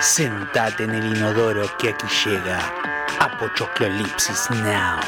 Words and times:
Sentate 0.00 0.84
en 0.84 0.94
el 0.94 1.14
inodoro 1.14 1.66
que 1.78 1.90
aquí 1.90 2.06
llega 2.24 2.58
Apochoclolipsis 3.18 4.50
Now. 4.50 4.98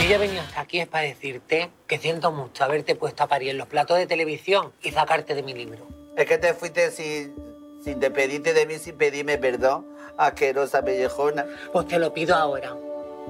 Yo 0.00 0.08
ya 0.08 0.18
venía 0.18 0.40
hasta 0.40 0.62
aquí 0.62 0.80
es 0.80 0.88
para 0.88 1.04
decirte 1.04 1.70
que 1.86 1.98
siento 1.98 2.32
mucho 2.32 2.64
haberte 2.64 2.94
puesto 2.94 3.22
a 3.22 3.26
parir 3.26 3.50
en 3.50 3.58
los 3.58 3.68
platos 3.68 3.98
de 3.98 4.06
televisión 4.06 4.72
y 4.82 4.90
sacarte 4.90 5.34
de 5.34 5.42
mi 5.42 5.52
libro. 5.52 5.86
Es 6.16 6.24
que 6.24 6.38
te 6.38 6.54
fuiste 6.54 6.90
sin, 6.90 7.34
sin 7.84 8.00
despedirte 8.00 8.54
de 8.54 8.64
mí, 8.64 8.78
sin 8.78 8.96
pedirme 8.96 9.36
perdón, 9.36 9.86
asquerosa 10.16 10.82
pellejona. 10.82 11.44
Pues 11.70 11.86
te 11.86 11.98
lo 11.98 12.14
pido 12.14 12.34
ahora. 12.34 12.74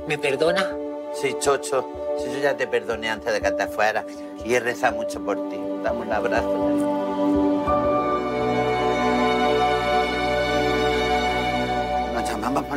¿Me 0.06 0.16
perdonas? 0.16 0.68
Sí, 1.12 1.34
chocho, 1.40 1.88
si 2.18 2.32
yo 2.32 2.38
ya 2.38 2.56
te 2.56 2.68
perdoné 2.68 3.10
antes 3.10 3.32
de 3.32 3.40
que 3.40 3.50
te 3.50 3.66
fueras 3.66 4.04
y 4.44 4.54
he 4.54 4.60
rezado 4.60 4.94
mucho 4.94 5.20
por 5.24 5.36
ti. 5.48 5.58
Dame 5.82 6.02
un 6.02 6.12
abrazo. 6.12 6.67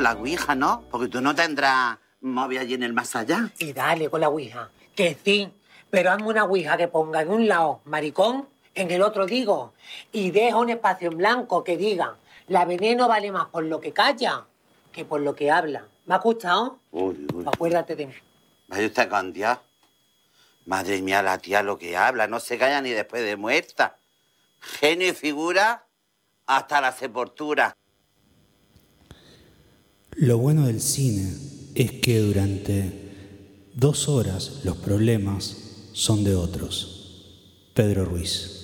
La 0.01 0.13
Ouija, 0.13 0.55
¿no? 0.55 0.83
Porque 0.89 1.07
tú 1.07 1.21
no 1.21 1.35
tendrás 1.35 1.97
móvil 2.21 2.59
allí 2.59 2.75
en 2.75 2.83
el 2.83 2.93
más 2.93 3.15
allá. 3.15 3.51
Y 3.59 3.73
dale 3.73 4.09
con 4.09 4.21
la 4.21 4.29
ouija. 4.29 4.69
Que 4.95 5.17
sí, 5.23 5.51
pero 5.89 6.11
hazme 6.11 6.27
una 6.27 6.43
ouija 6.43 6.77
que 6.77 6.87
ponga 6.87 7.21
en 7.21 7.29
un 7.29 7.47
lado 7.47 7.81
maricón, 7.85 8.47
en 8.73 8.91
el 8.91 9.01
otro 9.01 9.25
digo, 9.25 9.73
y 10.11 10.31
deja 10.31 10.57
un 10.57 10.69
espacio 10.69 11.11
en 11.11 11.17
blanco 11.17 11.63
que 11.63 11.77
diga, 11.77 12.15
la 12.47 12.65
veneno 12.65 13.07
vale 13.07 13.31
más 13.31 13.47
por 13.47 13.65
lo 13.65 13.79
que 13.81 13.91
calla 13.91 14.45
que 14.91 15.05
por 15.05 15.21
lo 15.21 15.35
que 15.35 15.51
habla. 15.51 15.85
¿Me 16.05 16.15
has 16.15 16.19
escuchado? 16.19 16.79
Uy, 16.91 17.27
uy. 17.33 17.45
Acuérdate 17.47 17.95
de 17.95 18.07
mí. 18.07 18.13
Vaya 18.67 18.87
usted 18.87 19.09
con 19.09 19.33
Dios. 19.33 19.57
Madre 20.65 21.01
mía, 21.01 21.21
la 21.21 21.37
tía 21.37 21.63
lo 21.63 21.77
que 21.77 21.97
habla, 21.97 22.27
no 22.27 22.39
se 22.39 22.57
calla 22.57 22.81
ni 22.81 22.91
después 22.91 23.23
de 23.23 23.35
muerta. 23.35 23.97
Genio 24.59 25.09
y 25.09 25.13
figura 25.13 25.85
hasta 26.45 26.81
la 26.81 26.91
sepultura. 26.91 27.75
Lo 30.15 30.37
bueno 30.37 30.67
del 30.67 30.81
cine 30.81 31.33
es 31.73 31.91
que 31.93 32.19
durante 32.19 32.91
dos 33.73 34.09
horas 34.09 34.61
los 34.63 34.77
problemas 34.77 35.89
son 35.93 36.23
de 36.23 36.35
otros. 36.35 37.71
Pedro 37.73 38.05
Ruiz. 38.05 38.60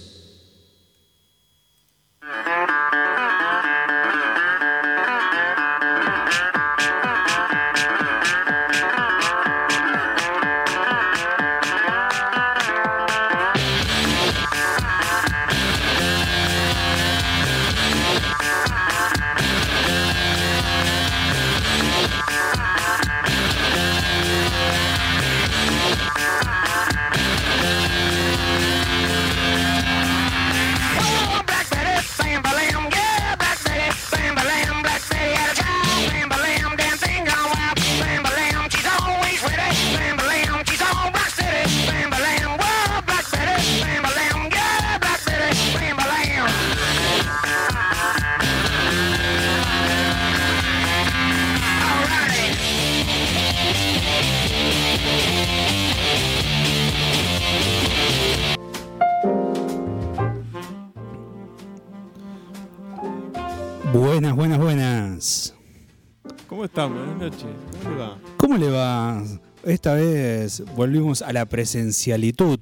Están? 66.77 66.93
Buenas 66.93 67.17
noches. 67.17 67.45
¿Cómo 67.81 67.89
le 67.89 67.99
va? 67.99 68.17
¿Cómo 68.37 68.57
le 68.57 68.69
va? 68.69 69.23
Esta 69.63 69.93
vez 69.95 70.63
volvimos 70.75 71.21
a 71.23 71.33
la 71.33 71.45
presencialitud. 71.45 72.59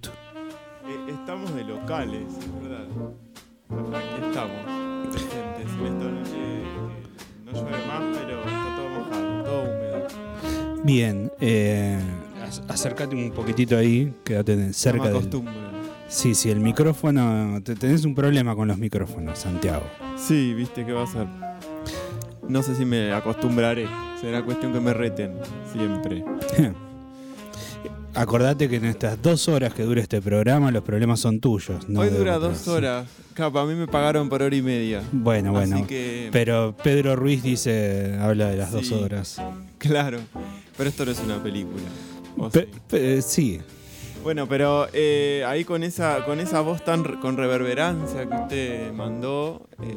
Eh, 0.87 1.11
estamos 1.11 1.53
de 1.53 1.63
locales, 1.65 2.23
¿verdad? 2.61 2.85
Aquí 3.97 4.25
estamos, 4.27 5.11
presentes. 5.11 5.65
En 5.79 5.85
esta 5.85 6.05
noche 6.05 6.31
eh, 6.37 6.63
no 7.45 7.51
llueve 7.51 7.87
más, 7.87 8.17
pero 8.17 8.39
está 8.39 8.75
todo 8.77 8.89
mojado, 8.89 9.43
todo 9.43 9.61
húmedo. 9.63 10.83
Bien, 10.83 11.31
eh, 11.41 11.99
ac- 12.41 12.63
acércate 12.71 13.15
un 13.15 13.31
poquitito 13.31 13.77
ahí, 13.77 14.13
quédate 14.23 14.71
cerca 14.73 15.09
del... 15.09 15.29
Sí, 16.07 16.35
sí, 16.35 16.49
el 16.51 16.59
micrófono, 16.61 17.59
te- 17.63 17.75
tenés 17.75 18.05
un 18.05 18.15
problema 18.15 18.55
con 18.55 18.67
los 18.67 18.77
micrófonos, 18.77 19.39
Santiago. 19.39 19.83
Sí, 20.15 20.53
viste 20.53 20.85
qué 20.85 20.93
va 20.93 21.03
a 21.03 21.07
ser. 21.07 21.27
No 22.47 22.61
sé 22.63 22.75
si 22.75 22.85
me 22.85 23.11
acostumbraré. 23.11 23.87
Será 24.21 24.43
cuestión 24.43 24.71
que 24.73 24.79
me 24.79 24.93
reten 24.93 25.33
siempre. 25.73 26.23
Acordate 28.13 28.69
que 28.69 28.77
en 28.77 28.85
estas 28.85 29.21
dos 29.21 29.49
horas 29.49 29.73
que 29.73 29.83
dure 29.83 29.99
este 30.01 30.21
programa 30.21 30.71
los 30.71 30.83
problemas 30.83 31.19
son 31.19 31.41
tuyos. 31.41 31.89
no 31.89 31.99
Hoy 31.99 32.09
dura 32.09 32.37
otros. 32.37 32.65
dos 32.65 32.67
horas. 32.75 33.07
Capa, 33.33 33.61
a 33.61 33.65
mí 33.65 33.73
me 33.75 33.87
pagaron 33.87 34.29
por 34.29 34.41
hora 34.41 34.55
y 34.55 34.61
media. 34.61 35.03
Bueno, 35.11 35.51
bueno. 35.51 35.85
Que, 35.85 36.29
Pero 36.31 36.73
Pedro 36.81 37.17
Ruiz 37.17 37.43
dice, 37.43 38.17
habla 38.21 38.47
de 38.47 38.55
las 38.57 38.71
dos 38.71 38.89
horas. 38.93 39.41
claro. 39.77 40.19
Pero 40.77 40.89
esto 40.89 41.05
no 41.05 41.11
es 41.11 41.19
una 41.19 41.43
película. 41.43 41.83
¿O 42.37 42.49
Pe- 42.49 42.69
sí? 42.71 42.79
pe- 42.89 43.21
sí, 43.21 43.61
Bueno, 44.23 44.47
pero 44.47 44.87
eh, 44.93 45.43
ahí 45.47 45.65
con 45.65 45.83
esa, 45.83 46.23
con 46.25 46.39
esa 46.39 46.61
voz 46.61 46.83
tan 46.85 47.03
con 47.19 47.35
reverberancia 47.37 48.27
que 48.29 48.35
usted 48.35 48.93
mandó, 48.93 49.67
eh, 49.81 49.95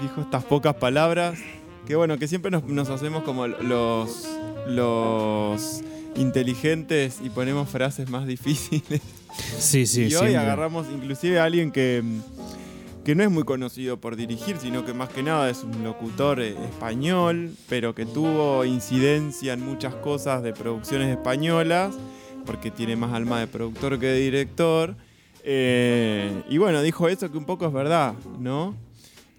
dijo 0.00 0.20
estas 0.20 0.44
pocas 0.44 0.74
palabras, 0.74 1.38
que 1.86 1.96
bueno, 1.96 2.18
que 2.18 2.28
siempre 2.28 2.50
nos, 2.50 2.64
nos 2.64 2.88
hacemos 2.90 3.22
como 3.22 3.46
los, 3.46 4.28
los 4.66 5.82
inteligentes 6.16 7.20
y 7.22 7.30
ponemos 7.30 7.68
frases 7.68 8.10
más 8.10 8.26
difíciles. 8.26 9.00
sí, 9.58 9.86
sí. 9.86 10.02
y 10.02 10.04
hoy 10.06 10.10
siempre. 10.10 10.36
agarramos 10.36 10.86
inclusive 10.92 11.38
a 11.38 11.44
alguien 11.44 11.70
que, 11.70 12.02
que 13.04 13.14
no 13.14 13.22
es 13.22 13.30
muy 13.30 13.44
conocido 13.44 13.98
por 13.98 14.16
dirigir, 14.16 14.58
sino 14.58 14.84
que 14.84 14.92
más 14.92 15.08
que 15.08 15.22
nada 15.22 15.48
es 15.48 15.62
un 15.64 15.82
locutor 15.82 16.40
español, 16.40 17.52
pero 17.68 17.94
que 17.94 18.04
tuvo 18.04 18.64
incidencia 18.64 19.54
en 19.54 19.64
muchas 19.64 19.94
cosas 19.94 20.42
de 20.42 20.52
producciones 20.52 21.08
españolas, 21.08 21.96
porque 22.44 22.70
tiene 22.70 22.96
más 22.96 23.14
alma 23.14 23.40
de 23.40 23.46
productor 23.46 23.98
que 23.98 24.06
de 24.06 24.18
director. 24.20 24.94
Eh, 25.44 26.42
y 26.50 26.58
bueno, 26.58 26.82
dijo 26.82 27.08
eso 27.08 27.30
que 27.30 27.38
un 27.38 27.46
poco 27.46 27.66
es 27.66 27.72
verdad, 27.72 28.14
¿no? 28.38 28.74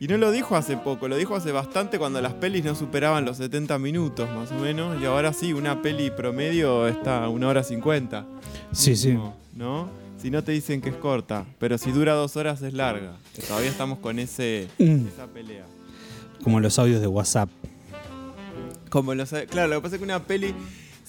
Y 0.01 0.07
no 0.07 0.17
lo 0.17 0.31
dijo 0.31 0.55
hace 0.55 0.77
poco, 0.77 1.09
lo 1.09 1.17
dijo 1.17 1.35
hace 1.35 1.51
bastante 1.51 1.99
cuando 1.99 2.21
las 2.21 2.33
pelis 2.33 2.63
no 2.63 2.73
superaban 2.73 3.25
los 3.25 3.37
70 3.37 3.77
minutos 3.79 4.29
más 4.33 4.49
o 4.51 4.55
menos, 4.55 5.01
y 5.01 5.05
ahora 5.05 5.33
sí, 5.33 5.51
una 5.51 5.81
peli 5.81 6.09
promedio 6.09 6.87
está 6.87 7.25
a 7.25 7.29
una 7.29 7.49
hora 7.49 7.63
50. 7.63 8.25
Sí, 8.71 8.95
sí. 8.95 9.13
No, 9.13 9.33
¿no? 9.55 9.89
Si 10.21 10.29
no 10.31 10.41
te 10.43 10.53
dicen 10.53 10.79
que 10.81 10.89
es 10.89 10.95
corta, 10.95 11.45
pero 11.59 11.77
si 11.77 11.91
dura 11.91 12.13
dos 12.13 12.37
horas 12.37 12.61
es 12.61 12.73
larga. 12.73 13.17
Que 13.35 13.41
todavía 13.41 13.69
estamos 13.69 13.99
con 13.99 14.19
ese, 14.19 14.67
Mm, 14.77 15.07
esa 15.07 15.27
pelea. 15.27 15.65
Como 16.43 16.59
los 16.61 16.79
audios 16.79 17.01
de 17.01 17.07
WhatsApp. 17.07 17.49
Como 18.89 19.13
los, 19.15 19.29
claro, 19.49 19.67
lo 19.67 19.75
que 19.77 19.81
pasa 19.81 19.95
es 19.95 19.99
que 19.99 20.05
una 20.05 20.23
peli, 20.23 20.53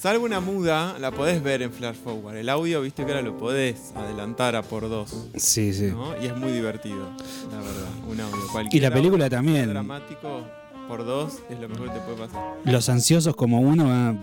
salvo 0.01 0.25
una 0.25 0.41
muda, 0.41 0.97
la 0.99 1.11
podés 1.11 1.43
ver 1.43 1.61
en 1.61 1.73
Flash 1.73 1.97
Forward. 1.97 2.37
El 2.37 2.49
audio, 2.49 2.81
viste 2.81 3.05
que 3.05 3.13
ahora 3.13 3.23
lo 3.23 3.37
podés 3.37 3.93
adelantar 3.95 4.57
a 4.57 4.63
por 4.63 4.89
dos. 4.89 5.27
Sí, 5.37 5.75
sí. 5.75 5.89
¿no? 5.91 6.15
Y 6.23 6.27
es 6.27 6.37
muy 6.37 6.53
divertido, 6.53 7.11
la 7.51 7.59
verdad, 7.59 7.91
un 8.09 8.21
audio. 8.21 8.37
Y 8.49 8.53
Cualquier 8.53 8.83
la 8.85 8.91
película 8.91 9.25
audio 9.27 9.37
también. 9.37 9.69
dramático 9.69 10.43
por 10.89 11.05
dos 11.05 11.41
es 11.51 11.61
lo 11.61 11.69
mejor 11.69 11.89
que 11.89 11.99
te 11.99 12.01
puede 12.01 12.17
pasar. 12.17 12.43
Los 12.65 12.89
ansiosos 12.89 13.37
como 13.37 13.61
uno, 13.61 13.87
ah, 13.89 14.15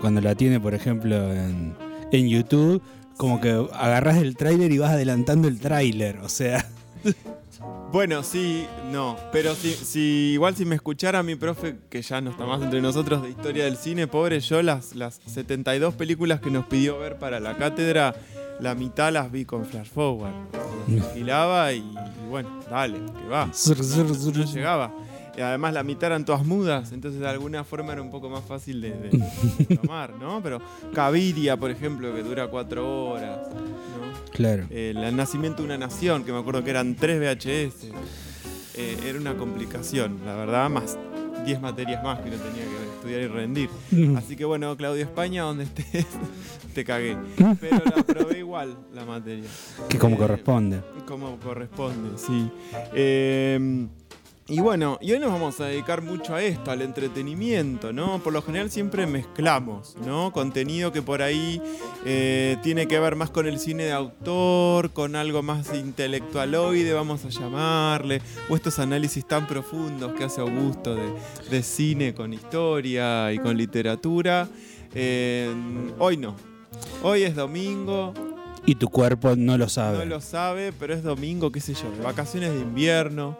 cuando 0.00 0.20
la 0.20 0.36
tiene, 0.36 0.60
por 0.60 0.72
ejemplo, 0.74 1.16
en, 1.32 1.74
en 2.12 2.28
YouTube, 2.28 2.80
como 3.16 3.40
que 3.40 3.50
agarras 3.72 4.18
el 4.18 4.36
tráiler 4.36 4.70
y 4.70 4.78
vas 4.78 4.92
adelantando 4.92 5.48
el 5.48 5.58
tráiler. 5.58 6.18
O 6.18 6.28
sea, 6.28 6.64
Bueno, 7.92 8.24
sí, 8.24 8.66
no, 8.90 9.16
pero 9.30 9.54
si, 9.54 9.72
si 9.72 10.32
igual 10.32 10.56
si 10.56 10.64
me 10.64 10.74
escuchara 10.74 11.22
mi 11.22 11.36
profe, 11.36 11.76
que 11.88 12.02
ya 12.02 12.20
no 12.20 12.30
está 12.30 12.44
más 12.44 12.60
entre 12.60 12.80
nosotros 12.80 13.22
de 13.22 13.30
historia 13.30 13.66
del 13.66 13.76
cine, 13.76 14.08
pobre 14.08 14.40
yo, 14.40 14.62
las, 14.62 14.96
las 14.96 15.20
72 15.26 15.94
películas 15.94 16.40
que 16.40 16.50
nos 16.50 16.66
pidió 16.66 16.98
ver 16.98 17.18
para 17.20 17.38
la 17.38 17.56
cátedra, 17.56 18.16
la 18.58 18.74
mitad 18.74 19.12
las 19.12 19.30
vi 19.30 19.44
con 19.44 19.64
Flash 19.64 19.90
Forward. 19.90 20.32
Las 20.88 21.06
alquilaba 21.06 21.72
y, 21.72 21.78
y 21.78 22.28
bueno, 22.28 22.48
dale, 22.68 22.98
que 22.98 23.28
va. 23.28 23.46
No 23.46 24.44
llegaba. 24.44 24.92
Y 25.36 25.40
además 25.40 25.74
la 25.74 25.82
mitad 25.82 26.08
eran 26.08 26.24
todas 26.24 26.44
mudas, 26.44 26.92
entonces 26.92 27.20
de 27.20 27.28
alguna 27.28 27.64
forma 27.64 27.92
era 27.92 28.02
un 28.02 28.10
poco 28.10 28.28
más 28.28 28.44
fácil 28.44 28.80
de, 28.80 28.90
de 28.90 29.76
tomar, 29.82 30.14
¿no? 30.14 30.40
Pero 30.42 30.60
Caviria, 30.92 31.56
por 31.56 31.70
ejemplo, 31.70 32.14
que 32.14 32.22
dura 32.22 32.46
cuatro 32.48 33.06
horas. 33.10 33.38
Claro. 34.34 34.66
Eh, 34.70 34.92
el 34.96 35.16
nacimiento 35.16 35.62
de 35.62 35.66
una 35.66 35.78
nación, 35.78 36.24
que 36.24 36.32
me 36.32 36.38
acuerdo 36.38 36.62
que 36.62 36.70
eran 36.70 36.94
tres 36.96 37.18
VHS. 37.20 37.86
Eh, 38.76 38.98
era 39.06 39.18
una 39.18 39.36
complicación, 39.36 40.18
la 40.26 40.34
verdad, 40.34 40.68
más 40.68 40.98
10 41.46 41.60
materias 41.60 42.02
más 42.02 42.18
que 42.20 42.30
no 42.30 42.36
tenía 42.36 42.64
que 42.64 42.94
estudiar 42.96 43.20
y 43.20 43.26
rendir. 43.28 43.70
Así 44.16 44.34
que 44.34 44.44
bueno, 44.44 44.76
Claudio 44.76 45.02
España, 45.04 45.42
donde 45.44 45.64
estés, 45.64 46.06
te 46.74 46.84
cagué. 46.84 47.16
Pero 47.60 47.82
la 47.84 48.02
probé 48.02 48.38
igual, 48.40 48.76
la 48.92 49.04
materia. 49.04 49.44
Que 49.88 49.98
como 49.98 50.16
Eh, 50.16 50.18
corresponde. 50.18 50.80
Como 51.06 51.38
corresponde, 51.38 52.18
sí. 52.18 52.50
Eh, 52.94 53.86
y 54.46 54.60
bueno, 54.60 54.98
y 55.00 55.10
hoy 55.12 55.18
nos 55.18 55.32
vamos 55.32 55.58
a 55.60 55.66
dedicar 55.66 56.02
mucho 56.02 56.34
a 56.34 56.42
esto, 56.42 56.70
al 56.70 56.82
entretenimiento, 56.82 57.94
¿no? 57.94 58.18
Por 58.22 58.34
lo 58.34 58.42
general 58.42 58.70
siempre 58.70 59.06
mezclamos, 59.06 59.96
¿no? 60.04 60.32
Contenido 60.32 60.92
que 60.92 61.00
por 61.00 61.22
ahí 61.22 61.62
eh, 62.04 62.58
tiene 62.62 62.86
que 62.86 63.00
ver 63.00 63.16
más 63.16 63.30
con 63.30 63.46
el 63.46 63.58
cine 63.58 63.84
de 63.84 63.92
autor, 63.92 64.90
con 64.90 65.16
algo 65.16 65.42
más 65.42 65.74
intelectualoide, 65.74 66.92
vamos 66.92 67.24
a 67.24 67.30
llamarle, 67.30 68.20
o 68.50 68.54
estos 68.56 68.78
análisis 68.78 69.26
tan 69.26 69.46
profundos 69.46 70.12
que 70.12 70.24
hace 70.24 70.42
Augusto 70.42 70.94
de, 70.94 71.10
de 71.50 71.62
cine 71.62 72.12
con 72.12 72.34
historia 72.34 73.32
y 73.32 73.38
con 73.38 73.56
literatura. 73.56 74.46
Eh, 74.94 75.50
hoy 75.98 76.18
no. 76.18 76.36
Hoy 77.02 77.22
es 77.22 77.34
domingo, 77.34 78.12
Y 78.66 78.74
tu 78.74 78.88
cuerpo 78.88 79.36
no 79.36 79.56
lo 79.56 79.68
sabe. 79.70 79.98
no 80.00 80.04
lo 80.04 80.20
sabe, 80.20 80.72
pero 80.78 80.92
es 80.92 81.02
domingo, 81.02 81.50
qué 81.50 81.60
sé 81.60 81.72
yo, 81.72 81.90
de 81.96 82.02
vacaciones 82.02 82.52
de 82.52 82.60
invierno. 82.60 83.38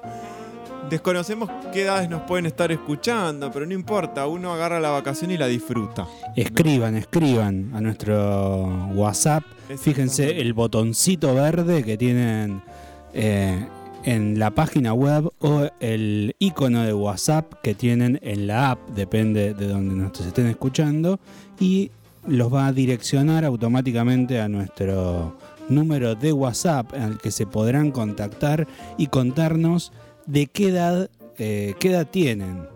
Desconocemos 0.90 1.50
qué 1.72 1.82
edades 1.82 2.08
nos 2.10 2.22
pueden 2.22 2.46
estar 2.46 2.70
escuchando, 2.70 3.50
pero 3.50 3.66
no 3.66 3.72
importa, 3.72 4.26
uno 4.26 4.52
agarra 4.52 4.81
la 4.81 4.90
vacación 4.90 5.31
y 5.31 5.38
la 5.38 5.46
disfruta. 5.46 6.06
Escriban, 6.36 6.94
escriban 6.94 7.70
a 7.75 7.81
nuestro 7.81 8.90
WhatsApp. 8.94 9.44
Fíjense 9.78 10.40
el 10.40 10.52
botoncito 10.52 11.34
verde 11.34 11.82
que 11.82 11.96
tienen 11.96 12.62
eh, 13.14 13.66
en 14.04 14.38
la 14.38 14.50
página 14.50 14.92
web 14.92 15.32
o 15.40 15.69
el 15.81 16.36
icono 16.38 16.82
de 16.82 16.92
WhatsApp 16.92 17.54
que 17.62 17.75
tienen 17.75 18.20
en 18.22 18.46
la 18.46 18.72
app, 18.72 18.90
depende 18.90 19.54
de 19.54 19.69
donde 19.69 19.94
nos 19.94 20.20
estén 20.20 20.46
escuchando, 20.46 21.19
y 21.58 21.90
los 22.26 22.52
va 22.52 22.66
a 22.66 22.72
direccionar 22.72 23.44
automáticamente 23.44 24.40
a 24.40 24.48
nuestro 24.48 25.37
número 25.69 26.14
de 26.14 26.32
WhatsApp 26.32 26.92
al 26.94 27.19
que 27.19 27.30
se 27.30 27.46
podrán 27.46 27.90
contactar 27.90 28.66
y 28.98 29.06
contarnos 29.06 29.92
de 30.26 30.47
qué 30.47 30.69
edad, 30.69 31.11
eh, 31.38 31.75
qué 31.79 31.91
edad 31.91 32.06
tienen 32.11 32.67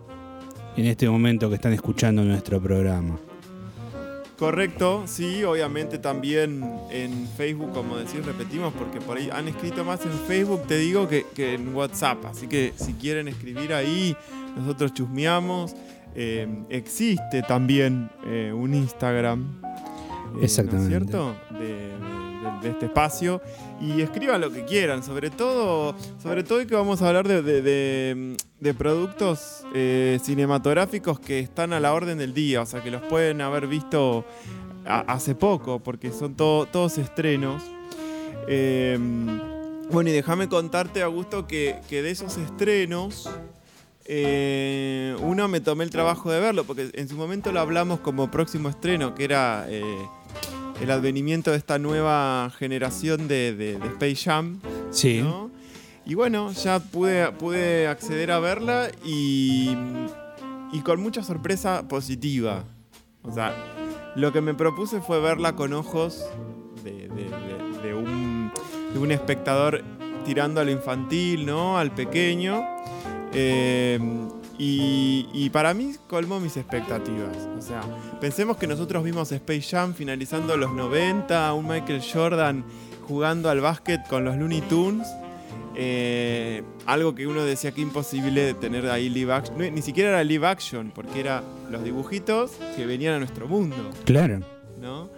en 0.77 0.85
este 0.85 1.09
momento 1.09 1.49
que 1.49 1.55
están 1.55 1.73
escuchando 1.73 2.23
nuestro 2.23 2.61
programa. 2.61 3.17
Correcto, 4.37 5.03
sí, 5.05 5.43
obviamente 5.43 5.97
también 5.97 6.63
en 6.91 7.27
Facebook, 7.35 7.73
como 7.73 7.97
decir, 7.97 8.23
repetimos, 8.25 8.73
porque 8.73 9.01
por 9.01 9.17
ahí 9.17 9.29
han 9.33 9.49
escrito 9.49 9.83
más 9.83 9.99
en 10.05 10.13
Facebook, 10.27 10.61
te 10.65 10.77
digo, 10.77 11.09
que, 11.09 11.25
que 11.35 11.55
en 11.55 11.75
WhatsApp. 11.75 12.23
Así 12.25 12.47
que 12.47 12.71
si 12.77 12.93
quieren 12.93 13.27
escribir 13.27 13.73
ahí, 13.73 14.15
nosotros 14.55 14.93
chusmeamos. 14.93 15.75
Eh, 16.15 16.47
existe 16.69 17.43
también 17.43 18.09
eh, 18.27 18.53
un 18.55 18.73
Instagram. 18.73 19.41
eh, 19.61 19.67
¿no 20.33 20.37
es 20.39 20.43
Exactamente. 20.45 20.89
cierto? 20.89 21.35
De, 21.51 21.59
de- 21.59 21.89
de- 21.89 22.59
de 22.63 22.69
este 22.69 22.85
espacio. 22.85 23.41
Y 23.81 24.01
escriban 24.01 24.41
lo 24.41 24.51
que 24.51 24.65
quieran, 24.65 25.03
sobre 25.03 25.29
todo, 25.29 25.95
sobre 26.21 26.43
todo 26.43 26.65
que 26.67 26.75
vamos 26.75 27.01
a 27.01 27.07
hablar 27.07 27.27
de, 27.27 28.35
productos 28.77 29.63
eh, 29.73 30.19
cinematográficos 30.21 31.19
que 31.19 31.39
están 31.39 31.71
a 31.71 31.79
la 31.79 31.93
orden 31.93 32.17
del 32.17 32.33
día, 32.33 32.61
o 32.61 32.65
sea, 32.65 32.83
que 32.83 32.91
los 32.91 33.01
pueden 33.03 33.39
haber 33.41 33.67
visto 33.67 34.25
hace 34.85 35.33
poco, 35.33 35.79
porque 35.79 36.11
son 36.11 36.35
todo- 36.35 36.65
todos 36.65 36.97
estrenos. 36.97 37.63
Eh, 38.47 38.97
bueno, 39.91 40.09
y 40.09 40.13
déjame 40.13 40.49
contarte, 40.49 41.01
Augusto, 41.01 41.47
que, 41.47 41.79
que 41.87 42.01
de 42.01 42.11
esos 42.11 42.37
estrenos, 42.37 43.29
eh, 44.05 45.15
uno 45.21 45.47
me 45.47 45.61
tomé 45.61 45.83
el 45.85 45.89
trabajo 45.89 46.29
de 46.31 46.39
verlo, 46.39 46.63
porque 46.65 46.89
en 46.93 47.07
su 47.07 47.15
momento 47.15 47.51
lo 47.53 47.59
hablamos 47.61 47.99
como 48.01 48.29
próximo 48.29 48.67
estreno, 48.69 49.15
que 49.15 49.23
era 49.23 49.65
eh, 49.69 49.83
el 50.81 50.91
advenimiento 50.91 51.51
de 51.51 51.57
esta 51.57 51.77
nueva 51.79 52.51
generación 52.57 53.27
de, 53.27 53.53
de- 53.55 53.77
de 53.79 53.87
Space 53.87 54.15
Jam. 54.15 54.59
Sí. 54.91 55.21
¿no? 55.21 55.51
Y 56.05 56.15
bueno, 56.15 56.51
ya 56.53 56.79
pude, 56.79 57.31
pude 57.33 57.87
acceder 57.87 58.31
a 58.31 58.39
verla 58.39 58.89
y, 59.05 59.75
y 60.71 60.79
con 60.81 61.01
mucha 61.01 61.21
sorpresa 61.23 61.87
positiva. 61.87 62.63
O 63.23 63.31
sea, 63.31 63.53
lo 64.15 64.31
que 64.33 64.41
me 64.41 64.53
propuse 64.53 65.01
fue 65.01 65.19
verla 65.19 65.55
con 65.55 65.73
ojos 65.73 66.25
de, 66.83 67.09
de- 67.09 67.29
de- 67.29 67.81
de 67.83 67.93
un, 67.93 68.51
de 68.93 68.99
un 68.99 69.11
espectador 69.11 69.83
tirando 70.25 70.59
a 70.61 70.63
lo 70.63 70.71
infantil, 70.71 71.45
¿no? 71.45 71.77
Al 71.77 71.91
pequeño. 71.91 72.63
Eh, 73.33 73.99
y, 74.59 75.27
y 75.33 75.49
para 75.49 75.73
mí 75.73 75.93
colmó 76.07 76.39
mis 76.39 76.57
expectativas. 76.57 77.35
O 77.57 77.61
sea, 77.61 77.81
pensemos 78.19 78.57
que 78.57 78.67
nosotros 78.67 79.03
vimos 79.03 79.31
Space 79.31 79.61
Jam 79.61 79.93
finalizando 79.93 80.57
los 80.57 80.73
90, 80.73 81.53
un 81.53 81.67
Michael 81.67 82.01
Jordan 82.01 82.65
jugando 83.07 83.49
al 83.49 83.61
básquet 83.61 84.05
con 84.07 84.25
los 84.25 84.35
Looney 84.35 84.61
Tunes. 84.61 85.07
Eh, 85.75 86.61
algo 86.85 87.15
que 87.15 87.25
uno 87.25 87.43
decía 87.45 87.71
que 87.71 87.79
imposible 87.79 88.41
de 88.41 88.53
tener 88.53 88.89
ahí 88.89 89.07
live 89.09 89.31
action. 89.33 89.57
No, 89.57 89.71
ni 89.71 89.81
siquiera 89.81 90.09
era 90.09 90.23
live 90.25 90.45
action, 90.45 90.91
porque 90.93 91.21
era 91.21 91.41
los 91.71 91.83
dibujitos 91.83 92.51
que 92.75 92.85
venían 92.85 93.13
a 93.13 93.19
nuestro 93.19 93.47
mundo. 93.47 93.77
Claro. 94.03 94.41
¿no? 94.79 95.09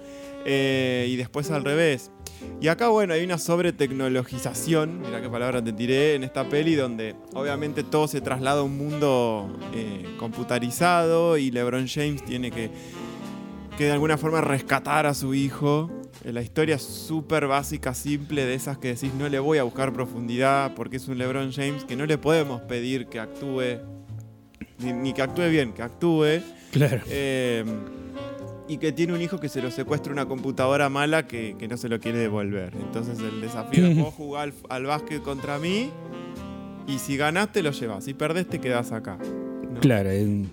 Eh, 0.45 1.07
y 1.09 1.15
después 1.15 1.49
al 1.51 1.63
revés. 1.63 2.11
Y 2.59 2.67
acá, 2.67 2.89
bueno, 2.89 3.13
hay 3.13 3.23
una 3.23 3.39
sobretecnologización, 3.39 5.01
mira 5.01 5.19
qué 5.19 5.29
palabra 5.29 5.63
te 5.63 5.73
tiré, 5.73 6.13
en 6.15 6.23
esta 6.23 6.47
peli 6.47 6.75
donde 6.75 7.15
obviamente 7.33 7.83
todo 7.83 8.07
se 8.07 8.21
traslada 8.21 8.61
a 8.61 8.63
un 8.63 8.77
mundo 8.77 9.57
eh, 9.73 10.05
computarizado 10.19 11.37
y 11.37 11.49
LeBron 11.49 11.87
James 11.87 12.23
tiene 12.23 12.51
que, 12.51 12.69
que 13.77 13.85
de 13.85 13.91
alguna 13.91 14.17
forma 14.17 14.41
rescatar 14.41 15.07
a 15.07 15.15
su 15.15 15.33
hijo. 15.33 15.89
Eh, 16.23 16.31
La 16.31 16.43
historia 16.43 16.75
es 16.75 16.83
súper 16.83 17.47
básica, 17.47 17.95
simple, 17.95 18.45
de 18.45 18.53
esas 18.53 18.77
que 18.77 18.89
decís 18.89 19.11
no 19.15 19.27
le 19.27 19.39
voy 19.39 19.57
a 19.57 19.63
buscar 19.63 19.91
profundidad 19.91 20.75
porque 20.75 20.97
es 20.97 21.07
un 21.07 21.17
LeBron 21.17 21.51
James 21.51 21.83
que 21.83 21.95
no 21.95 22.05
le 22.05 22.19
podemos 22.19 22.61
pedir 22.61 23.07
que 23.07 23.19
actúe, 23.19 23.79
ni, 24.77 24.93
ni 24.93 25.13
que 25.13 25.23
actúe 25.23 25.49
bien, 25.49 25.73
que 25.73 25.81
actúe. 25.81 26.41
Claro. 26.71 27.01
Eh, 27.07 27.65
y 28.71 28.77
que 28.77 28.93
tiene 28.93 29.11
un 29.11 29.21
hijo 29.21 29.37
que 29.37 29.49
se 29.49 29.61
lo 29.61 29.69
secuestra 29.69 30.13
una 30.13 30.27
computadora 30.27 30.87
mala 30.87 31.27
que, 31.27 31.57
que 31.59 31.67
no 31.67 31.75
se 31.75 31.89
lo 31.89 31.99
quiere 31.99 32.19
devolver. 32.19 32.73
Entonces 32.79 33.19
el 33.19 33.41
desafío 33.41 33.85
es 33.85 33.97
vos 33.97 34.13
jugás 34.13 34.43
al, 34.43 34.53
al 34.69 34.85
básquet 34.85 35.21
contra 35.21 35.59
mí 35.59 35.89
y 36.87 36.99
si 36.99 37.17
ganaste 37.17 37.63
lo 37.63 37.71
llevas, 37.71 38.05
si 38.05 38.13
perdés 38.13 38.47
te 38.47 38.61
quedás 38.61 38.93
acá. 38.93 39.17
¿no? 39.73 39.81
Claro. 39.81 40.09
eh, 40.09 40.45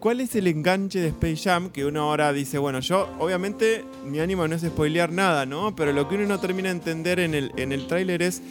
¿Cuál 0.00 0.20
es 0.20 0.34
el 0.34 0.48
enganche 0.48 0.98
de 0.98 1.06
Space 1.10 1.36
Jam? 1.36 1.70
Que 1.70 1.86
uno 1.86 2.00
ahora 2.00 2.32
dice, 2.32 2.58
bueno, 2.58 2.80
yo 2.80 3.08
obviamente 3.20 3.84
mi 4.04 4.18
ánimo 4.18 4.48
no 4.48 4.56
es 4.56 4.62
spoilear 4.62 5.12
nada, 5.12 5.46
¿no? 5.46 5.76
Pero 5.76 5.92
lo 5.92 6.08
que 6.08 6.16
uno 6.16 6.26
no 6.26 6.40
termina 6.40 6.68
de 6.70 6.74
entender 6.74 7.20
en 7.20 7.32
el, 7.32 7.52
en 7.56 7.70
el 7.70 7.86
tráiler 7.86 8.22
es 8.22 8.42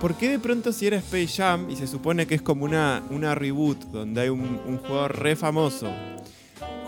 por 0.00 0.16
qué 0.16 0.28
de 0.28 0.40
pronto 0.40 0.72
si 0.72 0.88
era 0.88 0.96
Space 0.96 1.28
Jam 1.28 1.70
y 1.70 1.76
se 1.76 1.86
supone 1.86 2.26
que 2.26 2.34
es 2.34 2.42
como 2.42 2.64
una, 2.64 3.04
una 3.10 3.36
reboot 3.36 3.78
donde 3.92 4.22
hay 4.22 4.28
un, 4.28 4.60
un 4.66 4.78
jugador 4.78 5.16
re 5.20 5.36
famoso 5.36 5.86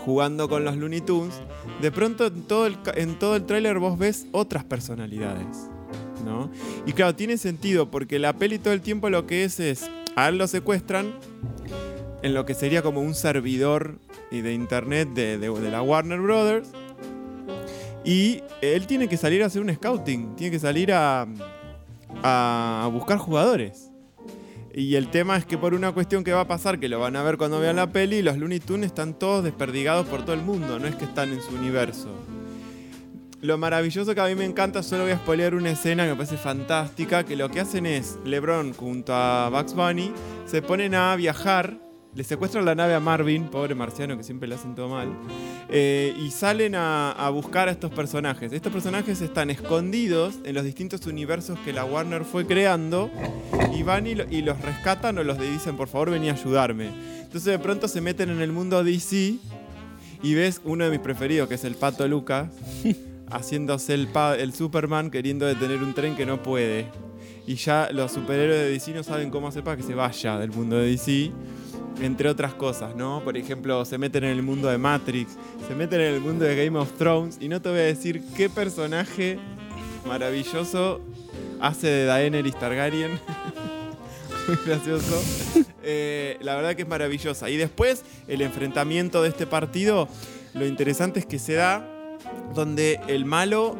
jugando 0.05 0.47
con 0.49 0.63
los 0.65 0.75
Looney 0.77 1.01
Tunes, 1.01 1.33
de 1.81 1.91
pronto 1.91 2.27
en 2.27 2.43
todo 2.43 2.65
el, 2.65 2.77
en 2.95 3.19
todo 3.19 3.35
el 3.35 3.43
vos 3.79 3.97
ves 3.97 4.25
otras 4.31 4.63
personalidades, 4.63 5.69
¿no? 6.25 6.49
Y 6.85 6.93
claro, 6.93 7.15
tiene 7.15 7.37
sentido 7.37 7.89
porque 7.91 8.19
la 8.19 8.33
peli 8.33 8.59
todo 8.59 8.73
el 8.73 8.81
tiempo 8.81 9.09
lo 9.09 9.25
que 9.27 9.43
es 9.43 9.59
es, 9.59 9.89
a 10.15 10.29
él 10.29 10.37
lo 10.37 10.47
secuestran 10.47 11.13
en 12.21 12.33
lo 12.33 12.45
que 12.45 12.53
sería 12.53 12.81
como 12.81 13.01
un 13.01 13.15
servidor 13.15 13.99
de 14.41 14.53
internet 14.53 15.09
de, 15.13 15.37
de- 15.37 15.49
de 15.49 15.71
la 15.71 15.81
Warner 15.81 16.19
Brothers. 16.19 16.69
Y 18.03 18.41
él 18.61 18.87
tiene 18.87 19.07
que 19.07 19.17
salir 19.17 19.43
a 19.43 19.47
hacer 19.47 19.61
un 19.61 19.73
scouting, 19.73 20.35
tiene 20.35 20.51
que 20.51 20.59
salir 20.59 20.91
a, 20.93 21.27
a 22.23 22.89
buscar 22.91 23.17
jugadores. 23.17 23.88
Y 24.79 24.95
el 24.95 25.09
tema 25.09 25.35
es 25.35 25.43
que 25.43 25.57
por 25.57 25.73
una 25.73 25.91
cuestión 25.91 26.23
que 26.23 26.31
va 26.31 26.39
a 26.39 26.47
pasar, 26.47 26.79
que 26.79 26.87
lo 26.87 27.01
van 27.01 27.17
a 27.17 27.21
ver 27.21 27.35
cuando 27.35 27.59
vean 27.59 27.75
la 27.75 27.91
peli, 27.91 28.21
los 28.21 28.37
Looney 28.37 28.61
Tunes 28.61 28.85
están 28.87 29.13
todos 29.13 29.43
desperdigados 29.43 30.07
por 30.07 30.21
todo 30.23 30.33
el 30.33 30.41
mundo, 30.41 30.79
no 30.79 30.87
es 30.87 30.95
que 30.95 31.03
están 31.03 31.33
en 31.33 31.41
su 31.41 31.53
universo. 31.53 32.07
Lo 33.41 33.57
maravilloso 33.57 34.15
que 34.15 34.21
a 34.21 34.27
mí 34.27 34.35
me 34.35 34.45
encanta, 34.45 34.81
solo 34.81 35.03
voy 35.03 35.11
a 35.11 35.17
spoilear 35.17 35.53
una 35.53 35.71
escena 35.71 36.05
que 36.05 36.11
me 36.11 36.15
parece 36.15 36.37
fantástica, 36.37 37.25
que 37.25 37.35
lo 37.35 37.49
que 37.51 37.59
hacen 37.59 37.85
es, 37.85 38.19
LeBron 38.23 38.73
junto 38.73 39.13
a 39.13 39.49
Bugs 39.49 39.73
Bunny 39.73 40.13
se 40.45 40.61
ponen 40.61 40.95
a 40.95 41.13
viajar, 41.17 41.77
le 42.15 42.23
secuestran 42.23 42.65
la 42.65 42.73
nave 42.75 42.95
a 42.95 42.99
Marvin, 42.99 43.45
pobre 43.49 43.75
marciano 43.75 44.17
que 44.17 44.23
siempre 44.23 44.47
le 44.47 44.55
hacen 44.55 44.75
todo 44.75 44.89
mal, 44.89 45.09
Eh, 45.71 46.15
y 46.19 46.31
salen 46.31 46.73
a, 46.73 47.11
a 47.11 47.29
buscar 47.29 47.67
a 47.67 47.71
estos 47.71 47.91
personajes. 47.91 48.51
Estos 48.51 48.73
personajes 48.73 49.21
están 49.21 49.51
escondidos 49.51 50.35
en 50.43 50.55
los 50.55 50.63
distintos 50.63 51.05
universos 51.05 51.59
que 51.59 51.71
la 51.73 51.85
Warner 51.85 52.25
fue 52.25 52.47
creando 52.47 53.11
y 53.77 53.83
van 53.83 54.07
y, 54.07 54.15
lo- 54.15 54.25
y 54.31 54.41
los 54.41 54.59
rescatan 54.61 55.19
o 55.19 55.23
los 55.23 55.39
dicen, 55.39 55.77
por 55.77 55.87
favor, 55.87 56.09
vení 56.09 56.29
a 56.29 56.33
ayudarme. 56.33 56.89
Entonces 57.21 57.45
de 57.45 57.59
pronto 57.59 57.87
se 57.87 58.01
meten 58.01 58.31
en 58.31 58.41
el 58.41 58.51
mundo 58.51 58.83
DC 58.83 59.35
y 60.23 60.33
ves 60.33 60.59
uno 60.65 60.85
de 60.85 60.89
mis 60.91 60.99
preferidos, 60.99 61.47
que 61.47 61.53
es 61.55 61.63
el 61.63 61.75
Pato 61.75 62.07
Lucas, 62.07 62.49
haciéndose 63.31 63.93
el, 63.93 64.07
pa- 64.07 64.35
el 64.35 64.51
Superman 64.53 65.11
queriendo 65.11 65.45
detener 65.45 65.83
un 65.83 65.93
tren 65.93 66.15
que 66.15 66.25
no 66.25 66.41
puede. 66.41 66.87
Y 67.45 67.55
ya 67.55 67.89
los 67.93 68.11
superhéroes 68.11 68.59
de 68.59 68.69
DC 68.71 68.91
no 68.93 69.03
saben 69.03 69.29
cómo 69.29 69.47
hacer 69.47 69.63
para 69.63 69.77
que 69.77 69.83
se 69.83 69.93
vaya 69.93 70.39
del 70.39 70.49
mundo 70.51 70.77
de 70.77 70.87
DC. 70.87 71.31
Entre 72.01 72.29
otras 72.29 72.53
cosas, 72.53 72.95
¿no? 72.95 73.21
Por 73.23 73.35
ejemplo, 73.35 73.83
se 73.83 73.97
meten 73.97 74.23
en 74.23 74.29
el 74.31 74.41
mundo 74.41 74.69
de 74.69 74.77
Matrix, 74.77 75.33
se 75.67 75.75
meten 75.75 75.99
en 75.99 76.13
el 76.13 76.21
mundo 76.21 76.45
de 76.45 76.55
Game 76.65 76.77
of 76.79 76.93
Thrones. 76.97 77.37
Y 77.41 77.49
no 77.49 77.61
te 77.61 77.69
voy 77.69 77.79
a 77.79 77.83
decir 77.83 78.23
qué 78.37 78.49
personaje 78.49 79.37
maravilloso 80.07 81.01
hace 81.59 81.87
de 81.87 82.05
Daenerys 82.05 82.57
Targaryen. 82.57 83.11
Muy 84.47 84.57
gracioso. 84.65 85.21
Eh, 85.83 86.37
la 86.41 86.55
verdad 86.55 86.75
que 86.75 86.83
es 86.83 86.87
maravillosa. 86.87 87.49
Y 87.49 87.57
después, 87.57 88.03
el 88.27 88.41
enfrentamiento 88.41 89.21
de 89.21 89.29
este 89.29 89.45
partido, 89.45 90.07
lo 90.53 90.65
interesante 90.65 91.19
es 91.19 91.25
que 91.25 91.37
se 91.37 91.53
da 91.53 91.85
donde 92.55 92.99
el 93.07 93.25
malo 93.25 93.77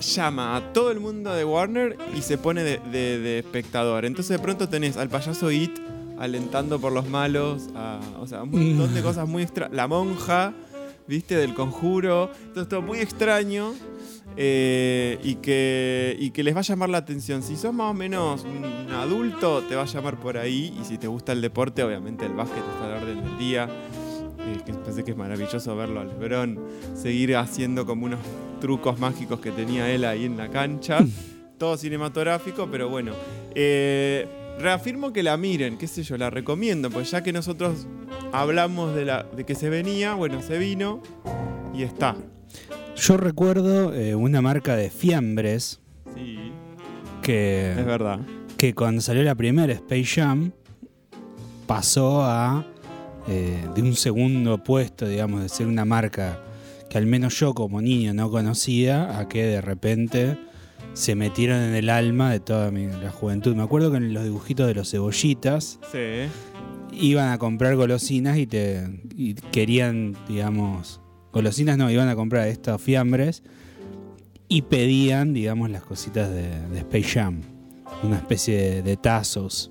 llama 0.00 0.56
a 0.56 0.72
todo 0.72 0.90
el 0.90 1.00
mundo 1.00 1.34
de 1.34 1.44
Warner 1.44 1.96
y 2.16 2.22
se 2.22 2.38
pone 2.38 2.62
de, 2.62 2.78
de- 2.90 3.38
espectador. 3.40 4.04
Entonces 4.04 4.36
de 4.36 4.42
pronto 4.42 4.68
tenés 4.68 4.96
al 4.96 5.08
payaso 5.08 5.50
It 5.50 5.72
alentando 6.18 6.78
por 6.80 6.92
los 6.92 7.08
malos, 7.08 7.68
a- 7.74 8.00
o 8.20 8.26
sea, 8.26 8.42
un 8.42 8.50
montón 8.50 8.94
de 8.94 9.02
cosas 9.02 9.28
muy 9.28 9.42
extrañas. 9.42 9.74
La 9.76 9.86
monja, 9.86 10.52
viste, 11.06 11.36
del 11.36 11.54
conjuro. 11.54 12.30
Entonces 12.46 12.68
todo 12.68 12.82
muy 12.82 12.98
extraño. 12.98 13.72
eh, 14.38 15.18
y, 15.22 15.36
que, 15.36 16.14
y 16.18 16.30
que 16.30 16.42
les 16.42 16.54
va 16.54 16.58
a 16.60 16.62
llamar 16.62 16.90
la 16.90 16.98
atención. 16.98 17.42
Si 17.42 17.56
sos 17.56 17.72
más 17.72 17.90
o 17.90 17.94
menos 17.94 18.44
un 18.44 18.92
adulto, 18.92 19.62
te 19.62 19.74
va 19.76 19.82
a 19.82 19.86
llamar 19.86 20.20
por 20.20 20.36
ahí. 20.36 20.76
Y 20.78 20.84
si 20.84 20.98
te 20.98 21.06
gusta 21.06 21.32
el 21.32 21.40
deporte, 21.40 21.82
obviamente 21.82 22.26
el 22.26 22.34
básquet 22.34 22.58
está 22.58 22.84
a 22.86 22.88
la 22.90 22.96
orden 23.02 23.24
del 23.24 23.38
día. 23.38 23.68
Eh, 24.40 24.58
que 24.66 24.74
pensé 24.74 25.04
que 25.04 25.12
es 25.12 25.16
maravilloso 25.16 25.74
verlo 25.74 26.00
a 26.00 26.04
Lebron 26.04 26.60
seguir 26.94 27.34
haciendo 27.36 27.86
como 27.86 28.04
unos 28.06 28.20
trucos 28.60 28.98
mágicos 28.98 29.40
que 29.40 29.52
tenía 29.52 29.90
él 29.90 30.04
ahí 30.04 30.24
en 30.26 30.36
la 30.36 30.48
cancha. 30.50 30.98
Todo 31.56 31.76
cinematográfico, 31.78 32.68
pero 32.70 32.90
bueno. 32.90 33.12
Eh, 33.54 34.28
reafirmo 34.58 35.12
que 35.12 35.22
la 35.22 35.36
miren, 35.36 35.76
qué 35.78 35.86
sé 35.86 36.02
yo, 36.02 36.16
la 36.16 36.30
recomiendo, 36.30 36.90
pues 36.90 37.10
ya 37.10 37.22
que 37.22 37.32
nosotros 37.32 37.86
hablamos 38.32 38.94
de, 38.94 39.04
la, 39.04 39.22
de 39.24 39.44
que 39.44 39.54
se 39.54 39.68
venía, 39.68 40.14
bueno, 40.14 40.40
se 40.42 40.58
vino 40.58 41.02
y 41.74 41.82
está. 41.82 42.16
Yo 42.96 43.16
recuerdo 43.16 43.92
eh, 43.94 44.14
una 44.14 44.40
marca 44.40 44.74
de 44.76 44.88
fiambres 44.90 45.80
Sí, 46.14 46.52
que, 47.22 47.72
es 47.72 47.84
verdad. 47.84 48.20
que 48.56 48.74
cuando 48.74 49.02
salió 49.02 49.22
la 49.22 49.34
primera 49.34 49.72
Space 49.74 50.04
Jam 50.20 50.52
pasó 51.66 52.22
a 52.22 52.64
eh, 53.28 53.62
de 53.74 53.82
un 53.82 53.94
segundo 53.94 54.62
puesto, 54.62 55.06
digamos, 55.06 55.42
de 55.42 55.48
ser 55.48 55.66
una 55.66 55.84
marca 55.84 56.40
que 56.88 56.96
al 56.96 57.06
menos 57.06 57.38
yo 57.38 57.52
como 57.52 57.82
niño 57.82 58.14
no 58.14 58.30
conocía, 58.30 59.18
a 59.18 59.28
que 59.28 59.44
de 59.44 59.60
repente 59.60 60.38
se 60.96 61.14
metieron 61.14 61.60
en 61.60 61.74
el 61.74 61.90
alma 61.90 62.30
de 62.32 62.40
toda 62.40 62.70
mi, 62.70 62.86
la 62.86 63.10
juventud. 63.10 63.54
Me 63.54 63.62
acuerdo 63.62 63.90
que 63.90 63.98
en 63.98 64.14
los 64.14 64.24
dibujitos 64.24 64.66
de 64.66 64.74
los 64.74 64.90
cebollitas 64.90 65.78
Sí. 65.92 66.28
iban 66.92 67.30
a 67.32 67.36
comprar 67.38 67.76
golosinas 67.76 68.38
y 68.38 68.46
te 68.46 68.82
y 69.14 69.34
querían, 69.34 70.16
digamos, 70.26 71.02
golosinas 71.32 71.76
no, 71.76 71.90
iban 71.90 72.08
a 72.08 72.16
comprar 72.16 72.48
estos 72.48 72.80
fiambres 72.80 73.42
y 74.48 74.62
pedían, 74.62 75.34
digamos, 75.34 75.68
las 75.70 75.82
cositas 75.82 76.30
de, 76.30 76.48
de 76.70 76.78
Space 76.78 77.02
Jam, 77.20 77.42
una 78.02 78.16
especie 78.16 78.56
de, 78.56 78.82
de 78.82 78.96
tazos. 78.96 79.70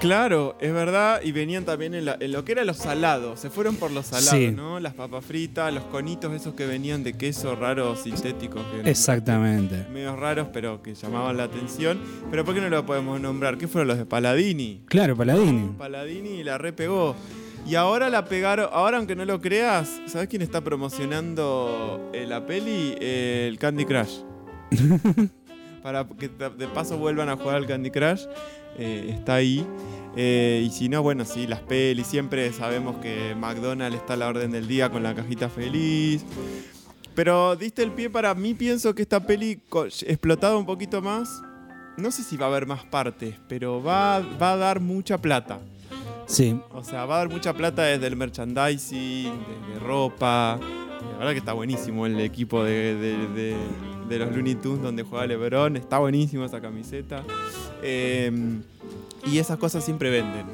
Claro, 0.00 0.56
es 0.60 0.72
verdad, 0.72 1.20
y 1.22 1.30
venían 1.30 1.64
también 1.64 1.94
en, 1.94 2.04
la- 2.06 2.16
en 2.18 2.32
lo 2.32 2.44
que 2.44 2.52
era 2.52 2.64
los 2.64 2.76
salados, 2.78 3.38
se 3.38 3.50
fueron 3.50 3.76
por 3.76 3.92
los 3.92 4.06
salados, 4.06 4.30
Sí. 4.30 4.50
¿no? 4.50 4.80
Las 4.80 4.94
papas 4.94 5.24
fritas, 5.24 5.72
los 5.72 5.84
conitos 5.84 6.32
esos 6.32 6.54
que 6.54 6.66
venían 6.66 7.04
de 7.04 7.12
queso 7.12 7.54
raros, 7.54 8.00
sintéticos. 8.00 8.62
que- 8.82 8.90
Exactamente. 8.90 9.86
Medios 9.92 10.18
raros, 10.18 10.48
pero 10.52 10.82
que 10.82 10.94
llamaban 10.96 11.36
la 11.36 11.44
atención. 11.44 12.00
Pero 12.32 12.44
¿por 12.44 12.52
qué 12.54 12.60
no 12.60 12.68
lo 12.68 12.84
podemos 12.84 13.20
nombrar? 13.20 13.58
¿Qué 13.58 13.68
fueron 13.68 13.86
los 13.88 13.98
de 13.98 14.04
Paladini? 14.04 14.82
Claro, 14.86 15.16
Paladini. 15.16 15.72
Paladini 15.78 16.42
la 16.42 16.58
repegó. 16.58 17.14
Y 17.64 17.76
ahora 17.76 18.10
la 18.10 18.24
pegaron, 18.24 18.68
ahora 18.72 18.96
aunque 18.98 19.14
no 19.14 19.24
lo 19.24 19.40
creas, 19.40 20.00
¿sabes 20.08 20.26
quién 20.26 20.42
está 20.42 20.62
promocionando 20.62 22.10
eh, 22.12 22.26
la 22.26 22.44
peli? 22.44 22.96
Eh, 22.98 23.46
el 23.48 23.56
Candy 23.58 23.84
Crush. 23.84 24.22
Para 25.82 26.06
que 26.06 26.28
de 26.28 26.68
paso 26.68 26.96
vuelvan 26.98 27.28
a 27.28 27.36
jugar 27.36 27.56
al 27.56 27.66
Candy 27.66 27.90
Crush. 27.90 28.22
eh, 28.78 29.14
está 29.18 29.34
ahí. 29.36 29.66
Eh, 30.16 30.62
y 30.66 30.70
si 30.70 30.88
no, 30.88 31.02
bueno, 31.02 31.24
sí, 31.24 31.46
las 31.46 31.60
pelis. 31.60 32.06
Siempre 32.06 32.52
sabemos 32.52 32.96
que 32.98 33.34
McDonald's 33.34 33.96
está 33.98 34.14
a 34.14 34.16
la 34.16 34.28
orden 34.28 34.50
del 34.52 34.68
día 34.68 34.90
con 34.90 35.02
la 35.02 35.14
cajita 35.14 35.48
feliz. 35.48 36.24
Pero 37.14 37.56
diste 37.56 37.82
el 37.82 37.90
pie 37.92 38.08
para 38.08 38.34
mí, 38.34 38.54
pienso 38.54 38.94
que 38.94 39.02
esta 39.02 39.20
peli 39.20 39.60
explotada 40.06 40.56
un 40.56 40.64
poquito 40.66 41.02
más. 41.02 41.42
No 41.98 42.10
sé 42.10 42.22
si 42.22 42.38
va 42.38 42.46
a 42.46 42.48
haber 42.48 42.66
más 42.66 42.84
partes, 42.86 43.34
pero 43.48 43.82
va, 43.82 44.20
va 44.40 44.52
a 44.52 44.56
dar 44.56 44.80
mucha 44.80 45.18
plata. 45.18 45.58
Sí, 46.26 46.58
O 46.70 46.82
sea, 46.82 47.04
va 47.04 47.16
a 47.16 47.18
dar 47.18 47.28
mucha 47.28 47.52
plata 47.52 47.82
desde 47.82 48.06
el 48.06 48.16
merchandising, 48.16 49.24
desde 49.30 49.80
ropa. 49.84 50.58
La 51.12 51.18
verdad 51.18 51.32
que 51.32 51.38
está 51.38 51.52
buenísimo 51.52 52.06
el 52.06 52.18
equipo 52.20 52.64
de, 52.64 52.94
de- 52.94 53.26
de- 53.28 53.56
de 54.12 54.18
los 54.24 54.34
Looney 54.34 54.54
Tunes 54.56 54.82
donde 54.82 55.02
juega 55.02 55.26
LeBron. 55.26 55.76
Está 55.76 55.98
buenísimo 55.98 56.44
esa 56.44 56.60
camiseta. 56.60 57.22
Eh, 57.82 58.30
y 59.26 59.38
esas 59.38 59.58
cosas 59.58 59.84
siempre 59.84 60.10
venden. 60.10 60.46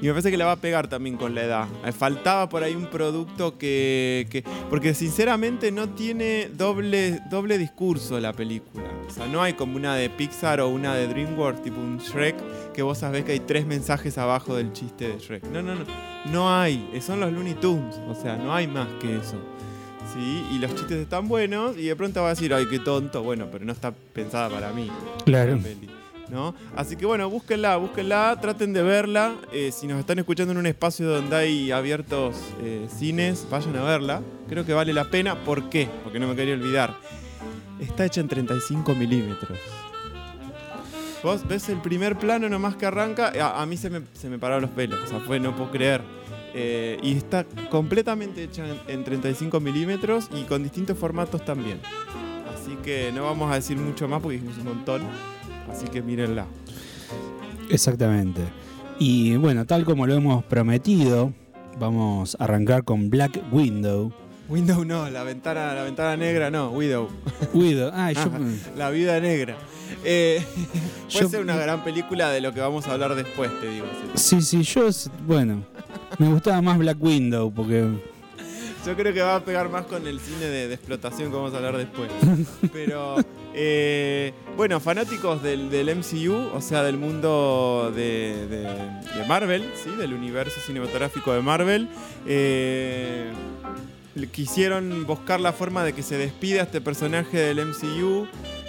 Y 0.00 0.06
me 0.06 0.12
parece 0.14 0.32
que 0.32 0.36
la 0.36 0.46
va 0.46 0.52
a 0.52 0.56
pegar 0.56 0.88
también 0.88 1.16
con 1.16 1.32
la 1.32 1.44
edad. 1.44 1.68
Faltaba 1.96 2.48
por 2.48 2.64
ahí 2.64 2.74
un 2.74 2.86
producto 2.86 3.56
que. 3.56 4.26
que- 4.30 4.42
porque 4.68 4.94
sinceramente 4.94 5.70
no 5.70 5.90
tiene 5.90 6.48
doble, 6.52 7.20
doble 7.30 7.56
discurso 7.56 8.18
la 8.18 8.32
película. 8.32 8.82
O 9.06 9.10
sea, 9.10 9.28
no 9.28 9.40
hay 9.42 9.52
como 9.52 9.76
una 9.76 9.94
de 9.94 10.10
Pixar 10.10 10.60
o 10.60 10.68
una 10.70 10.94
de 10.96 11.06
DreamWorks, 11.06 11.62
tipo 11.62 11.78
un 11.80 11.98
Shrek, 11.98 12.34
que 12.72 12.82
vos 12.82 12.98
sabés 12.98 13.24
que 13.24 13.30
hay 13.32 13.40
tres 13.40 13.64
mensajes 13.64 14.18
abajo 14.18 14.56
del 14.56 14.72
chiste 14.72 15.06
de 15.08 15.18
Shrek. 15.20 15.44
No, 15.44 15.62
no, 15.62 15.76
no. 15.76 15.84
No 16.32 16.52
hay. 16.52 16.88
Son 17.00 17.20
los 17.20 17.32
Looney 17.32 17.54
Tunes. 17.54 17.94
O 18.08 18.14
sea, 18.20 18.36
no 18.36 18.52
hay 18.52 18.66
más 18.66 18.88
que 19.00 19.16
eso. 19.16 19.36
¿Sí? 20.12 20.46
Y 20.52 20.58
los 20.58 20.74
chistes 20.74 20.98
están 20.98 21.28
buenos 21.28 21.76
y 21.76 21.84
de 21.84 21.96
pronto 21.96 22.20
va 22.20 22.28
a 22.28 22.30
decir, 22.30 22.52
ay, 22.52 22.66
qué 22.68 22.78
tonto. 22.78 23.22
Bueno, 23.22 23.48
pero 23.50 23.64
no 23.64 23.72
está 23.72 23.92
pensada 23.92 24.48
para 24.48 24.72
mí 24.72 24.90
claro. 25.24 25.58
peli, 25.58 25.88
¿no? 26.28 26.54
Así 26.76 26.96
que 26.96 27.06
bueno, 27.06 27.30
búsquenla, 27.30 27.76
búsquenla, 27.76 28.38
traten 28.40 28.72
de 28.72 28.82
verla. 28.82 29.36
Eh, 29.52 29.70
si 29.72 29.86
nos 29.86 29.98
están 29.98 30.18
escuchando 30.18 30.52
en 30.52 30.58
un 30.58 30.66
espacio 30.66 31.08
donde 31.08 31.36
hay 31.36 31.70
abiertos 31.70 32.36
eh, 32.62 32.86
cines, 32.94 33.46
vayan 33.50 33.76
a 33.76 33.82
verla. 33.84 34.22
Creo 34.48 34.66
que 34.66 34.74
vale 34.74 34.92
la 34.92 35.04
pena. 35.04 35.44
¿Por 35.44 35.70
qué? 35.70 35.88
Porque 36.04 36.18
no 36.18 36.28
me 36.28 36.36
quería 36.36 36.54
olvidar. 36.54 36.94
Está 37.80 38.04
hecha 38.04 38.20
en 38.20 38.28
35 38.28 38.94
milímetros. 38.94 39.58
Vos 41.22 41.46
ves 41.46 41.68
el 41.68 41.80
primer 41.80 42.18
plano 42.18 42.48
nomás 42.48 42.74
que 42.74 42.84
arranca, 42.84 43.32
a, 43.40 43.62
a 43.62 43.66
mí 43.66 43.76
se 43.76 43.90
me, 43.90 44.02
se 44.12 44.28
me 44.28 44.40
pararon 44.40 44.62
los 44.62 44.70
pelos, 44.72 44.98
o 45.04 45.06
sea, 45.06 45.20
fue, 45.20 45.38
no 45.38 45.54
puedo 45.54 45.70
creer. 45.70 46.02
Eh, 46.54 46.98
y 47.02 47.12
está 47.16 47.44
completamente 47.70 48.44
hecha 48.44 48.66
en, 48.68 48.78
en 48.86 49.04
35 49.04 49.58
milímetros 49.60 50.28
y 50.34 50.42
con 50.42 50.62
distintos 50.62 50.98
formatos 50.98 51.44
también. 51.44 51.80
Así 52.54 52.76
que 52.82 53.10
no 53.12 53.24
vamos 53.24 53.50
a 53.50 53.54
decir 53.54 53.76
mucho 53.76 54.06
más 54.08 54.20
porque 54.20 54.38
dijimos 54.38 54.58
un 54.58 54.64
montón. 54.64 55.02
Así 55.70 55.86
que 55.86 56.02
mírenla. 56.02 56.46
Exactamente. 57.70 58.42
Y 58.98 59.36
bueno, 59.36 59.64
tal 59.64 59.84
como 59.84 60.06
lo 60.06 60.14
hemos 60.14 60.44
prometido, 60.44 61.32
vamos 61.78 62.36
a 62.38 62.44
arrancar 62.44 62.84
con 62.84 63.10
Black 63.10 63.40
Window. 63.50 64.12
Window 64.52 64.84
no, 64.84 65.08
la 65.08 65.24
ventana, 65.24 65.72
la 65.74 65.82
ventana 65.82 66.16
negra 66.16 66.50
no, 66.50 66.70
Widow. 66.70 67.08
Widow. 67.54 67.90
Ah, 67.94 68.12
yo, 68.12 68.30
La 68.76 68.90
vida 68.90 69.18
negra. 69.20 69.56
Eh, 70.04 70.44
puede 71.10 71.24
Yo- 71.24 71.28
ser 71.28 71.40
una 71.40 71.56
gran 71.56 71.82
película 71.82 72.30
de 72.30 72.40
lo 72.40 72.52
que 72.52 72.60
vamos 72.60 72.86
a 72.86 72.92
hablar 72.92 73.14
después, 73.14 73.50
te 73.60 73.68
digo. 73.68 73.86
sí, 74.14 74.42
sí, 74.42 74.62
yo, 74.62 74.88
bueno, 75.26 75.64
me 76.18 76.28
gustaba 76.28 76.60
más 76.60 76.78
Black 76.78 76.98
Window 77.02 77.52
porque 77.54 77.86
Yo 78.86 78.96
creo 78.96 79.12
que 79.14 79.22
va 79.22 79.36
a 79.36 79.44
pegar 79.44 79.68
más 79.70 79.86
con 79.86 80.06
el 80.06 80.20
cine 80.20 80.46
de, 80.46 80.68
de 80.68 80.74
explotación 80.74 81.30
que 81.30 81.36
vamos 81.36 81.54
a 81.54 81.56
hablar 81.56 81.76
después. 81.76 82.10
Pero, 82.72 83.16
eh, 83.54 84.32
bueno, 84.56 84.80
fanáticos 84.80 85.42
del, 85.42 85.70
del 85.70 85.94
MCU, 85.96 86.50
o 86.54 86.60
sea, 86.60 86.82
del 86.82 86.98
mundo 86.98 87.92
de, 87.94 88.46
de- 88.48 89.18
de 89.18 89.26
Marvel, 89.28 89.70
¿sí? 89.82 89.90
del 89.96 90.12
universo 90.14 90.58
cinematográfico 90.66 91.32
de 91.32 91.40
Marvel, 91.42 91.88
eh, 92.26 93.30
quisieron 94.30 95.06
buscar 95.06 95.40
la 95.40 95.52
forma 95.52 95.84
de 95.84 95.92
que 95.92 96.02
se 96.02 96.16
despida 96.18 96.62
este 96.62 96.80
personaje 96.80 97.38
del 97.38 97.64
MCU. 97.66 98.26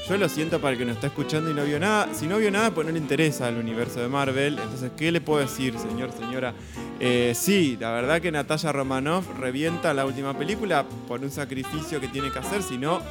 Yo 0.10 0.18
lo 0.18 0.28
siento 0.28 0.60
para 0.60 0.74
el 0.74 0.78
que 0.78 0.86
nos 0.86 0.96
está 0.96 1.08
escuchando 1.08 1.50
y 1.50 1.54
no 1.54 1.64
vio 1.64 1.80
nada. 1.80 2.10
Si 2.14 2.28
no 2.28 2.38
vio 2.38 2.52
nada, 2.52 2.72
pues 2.72 2.86
no 2.86 2.92
le 2.92 3.00
interesa 3.00 3.48
el 3.48 3.56
universo 3.58 4.02
de 4.02 4.10
Marvel. 4.10 4.60
Entonces, 4.62 4.92
¿qué 4.98 5.12
le 5.12 5.22
puedo 5.22 5.40
decir, 5.40 5.78
señor, 5.80 6.12
señora? 6.12 6.54
Eh, 7.00 7.34
sí, 7.36 7.78
la 7.80 7.92
verdad 7.92 8.22
que 8.22 8.30
Natalia 8.32 8.72
Romanoff 8.74 9.26
revienta 9.40 9.94
la 9.94 10.06
última 10.06 10.38
película 10.38 10.86
por 11.08 11.22
un 11.22 11.32
sacrificio 11.32 12.02
que 12.02 12.10
tiene 12.10 12.32
que 12.32 12.40
hacer, 12.40 12.62
si 12.64 12.78
no, 12.78 13.02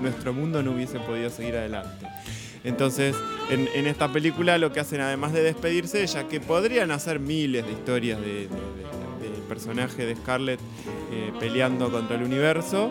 nuestro 0.00 0.32
mundo 0.32 0.62
no 0.62 0.72
hubiese 0.72 1.00
podido 1.00 1.28
seguir 1.30 1.56
adelante. 1.56 2.06
Entonces, 2.64 3.16
en, 3.50 3.86
esta 3.86 4.12
película 4.12 4.58
lo 4.58 4.72
que 4.72 4.80
hacen, 4.80 5.00
además 5.00 5.32
de 5.32 5.42
despedirse, 5.42 6.06
ya 6.06 6.28
que 6.28 6.40
podrían 6.40 6.90
hacer 6.92 7.18
miles 7.20 7.64
de 7.66 7.72
historias 7.72 8.20
de, 8.20 8.26
de- 8.26 8.48
de- 8.48 9.30
del 9.30 9.42
personaje 9.48 10.04
de 10.06 10.14
Scarlett 10.16 10.60
eh, 11.10 11.32
peleando 11.40 11.90
contra 11.90 12.16
el 12.16 12.22
universo, 12.22 12.90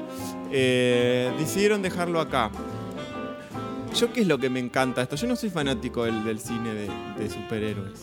eh, 0.51 1.31
decidieron 1.37 1.81
dejarlo 1.81 2.19
acá. 2.19 2.51
Yo 3.95 4.13
qué 4.13 4.21
es 4.21 4.27
lo 4.27 4.37
que 4.37 4.49
me 4.49 4.59
encanta 4.59 5.01
esto. 5.01 5.15
Yo 5.15 5.27
no 5.27 5.35
soy 5.35 5.49
fanático 5.49 6.03
del, 6.03 6.39
cine 6.39 6.73
de, 6.73 7.29
superhéroes. 7.29 7.99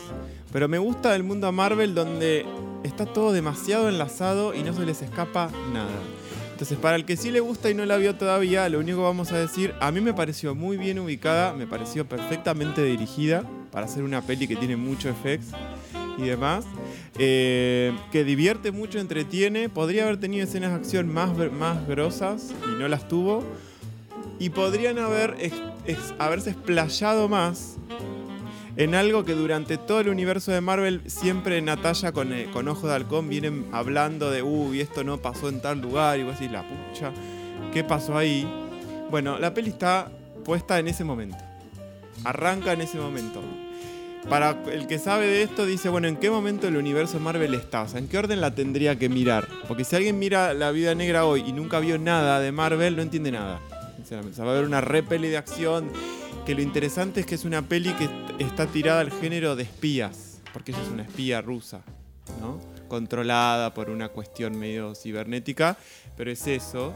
Pero 0.53 0.69
me 0.69 0.79
gusta 0.79 1.15
el 1.15 1.23
mundo 1.23 1.51
Marvel 1.53 1.95
donde 1.95 2.45
está 2.83 3.07
todo 3.07 3.33
demasiado 3.33 3.89
enlazado 3.89 4.55
y 4.55 4.63
no 4.63 4.73
se 4.73 4.85
les 4.85 5.03
escapa 5.03 5.51
nada. 5.73 5.91
Entonces, 6.53 6.79
para 6.79 6.97
el 6.97 7.05
que 7.05 7.17
sí 7.17 7.31
le 7.31 7.41
gusta 7.41 7.71
y 7.71 7.75
no 7.75 7.85
la 7.85 7.97
vio 7.97 8.15
todavía, 8.15 8.69
lo 8.69 8.79
único 8.79 8.99
que 8.99 9.05
vamos 9.05 9.33
a 9.33 9.39
decir, 9.39 9.75
a 9.81 9.91
mí 9.91 10.01
me 10.01 10.15
pareció 10.15 10.55
muy 10.55 10.77
bien 10.77 11.01
ubicada, 11.01 11.53
me 11.53 11.67
pareció 11.67 12.09
perfectamente 12.09 12.85
dirigida 12.85 13.45
para 13.73 13.87
hacer 13.87 14.05
una 14.05 14.23
peli 14.23 14.47
que 14.47 14.55
tiene 14.55 14.77
mucho 14.77 15.09
effects 15.09 15.49
y 16.19 16.23
demás. 16.23 16.65
eh, 17.19 17.93
que 18.11 18.25
divierte 18.25 18.73
mucho, 18.73 18.99
entretiene. 18.99 19.69
Podría 19.69 20.05
haber 20.05 20.19
tenido 20.19 20.45
escenas 20.45 20.71
de 20.71 20.77
acción 20.77 21.13
más, 21.13 21.31
más 21.53 21.87
grosas 21.87 22.53
y 22.73 22.81
no 22.81 22.89
las 22.89 23.07
tuvo. 23.09 23.45
Y 24.39 24.51
podrían 24.51 24.99
haber 24.99 25.37
ex- 25.39 26.15
haberse 26.19 26.51
explayado 26.51 27.29
más 27.29 27.77
en 28.77 28.97
algo 28.97 29.25
que 29.25 29.35
durante 29.35 29.79
todo 29.79 30.01
el 30.01 30.09
universo 30.09 30.51
de 30.51 30.61
Marvel 30.61 31.03
siempre 31.07 31.63
Natalia 31.63 32.11
con, 32.11 32.33
eh, 32.33 32.49
con 32.53 32.67
Ojo 32.67 32.89
de 32.89 32.95
Halcón 32.95 33.29
vienen 33.29 33.67
hablando 33.71 34.33
de, 34.33 34.43
uy, 34.43 34.81
esto 34.81 35.05
no 35.05 35.19
pasó 35.19 35.49
en 35.49 35.63
tal 35.63 35.81
lugar, 35.81 36.19
y 36.19 36.25
vos 36.25 36.35
decís, 36.37 36.51
la 36.51 36.65
pucha, 36.69 37.13
¿qué 37.73 37.85
pasó 37.85 38.19
ahí? 38.19 38.45
Bueno, 39.13 39.39
la 39.39 39.55
peli 39.55 39.71
está 39.71 40.11
puesta 40.45 40.81
en 40.81 40.89
ese 40.89 41.05
momento. 41.05 41.37
Arranca 42.25 42.73
en 42.73 42.81
ese 42.81 42.99
momento. 42.99 43.41
Para 44.29 44.57
el 44.73 44.87
que 44.87 44.99
sabe 44.99 45.27
de 45.27 45.43
esto, 45.43 45.67
dice, 45.67 45.89
bueno, 45.91 46.09
¿en 46.09 46.17
qué 46.17 46.31
momento 46.31 46.67
el 46.67 46.77
universo 46.77 47.21
Marvel 47.21 47.55
está? 47.55 47.83
O 47.83 47.89
sea, 47.89 47.99
¿en 48.01 48.09
qué 48.09 48.19
orden 48.19 48.41
la 48.41 48.55
tendría 48.55 48.99
que 48.99 49.09
mirar? 49.09 49.47
Porque 49.69 49.85
si 49.85 49.95
alguien 49.97 50.19
mira 50.19 50.55
La 50.55 50.71
Vida 50.71 50.95
Negra 50.95 51.27
hoy 51.27 51.45
y 51.47 51.53
nunca 51.53 51.79
vio 51.79 51.99
nada 51.99 52.41
de 52.41 52.51
Marvel, 52.51 52.97
no 52.97 53.03
entiende 53.03 53.31
nada. 53.31 53.61
Sinceramente. 53.97 54.33
O 54.33 54.37
sea, 54.37 54.45
va 54.47 54.53
a 54.53 54.55
ver 54.55 54.65
una 54.65 54.81
re 54.81 55.03
peli 55.03 55.29
de 55.29 55.37
acción, 55.37 55.91
que 56.47 56.55
lo 56.55 56.63
interesante 56.63 57.21
es 57.21 57.27
que 57.27 57.35
es 57.35 57.45
una 57.45 57.63
peli 57.63 57.91
que 57.93 58.05
est- 58.05 58.13
está 58.41 58.67
tirada 58.67 59.01
al 59.01 59.11
género 59.13 59.57
de 59.57 59.65
espías, 59.65 60.41
porque 60.53 60.73
ella 60.73 60.83
es 60.83 60.89
una 60.89 61.03
espía 61.03 61.41
rusa, 61.43 61.83
¿no? 62.41 62.59
Controlada 62.89 63.73
por 63.75 63.91
una 63.91 64.09
cuestión 64.09 64.59
medio 64.59 64.95
cibernética, 64.95 65.77
pero 66.17 66.31
es 66.31 66.47
eso, 66.47 66.95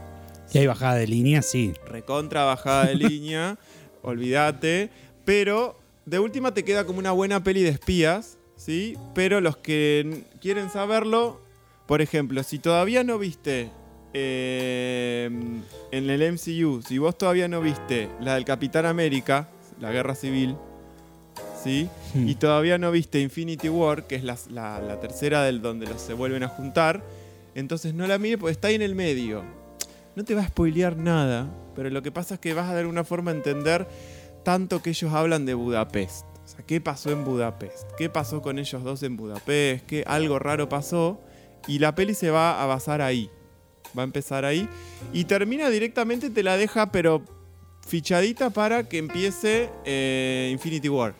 Y 0.51 0.57
hay 0.57 0.67
bajada 0.67 0.95
de 0.95 1.05
línea, 1.07 1.41
sí. 1.43 1.73
recontra 1.85 2.43
bajada 2.43 2.87
de 2.87 2.95
línea, 2.95 3.57
olvídate, 4.01 4.89
pero 5.25 5.78
de 6.09 6.19
última 6.19 6.53
te 6.53 6.63
queda 6.63 6.85
como 6.85 6.99
una 6.99 7.11
buena 7.11 7.43
peli 7.43 7.61
de 7.61 7.69
espías, 7.69 8.37
¿sí? 8.55 8.97
Pero 9.13 9.41
los 9.41 9.57
que 9.57 10.23
quieren 10.41 10.69
saberlo, 10.69 11.41
por 11.87 12.01
ejemplo, 12.01 12.41
si 12.43 12.59
todavía 12.59 13.03
no 13.03 13.17
viste 13.19 13.69
eh, 14.13 15.29
en 15.91 16.09
el 16.09 16.33
MCU, 16.33 16.81
si 16.81 16.97
vos 16.97 17.17
todavía 17.17 17.47
no 17.47 17.61
viste 17.61 18.09
la 18.21 18.35
del 18.35 18.45
Capitán 18.45 18.85
América, 18.85 19.49
la 19.79 19.91
Guerra 19.91 20.15
Civil, 20.15 20.55
¿sí? 21.63 21.87
Hmm. 22.13 22.27
Y 22.27 22.35
todavía 22.35 22.77
no 22.77 22.91
viste 22.91 23.19
Infinity 23.19 23.69
War, 23.69 24.07
que 24.07 24.15
es 24.15 24.23
la, 24.23 24.37
la- 24.49 24.79
la 24.81 24.99
tercera 24.99 25.43
del 25.43 25.61
donde 25.61 25.87
los 25.87 26.01
se 26.01 26.13
vuelven 26.13 26.43
a 26.43 26.47
juntar, 26.47 27.03
entonces 27.55 27.93
no 27.93 28.07
la 28.07 28.17
mire 28.17 28.37
porque 28.37 28.51
está 28.53 28.69
ahí 28.69 28.75
en 28.75 28.81
el 28.81 28.95
medio. 28.95 29.43
No 30.15 30.23
te 30.25 30.35
va 30.35 30.41
a 30.41 30.47
spoilear 30.47 30.97
nada, 30.97 31.47
pero 31.75 31.89
lo 31.89 32.01
que 32.01 32.11
pasa 32.11 32.35
es 32.35 32.39
que 32.39 32.53
vas 32.53 32.69
a 32.69 32.73
de 32.73 32.81
alguna 32.81 33.03
forma 33.03 33.31
a 33.31 33.35
entender 33.35 33.87
tanto 34.43 34.81
que 34.81 34.91
ellos 34.91 35.13
hablan 35.13 35.45
de 35.45 35.53
Budapest. 35.53 36.25
O 36.43 36.47
sea, 36.47 36.65
¿qué 36.65 36.81
pasó 36.81 37.11
en 37.11 37.23
Budapest? 37.23 37.83
¿Qué 37.97 38.09
pasó 38.09 38.41
con 38.41 38.57
ellos 38.59 38.83
dos 38.83 39.03
en 39.03 39.17
Budapest? 39.17 39.85
¿Qué 39.85 40.03
algo 40.07 40.39
raro 40.39 40.67
pasó? 40.67 41.21
Y 41.67 41.79
la 41.79 41.93
peli 41.95 42.13
se 42.13 42.31
va 42.31 42.61
a 42.61 42.65
basar 42.65 43.01
ahí. 43.01 43.29
Va 43.97 44.01
a 44.01 44.05
empezar 44.05 44.45
ahí. 44.45 44.67
Y 45.13 45.25
termina 45.25 45.69
directamente, 45.69 46.29
te 46.29 46.43
la 46.43 46.57
deja, 46.57 46.91
pero 46.91 47.23
fichadita 47.87 48.49
para 48.49 48.87
que 48.87 48.97
empiece 48.97 49.69
eh, 49.85 50.49
Infinity 50.51 50.89
War. 50.89 51.15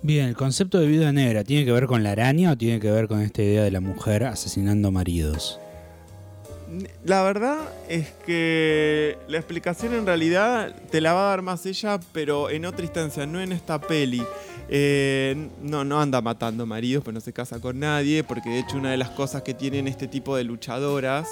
Bien, 0.00 0.28
el 0.28 0.36
concepto 0.36 0.78
de 0.78 0.86
viuda 0.86 1.12
negra, 1.12 1.42
¿tiene 1.42 1.64
que 1.64 1.72
ver 1.72 1.86
con 1.86 2.04
la 2.04 2.12
araña 2.12 2.52
o 2.52 2.56
tiene 2.56 2.78
que 2.78 2.90
ver 2.90 3.08
con 3.08 3.20
esta 3.20 3.42
idea 3.42 3.64
de 3.64 3.70
la 3.70 3.80
mujer 3.80 4.24
asesinando 4.24 4.92
maridos? 4.92 5.58
La 7.04 7.22
verdad 7.22 7.58
es 7.88 8.12
que 8.26 9.16
la 9.26 9.38
explicación 9.38 9.94
en 9.94 10.04
realidad 10.04 10.74
te 10.90 11.00
la 11.00 11.14
va 11.14 11.26
a 11.26 11.30
dar 11.30 11.42
más 11.42 11.64
ella, 11.66 11.98
pero 12.12 12.50
en 12.50 12.66
otra 12.66 12.84
instancia, 12.84 13.26
no 13.26 13.40
en 13.40 13.52
esta 13.52 13.80
peli. 13.80 14.22
Eh, 14.70 15.48
no, 15.62 15.82
no 15.84 15.98
anda 15.98 16.20
matando 16.20 16.66
maridos, 16.66 17.02
pues 17.02 17.14
no 17.14 17.20
se 17.20 17.32
casa 17.32 17.58
con 17.58 17.78
nadie, 17.80 18.22
porque 18.22 18.50
de 18.50 18.58
hecho 18.58 18.76
una 18.76 18.90
de 18.90 18.98
las 18.98 19.08
cosas 19.10 19.42
que 19.42 19.54
tienen 19.54 19.88
este 19.88 20.08
tipo 20.08 20.36
de 20.36 20.44
luchadoras 20.44 21.26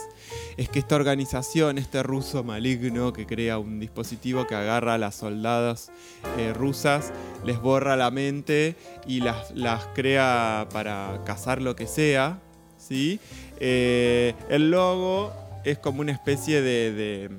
es 0.57 0.70
que 0.70 0.79
esta 0.79 0.96
organización, 0.96 1.77
este 1.77 2.03
ruso 2.03 2.42
maligno 2.44 3.12
que 3.12 3.27
crea 3.27 3.59
un 3.59 3.79
dispositivo 3.79 4.46
que 4.46 4.55
agarra 4.55 4.94
a 4.94 4.99
las 4.99 5.16
soldadas 5.16 5.90
eh, 6.38 6.55
rusas, 6.55 7.12
les 7.44 7.61
borra 7.61 7.94
la 7.96 8.11
mente 8.11 8.75
y 9.07 9.20
las, 9.20 9.51
las 9.51 9.87
crea 9.94 10.66
para 10.72 11.20
cazar 11.27 11.61
lo 11.61 11.77
que 11.77 11.87
sea, 11.87 12.40
¿sí? 12.79 13.20
Eh, 13.59 14.35
el 14.49 14.71
logo 14.71 15.33
es 15.64 15.79
como 15.79 16.01
una 16.01 16.12
especie 16.12 16.62
de, 16.62 16.92
de, 16.92 17.31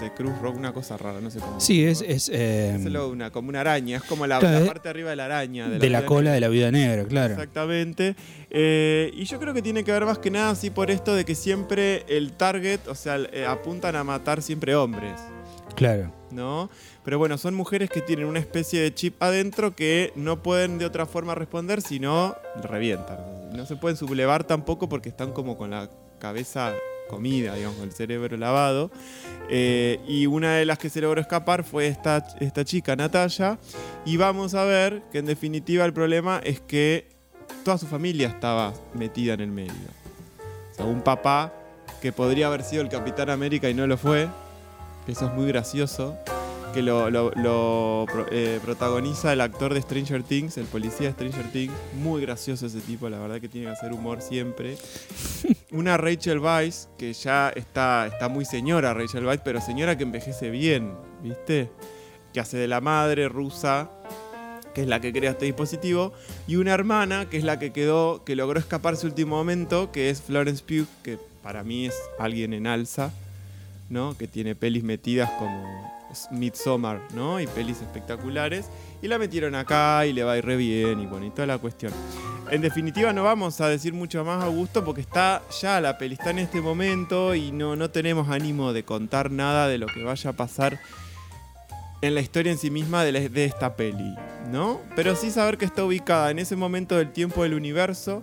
de 0.00 0.12
cruz 0.14 0.32
rock, 0.40 0.56
una 0.56 0.72
cosa 0.72 0.96
rara, 0.96 1.20
no 1.20 1.30
sé 1.30 1.38
cómo. 1.40 1.60
Sí, 1.60 1.84
es, 1.84 2.00
es, 2.02 2.28
eh, 2.32 2.76
Es 2.76 2.86
una, 2.86 3.30
como 3.30 3.48
una 3.48 3.60
araña, 3.60 3.96
es 3.98 4.02
como 4.04 4.26
la, 4.26 4.38
Claro, 4.38 4.54
la 4.58 4.60
es- 4.62 4.66
parte 4.68 4.84
de 4.84 4.90
arriba 4.90 5.10
de 5.10 5.16
la 5.16 5.24
araña. 5.26 5.68
de 5.68 5.78
la 5.90 5.98
vida 6.00 6.06
cola 6.06 6.20
negra. 6.20 6.34
de 6.34 6.40
la 6.40 6.48
viuda 6.48 6.70
negra, 6.70 7.04
claro. 7.04 7.34
Exactamente. 7.34 8.14
Eh, 8.50 9.10
y 9.14 9.24
yo 9.24 9.38
creo 9.38 9.52
que 9.52 9.62
tiene 9.62 9.84
que 9.84 9.92
ver 9.92 10.04
más 10.06 10.18
que 10.18 10.30
nada 10.30 10.50
así 10.50 10.70
por 10.70 10.90
esto 10.90 11.14
de 11.14 11.24
que 11.24 11.34
siempre 11.34 12.04
el 12.08 12.32
target, 12.32 12.80
o 12.88 12.94
sea, 12.94 13.18
eh, 13.32 13.44
apuntan 13.46 13.96
a 13.96 14.04
matar 14.04 14.40
siempre 14.42 14.74
hombres. 14.74 15.12
Claro. 15.74 16.12
¿No? 16.36 16.70
Pero 17.04 17.18
bueno, 17.18 17.38
son 17.38 17.54
mujeres 17.54 17.90
que 17.90 18.00
tienen 18.00 18.26
una 18.26 18.38
especie 18.38 18.80
de 18.80 18.94
chip 18.94 19.20
adentro 19.20 19.74
que 19.74 20.12
no 20.14 20.42
pueden 20.42 20.78
de 20.78 20.86
otra 20.86 21.06
forma 21.06 21.34
responder, 21.34 21.82
sino 21.82 22.36
revientan. 22.62 23.18
No 23.52 23.66
se 23.66 23.74
pueden 23.74 23.96
sublevar 23.96 24.44
tampoco 24.44 24.88
porque 24.88 25.08
están 25.08 25.32
como 25.32 25.56
con 25.56 25.70
la 25.70 25.90
cabeza 26.20 26.74
comida, 27.08 27.54
digamos, 27.54 27.80
el 27.80 27.92
cerebro 27.92 28.36
lavado. 28.36 28.90
Eh, 29.48 30.00
y 30.06 30.26
una 30.26 30.56
de 30.56 30.66
las 30.66 30.78
que 30.78 30.90
se 30.90 31.00
logró 31.00 31.20
escapar 31.20 31.64
fue 31.64 31.86
esta, 31.86 32.26
esta 32.40 32.64
chica, 32.64 32.94
Natalia. 32.96 33.58
Y 34.04 34.16
vamos 34.16 34.54
a 34.54 34.64
ver 34.64 35.02
que 35.10 35.18
en 35.18 35.26
definitiva 35.26 35.84
el 35.84 35.92
problema 35.92 36.40
es 36.44 36.60
que 36.60 37.08
toda 37.64 37.78
su 37.78 37.86
familia 37.86 38.28
estaba 38.28 38.72
metida 38.94 39.34
en 39.34 39.40
el 39.40 39.50
medio. 39.50 39.72
O 40.72 40.74
sea, 40.74 40.84
un 40.84 41.02
papá 41.02 41.52
que 42.00 42.12
podría 42.12 42.48
haber 42.48 42.62
sido 42.62 42.82
el 42.82 42.88
Capitán 42.88 43.30
América 43.30 43.68
y 43.68 43.74
no 43.74 43.86
lo 43.86 43.96
fue, 43.96 44.28
que 45.06 45.12
eso 45.12 45.26
es 45.26 45.32
muy 45.32 45.46
gracioso, 45.46 46.16
que 46.74 46.82
lo, 46.82 47.08
lo- 47.10 47.30
lo 47.36 48.04
pro- 48.12 48.26
eh, 48.30 48.60
protagoniza 48.62 49.32
el 49.32 49.40
actor 49.40 49.72
de 49.72 49.80
Stranger 49.80 50.22
Things, 50.22 50.58
el 50.58 50.66
policía 50.66 51.06
de 51.06 51.12
Stranger 51.12 51.50
Things, 51.52 51.72
muy 51.94 52.20
gracioso 52.20 52.66
ese 52.66 52.80
tipo, 52.80 53.08
la 53.08 53.18
verdad 53.18 53.40
que 53.40 53.48
tiene 53.48 53.68
que 53.68 53.72
hacer 53.72 53.92
humor 53.92 54.20
siempre. 54.20 54.76
Una 55.72 55.96
Rachel 55.96 56.38
Weisz, 56.40 56.88
que 56.98 57.12
ya 57.14 57.48
está, 57.50 58.06
está 58.06 58.28
muy 58.28 58.44
señora 58.44 58.92
Rachel 58.92 59.24
Weisz, 59.24 59.40
pero 59.44 59.60
señora 59.60 59.96
que 59.96 60.02
envejece 60.02 60.50
bien, 60.50 60.92
¿viste? 61.22 61.70
Que 62.34 62.40
hace 62.40 62.58
de 62.58 62.68
la 62.68 62.80
madre 62.82 63.28
rusa, 63.28 63.90
que 64.74 64.82
es 64.82 64.88
la 64.88 65.00
que 65.00 65.12
crea 65.12 65.30
este 65.30 65.46
dispositivo, 65.46 66.12
y 66.46 66.56
una 66.56 66.74
hermana, 66.74 67.30
que 67.30 67.38
es 67.38 67.44
la 67.44 67.58
que 67.58 67.72
quedó, 67.72 68.22
que 68.24 68.36
logró 68.36 68.58
escapar 68.60 68.96
su 68.96 69.06
último 69.06 69.36
momento, 69.36 69.90
que 69.92 70.10
es 70.10 70.20
Florence 70.20 70.62
Pugh, 70.62 70.86
que 71.02 71.18
para 71.42 71.62
mí 71.64 71.86
es 71.86 71.94
alguien 72.18 72.52
en 72.52 72.66
alza, 72.66 73.10
¿no? 73.88 74.16
Que 74.16 74.26
tiene 74.26 74.54
pelis 74.54 74.82
metidas 74.82 75.30
como 75.38 75.96
Midsommar, 76.30 77.00
¿no? 77.14 77.40
Y 77.40 77.46
pelis 77.46 77.80
espectaculares. 77.80 78.66
Y 79.02 79.08
la 79.08 79.18
metieron 79.18 79.54
acá 79.54 80.06
y 80.06 80.12
le 80.12 80.24
va 80.24 80.32
a 80.32 80.38
ir 80.38 80.44
re 80.44 80.56
bien 80.56 81.00
y 81.00 81.06
bueno, 81.06 81.26
y 81.26 81.30
toda 81.30 81.46
la 81.46 81.58
cuestión. 81.58 81.92
En 82.50 82.60
definitiva 82.60 83.12
no 83.12 83.24
vamos 83.24 83.60
a 83.60 83.68
decir 83.68 83.92
mucho 83.92 84.24
más 84.24 84.42
Augusto 84.44 84.84
porque 84.84 85.00
está 85.00 85.42
ya 85.60 85.80
la 85.80 85.98
peli, 85.98 86.14
está 86.14 86.30
en 86.30 86.38
este 86.38 86.60
momento 86.60 87.34
y 87.34 87.50
no, 87.50 87.74
no 87.74 87.90
tenemos 87.90 88.28
ánimo 88.28 88.72
de 88.72 88.84
contar 88.84 89.32
nada 89.32 89.66
de 89.66 89.78
lo 89.78 89.86
que 89.86 90.04
vaya 90.04 90.30
a 90.30 90.32
pasar 90.32 90.78
en 92.02 92.14
la 92.14 92.20
historia 92.20 92.52
en 92.52 92.58
sí 92.58 92.70
misma 92.70 93.02
de, 93.02 93.28
de 93.28 93.44
esta 93.44 93.74
peli, 93.74 94.14
¿no? 94.50 94.80
Pero 94.94 95.16
sí 95.16 95.30
saber 95.32 95.58
que 95.58 95.64
está 95.64 95.84
ubicada 95.84 96.30
en 96.30 96.38
ese 96.38 96.54
momento 96.54 96.96
del 96.96 97.12
tiempo 97.12 97.42
del 97.42 97.54
universo, 97.54 98.22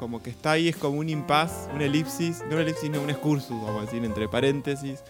como 0.00 0.22
que 0.22 0.30
está 0.30 0.52
ahí, 0.52 0.68
es 0.68 0.76
como 0.76 0.98
un 0.98 1.10
impas, 1.10 1.68
una 1.74 1.84
elipsis, 1.84 2.40
no 2.48 2.54
una 2.54 2.62
elipsis, 2.62 2.88
no 2.88 3.02
un 3.02 3.10
excursus, 3.10 3.50
vamos 3.50 3.82
a 3.82 3.84
decir, 3.84 4.02
entre 4.02 4.28
paréntesis, 4.28 5.00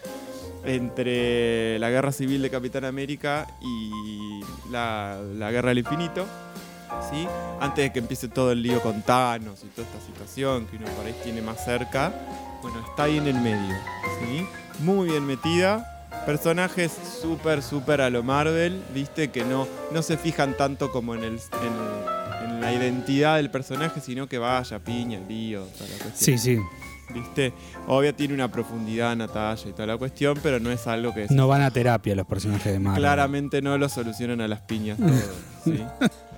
entre 0.65 1.79
la 1.79 1.89
guerra 1.89 2.11
civil 2.11 2.41
de 2.41 2.49
Capitán 2.49 2.83
América 2.83 3.47
y 3.61 4.41
la, 4.69 5.17
guerra 5.49 5.69
del 5.69 5.77
infinito. 5.77 6.25
¿sí? 7.09 7.25
Antes 7.61 7.85
de 7.85 7.93
que 7.93 7.99
empiece 7.99 8.27
todo 8.27 8.51
el 8.51 8.61
lío 8.61 8.81
con 8.81 9.01
Thanos 9.01 9.63
y 9.63 9.67
toda 9.67 9.87
esta 9.87 10.05
situación 10.05 10.67
que 10.67 10.75
uno 10.75 10.87
por 10.87 11.05
ahí 11.05 11.15
tiene 11.23 11.41
más 11.41 11.63
cerca. 11.63 12.13
Bueno, 12.61 12.85
está 12.85 13.03
ahí 13.03 13.17
en 13.17 13.27
el 13.27 13.39
medio, 13.39 13.75
¿sí? 14.19 14.45
Muy 14.79 15.07
bien 15.07 15.25
metida. 15.25 15.87
Personajes 16.25 16.91
súper, 17.21 17.63
súper 17.63 18.01
a 18.01 18.09
lo 18.09 18.23
Marvel, 18.23 18.83
viste, 18.93 19.31
que 19.31 19.45
no, 19.45 19.69
no 19.91 20.01
se 20.01 20.17
fijan 20.17 20.57
tanto 20.57 20.91
como 20.91 21.15
en, 21.15 21.23
el, 21.23 21.39
la 22.61 22.73
identidad 22.73 23.37
del 23.37 23.49
personaje, 23.51 23.99
sino 23.99 24.27
que 24.27 24.37
vaya, 24.37 24.79
piña, 24.79 25.19
lío, 25.27 25.63
toda 25.77 25.89
la 25.89 25.97
cuestión. 26.03 26.37
Sí, 26.39 26.57
sí. 26.57 26.59
¿Viste? 27.13 27.51
Obvio 27.87 28.15
tiene 28.15 28.33
una 28.33 28.49
profundidad 28.49 29.13
Natalia 29.17 29.69
y 29.69 29.73
toda 29.73 29.85
la 29.85 29.97
cuestión, 29.97 30.39
pero 30.41 30.61
no 30.61 30.71
es 30.71 30.87
algo 30.87 31.13
que 31.13 31.27
No 31.29 31.47
van 31.47 31.61
a 31.61 31.69
terapia 31.69 32.15
los 32.15 32.25
personajes 32.25 32.71
de 32.71 32.79
Marvel. 32.79 33.01
claramente 33.01 33.61
no 33.61 33.77
lo 33.77 33.89
solucionan 33.89 34.39
a 34.39 34.47
las 34.47 34.61
piñas 34.61 34.97
todo, 34.97 35.11
¿sí? 35.65 35.83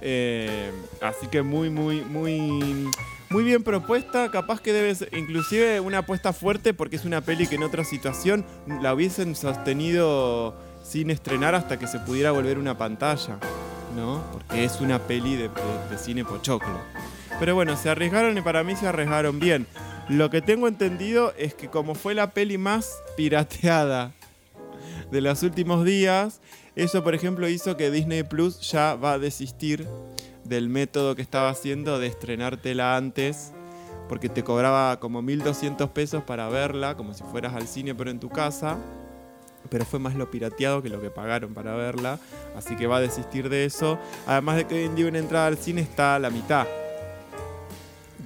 Eh, 0.05 0.69
así 0.99 1.27
que 1.27 1.43
muy, 1.43 1.69
muy, 1.69 2.01
muy, 2.01 2.89
muy 3.29 3.43
bien 3.45 3.63
propuesta. 3.63 4.29
Capaz 4.31 4.59
que 4.59 4.73
debe 4.73 4.93
ser, 4.95 5.09
inclusive 5.15 5.79
una 5.79 5.99
apuesta 5.99 6.33
fuerte 6.33 6.73
porque 6.73 6.97
es 6.97 7.05
una 7.05 7.21
peli 7.21 7.47
que 7.47 7.55
en 7.55 7.63
otra 7.63 7.86
situación 7.86 8.43
la 8.81 8.93
hubiesen 8.93 9.33
sostenido 9.36 10.55
sin 10.83 11.09
estrenar 11.09 11.55
hasta 11.55 11.79
que 11.79 11.88
se 11.88 11.99
pudiera 11.99 12.31
volver 12.31 12.57
una 12.57 12.77
pantalla, 12.77 13.38
¿no? 13.95 14.21
Porque 14.32 14.63
es 14.63 14.79
una 14.82 14.99
peli 14.99 15.36
de, 15.36 15.49
de- 15.89 15.97
cine 15.97 16.23
pochoclo. 16.25 16.79
Pero 17.39 17.56
bueno, 17.56 17.75
se 17.77 17.89
arriesgaron 17.89 18.38
y 18.38 18.41
para 18.41 18.63
mí 18.63 18.75
se 18.75 18.88
arriesgaron 18.88 19.39
bien. 19.39 19.67
Lo 20.10 20.29
que 20.29 20.41
tengo 20.41 20.67
entendido 20.67 21.34
es 21.38 21.53
que 21.53 21.69
como 21.69 21.95
fue 21.95 22.13
la 22.13 22.32
peli 22.32 22.58
más 22.58 22.91
pirateada 23.15 24.12
de 25.12 25.21
los 25.21 25.43
últimos 25.43 25.86
días, 25.86 26.41
eso 26.75 27.03
por 27.03 27.15
ejemplo 27.15 27.47
hizo 27.47 27.77
que 27.77 27.89
Disney 27.91 28.23
Plus 28.23 28.60
ya 28.69 28.95
va 28.95 29.13
a 29.13 29.19
desistir 29.19 29.88
del 30.43 30.69
método 30.69 31.15
que 31.15 31.21
estaba 31.21 31.49
haciendo 31.49 31.99
de 31.99 32.08
estrenártela 32.08 32.97
antes, 32.97 33.53
porque 34.10 34.27
te 34.27 34.43
cobraba 34.43 34.99
como 34.99 35.21
1.200 35.21 35.89
pesos 35.91 36.23
para 36.23 36.49
verla, 36.49 36.97
como 36.97 37.13
si 37.13 37.23
fueras 37.23 37.53
al 37.53 37.67
cine 37.67 37.95
pero 37.95 38.12
en 38.12 38.19
tu 38.19 38.29
casa, 38.29 38.77
pero 39.69 39.86
fue 39.86 39.99
más 39.99 40.15
lo 40.15 40.30
pirateado 40.30 40.82
que 40.82 40.89
lo 40.89 41.02
que 41.02 41.10
pagaron 41.10 41.54
para 41.54 41.76
verla, 41.76 42.19
así 42.56 42.76
que 42.76 42.88
va 42.88 42.97
a 42.97 43.02
desistir 43.02 43.49
de 43.49 43.65
eso. 43.65 43.97
Además 44.28 44.58
de 44.58 44.65
que 44.67 44.76
hoy 44.76 44.84
en 44.86 44.95
día 44.95 45.08
una 45.08 45.19
entrada 45.19 45.47
al 45.47 45.58
cine 45.58 45.82
está 45.82 46.15
a 46.15 46.19
la 46.19 46.30
mitad. 46.30 46.65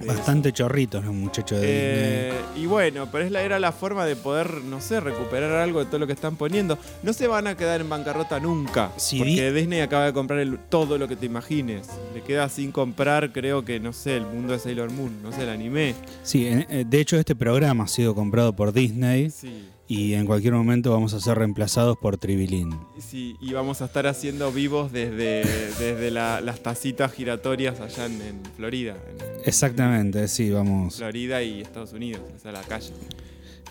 eso. 0.00 0.06
Bastante 0.06 0.52
chorritos 0.52 1.04
los 1.04 1.12
muchachos 1.12 1.60
de 1.60 1.66
Eh, 1.68 2.32
y 2.56 2.66
bueno, 2.66 3.08
pero 3.10 3.24
es 3.24 3.32
la, 3.32 3.42
era 3.42 3.58
la 3.58 3.72
forma 3.72 4.06
de 4.06 4.14
poder, 4.14 4.62
no 4.62 4.80
sé, 4.80 5.00
recuperar 5.00 5.50
algo 5.56 5.80
de 5.80 5.86
todo 5.86 5.98
lo 5.98 6.06
que 6.06 6.12
están 6.12 6.36
poniendo. 6.36 6.78
No 7.02 7.12
se 7.12 7.26
van 7.26 7.48
a 7.48 7.56
quedar 7.56 7.80
en 7.80 7.88
bancarrota 7.88 8.38
nunca. 8.38 8.92
Sí, 8.96 9.18
porque 9.18 9.50
Disney 9.50 9.80
acaba 9.80 10.04
de 10.04 10.12
comprar 10.12 10.38
el- 10.38 10.56
todo 10.68 10.98
lo 10.98 11.08
que 11.08 11.16
te 11.16 11.26
imagines. 11.26 11.88
Le 12.14 12.22
queda 12.22 12.48
sin 12.48 12.70
comprar, 12.70 13.32
creo 13.32 13.64
que, 13.64 13.80
no 13.80 13.92
sé, 13.92 14.16
el 14.18 14.26
mundo 14.26 14.52
de 14.52 14.60
Sailor 14.60 14.92
Moon, 14.92 15.20
no 15.20 15.32
sé, 15.32 15.42
el 15.42 15.48
anime. 15.48 15.86
Disney. 15.94 16.04
Sí, 16.22 16.46
eh, 16.46 16.84
de 16.86 17.00
hecho 17.00 17.16
este 17.18 17.34
programa 17.34 17.82
ha 17.84 17.88
sido 17.88 18.14
comprado 18.14 18.54
por 18.54 18.72
Disney 18.72 19.30
Sí. 19.30 19.68
Y 19.88 20.12
en 20.14 20.26
cualquier 20.26 20.52
momento 20.52 20.92
vamos 20.92 21.14
a 21.14 21.20
ser 21.20 21.38
reemplazados 21.38 21.96
por 21.96 22.18
Tribilín. 22.18 22.78
Sí, 22.98 23.36
y 23.40 23.52
vamos 23.54 23.80
a 23.82 23.86
estar 23.86 24.06
haciendo 24.06 24.52
vivos 24.52 24.92
desde, 24.92 25.42
desde 25.78 26.10
la- 26.10 26.40
las 26.42 26.62
tacitas 26.62 27.10
giratorias 27.12 27.80
allá 27.80 28.06
en, 28.06 28.20
en 28.20 28.42
Florida. 28.56 28.96
En 29.10 29.16
Exactamente, 29.46 30.28
sí, 30.28 30.50
vamos. 30.50 30.96
Florida 30.96 31.42
y 31.42 31.62
Estados 31.62 31.92
Unidos, 31.94 32.22
o 32.36 32.38
sea, 32.38 32.52
la 32.52 32.60
calle. 32.62 32.92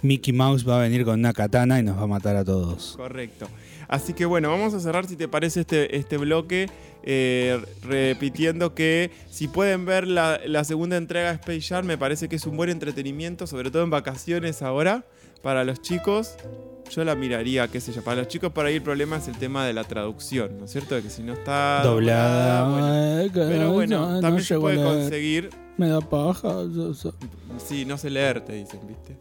Mickey 0.01 0.34
Mouse 0.34 0.67
va 0.67 0.77
a 0.77 0.82
venir 0.82 1.06
con 1.06 1.19
una 1.19 1.34
katana 1.34 1.80
y 1.80 1.84
nos 1.84 1.97
va 1.97 2.03
a 2.03 2.08
matar 2.08 2.36
a 2.36 2.43
todos. 2.45 2.93
Correcto. 2.97 3.47
Así 3.88 4.13
que 4.13 4.25
bueno, 4.25 4.49
vamos 4.49 4.73
a 4.73 4.80
cerrar, 4.80 5.08
si 5.08 5.15
te 5.15 5.27
parece, 5.27 5.62
este, 5.62 5.95
este 5.97 6.17
bloque 6.17 6.67
eh, 7.03 7.60
repitiendo 7.84 8.75
que 8.75 9.12
si 9.30 9.47
pueden 9.47 9.86
ver 9.86 10.08
la, 10.08 10.39
la 10.45 10.63
segunda 10.65 10.97
entrega 10.97 11.30
de 11.30 11.36
Space 11.36 11.62
Jam, 11.62 11.86
me 11.86 11.97
parece 11.97 12.27
que 12.27 12.36
es 12.36 12.45
un 12.45 12.58
buen 12.58 12.69
entretenimiento, 12.69 13.47
sobre 13.47 13.71
todo 13.71 13.84
en 13.84 13.89
vacaciones 13.89 14.62
ahora, 14.62 15.06
para 15.39 15.63
los 15.63 15.82
chicos. 15.82 16.36
Yo 16.89 17.04
la 17.04 17.15
miraría, 17.15 17.67
qué 17.67 17.82
sé 17.82 17.91
yo, 17.91 18.02
para 18.02 18.17
los 18.21 18.30
chicos 18.30 18.52
por 18.54 18.65
ahí 18.65 18.76
el 18.76 18.82
problema 18.82 19.17
es 19.17 19.28
el 19.28 19.38
tema 19.38 19.65
de 19.65 19.73
la 19.73 19.84
traducción, 19.84 20.58
¿no 20.58 20.65
es 20.65 20.71
cierto? 20.71 20.95
De 20.95 21.02
que 21.02 21.10
si 21.10 21.21
no 21.21 21.34
está 21.34 21.82
Doblada. 21.84 22.69
bueno. 22.69 23.17
Ay, 23.19 23.30
que 23.30 23.39
Pero 23.41 23.63
no, 23.65 23.73
bueno, 23.73 24.10
no 24.10 24.19
también 24.21 24.45
se 24.45 24.58
puede 24.58 24.82
conseguir 24.82 25.50
Me 25.77 25.87
da 25.89 26.01
paja. 26.01 26.49
yo- 26.73 26.93
Sí, 27.57 27.85
no 27.85 27.97
sé 27.97 28.09
leer, 28.09 28.41
te 28.41 28.53
dicen, 28.53 28.79
¿viste? 28.87 29.15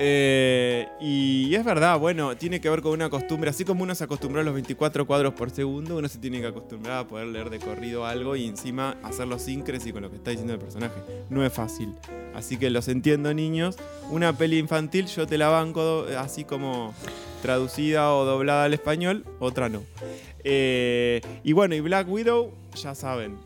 Eh, 0.00 0.86
y 1.00 1.54
es 1.54 1.64
verdad, 1.64 1.98
bueno, 1.98 2.36
tiene 2.36 2.60
que 2.60 2.68
ver 2.70 2.82
con 2.82 2.92
una 2.92 3.10
costumbre. 3.10 3.50
Así 3.50 3.64
como 3.64 3.82
uno 3.82 3.94
se 3.94 4.04
acostumbró 4.04 4.40
a 4.40 4.44
los 4.44 4.54
24 4.54 5.06
cuadros 5.06 5.34
por 5.34 5.50
segundo, 5.50 5.96
uno 5.96 6.08
se 6.08 6.18
tiene 6.18 6.40
que 6.40 6.46
acostumbrar 6.48 6.98
a 6.98 7.08
poder 7.08 7.26
leer 7.28 7.50
de 7.50 7.58
corrido 7.58 8.04
algo 8.06 8.34
y 8.36 8.46
encima 8.46 8.96
hacerlo 9.02 9.38
síncresis 9.38 9.92
con 9.92 10.02
lo 10.02 10.10
que 10.10 10.16
está 10.16 10.30
diciendo 10.30 10.54
el 10.54 10.58
personaje. 10.60 10.94
No 11.30 11.44
es 11.44 11.52
fácil. 11.52 11.94
Así 12.34 12.56
que 12.56 12.70
los 12.70 12.88
entiendo, 12.88 13.32
niños. 13.34 13.76
Una 14.10 14.32
peli 14.36 14.58
infantil, 14.58 15.06
yo 15.06 15.26
te 15.26 15.36
la 15.38 15.48
banco 15.48 16.06
así 16.18 16.44
como 16.44 16.94
traducida 17.42 18.12
o 18.14 18.24
doblada 18.24 18.64
al 18.64 18.74
español, 18.74 19.24
otra 19.40 19.68
no. 19.68 19.82
Eh, 20.44 21.20
y 21.44 21.52
bueno, 21.52 21.74
y 21.74 21.80
Black 21.80 22.08
Widow, 22.10 22.52
ya 22.76 22.94
saben. 22.94 23.36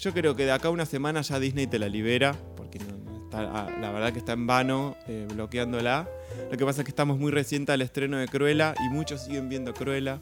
Yo 0.00 0.12
creo 0.12 0.34
que 0.34 0.44
de 0.44 0.52
acá 0.52 0.68
a 0.68 0.70
una 0.70 0.86
semana 0.86 1.20
ya 1.22 1.38
Disney 1.38 1.66
te 1.66 1.78
la 1.78 1.88
libera, 1.88 2.34
porque 2.56 2.78
no- 2.78 2.96
no 3.12 3.24
está- 3.24 3.40
ah, 3.52 3.68
la 3.80 3.90
verdad 3.92 4.12
que 4.12 4.18
está 4.18 4.32
en 4.32 4.46
vano 4.46 4.96
eh, 5.06 5.26
bloqueándola. 5.32 6.08
Lo 6.50 6.56
que 6.56 6.64
pasa 6.64 6.80
es 6.80 6.84
que 6.84 6.90
estamos 6.90 7.18
muy 7.18 7.30
recientes 7.30 7.72
al 7.74 7.82
estreno 7.82 8.16
de 8.16 8.26
Cruella 8.28 8.74
y 8.84 8.88
muchos 8.88 9.22
siguen 9.24 9.48
viendo 9.48 9.74
Cruella. 9.74 10.20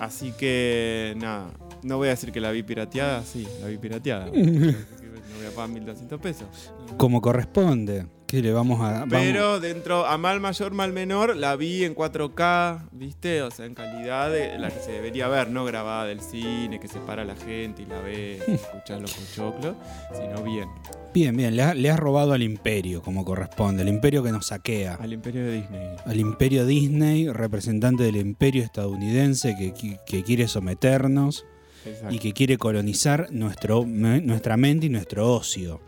Así 0.00 0.32
que 0.32 1.14
nada, 1.18 1.50
no 1.82 1.98
voy 1.98 2.08
a 2.08 2.10
decir 2.12 2.32
que 2.32 2.40
la 2.40 2.50
vi 2.50 2.62
pirateada, 2.62 3.22
sí, 3.24 3.46
la 3.60 3.66
vi 3.68 3.76
pirateada. 3.76 4.26
no 4.32 4.32
voy 4.32 5.46
a 5.46 5.54
pagar 5.54 5.70
1.200 5.70 6.18
pesos. 6.18 6.72
Como 6.96 7.20
corresponde. 7.20 8.06
Que 8.30 8.40
le 8.42 8.52
vamos 8.52 8.80
a. 8.80 9.00
vamos- 9.00 9.08
Pero 9.10 9.58
dentro, 9.58 10.06
a 10.06 10.16
mal 10.16 10.38
mayor, 10.38 10.72
mal 10.72 10.92
menor, 10.92 11.36
la 11.36 11.56
vi 11.56 11.82
en 11.84 11.94
4K, 11.96 12.88
¿viste? 12.92 13.42
O 13.42 13.50
sea, 13.50 13.66
en 13.66 13.74
calidad 13.74 14.30
de 14.30 14.56
la 14.56 14.70
que 14.70 14.78
se 14.78 14.92
debería 14.92 15.26
ver, 15.26 15.50
no 15.50 15.64
grabada 15.64 16.04
del 16.04 16.20
cine, 16.20 16.78
que 16.78 16.86
se 16.86 17.00
para 17.00 17.24
la 17.24 17.34
gente 17.34 17.82
y 17.82 17.86
la 17.86 18.00
ve, 18.00 18.36
escuchas 18.46 19.00
los 19.00 19.12
pochoclos, 19.14 19.74
sino 20.16 20.42
bien, 20.44 20.68
Bien, 21.12 21.36
bien. 21.36 21.56
Le, 21.56 21.62
ha- 21.64 21.74
le 21.74 21.90
has 21.90 21.98
robado 21.98 22.32
al 22.34 22.42
imperio, 22.44 23.02
como 23.02 23.24
corresponde. 23.24 23.82
El 23.82 23.88
imperio 23.88 24.22
que 24.22 24.30
nos 24.30 24.46
saquea. 24.46 24.94
al 24.94 25.12
imperio 25.12 25.44
de 25.44 25.52
Disney. 25.62 25.88
Al 26.06 26.20
imperio 26.20 26.64
Disney, 26.66 27.28
representante 27.32 28.04
del 28.04 28.14
imperio 28.14 28.62
estadounidense 28.62 29.56
que, 29.58 29.98
que 30.06 30.22
quiere 30.22 30.46
someternos 30.46 31.46
Exacto. 31.84 32.14
y 32.14 32.20
que 32.20 32.32
quiere 32.32 32.58
colonizar 32.58 33.26
nuestro, 33.32 33.84
nuestra 33.86 34.56
mente 34.56 34.86
y 34.86 34.88
nuestro 34.88 35.34
ocio. 35.34 35.80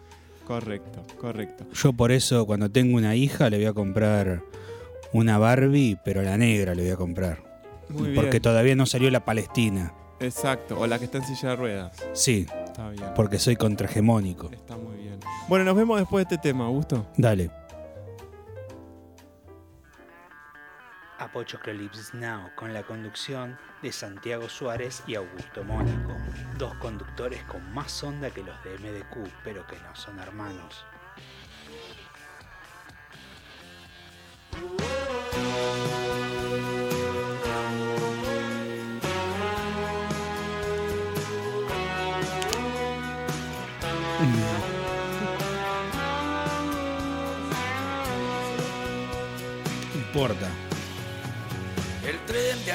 Correcto, 0.46 1.02
correcto. 1.20 1.64
Yo 1.72 1.92
por 1.92 2.12
eso 2.12 2.46
cuando 2.46 2.70
tengo 2.70 2.96
una 2.96 3.14
hija 3.14 3.48
le 3.50 3.59
voy 3.59 3.66
a 3.66 3.72
comprar 3.72 4.42
una 5.12 5.38
Barbie, 5.38 5.98
pero 6.05 6.22
la 6.22 6.37
negra 6.37 6.74
le 6.74 6.83
voy 6.83 6.90
a 6.92 6.96
comprar. 6.96 7.38
Muy 7.88 8.11
bien. 8.11 8.14
porque 8.14 8.40
todavía 8.40 8.74
no 8.74 8.87
salió 8.87 9.11
la 9.11 9.24
Palestina. 9.24 9.92
Exacto, 10.20 10.78
o 10.78 10.87
la 10.87 10.98
que 10.98 11.07
está 11.07 11.18
en 11.18 11.24
silla 11.24 11.50
de 11.50 11.57
ruedas. 11.57 11.96
Sí, 12.12 12.46
Está 12.64 12.88
bien. 12.90 13.05
porque 13.14 13.38
soy 13.38 13.57
contrahegemónico. 13.57 14.50
Está 14.52 14.76
muy 14.76 14.96
bien. 14.96 15.18
Bueno, 15.48 15.64
nos 15.64 15.76
vemos 15.76 15.98
después 15.98 16.26
de 16.26 16.35
este 16.37 16.48
tema, 16.48 16.66
Augusto. 16.66 17.07
Dale. 17.16 17.50
Apochoclolips 21.33 22.12
Now, 22.12 22.51
con 22.55 22.75
la 22.75 22.83
conducción 22.83 23.57
de 23.81 23.90
Santiago 23.90 24.51
Suárez 24.51 25.03
y 25.07 25.14
Augusto 25.14 25.64
Mónaco, 25.64 26.14
dos 26.59 26.75
conductores 26.75 27.42
con 27.45 27.73
más 27.73 28.05
onda 28.05 28.29
que 28.31 28.42
los 28.42 28.62
de 28.62 28.77
MDQ, 28.77 29.31
pero 29.42 29.66
que 29.66 29.79
no 29.79 29.97
son 29.97 30.18
hermanos. 30.18 30.85
No 49.95 49.99
importa. 49.99 50.62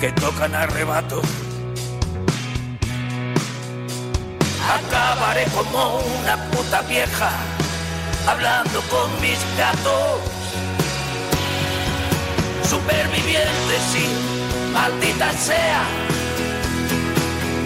que 0.00 0.12
tocan 0.12 0.54
arrebato. 0.54 1.20
Acabaré 4.78 5.44
como 5.56 5.98
una 5.98 6.36
puta 6.50 6.82
vieja 6.82 7.30
hablando 8.26 8.80
con 8.82 9.20
mis 9.20 9.38
gatos. 9.56 10.20
Superviviente, 12.62 13.74
sí, 13.92 14.06
maldita 14.72 15.32
sea. 15.32 15.82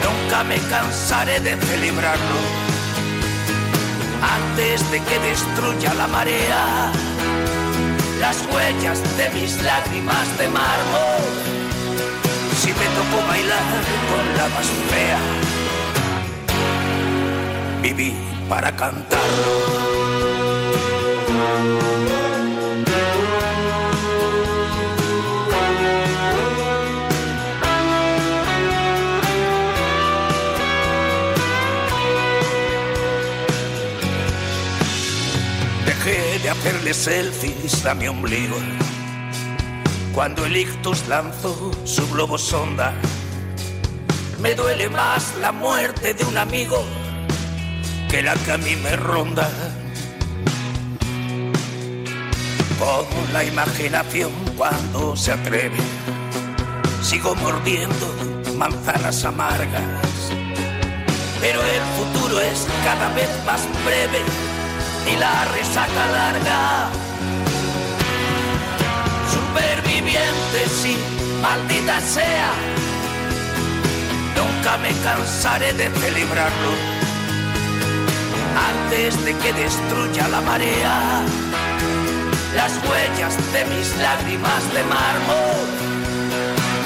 Nunca 0.03 0.45
me 0.45 0.59
cansaré 0.71 1.39
de 1.41 1.57
celebrarlo 1.57 2.39
antes 4.23 4.91
de 4.91 5.01
que 5.01 5.19
destruya 5.19 5.93
la 5.95 6.07
marea 6.07 6.93
las 8.21 8.37
huellas 8.53 9.01
de 9.17 9.29
mis 9.31 9.61
lágrimas 9.63 10.39
de 10.39 10.49
mármol. 10.49 11.62
Si 12.63 12.69
me 12.69 12.75
tocó 12.75 13.27
bailar 13.27 13.65
con 14.09 14.37
la 14.37 14.49
más 14.55 14.67
fea, 14.89 15.19
viví 17.83 18.15
para 18.49 18.71
cantarlo. 18.77 19.43
Dejé 35.85 36.39
de 36.39 36.51
hacerle 36.51 36.95
selfies 36.95 37.85
a 37.87 37.95
mi 37.97 38.07
ombligo 38.07 38.57
cuando 40.15 40.45
el 40.45 40.57
ictus 40.57 41.07
lanzó 41.09 41.71
su 41.85 42.09
globo 42.11 42.37
sonda. 42.37 42.93
Me 44.41 44.55
duele 44.55 44.89
más 44.91 45.35
la 45.41 45.53
muerte 45.53 46.15
de 46.15 46.25
un 46.25 46.37
amigo 46.37 46.85
que 48.11 48.23
la 48.23 48.35
que 48.35 48.53
a 48.53 48.59
mí 48.59 48.77
me 48.77 48.97
ronda. 48.97 49.49
Como 52.79 53.33
la 53.33 53.45
imaginación 53.45 54.33
cuando 54.57 55.17
se 55.17 55.33
atreve, 55.33 55.79
sigo 57.03 57.35
mordiendo 57.37 58.07
manzanas 58.57 59.25
amargas. 59.25 59.83
Pero 61.41 61.61
el 61.63 61.83
futuro 61.97 62.41
es 62.41 62.67
cada 62.85 63.13
vez 63.15 63.31
más 63.47 63.63
breve 63.85 64.21
y 65.11 65.17
la 65.17 65.45
resaca 65.47 66.07
larga. 66.07 67.12
Superviviente, 70.03 70.69
sí, 70.83 70.97
maldita 71.41 72.01
sea. 72.01 72.53
Nunca 74.37 74.77
me 74.79 74.91
cansaré 75.05 75.73
de 75.75 75.89
celebrarlo 75.91 76.71
antes 78.75 79.25
de 79.25 79.33
que 79.37 79.53
destruya 79.53 80.27
la 80.29 80.41
marea 80.41 81.23
las 82.57 82.73
huellas 82.85 83.37
de 83.53 83.65
mis 83.67 83.97
lágrimas 83.99 84.75
de 84.75 84.83
mármol. 84.83 85.69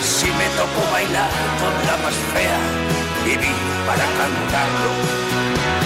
Si 0.03 0.27
me 0.27 0.49
tocó 0.57 0.93
bailar 0.93 1.31
con 1.61 1.73
la 1.87 1.97
más 2.05 2.15
fea, 2.35 2.61
viví 3.25 3.55
para 3.87 4.05
cantarlo. 4.05 5.86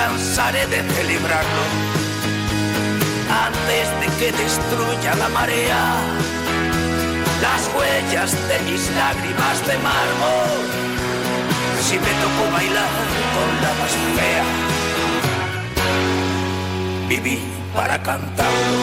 Cansaré 0.00 0.64
de 0.66 0.80
celebrarlo 0.94 1.64
antes 3.46 3.86
de 4.00 4.06
que 4.18 4.28
destruya 4.32 5.14
la 5.22 5.28
marea 5.28 5.82
las 7.42 7.62
huellas 7.74 8.30
de 8.48 8.56
mis 8.68 8.82
lágrimas 9.00 9.56
de 9.68 9.76
mármol. 9.88 10.50
Si 11.86 11.96
me 12.04 12.12
tocó 12.22 12.42
bailar 12.56 12.94
con 13.34 13.50
la 13.64 13.72
más 13.78 13.94
fea, 14.16 14.48
viví 17.08 17.38
para 17.74 17.96
cantarlo. 18.02 18.80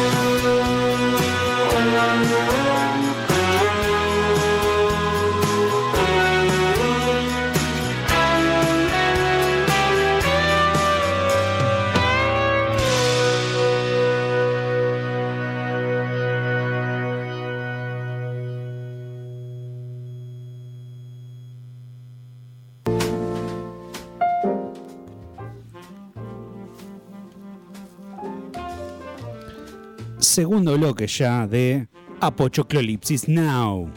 Segundo 30.38 30.78
bloque 30.78 31.08
ya 31.08 31.48
de 31.48 31.88
Apochoclolipsis 32.22 33.28
Now. 33.28 33.90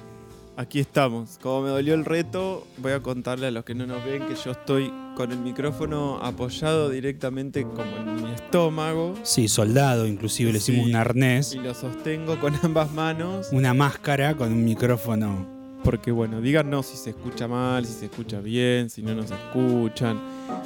Aquí 0.57 0.81
estamos. 0.81 1.39
Como 1.43 1.65
me 1.65 1.69
dolió 1.69 1.93
el 1.93 2.07
reto, 2.07 2.67
voy 2.79 2.93
a 2.93 3.03
contarle 3.03 3.49
a 3.49 3.51
los 3.51 3.63
que 3.63 3.75
no 3.75 3.87
nos 3.87 4.03
ven 4.07 4.27
que 4.27 4.35
yo 4.37 4.53
estoy 4.53 4.91
con 5.19 5.33
el 5.33 5.39
micrófono 5.41 6.19
apoyado 6.23 6.89
directamente 6.89 7.65
como 7.65 7.95
en 7.95 8.25
mi 8.25 8.33
estómago 8.33 9.17
Sí, 9.23 9.49
soldado, 9.49 10.07
inclusive 10.07 10.51
le 10.51 10.57
hicimos 10.57 10.87
un 10.87 10.97
arnés, 10.97 11.55
y 11.55 11.59
lo 11.59 11.75
sostengo 11.75 12.41
con 12.41 12.55
ambas 12.63 12.91
manos 12.91 13.49
una 13.53 13.75
máscara 13.75 14.35
con 14.35 14.51
un 14.51 14.65
micrófono. 14.65 15.47
porque 15.85 16.11
bueno, 16.11 16.41
díganos 16.41 16.87
si 16.87 16.97
se 16.97 17.11
escucha 17.11 17.49
mal, 17.49 17.85
si 17.85 17.93
se 17.93 18.07
escucha 18.07 18.41
bien, 18.41 18.89
si 18.89 19.03
no 19.03 19.15
nos 19.15 19.31
escuchan. 19.31 20.19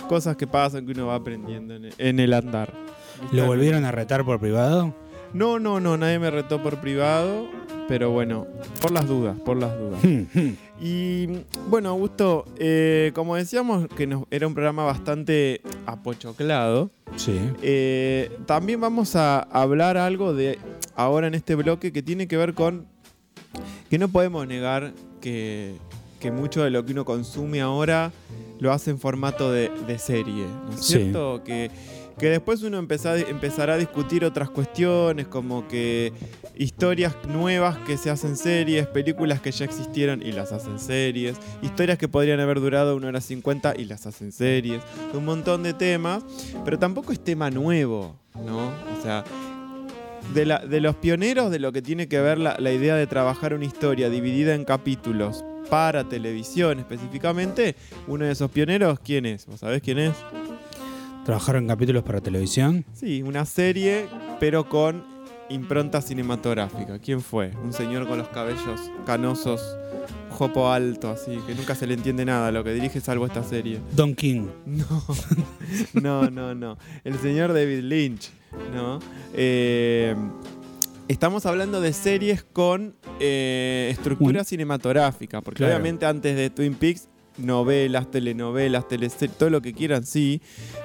Cosas 0.09 0.37
que 0.37 0.47
pasan 0.47 0.87
que 0.87 0.93
uno 0.93 1.09
va 1.09 1.17
aprendiendo 1.17 1.75
en 1.99 2.21
el 2.21 2.33
andar. 2.33 2.73
¿Lo 3.33 3.47
volvieron 3.47 3.85
a 3.85 3.91
retar 3.91 4.25
por 4.25 4.39
privado? 4.39 4.95
No, 5.35 5.59
no, 5.59 5.81
no, 5.81 5.97
nadie 5.97 6.19
me 6.19 6.31
retó 6.31 6.63
por 6.63 6.81
privado, 6.81 7.49
pero 7.89 8.11
bueno, 8.11 8.47
por 8.81 8.91
las 8.93 9.07
dudas, 9.07 9.37
por 9.41 9.57
las 9.57 9.77
dudas. 9.79 10.01
Y 10.81 11.29
bueno, 11.69 11.91
Augusto, 11.91 12.45
eh, 12.59 13.13
como 13.15 13.37
decíamos 13.37 13.87
que 13.97 14.09
nos, 14.09 14.25
era 14.31 14.47
un 14.49 14.55
programa 14.55 14.85
bastante 14.85 15.61
apochoclado, 15.87 16.91
sí. 17.17 17.39
eh, 17.63 18.37
también 18.45 18.81
vamos 18.81 19.15
a 19.15 19.39
hablar 19.39 19.97
algo 19.97 20.35
de 20.35 20.59
ahora 20.97 21.29
en 21.29 21.35
este 21.35 21.55
bloque 21.55 21.93
que 21.93 22.03
tiene 22.03 22.27
que 22.27 22.37
ver 22.37 22.55
con 22.55 22.87
que 23.89 23.99
no 23.99 24.09
podemos 24.09 24.47
negar 24.49 24.93
que, 25.21 25.77
que 26.21 26.33
mucho 26.33 26.65
de 26.65 26.71
lo 26.71 26.85
que 26.85 26.93
uno 26.93 27.05
consume 27.05 27.61
ahora 27.61 28.11
lo 28.59 28.73
hace 28.73 28.91
en 28.91 28.99
formato 28.99 29.53
de, 29.53 29.71
de 29.87 29.99
serie, 29.99 30.45
¿no 30.67 30.75
es 30.75 30.85
Sí. 30.85 30.95
cierto? 30.95 31.43
Que, 31.45 31.71
que 32.19 32.29
después 32.29 32.63
uno 32.63 32.79
empezará 32.79 33.75
a 33.75 33.77
discutir 33.79 34.25
otras 34.25 34.49
cuestiones 34.51 35.27
como 35.27 35.67
que 35.69 36.13
historias 36.57 37.15
nuevas 37.29 37.77
que 37.79 37.97
se 37.97 38.11
hacen 38.11 38.37
series, 38.37 38.87
películas 38.87 39.41
que 39.41 39.51
ya 39.51 39.65
existieron 39.65 40.23
y 40.23 40.33
las 40.33 40.53
hacen 40.53 40.79
series, 40.79 41.37
historias 41.63 41.99
que 41.99 42.07
podrían 42.09 42.39
haber 42.41 42.61
durado 42.61 42.95
una 42.97 43.09
hora 43.09 43.21
50 43.21 43.75
y 43.77 43.85
las 43.87 44.07
hacen 44.07 44.31
series, 44.33 44.83
un 45.13 45.25
montón 45.25 45.63
de 45.65 45.75
temas, 45.75 46.25
pero 46.65 46.79
tampoco 46.79 47.13
es 47.13 47.19
tema 47.23 47.51
nuevo, 47.51 48.17
¿no? 48.45 48.69
O 48.69 49.03
sea, 49.03 49.25
de, 50.33 50.47
la- 50.47 50.61
de 50.65 50.81
los 50.81 50.95
pioneros 50.97 51.51
de 51.51 51.59
lo 51.59 51.73
que 51.73 51.83
tiene 51.83 52.09
que 52.09 52.21
ver 52.21 52.39
la, 52.39 52.57
la 52.59 52.73
idea 52.73 52.95
de 52.97 53.07
trabajar 53.07 53.55
una 53.55 53.65
historia 53.65 54.09
dividida 54.09 54.55
en 54.55 54.65
capítulos 54.65 55.45
para 55.69 56.05
televisión 56.09 56.79
específicamente, 56.79 57.75
uno 58.07 58.25
de 58.27 58.33
esos 58.33 58.51
pioneros, 58.51 59.01
¿quién 59.01 59.27
es? 59.27 59.47
¿Vos 59.47 59.61
sabés 59.61 59.83
quién 59.83 59.99
es? 59.99 60.13
¿Trabajaron 61.25 61.67
capítulos 61.67 62.03
para 62.03 62.21
televisión? 62.21 62.85
Sí, 62.93 63.23
una 63.23 63.47
serie, 63.47 64.07
pero 64.41 64.69
con 64.69 65.03
impronta 65.49 66.03
cinematográfica. 66.03 66.99
¿Quién 66.99 67.21
fue? 67.23 67.51
Un 67.63 67.73
señor 67.73 68.07
con 68.07 68.19
los 68.19 68.29
cabellos 68.29 68.91
canosos, 69.07 69.63
jopo 70.31 70.71
alto, 70.71 71.11
así, 71.11 71.39
que 71.47 71.55
nunca 71.55 71.75
se 71.75 71.87
le 71.87 71.95
entiende 71.95 72.25
nada 72.27 72.49
a 72.49 72.53
lo 72.53 72.63
que 72.63 72.73
dirige 72.75 73.01
salvo 73.01 73.25
esta 73.27 73.43
serie. 73.43 73.81
Don 73.93 74.15
King. 74.15 74.49
No, 74.67 75.03
no, 75.95 76.31
no, 76.31 76.55
no. 76.55 76.77
El 77.05 77.19
señor 77.19 77.55
David 77.55 77.81
Lynch, 77.85 78.31
¿no? 78.75 78.99
Eh, 79.33 80.15
estamos 81.09 81.47
hablando 81.47 81.81
de 81.81 81.95
series 81.95 82.43
con 82.45 82.97
eh, 83.19 83.89
estructura 83.91 84.45
cinematográfica, 84.45 85.41
porque 85.41 85.59
Claro. 85.59 85.73
obviamente 85.75 86.05
antes 86.05 86.37
de 86.37 86.51
Twin 86.51 86.75
Peaks 86.75 87.09
novelas, 87.39 88.11
telenovelas, 88.11 88.89
teleseries, 88.89 89.37
todo 89.37 89.51
lo 89.51 89.63
que 89.63 89.73
quieran, 89.73 90.05
sí, 90.05 90.41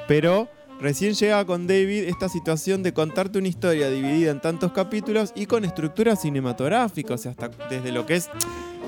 pero 0.08 0.50
recién 0.80 1.14
llega 1.14 1.46
con 1.46 1.68
David 1.68 2.04
esta 2.04 2.30
situación 2.30 2.84
de 2.84 2.94
contarte 2.94 3.40
una 3.40 3.48
historia 3.48 3.90
dividida 3.90 4.32
en 4.32 4.42
tantos 4.42 4.72
capítulos 4.72 5.32
y 5.36 5.46
con 5.46 5.66
estructura 5.66 6.16
cinematográfica, 6.16 7.14
o 7.14 7.18
sea, 7.18 7.32
hasta 7.32 7.50
desde 7.70 7.92
lo 7.92 8.06
que 8.06 8.16
es 8.16 8.30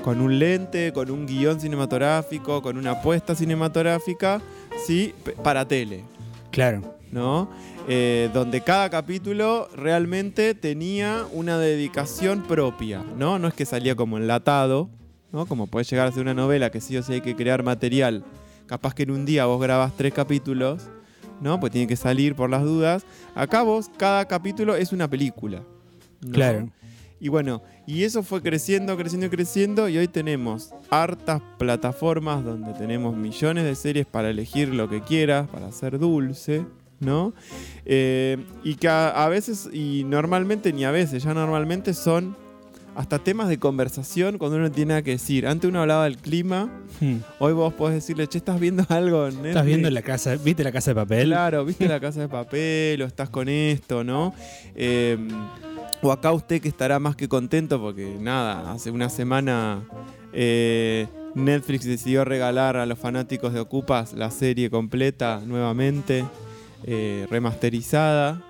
con 0.03 0.19
un 0.19 0.39
lente, 0.39 0.91
con 0.93 1.11
un 1.11 1.27
guion 1.27 1.59
cinematográfico, 1.59 2.61
con 2.61 2.77
una 2.77 2.91
apuesta 2.91 3.35
cinematográfica, 3.35 4.41
sí, 4.85 5.13
para 5.43 5.67
tele. 5.67 6.03
Claro. 6.51 6.99
¿no? 7.11 7.49
Eh, 7.87 8.29
donde 8.33 8.61
cada 8.61 8.89
capítulo 8.89 9.67
realmente 9.75 10.55
tenía 10.55 11.25
una 11.33 11.57
dedicación 11.57 12.43
propia, 12.43 13.03
¿no? 13.17 13.39
No 13.39 13.47
es 13.47 13.53
que 13.53 13.65
salía 13.65 13.95
como 13.95 14.17
enlatado, 14.17 14.89
¿no? 15.31 15.45
Como 15.45 15.67
puede 15.67 15.85
llegar 15.85 16.07
a 16.07 16.11
ser 16.11 16.21
una 16.21 16.33
novela 16.33 16.69
que 16.71 16.81
sí 16.81 16.97
o 16.97 17.03
sí 17.03 17.13
hay 17.13 17.21
que 17.21 17.35
crear 17.35 17.63
material. 17.63 18.23
Capaz 18.65 18.93
que 18.93 19.03
en 19.03 19.11
un 19.11 19.25
día 19.25 19.45
vos 19.45 19.61
grabás 19.61 19.93
tres 19.97 20.13
capítulos, 20.13 20.83
¿no? 21.41 21.59
Pues 21.59 21.71
tiene 21.71 21.87
que 21.87 21.95
salir 21.95 22.35
por 22.35 22.49
las 22.49 22.63
dudas. 22.63 23.03
Acá 23.35 23.63
vos, 23.63 23.89
cada 23.97 24.25
capítulo 24.25 24.75
es 24.75 24.93
una 24.93 25.09
película. 25.09 25.63
¿no? 26.21 26.31
Claro. 26.31 26.69
Y 27.19 27.29
bueno, 27.29 27.61
y 27.85 28.03
eso 28.03 28.23
fue 28.23 28.41
creciendo, 28.41 28.97
creciendo, 28.97 29.29
creciendo 29.29 29.87
y 29.87 29.97
hoy 29.97 30.07
tenemos 30.07 30.73
hartas 30.89 31.39
plataformas 31.59 32.43
donde 32.43 32.73
tenemos 32.73 33.15
millones 33.15 33.63
de 33.63 33.75
series 33.75 34.07
para 34.07 34.31
elegir 34.31 34.69
lo 34.69 34.89
que 34.89 35.01
quieras, 35.01 35.47
para 35.47 35.67
hacer 35.67 35.99
dulce, 35.99 36.65
¿no? 36.99 37.33
Eh, 37.85 38.43
y 38.63 38.73
que 38.73 38.87
a, 38.87 39.09
a 39.09 39.29
veces, 39.29 39.69
y 39.71 40.03
normalmente 40.03 40.73
ni 40.73 40.83
a 40.83 40.89
veces, 40.89 41.21
ya 41.21 41.35
normalmente 41.35 41.93
son 41.93 42.35
hasta 42.95 43.19
temas 43.19 43.47
de 43.49 43.57
conversación 43.57 44.37
cuando 44.37 44.57
uno 44.57 44.69
tiene 44.71 44.89
nada 44.89 45.01
que 45.01 45.11
decir. 45.11 45.47
Antes 45.47 45.69
uno 45.69 45.81
hablaba 45.81 46.03
del 46.05 46.17
clima, 46.17 46.69
Hmm. 46.99 47.17
hoy 47.39 47.53
vos 47.53 47.73
podés 47.73 47.95
decirle, 47.95 48.27
che, 48.27 48.37
¿estás 48.37 48.59
viendo 48.59 48.85
algo? 48.89 49.23
en 49.27 49.33
¿Estás 49.33 49.43
Netflix?" 49.43 49.65
viendo 49.65 49.89
la 49.89 50.01
casa, 50.01 50.35
viste 50.35 50.63
la 50.63 50.71
casa 50.71 50.91
de 50.91 50.95
papel? 50.95 51.27
Claro, 51.29 51.65
viste 51.65 51.87
la 51.87 51.99
casa 52.01 52.19
de 52.21 52.27
papel 52.27 53.01
o 53.01 53.05
estás 53.05 53.29
con 53.29 53.47
esto, 53.49 54.03
¿no? 54.03 54.33
Eh, 54.75 55.17
o 56.01 56.11
acá 56.11 56.31
usted 56.31 56.59
que 56.61 56.67
estará 56.67 56.99
más 56.99 57.15
que 57.15 57.27
contento 57.29 57.79
porque 57.79 58.17
nada, 58.19 58.71
hace 58.73 58.89
una 58.91 59.09
semana 59.09 59.83
eh, 60.33 61.07
Netflix 61.35 61.85
decidió 61.85 62.25
regalar 62.25 62.75
a 62.75 62.85
los 62.85 62.97
fanáticos 62.99 63.53
de 63.53 63.59
Ocupas 63.61 64.13
la 64.13 64.31
serie 64.31 64.69
completa 64.69 65.41
nuevamente, 65.45 66.25
eh, 66.83 67.25
remasterizada. 67.29 68.41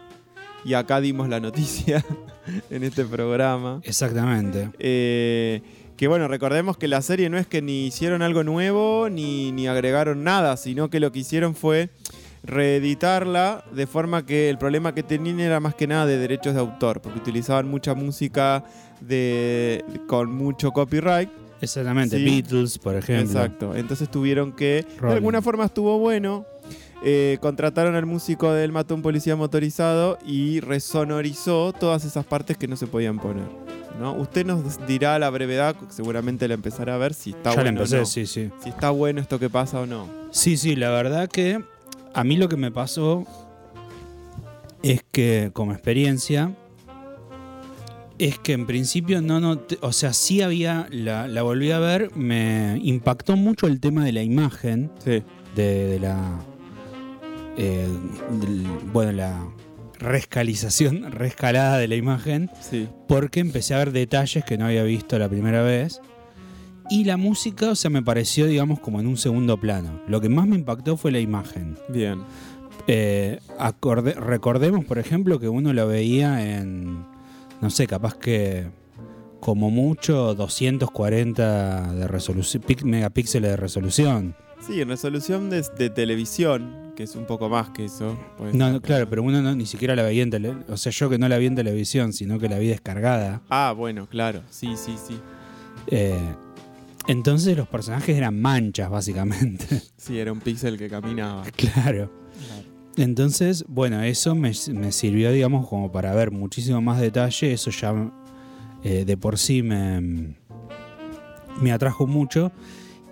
Y 0.63 0.73
acá 0.75 1.01
dimos 1.01 1.27
la 1.27 1.39
noticia 1.39 2.05
en 2.69 2.83
este 2.83 3.05
programa. 3.05 3.81
Exactamente. 3.83 4.69
Eh, 4.79 5.61
que 5.97 6.07
bueno, 6.07 6.27
recordemos 6.27 6.77
que 6.77 6.87
la 6.87 7.01
serie 7.01 7.29
no 7.29 7.37
es 7.37 7.47
que 7.47 7.61
ni 7.61 7.87
hicieron 7.87 8.21
algo 8.21 8.43
nuevo 8.43 9.07
ni, 9.09 9.51
ni 9.51 9.67
agregaron 9.67 10.23
nada, 10.23 10.57
sino 10.57 10.89
que 10.89 10.99
lo 10.99 11.11
que 11.11 11.19
hicieron 11.19 11.55
fue 11.55 11.89
reeditarla 12.43 13.63
de 13.71 13.85
forma 13.85 14.25
que 14.25 14.49
el 14.49 14.57
problema 14.57 14.95
que 14.95 15.03
tenían 15.03 15.39
era 15.39 15.59
más 15.59 15.75
que 15.75 15.87
nada 15.87 16.05
de 16.05 16.17
derechos 16.17 16.53
de 16.55 16.59
autor, 16.59 17.01
porque 17.01 17.19
utilizaban 17.19 17.67
mucha 17.67 17.93
música 17.93 18.63
de, 18.99 19.83
con 20.07 20.33
mucho 20.33 20.71
copyright. 20.71 21.29
Exactamente. 21.61 22.17
Sí. 22.17 22.25
Beatles, 22.25 22.79
por 22.79 22.95
ejemplo. 22.95 23.39
Exacto. 23.39 23.75
Entonces 23.75 24.09
tuvieron 24.09 24.53
que. 24.53 24.85
De 24.99 25.11
alguna 25.11 25.41
forma 25.41 25.65
estuvo 25.65 25.99
bueno. 25.99 26.45
Eh, 27.03 27.37
contrataron 27.41 27.95
al 27.95 28.05
músico 28.05 28.53
del 28.53 28.71
Matón 28.71 29.01
Policía 29.01 29.35
Motorizado 29.35 30.17
y 30.25 30.59
resonorizó 30.59 31.73
todas 31.73 32.05
esas 32.05 32.25
partes 32.25 32.57
que 32.57 32.67
no 32.67 32.75
se 32.75 32.87
podían 32.87 33.19
poner. 33.19 33.45
¿no? 33.99 34.13
Usted 34.13 34.45
nos 34.45 34.85
dirá 34.87 35.15
a 35.15 35.19
la 35.19 35.29
brevedad, 35.29 35.75
seguramente 35.89 36.47
la 36.47 36.53
empezará 36.53 36.95
a 36.95 36.97
ver 36.97 37.13
si 37.13 37.31
está 37.31 37.49
ya 37.51 37.55
bueno. 37.55 37.63
la 37.63 37.69
empecé, 37.79 37.95
o 37.97 37.99
no. 37.99 38.05
sí, 38.05 38.25
sí. 38.25 38.49
Si 38.63 38.69
está 38.69 38.89
bueno 38.89 39.19
esto 39.21 39.37
que 39.39 39.49
pasa 39.49 39.79
o 39.81 39.85
no. 39.85 40.07
Sí, 40.31 40.57
sí, 40.57 40.75
la 40.75 40.89
verdad 40.91 41.27
que 41.29 41.61
a 42.13 42.23
mí 42.23 42.37
lo 42.37 42.47
que 42.49 42.55
me 42.57 42.71
pasó 42.71 43.25
es 44.83 45.03
que 45.11 45.51
como 45.53 45.73
experiencia 45.73 46.55
es 48.17 48.37
que 48.37 48.53
en 48.53 48.65
principio 48.67 49.21
no 49.21 49.39
noté, 49.39 49.77
o 49.81 49.91
sea, 49.91 50.13
sí 50.13 50.41
había, 50.41 50.87
la, 50.91 51.27
la 51.27 51.41
volví 51.41 51.71
a 51.71 51.79
ver, 51.79 52.15
me 52.15 52.79
impactó 52.83 53.35
mucho 53.35 53.65
el 53.67 53.79
tema 53.79 54.05
de 54.05 54.11
la 54.11 54.21
imagen, 54.21 54.91
Sí. 55.03 55.23
de, 55.55 55.87
de 55.87 55.99
la, 55.99 56.39
eh, 57.57 57.87
del- 58.39 58.67
bueno, 58.93 59.11
la 59.11 59.47
rescalización, 59.99 61.11
rescalada 61.11 61.77
de 61.77 61.87
la 61.87 61.95
imagen, 61.95 62.49
Sí. 62.59 62.87
porque 63.07 63.39
empecé 63.39 63.73
a 63.73 63.77
ver 63.79 63.91
detalles 63.91 64.43
que 64.45 64.57
no 64.57 64.65
había 64.65 64.83
visto 64.83 65.17
la 65.19 65.29
primera 65.29 65.61
vez. 65.61 66.01
Y 66.89 67.05
la 67.05 67.15
música, 67.15 67.69
o 67.69 67.75
sea, 67.75 67.89
me 67.89 68.01
pareció, 68.01 68.47
digamos, 68.47 68.79
como 68.81 68.99
en 68.99 69.07
un 69.07 69.15
segundo 69.15 69.57
plano. 69.57 70.01
Lo 70.07 70.19
que 70.19 70.27
más 70.27 70.45
me 70.47 70.55
impactó 70.57 70.97
fue 70.97 71.11
la 71.11 71.19
imagen. 71.19 71.77
Bien. 71.87 72.19
Eh, 72.87 73.39
acorde- 73.59 74.15
recordemos, 74.15 74.83
por 74.85 74.99
ejemplo, 74.99 75.39
que 75.39 75.47
uno 75.47 75.71
lo 75.71 75.87
veía 75.87 76.57
en, 76.57 77.05
no 77.61 77.69
sé, 77.69 77.87
capaz 77.87 78.15
que 78.15 78.65
como 79.39 79.69
mucho 79.71 80.35
240 80.35 81.93
de 81.93 82.07
resolución, 82.07 82.63
megapíxeles 82.83 83.51
de 83.51 83.57
resolución. 83.57 84.35
Sí, 84.65 84.81
en 84.81 84.89
resolución 84.89 85.49
de, 85.49 85.63
de 85.77 85.89
televisión, 85.89 86.80
que 86.95 87.03
es 87.03 87.15
un 87.15 87.25
poco 87.25 87.49
más 87.49 87.69
que 87.69 87.85
eso. 87.85 88.17
pues. 88.37 88.53
No, 88.53 88.71
no, 88.71 88.81
claro, 88.81 89.09
pero 89.09 89.23
uno 89.23 89.41
no, 89.41 89.55
ni 89.55 89.65
siquiera 89.65 89.95
la 89.95 90.03
veía 90.03 90.23
en 90.23 90.29
tele, 90.29 90.55
o 90.67 90.77
sea, 90.77 90.91
yo 90.91 91.09
que 91.09 91.17
no 91.17 91.27
la 91.29 91.37
vi 91.37 91.45
en 91.47 91.55
televisión, 91.55 92.13
sino 92.13 92.39
que 92.39 92.49
la 92.49 92.57
vi 92.59 92.67
descargada. 92.67 93.41
Ah, 93.49 93.73
bueno, 93.75 94.07
claro. 94.07 94.41
Sí, 94.49 94.75
sí, 94.77 94.95
sí. 95.07 95.19
Eh, 95.87 96.17
entonces 97.07 97.57
los 97.57 97.67
personajes 97.67 98.15
eran 98.15 98.39
manchas, 98.39 98.89
básicamente. 98.89 99.65
Sí, 99.97 100.17
era 100.17 100.31
un 100.31 100.39
píxel 100.39 100.77
que 100.79 100.89
caminaba. 100.89 101.43
claro. 101.55 102.11
Entonces, 102.97 103.63
bueno, 103.67 104.01
eso 104.01 104.35
me, 104.35 104.51
me 104.73 104.91
sirvió, 104.91 105.31
digamos, 105.31 105.67
como 105.69 105.91
para 105.91 106.13
ver 106.13 106.31
muchísimo 106.31 106.81
más 106.81 106.99
detalle. 106.99 107.53
Eso 107.53 107.69
ya 107.71 108.11
eh, 108.83 109.05
de 109.05 109.15
por 109.17 109.37
sí 109.37 109.61
me, 109.63 110.35
me 111.61 111.71
atrajo 111.71 112.07
mucho. 112.07 112.51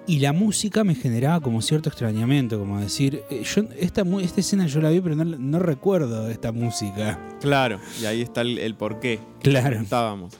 Y 0.10 0.20
la 0.20 0.34
música 0.34 0.84
me 0.84 0.96
generaba 0.96 1.40
como 1.40 1.62
cierto 1.62 1.88
extrañamiento, 1.90 2.58
como 2.58 2.80
decir, 2.80 3.22
eh, 3.30 3.44
yo 3.44 3.64
esta, 3.78 4.02
esta 4.22 4.40
escena 4.42 4.66
yo 4.66 4.82
la 4.82 4.90
vi, 4.90 5.02
pero 5.02 5.16
no, 5.16 5.24
no 5.24 5.60
recuerdo 5.60 6.28
esta 6.30 6.52
música. 6.52 7.20
Claro, 7.40 7.80
y 8.02 8.06
ahí 8.06 8.22
está 8.24 8.42
el, 8.42 8.58
el 8.58 8.74
porqué. 8.76 9.20
Claro. 9.44 9.80
Estábamos. 9.80 10.34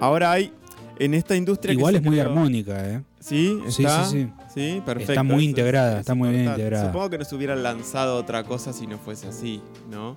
Ahora 0.00 0.30
hay 0.30 0.52
en 1.00 1.14
esta 1.14 1.34
industria 1.34 1.72
Igual 1.72 1.96
es 1.96 2.02
muy 2.02 2.16
creó- 2.18 2.30
armónica, 2.30 2.88
¿eh? 2.88 3.02
Sí, 3.18 3.58
Sí, 3.68 3.82
está. 3.84 4.04
sí, 4.04 4.28
sí. 4.28 4.32
Sí, 4.54 4.82
perfecto. 4.86 5.12
Está 5.12 5.22
muy 5.24 5.38
es- 5.44 5.48
integrada, 5.50 5.94
es 5.94 6.00
está 6.00 6.14
muy 6.14 6.28
bien 6.30 6.44
integrada. 6.44 6.86
Supongo 6.86 7.10
que 7.10 7.18
nos 7.18 7.32
hubieran 7.32 7.62
lanzado 7.64 8.16
otra 8.16 8.44
cosa 8.44 8.72
si 8.72 8.86
no 8.86 8.98
fuese 8.98 9.26
así, 9.26 9.60
¿no? 9.90 10.16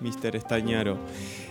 Mr. 0.00 0.34
Estañaro. 0.36 0.98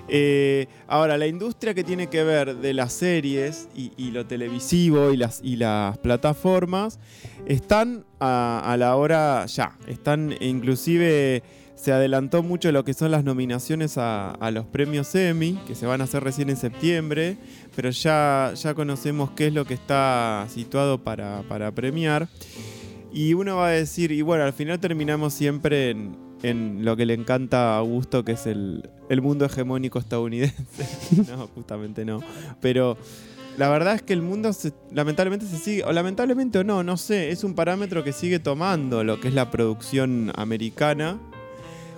Eh, 0.07 0.67
ahora, 0.87 1.17
la 1.17 1.27
industria 1.27 1.73
que 1.73 1.83
tiene 1.83 2.07
que 2.07 2.23
ver 2.23 2.57
de 2.57 2.73
las 2.73 2.93
series 2.93 3.67
y, 3.75 4.11
lo 4.11 4.25
televisivo 4.25 5.11
y 5.11 5.17
las, 5.17 5.41
y 5.43 5.55
las 5.55 5.97
plataformas 5.97 6.99
están 7.45 8.05
a, 8.19 8.75
la 8.77 8.95
hora 8.95 9.45
ya. 9.47 9.77
Están 9.87 10.35
inclusive 10.39 11.43
se 11.75 11.91
adelantó 11.91 12.41
mucho 12.41 12.71
lo 12.71 12.85
que 12.85 12.93
son 12.93 13.11
las 13.11 13.23
nominaciones 13.23 13.97
a, 13.97 14.31
a 14.31 14.49
los 14.49 14.65
premios 14.65 15.13
Emmy, 15.13 15.59
que 15.67 15.75
se 15.75 15.85
van 15.85 16.01
a 16.01 16.05
hacer 16.05 16.23
recién 16.23 16.49
en 16.49 16.55
septiembre, 16.55 17.37
pero 17.75 17.89
ya, 17.89 18.53
ya 18.55 18.73
conocemos 18.73 19.31
qué 19.31 19.47
es 19.47 19.53
lo 19.53 19.65
que 19.65 19.73
está 19.73 20.47
situado 20.49 21.03
para, 21.03 21.43
para 21.49 21.71
premiar. 21.71 22.29
Y 23.13 23.33
uno 23.33 23.57
va 23.57 23.67
a 23.67 23.71
decir, 23.71 24.11
y 24.11 24.21
bueno, 24.21 24.45
al 24.45 24.53
final 24.53 24.79
terminamos 24.79 25.33
siempre 25.33 25.91
en, 25.91 26.17
en 26.43 26.85
lo 26.85 26.95
que 26.95 27.05
le 27.05 27.13
encanta 27.13 27.75
a 27.75 27.77
Augusto, 27.79 28.23
que 28.23 28.33
es 28.33 28.45
el, 28.45 28.89
el 29.09 29.21
mundo 29.21 29.45
hegemónico 29.45 29.99
estadounidense. 29.99 30.55
no, 31.31 31.47
justamente 31.47 32.05
no. 32.05 32.21
Pero 32.61 32.97
la 33.57 33.69
verdad 33.69 33.95
es 33.95 34.01
que 34.01 34.13
el 34.13 34.21
mundo 34.21 34.51
se- 34.53 34.73
lamentablemente 34.91 35.45
se 35.45 35.57
sigue, 35.57 35.83
o 35.83 35.91
lamentablemente 35.91 36.59
o 36.59 36.63
no, 36.63 36.83
no 36.83 36.97
sé, 36.97 37.31
es 37.31 37.43
un 37.43 37.55
parámetro 37.55 38.03
que 38.03 38.11
sigue 38.13 38.39
tomando 38.39 39.03
lo 39.03 39.19
que 39.19 39.29
es 39.29 39.33
la 39.33 39.49
producción 39.49 40.31
americana. 40.35 41.19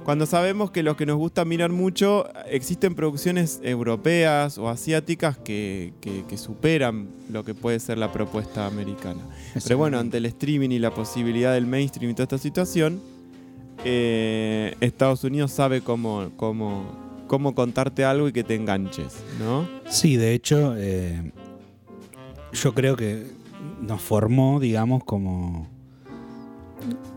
Cuando 0.06 0.26
sabemos 0.26 0.71
que 0.71 0.84
los 0.84 0.95
que 0.95 1.06
nos 1.06 1.17
gusta 1.17 1.43
mirar 1.43 1.69
mucho, 1.69 2.30
existen 2.50 2.95
producciones 2.95 3.60
europeas 3.62 4.58
o 4.58 4.69
asiáticas 4.69 5.38
que, 5.38 5.91
que- 6.00 6.23
que 6.30 6.38
superan 6.38 7.10
lo 7.30 7.43
que 7.43 7.54
puede 7.54 7.80
ser 7.82 7.97
la 7.97 8.13
propuesta 8.13 8.67
americana. 8.67 9.19
Pero 9.65 9.78
bueno, 9.78 10.00
ante 10.00 10.17
el 10.17 10.26
streaming 10.28 10.69
y 10.69 10.80
la 10.80 10.93
posibilidad 10.93 11.54
del 11.54 11.65
mainstream 11.65 12.12
y 12.12 12.13
toda 12.13 12.23
esta 12.23 12.38
situación, 12.38 13.02
eh, 13.84 14.76
Estados 14.82 15.24
Unidos 15.24 15.52
sabe 15.52 15.82
cómo, 15.82 16.32
cómo, 16.36 16.86
cómo 17.28 17.54
contarte 17.56 18.04
algo 18.06 18.28
y 18.28 18.34
que 18.34 18.44
te 18.44 18.56
enganches, 18.56 19.15
¿no? 19.40 19.67
Sí, 19.90 20.15
de 20.17 20.34
hecho, 20.34 20.75
eh, 20.78 21.32
yo 22.54 22.73
creo 22.73 22.96
que 22.96 23.25
nos 23.82 24.02
formó, 24.02 24.60
digamos, 24.60 25.04
como, 25.04 25.67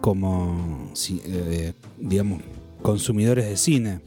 como, 0.00 0.90
eh, 1.24 1.72
digamos, 1.98 2.40
consumidores 2.82 3.46
de 3.46 3.56
cine. 3.56 4.00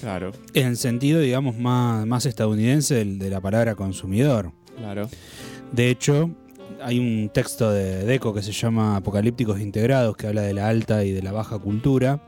Claro, 0.00 0.32
En 0.54 0.68
el 0.68 0.76
sentido, 0.78 1.20
digamos, 1.20 1.58
más, 1.58 2.06
más 2.06 2.24
estadounidense 2.24 2.94
del- 2.94 3.18
de 3.18 3.28
la 3.30 3.40
palabra 3.40 3.74
consumidor. 3.74 4.52
claro. 4.76 5.08
De 5.72 5.88
hecho, 5.90 6.30
hay 6.82 6.98
un 6.98 7.30
texto 7.32 7.70
de 7.70 8.04
Deco 8.04 8.32
que 8.34 8.42
se 8.42 8.52
llama 8.52 8.96
Apocalípticos 8.96 9.60
Integrados, 9.60 10.16
que 10.16 10.26
habla 10.26 10.42
de 10.42 10.54
la 10.54 10.68
alta 10.68 11.04
y 11.04 11.12
de 11.12 11.22
la 11.22 11.32
baja 11.32 11.58
cultura, 11.58 12.20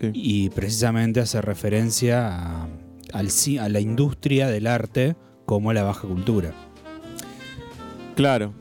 Sí. 0.00 0.10
y 0.14 0.50
precisamente 0.50 1.20
hace 1.20 1.40
referencia 1.40 2.28
a, 2.62 2.68
a 3.12 3.68
la 3.68 3.80
industria 3.80 4.48
del 4.48 4.66
arte 4.66 5.14
como 5.46 5.72
la 5.72 5.82
baja 5.84 6.08
cultura. 6.08 6.52
Claro. 8.16 8.52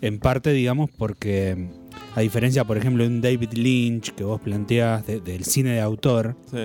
En 0.00 0.18
parte, 0.18 0.52
digamos, 0.52 0.90
porque 0.96 1.68
a 2.16 2.20
diferencia, 2.20 2.64
por 2.64 2.78
ejemplo, 2.78 3.02
de 3.04 3.10
un 3.10 3.20
David 3.20 3.52
Lynch 3.52 4.12
que 4.14 4.24
vos 4.24 4.40
planteás 4.40 5.06
de- 5.06 5.20
del 5.20 5.44
cine 5.44 5.72
de 5.72 5.80
autor, 5.80 6.36
Sí. 6.50 6.58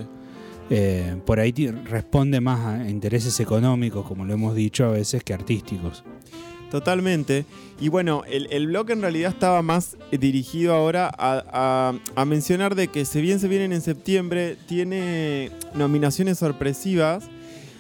eh, 0.70 1.18
por 1.26 1.40
ahí 1.40 1.52
responde 1.86 2.40
más 2.42 2.66
a 2.66 2.90
intereses 2.90 3.40
económicos, 3.40 4.06
como 4.08 4.26
lo 4.26 4.34
hemos 4.34 4.56
dicho 4.56 4.86
a 4.86 4.90
veces, 4.92 5.24
que 5.24 5.34
artísticos. 5.34 6.04
Totalmente. 6.72 7.46
Y 7.80 7.90
bueno, 7.90 8.24
el, 8.28 8.48
el 8.52 8.68
blog 8.68 8.90
en 8.92 9.02
realidad 9.02 9.32
estaba 9.32 9.62
más 9.62 9.98
eh, 10.12 10.18
dirigido 10.18 10.74
ahora 10.74 11.12
a, 11.18 11.94
a- 12.16 12.26
mencionar 12.26 12.76
de 12.76 12.88
que 12.88 13.06
si 13.06 13.22
bien 13.22 13.40
se 13.40 13.48
vienen 13.48 13.72
en 13.74 13.82
septiembre, 13.82 14.58
tiene 14.68 15.52
nominaciones 15.74 16.40
sorpresivas 16.40 17.26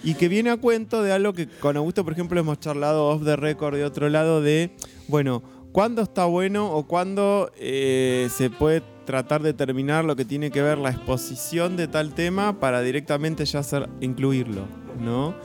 y 0.03 0.13
que 0.13 0.27
viene 0.27 0.49
a 0.51 0.57
cuento 0.57 1.01
de 1.01 1.11
algo 1.13 1.33
que 1.33 1.47
con 1.47 1.77
Augusto, 1.77 2.03
por 2.03 2.13
ejemplo, 2.13 2.39
hemos 2.39 2.59
charlado 2.59 3.07
off 3.07 3.23
the 3.23 3.35
record 3.35 3.75
de 3.75 3.83
otro 3.85 4.07
lado 4.09 4.41
de, 4.41 4.71
bueno, 5.07 5.41
¿cuándo 5.71 6.01
está 6.03 6.25
bueno 6.25 6.71
o 6.71 6.85
cuándo 6.85 7.51
eh, 7.57 8.29
se 8.31 8.49
puede 8.49 8.83
tratar 9.05 9.41
de 9.41 9.53
terminar 9.53 10.05
lo 10.05 10.15
que 10.15 10.25
tiene 10.25 10.51
que 10.51 10.61
ver 10.61 10.77
la 10.77 10.89
exposición 10.91 11.75
de 11.77 11.87
tal 11.87 12.13
tema 12.13 12.59
para 12.59 12.81
directamente 12.81 13.45
ya 13.45 13.59
hacer, 13.59 13.89
incluirlo, 14.01 14.63
¿no? 14.99 15.35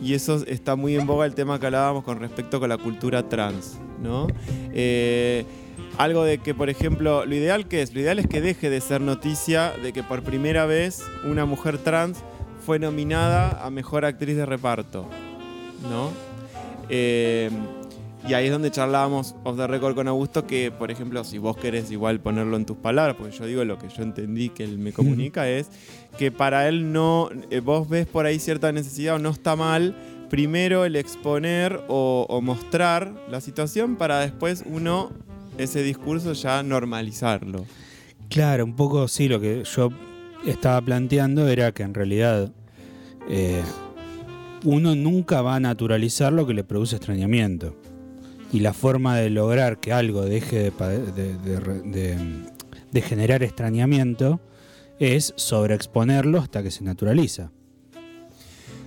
Y 0.00 0.14
eso 0.14 0.44
está 0.46 0.76
muy 0.76 0.96
en 0.96 1.06
boga 1.06 1.26
el 1.26 1.34
tema 1.34 1.58
que 1.58 1.66
hablábamos 1.66 2.04
con 2.04 2.20
respecto 2.20 2.60
con 2.60 2.68
la 2.68 2.78
cultura 2.78 3.28
trans, 3.28 3.78
¿no? 4.02 4.28
Eh, 4.72 5.44
algo 5.96 6.22
de 6.24 6.38
que, 6.38 6.54
por 6.54 6.70
ejemplo, 6.70 7.26
lo 7.26 7.34
ideal 7.34 7.66
que 7.66 7.82
es, 7.82 7.92
lo 7.92 8.00
ideal 8.00 8.18
es 8.20 8.28
que 8.28 8.40
deje 8.40 8.70
de 8.70 8.80
ser 8.80 9.00
noticia 9.00 9.72
de 9.82 9.92
que 9.92 10.02
por 10.04 10.22
primera 10.22 10.66
vez 10.66 11.02
una 11.24 11.44
mujer 11.44 11.78
trans 11.78 12.18
fue 12.64 12.78
nominada 12.78 13.64
a 13.64 13.70
mejor 13.70 14.04
actriz 14.04 14.36
de 14.36 14.46
reparto, 14.46 15.08
¿no? 15.90 16.10
Eh, 16.88 17.50
y 18.28 18.34
ahí 18.34 18.46
es 18.46 18.52
donde 18.52 18.70
charlábamos 18.70 19.34
off 19.44 19.56
the 19.56 19.66
record 19.66 19.94
con 19.94 20.06
Augusto 20.06 20.46
que, 20.46 20.70
por 20.70 20.90
ejemplo, 20.90 21.24
si 21.24 21.38
vos 21.38 21.56
querés 21.56 21.90
igual 21.90 22.20
ponerlo 22.20 22.56
en 22.56 22.66
tus 22.66 22.76
palabras, 22.76 23.16
porque 23.18 23.34
yo 23.34 23.46
digo 23.46 23.64
lo 23.64 23.78
que 23.78 23.88
yo 23.88 24.02
entendí 24.02 24.50
que 24.50 24.64
él 24.64 24.78
me 24.78 24.92
comunica 24.92 25.48
es 25.48 25.70
que 26.18 26.30
para 26.30 26.68
él 26.68 26.92
no, 26.92 27.30
eh, 27.50 27.60
vos 27.60 27.88
ves 27.88 28.06
por 28.06 28.26
ahí 28.26 28.38
cierta 28.38 28.70
necesidad 28.70 29.14
o 29.14 29.18
no 29.18 29.30
está 29.30 29.56
mal 29.56 29.96
primero 30.28 30.84
el 30.84 30.96
exponer 30.96 31.80
o, 31.88 32.26
o 32.28 32.40
mostrar 32.42 33.14
la 33.30 33.40
situación 33.40 33.96
para 33.96 34.20
después 34.20 34.62
uno 34.66 35.10
ese 35.56 35.82
discurso 35.82 36.34
ya 36.34 36.62
normalizarlo. 36.62 37.64
Claro, 38.28 38.64
un 38.64 38.76
poco 38.76 39.08
sí, 39.08 39.28
lo 39.28 39.40
que 39.40 39.64
yo 39.64 39.90
estaba 40.44 40.80
planteando 40.82 41.48
era 41.48 41.72
que 41.72 41.82
en 41.82 41.94
realidad 41.94 42.52
eh, 43.28 43.62
uno 44.64 44.94
nunca 44.94 45.40
va 45.42 45.56
a 45.56 45.60
naturalizar 45.60 46.32
lo 46.32 46.46
que 46.46 46.54
le 46.54 46.64
produce 46.64 46.96
extrañamiento. 46.96 47.74
Y 48.52 48.60
la 48.60 48.72
forma 48.72 49.16
de 49.16 49.30
lograr 49.30 49.78
que 49.78 49.92
algo 49.92 50.22
deje 50.24 50.70
de, 50.70 51.36
de- 52.92 53.02
generar 53.02 53.42
extrañamiento 53.42 54.40
es 54.98 55.32
sobreexponerlo 55.36 56.38
hasta 56.38 56.62
que 56.62 56.70
se 56.70 56.82
naturaliza. 56.82 57.52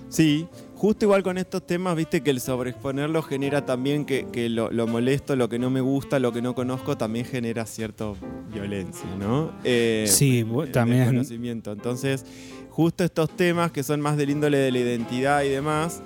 Sí, 0.08 0.46
justo 0.74 1.06
igual 1.06 1.22
con 1.22 1.38
estos 1.38 1.66
temas, 1.66 1.96
viste 1.96 2.20
que 2.22 2.30
el 2.30 2.40
sobreexponerlo 2.40 3.22
genera 3.22 3.64
también 3.64 4.04
que, 4.04 4.26
que 4.30 4.50
lo, 4.50 4.70
lo 4.70 4.86
molesto, 4.86 5.36
lo 5.36 5.48
que 5.48 5.58
no 5.58 5.70
me 5.70 5.80
gusta, 5.80 6.18
lo 6.18 6.32
que 6.32 6.42
no 6.42 6.54
conozco, 6.54 6.98
también 6.98 7.24
genera 7.24 7.64
cierta 7.64 8.12
violencia, 8.52 9.06
¿no? 9.18 9.52
Eh, 9.64 10.04
Sí, 10.08 10.40
en 10.40 10.72
también- 10.72 10.98
desconocimiento. 11.04 11.72
Entonces, 11.72 12.26
justo 12.68 13.04
estos 13.04 13.30
temas 13.34 13.72
que 13.72 13.82
son 13.82 14.02
más 14.02 14.18
del 14.18 14.28
índole 14.30 14.58
de 14.58 14.70
la 14.70 14.78
identidad 14.80 15.42
y 15.44 15.48
demás, 15.48 16.02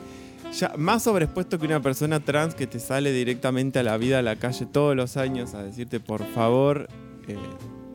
ya 0.53 0.73
más 0.77 1.03
sobreexpuesto 1.05 1.59
que 1.59 1.67
una 1.67 1.81
persona 1.83 2.21
trans 2.21 2.55
que 2.55 2.67
te 2.67 2.79
sale 2.79 3.13
directamente 3.13 3.79
a 3.79 3.83
la 3.83 3.97
vida, 3.99 4.19
a 4.19 4.23
la 4.23 4.37
calle 4.37 4.67
todos 4.67 4.97
los 4.97 5.17
años 5.17 5.55
a 5.55 5.63
decirte, 5.63 6.01
por 6.01 6.25
favor, 6.33 6.89
eh, 7.29 7.37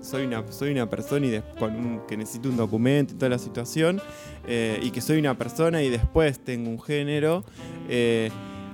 soy, 0.02 0.26
una, 0.26 0.44
soy 0.52 0.72
una 0.72 0.90
persona 0.90 1.26
y 1.28 1.42
un- 1.62 2.02
que 2.08 2.18
necesito 2.18 2.50
un 2.50 2.58
documento 2.58 3.14
y 3.14 3.18
toda 3.18 3.30
la 3.30 3.38
situación, 3.40 4.02
eh, 4.48 4.80
y 4.82 4.92
que 4.92 5.02
soy 5.02 5.20
una 5.20 5.38
persona 5.38 5.82
y 5.84 5.90
después 5.90 6.40
tengo 6.40 6.70
un 6.70 6.82
género. 6.82 7.44
eh, 7.90 8.30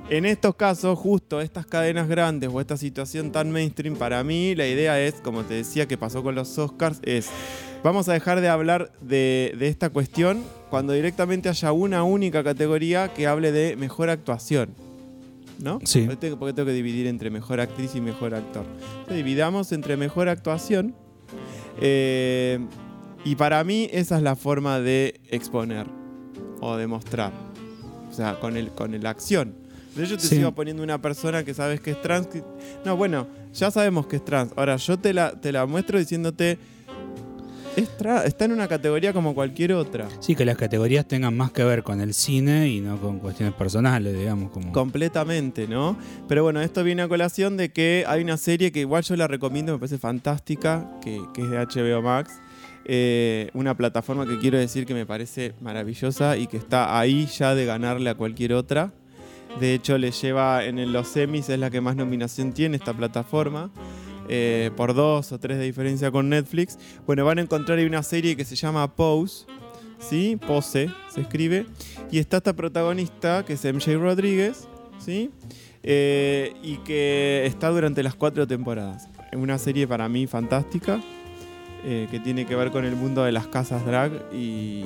en 0.10 0.26
estos 0.26 0.56
casos, 0.56 0.98
justo 0.98 1.42
estas 1.42 1.66
cadenas 1.66 2.08
grandes 2.08 2.50
o 2.54 2.62
esta 2.62 2.78
situación 2.78 3.34
tan 3.34 3.52
mainstream, 3.52 3.98
para 3.98 4.24
mí 4.24 4.56
la 4.56 4.66
idea 4.66 4.98
es, 5.02 5.16
como 5.16 5.44
te 5.44 5.56
decía 5.56 5.86
que 5.86 5.98
pasó 5.98 6.24
con 6.24 6.34
los 6.34 6.58
Oscars, 6.58 7.00
es 7.04 7.28
vamos 7.84 8.10
a 8.10 8.14
dejar 8.14 8.42
de 8.42 8.50
hablar 8.50 8.92
de, 9.02 9.54
de 9.58 9.68
esta 9.68 9.90
cuestión 9.90 10.44
cuando 10.70 10.94
directamente 10.94 11.50
haya 11.50 11.72
una 11.72 12.04
única 12.04 12.44
categoría 12.44 13.14
que 13.14 13.28
hable 13.28 13.52
de 13.52 13.76
mejor 13.76 14.10
actuación. 14.10 14.70
¿No? 15.60 15.80
Sí. 15.86 16.02
¿Por 16.02 16.18
qué 16.18 16.30
tengo- 16.30 16.54
tengo 16.54 16.68
que 16.68 16.74
dividir 16.74 17.08
entre 17.08 17.32
mejor 17.32 17.60
actriz 17.60 17.96
y 17.96 18.02
mejor 18.02 18.36
actor? 18.36 18.64
Entonces, 19.00 19.16
dividamos 19.18 19.72
entre 19.72 19.98
mejor 19.98 20.30
actuación. 20.30 20.94
eh, 21.82 22.60
y 23.26 23.36
para 23.36 23.64
mí 23.64 23.90
esa 23.92 24.18
es 24.18 24.24
la 24.24 24.36
forma 24.36 24.80
de 24.80 25.20
exponer 25.30 25.86
o 26.62 26.76
de 26.78 26.88
mostrar. 26.88 27.32
O 28.10 28.14
sea, 28.14 28.40
con, 28.40 28.56
el, 28.58 28.70
con 28.70 29.00
la 29.02 29.10
acción. 29.10 29.54
De 29.96 30.04
hecho, 30.04 30.16
te 30.18 30.28
Sí. 30.28 30.36
sigo 30.38 30.54
poniendo 30.54 30.82
una 30.84 31.02
persona 31.02 31.44
que 31.44 31.54
sabes 31.54 31.80
que 31.82 31.92
es 31.92 32.02
trans. 32.02 32.28
que- 32.28 32.44
No, 32.86 32.96
bueno, 32.96 33.28
ya 33.54 33.70
sabemos 33.72 34.06
que 34.08 34.18
es 34.18 34.26
trans. 34.26 34.52
Ahora, 34.56 34.76
yo 34.78 34.98
te 34.98 35.14
la, 35.14 35.32
te 35.40 35.52
la 35.52 35.66
muestro 35.66 35.98
diciéndote. 36.00 36.58
Está 37.78 38.46
en 38.46 38.52
una 38.52 38.68
categoría 38.68 39.14
como 39.14 39.36
cualquier 39.36 39.74
otra. 39.74 40.08
Sí, 40.20 40.36
que 40.36 40.46
las 40.46 40.58
categorías 40.58 41.08
tengan 41.08 41.36
más 41.38 41.52
que 41.52 41.64
ver 41.64 41.84
con 41.84 42.02
el 42.02 42.14
cine 42.14 42.70
y 42.70 42.82
no 42.82 43.00
con 43.00 43.20
cuestiones 43.20 43.54
personales, 43.54 44.18
digamos. 44.18 44.52
Como... 44.52 44.72
Completamente, 44.72 45.68
¿no? 45.68 45.98
Pero 46.28 46.44
bueno, 46.44 46.62
esto 46.62 46.84
viene 46.84 47.04
a 47.04 47.08
colación 47.08 47.58
de 47.58 47.70
que 47.70 48.04
hay 48.08 48.24
una 48.24 48.38
serie 48.38 48.72
que 48.72 48.80
igual 48.82 49.04
yo 49.04 49.16
la 49.16 49.28
recomiendo, 49.28 49.74
me 49.74 49.80
parece 49.80 49.98
fantástica, 49.98 50.90
que, 51.02 51.22
que 51.34 51.42
es 51.42 51.50
de 51.50 51.58
HBO 51.58 52.02
Max. 52.02 52.34
Eh, 52.90 53.50
una 53.54 53.76
plataforma 53.76 54.26
que 54.26 54.40
quiero 54.40 54.58
decir 54.58 54.86
que 54.86 54.94
me 54.94 55.06
parece 55.06 55.54
maravillosa 55.60 56.38
y 56.38 56.48
que 56.48 56.56
está 56.56 56.98
ahí 56.98 57.26
ya 57.26 57.54
de 57.54 57.66
ganarle 57.66 58.10
a 58.10 58.16
cualquier 58.16 58.54
otra. 58.54 58.94
De 59.60 59.74
hecho, 59.74 59.98
le 59.98 60.12
lleva 60.12 60.64
en 60.64 60.94
los 60.94 61.08
semis, 61.08 61.50
es 61.50 61.60
la 61.60 61.70
que 61.70 61.82
más 61.82 61.96
nominación 61.96 62.54
tiene 62.54 62.78
esta 62.78 62.94
plataforma. 62.94 63.72
Eh, 64.30 64.72
por 64.76 64.94
dos 64.94 65.32
o 65.32 65.40
tres 65.40 65.58
de 65.58 65.64
diferencia 65.64 66.12
con 66.12 66.30
Netflix. 66.30 66.78
Bueno, 67.06 67.26
van 67.26 67.40
a 67.40 67.42
encontrar 67.42 67.80
una 67.80 68.04
serie 68.04 68.36
que 68.36 68.46
se 68.46 68.56
llama 68.56 68.96
Pose. 68.96 69.46
¿Sí? 70.00 70.38
Pose 70.48 70.92
se 71.10 71.22
escribe. 71.22 71.66
Y 72.12 72.20
está 72.20 72.38
esta 72.38 72.54
protagonista 72.54 73.44
que 73.46 73.54
es 73.54 73.64
MJ 73.64 73.98
Rodríguez. 73.98 74.68
¿Sí? 75.00 75.32
Eh, 75.84 76.54
y 76.64 76.78
que 76.78 77.46
está 77.46 77.70
durante 77.70 78.04
las 78.04 78.16
cuatro 78.16 78.46
temporadas. 78.48 79.08
Es 79.32 79.40
una 79.40 79.58
serie 79.58 79.88
para 79.88 80.10
mí 80.10 80.28
fantástica. 80.28 81.02
eh, 81.86 82.08
que 82.12 82.20
tiene 82.20 82.46
que 82.46 82.56
ver 82.56 82.72
con 82.72 82.86
el 82.86 82.96
mundo 82.96 83.24
de 83.24 83.32
las 83.32 83.48
casas 83.48 83.86
drag 83.86 84.12
y, 84.34 84.84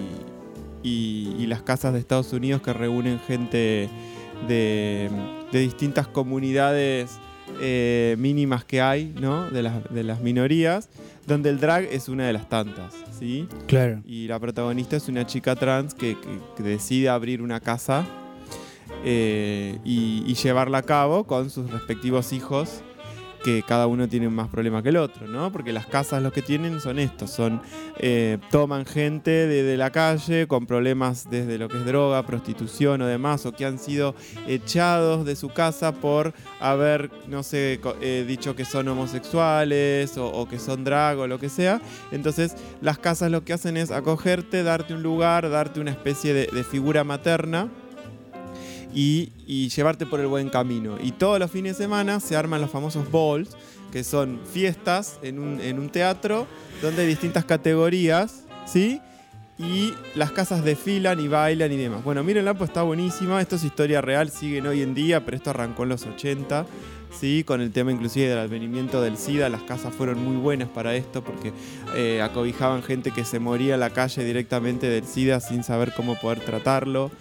las 1.47 1.63
casas 1.63 1.91
de 1.91 1.99
Estados 1.99 2.31
Unidos 2.31 2.61
que 2.61 2.71
reúnen 2.71 3.19
gente 3.19 3.89
de 4.47 5.09
distintas 5.51 6.07
comunidades 6.07 7.19
eh, 7.59 8.15
mínimas 8.19 8.63
que 8.65 8.81
hay, 8.81 9.13
¿no? 9.19 9.49
De 9.49 9.61
las, 9.63 9.91
de 9.93 10.03
las 10.03 10.21
minorías, 10.21 10.89
donde 11.27 11.49
el 11.49 11.59
drag 11.59 11.83
es 11.91 12.07
una 12.09 12.25
de 12.25 12.33
las 12.33 12.47
tantas, 12.49 12.93
¿sí? 13.19 13.47
Claro. 13.67 14.01
Y 14.05 14.27
la 14.27 14.39
protagonista 14.39 14.95
es 14.95 15.07
una 15.07 15.25
chica 15.27 15.55
trans 15.55 15.93
que, 15.93 16.15
que- 16.19 16.39
que 16.57 16.63
decide 16.63 17.09
abrir 17.09 17.41
una 17.41 17.59
casa 17.59 18.05
eh, 19.03 19.77
y, 19.83 20.23
y 20.27 20.33
llevarla 20.35 20.79
a 20.79 20.83
cabo 20.83 21.25
con 21.25 21.49
sus 21.49 21.69
respectivos 21.71 22.33
hijos, 22.33 22.81
que 23.43 23.63
cada 23.63 23.87
uno 23.87 24.07
tiene 24.07 24.29
más 24.29 24.47
problema 24.47 24.83
que 24.83 24.89
el 24.89 24.97
otro, 24.97 25.27
¿no? 25.27 25.51
Porque 25.51 25.73
las 25.73 25.85
casas 25.85 26.21
lo 26.21 26.31
que 26.31 26.41
tienen 26.41 26.79
son 26.79 26.99
estos, 26.99 27.31
son 27.31 27.61
eh, 27.97 28.37
toman 28.49 28.85
gente 28.85 29.31
de, 29.31 29.63
de 29.63 29.77
la 29.77 29.91
calle 29.91 30.47
con 30.47 30.65
problemas 30.65 31.29
desde 31.29 31.57
lo 31.57 31.67
que 31.67 31.77
es 31.77 31.85
droga, 31.85 32.25
prostitución 32.25 33.01
o 33.01 33.07
demás, 33.07 33.45
o 33.45 33.51
que 33.53 33.65
han 33.65 33.79
sido 33.79 34.15
echados 34.47 35.25
de 35.25 35.35
su 35.35 35.49
casa 35.49 35.91
por 35.93 36.33
haber, 36.59 37.09
no 37.27 37.43
sé, 37.43 37.79
eh, 38.01 38.25
dicho 38.27 38.55
que 38.55 38.65
son 38.65 38.87
homosexuales 38.87 40.17
o, 40.17 40.47
que 40.47 40.59
son 40.59 40.83
drag 40.83 41.19
o 41.19 41.27
lo 41.27 41.39
que 41.39 41.49
sea. 41.49 41.81
Entonces 42.11 42.55
las 42.81 42.97
casas 42.97 43.31
lo 43.31 43.43
que 43.43 43.53
hacen 43.53 43.77
es 43.77 43.91
acogerte, 43.91 44.63
darte 44.63 44.93
un 44.93 45.03
lugar, 45.03 45.49
darte 45.49 45.79
una 45.79 45.91
especie 45.91 46.33
de 46.33 46.63
figura 46.63 47.03
materna 47.03 47.69
y, 48.93 49.69
llevarte 49.69 50.05
por 50.05 50.19
el 50.19 50.27
buen 50.27 50.49
camino. 50.49 50.97
Y 51.01 51.11
todos 51.11 51.39
los 51.39 51.51
fines 51.51 51.77
de 51.77 51.83
semana 51.83 52.19
se 52.19 52.35
arman 52.35 52.61
los 52.61 52.69
famosos 52.69 53.09
balls, 53.11 53.49
que 53.91 54.03
son 54.03 54.39
fiestas 54.51 55.19
en 55.21 55.39
un, 55.39 55.59
en 55.59 55.79
un 55.79 55.89
teatro 55.89 56.47
donde 56.81 57.01
hay 57.01 57.07
distintas 57.07 57.45
categorías, 57.45 58.45
¿sí? 58.65 59.01
Y 59.57 59.93
las 60.15 60.31
casas 60.31 60.63
desfilan 60.63 61.19
y 61.19 61.27
bailan 61.27 61.71
y 61.71 61.77
demás. 61.77 62.03
Bueno, 62.03 62.23
mírenla, 62.23 62.55
pues 62.55 62.69
está 62.69 62.83
buenísima. 62.83 63.41
Esto 63.41 63.57
es 63.57 63.63
historia 63.63 64.01
real, 64.01 64.31
siguen 64.31 64.65
hoy 64.65 64.81
en 64.81 64.95
día, 64.95 65.23
pero 65.23 65.37
esto 65.37 65.51
arrancó 65.51 65.83
en 65.83 65.89
los 65.89 66.05
80. 66.05 66.65
¿sí? 67.11 67.43
con 67.43 67.61
el 67.61 67.71
tema 67.71 67.91
inclusive 67.91 68.29
del 68.29 68.39
advenimiento 68.39 69.01
del 69.01 69.17
SIDA. 69.17 69.49
Las 69.49 69.63
casas 69.63 69.93
fueron 69.93 70.23
muy 70.23 70.37
buenas 70.37 70.69
para 70.69 70.95
esto 70.95 71.23
porque 71.23 71.53
eh, 71.95 72.21
acobijaban 72.21 72.83
gente 72.83 73.11
que 73.11 73.25
se 73.25 73.39
moría 73.39 73.75
en 73.75 73.79
la 73.79 73.89
calle 73.91 74.23
directamente 74.23 74.87
del 74.87 75.05
SIDA 75.05 75.39
sin 75.39 75.63
saber 75.63 75.93
cómo 75.95 76.15
poder 76.19 76.39
tratarlo. 76.39 77.11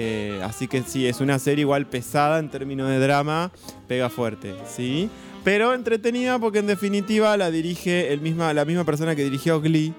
Eh, 0.00 0.40
así 0.44 0.68
que 0.68 0.82
sí, 0.82 1.08
es 1.08 1.20
una 1.20 1.40
serie 1.40 1.62
igual 1.62 1.84
pesada 1.84 2.38
en 2.38 2.48
términos 2.48 2.88
de 2.88 3.00
drama, 3.00 3.50
pega 3.88 4.08
fuerte, 4.08 4.54
¿sí? 4.64 5.10
Pero 5.42 5.74
entretenida 5.74 6.38
porque 6.38 6.60
en 6.60 6.68
definitiva 6.68 7.36
la 7.36 7.50
dirige 7.50 8.12
el 8.12 8.20
misma, 8.20 8.54
la 8.54 8.64
misma 8.64 8.84
persona 8.84 9.16
que 9.16 9.24
dirigió 9.24 9.60
Glee. 9.60 9.92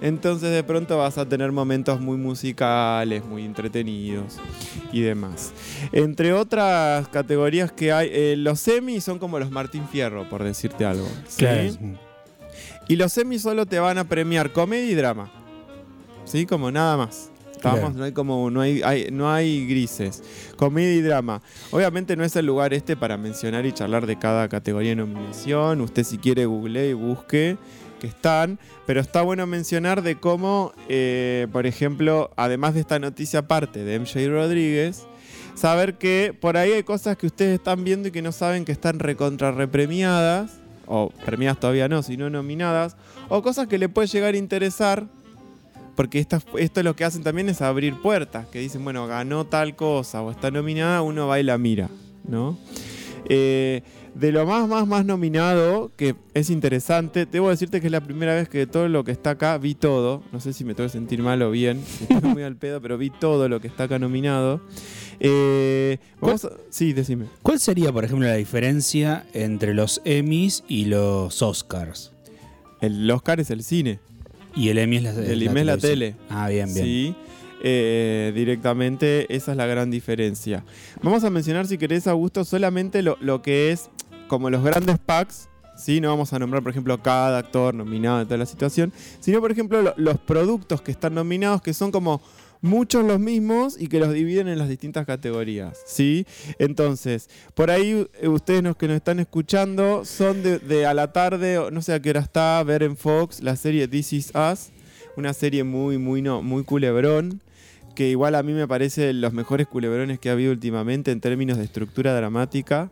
Entonces 0.00 0.50
de 0.50 0.64
pronto 0.64 0.98
vas 0.98 1.16
a 1.16 1.28
tener 1.28 1.52
momentos 1.52 2.00
muy 2.00 2.16
musicales, 2.16 3.24
muy 3.24 3.44
entretenidos 3.44 4.38
y 4.92 5.02
demás. 5.02 5.52
Entre 5.92 6.32
otras 6.32 7.06
categorías 7.06 7.70
que 7.70 7.92
hay, 7.92 8.10
eh, 8.12 8.34
los 8.36 8.58
semis 8.58 9.04
son 9.04 9.20
como 9.20 9.38
los 9.38 9.52
Martín 9.52 9.86
Fierro, 9.86 10.28
por 10.28 10.42
decirte 10.42 10.84
algo. 10.84 11.06
¿sí? 11.28 11.38
Claro. 11.38 11.70
Y 12.88 12.96
los 12.96 13.12
semis 13.12 13.42
solo 13.42 13.64
te 13.64 13.78
van 13.78 13.96
a 13.98 14.02
premiar 14.02 14.52
comedia 14.52 14.90
y 14.90 14.94
drama. 14.96 15.30
¿Sí? 16.24 16.46
Como 16.46 16.72
nada 16.72 16.96
más. 16.96 17.30
No 17.94 18.04
hay 18.04 18.12
como 18.12 18.50
no 18.50 18.60
hay- 18.60 19.08
no 19.12 19.30
hay 19.32 19.66
grises. 19.66 20.22
Comedia 20.56 20.94
y 20.94 21.00
drama. 21.02 21.42
Obviamente 21.70 22.16
no 22.16 22.24
es 22.24 22.34
el 22.36 22.46
lugar 22.46 22.72
este 22.74 22.96
para 22.96 23.16
mencionar 23.16 23.66
y 23.66 23.72
charlar 23.72 24.06
de 24.06 24.18
cada 24.18 24.48
categoría 24.48 24.90
de 24.90 24.96
nominación. 24.96 25.80
Usted 25.80 26.04
si 26.04 26.18
quiere 26.18 26.46
google 26.46 26.88
y 26.88 26.92
busque 26.92 27.56
que 28.00 28.06
están, 28.06 28.58
pero 28.86 29.00
está 29.00 29.22
bueno 29.22 29.46
mencionar 29.46 30.02
de 30.02 30.16
cómo, 30.16 30.72
eh, 30.88 31.46
por 31.50 31.66
ejemplo, 31.66 32.30
además 32.36 32.74
de 32.74 32.80
esta 32.80 32.98
noticia 32.98 33.40
aparte 33.40 33.84
de 33.84 33.94
MJ 33.98 34.28
Rodríguez, 34.28 35.04
saber 35.54 35.94
que 35.96 36.36
por 36.38 36.58
ahí 36.58 36.72
hay 36.72 36.82
cosas 36.82 37.16
que 37.16 37.26
ustedes 37.26 37.54
están 37.54 37.84
viendo 37.84 38.08
y 38.08 38.10
que 38.10 38.20
no 38.20 38.32
saben 38.32 38.66
que 38.66 38.72
están 38.72 38.98
recontra 38.98 39.50
repremiadas, 39.50 40.58
o 40.86 41.10
premiadas 41.24 41.58
todavía 41.58 41.88
no, 41.88 42.02
sino 42.02 42.28
nominadas, 42.28 42.96
o 43.30 43.42
cosas 43.42 43.66
que 43.66 43.78
le 43.78 43.88
puede 43.88 44.08
llegar 44.08 44.34
a 44.34 44.36
interesar, 44.36 45.06
porque 45.96 46.20
estas- 46.20 46.44
esto 46.58 46.82
lo 46.84 46.94
que 46.94 47.04
hacen 47.04 47.22
también 47.24 47.48
es 47.48 47.60
abrir 47.62 47.94
puertas, 48.00 48.46
que 48.46 48.60
dicen, 48.60 48.84
bueno, 48.84 49.06
ganó 49.06 49.46
tal 49.46 49.74
cosa 49.74 50.22
o 50.22 50.30
está 50.30 50.50
nominada, 50.50 51.02
uno 51.02 51.26
va 51.26 51.40
y 51.40 51.42
la 51.42 51.58
mira, 51.58 51.88
¿no? 52.28 52.56
Eh, 53.28 53.82
de 54.14 54.32
lo 54.32 54.46
más, 54.46 54.66
más, 54.68 54.86
más 54.86 55.04
nominado, 55.04 55.90
que 55.96 56.14
es 56.32 56.48
interesante, 56.48 57.26
debo 57.26 57.50
decirte 57.50 57.80
que 57.80 57.88
es 57.88 57.92
la 57.92 58.00
primera 58.00 58.34
vez 58.34 58.48
que 58.48 58.58
de 58.58 58.66
todo 58.66 58.88
lo 58.88 59.04
que 59.04 59.10
está 59.12 59.30
acá 59.30 59.58
vi 59.58 59.74
todo. 59.74 60.22
No 60.32 60.40
sé 60.40 60.52
si 60.54 60.64
me 60.64 60.74
tengo 60.74 60.86
que 60.88 60.92
sentir 60.92 61.20
mal 61.22 61.42
o 61.42 61.50
bien, 61.50 61.82
estoy 62.08 62.30
muy 62.30 62.42
al 62.44 62.56
pedo, 62.56 62.80
pero 62.80 62.96
vi 62.96 63.10
todo 63.10 63.48
lo 63.48 63.60
que 63.60 63.66
está 63.68 63.84
acá 63.84 63.98
nominado. 63.98 64.60
Eh, 65.20 65.98
vamos 66.20 66.44
a- 66.46 66.52
sí, 66.70 66.92
decime. 66.92 67.26
¿Cuál 67.42 67.58
sería, 67.60 67.92
por 67.92 68.04
ejemplo, 68.04 68.26
la 68.26 68.34
diferencia 68.36 69.26
entre 69.34 69.74
los 69.74 70.00
Emmys 70.04 70.62
y 70.68 70.86
los 70.86 71.42
Oscars? 71.42 72.12
El 72.80 73.10
Oscar 73.10 73.40
es 73.40 73.50
el 73.50 73.62
cine. 73.62 73.98
Y 74.56 74.70
el 74.70 74.78
Emmy 74.78 74.96
es 74.96 75.02
la, 75.02 75.10
El 75.10 75.42
es 75.42 75.64
la 75.66 75.76
tele. 75.76 76.16
Ah, 76.30 76.48
bien, 76.48 76.72
bien. 76.72 76.84
Sí, 76.86 77.14
eh, 77.62 78.32
directamente 78.34 79.26
esa 79.34 79.50
es 79.52 79.56
la 79.56 79.66
gran 79.66 79.90
diferencia. 79.90 80.64
Vamos 81.02 81.24
a 81.24 81.30
mencionar, 81.30 81.66
si 81.66 81.78
querés, 81.78 82.06
Augusto, 82.06 82.44
solamente 82.44 83.02
lo, 83.02 83.16
lo 83.20 83.42
que 83.42 83.70
es 83.72 83.90
como 84.28 84.50
los 84.50 84.62
grandes 84.64 84.98
packs. 84.98 85.48
¿sí? 85.76 86.00
No 86.00 86.08
vamos 86.08 86.32
a 86.32 86.38
nombrar, 86.38 86.62
por 86.62 86.70
ejemplo, 86.70 86.96
cada 87.02 87.36
actor 87.38 87.74
nominado 87.74 88.20
en 88.22 88.26
toda 88.26 88.38
la 88.38 88.46
situación, 88.46 88.92
sino, 89.20 89.40
por 89.42 89.52
ejemplo, 89.52 89.82
lo- 89.82 89.94
los 89.98 90.16
productos 90.18 90.80
que 90.80 90.90
están 90.90 91.14
nominados, 91.14 91.60
que 91.60 91.74
son 91.74 91.90
como 91.92 92.22
muchos 92.66 93.04
los 93.04 93.18
mismos 93.18 93.80
y 93.80 93.88
que 93.88 93.98
los 93.98 94.12
dividen 94.12 94.48
en 94.48 94.58
las 94.58 94.68
distintas 94.68 95.06
categorías, 95.06 95.78
¿sí? 95.86 96.26
Entonces, 96.58 97.28
por 97.54 97.70
ahí 97.70 98.06
eh, 98.20 98.28
ustedes 98.28 98.62
los 98.62 98.76
que 98.76 98.88
nos 98.88 98.96
están 98.96 99.20
escuchando 99.20 100.04
son 100.04 100.42
de, 100.42 100.86
a 100.86 100.92
la 100.92 101.12
tarde, 101.12 101.58
no 101.72 101.80
sé 101.82 101.94
a 101.94 102.00
qué 102.00 102.10
hora 102.10 102.20
está, 102.20 102.62
ver 102.62 102.82
en 102.82 102.96
Fox 102.96 103.42
la 103.42 103.56
serie 103.56 103.88
This 103.88 104.12
Is 104.12 104.32
Us, 104.34 104.68
una 105.16 105.32
serie 105.32 105.64
muy, 105.64 105.98
muy, 105.98 106.20
no, 106.20 106.42
muy 106.42 106.64
culebrón, 106.64 107.40
que 107.94 108.08
igual 108.08 108.34
a 108.34 108.42
mí 108.42 108.52
me 108.52 108.68
parece 108.68 109.12
los 109.14 109.32
mejores 109.32 109.66
culebrones 109.66 110.18
que 110.18 110.28
ha 110.28 110.32
habido 110.32 110.52
últimamente 110.52 111.10
en 111.12 111.20
términos 111.20 111.56
de 111.56 111.64
estructura 111.64 112.14
dramática, 112.14 112.90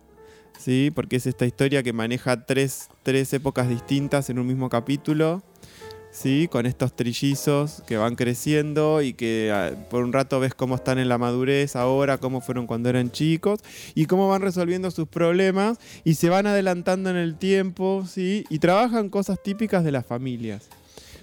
¿sí? 0.58 0.90
Porque 0.94 1.16
es 1.16 1.26
esta 1.26 1.44
historia 1.44 1.82
que 1.82 1.92
maneja 1.92 2.46
tres, 2.46 2.88
tres 3.02 3.32
épocas 3.34 3.68
distintas 3.68 4.30
en 4.30 4.38
un 4.38 4.46
mismo 4.46 4.70
capítulo, 4.70 5.42
¿sí? 6.14 6.48
Con 6.48 6.64
estos 6.64 6.94
trillizos 6.94 7.82
que 7.86 7.96
van 7.96 8.14
creciendo 8.14 9.02
y 9.02 9.12
que 9.14 9.50
ah, 9.52 9.72
por 9.90 10.04
un 10.04 10.12
rato 10.12 10.38
ves 10.38 10.54
cómo 10.54 10.76
están 10.76 10.98
en 11.00 11.08
la 11.08 11.18
madurez 11.18 11.74
ahora, 11.74 12.18
cómo 12.18 12.40
fueron 12.40 12.66
cuando 12.68 12.88
eran 12.88 13.10
chicos 13.10 13.58
y 13.96 14.06
cómo 14.06 14.28
van 14.28 14.40
resolviendo 14.42 14.90
sus 14.92 15.08
problemas 15.08 15.78
y 16.04 16.14
se 16.14 16.28
van 16.28 16.46
adelantando 16.46 17.10
en 17.10 17.16
el 17.16 17.36
tiempo, 17.36 18.04
¿sí? 18.08 18.44
Y 18.48 18.60
trabajan 18.60 19.08
cosas 19.10 19.42
típicas 19.42 19.82
de 19.82 19.90
las 19.92 20.06
familias. 20.06 20.68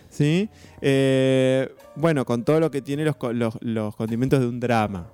¿Sí? 0.09 0.49
Eh, 0.81 1.73
bueno, 1.95 2.25
con 2.25 2.43
todo 2.43 2.59
lo 2.59 2.69
que 2.69 2.81
tiene 2.81 3.05
los, 3.05 3.15
los- 3.33 3.57
los 3.61 3.95
condimentos 3.95 4.41
de 4.41 4.47
un 4.47 4.59
drama. 4.59 5.07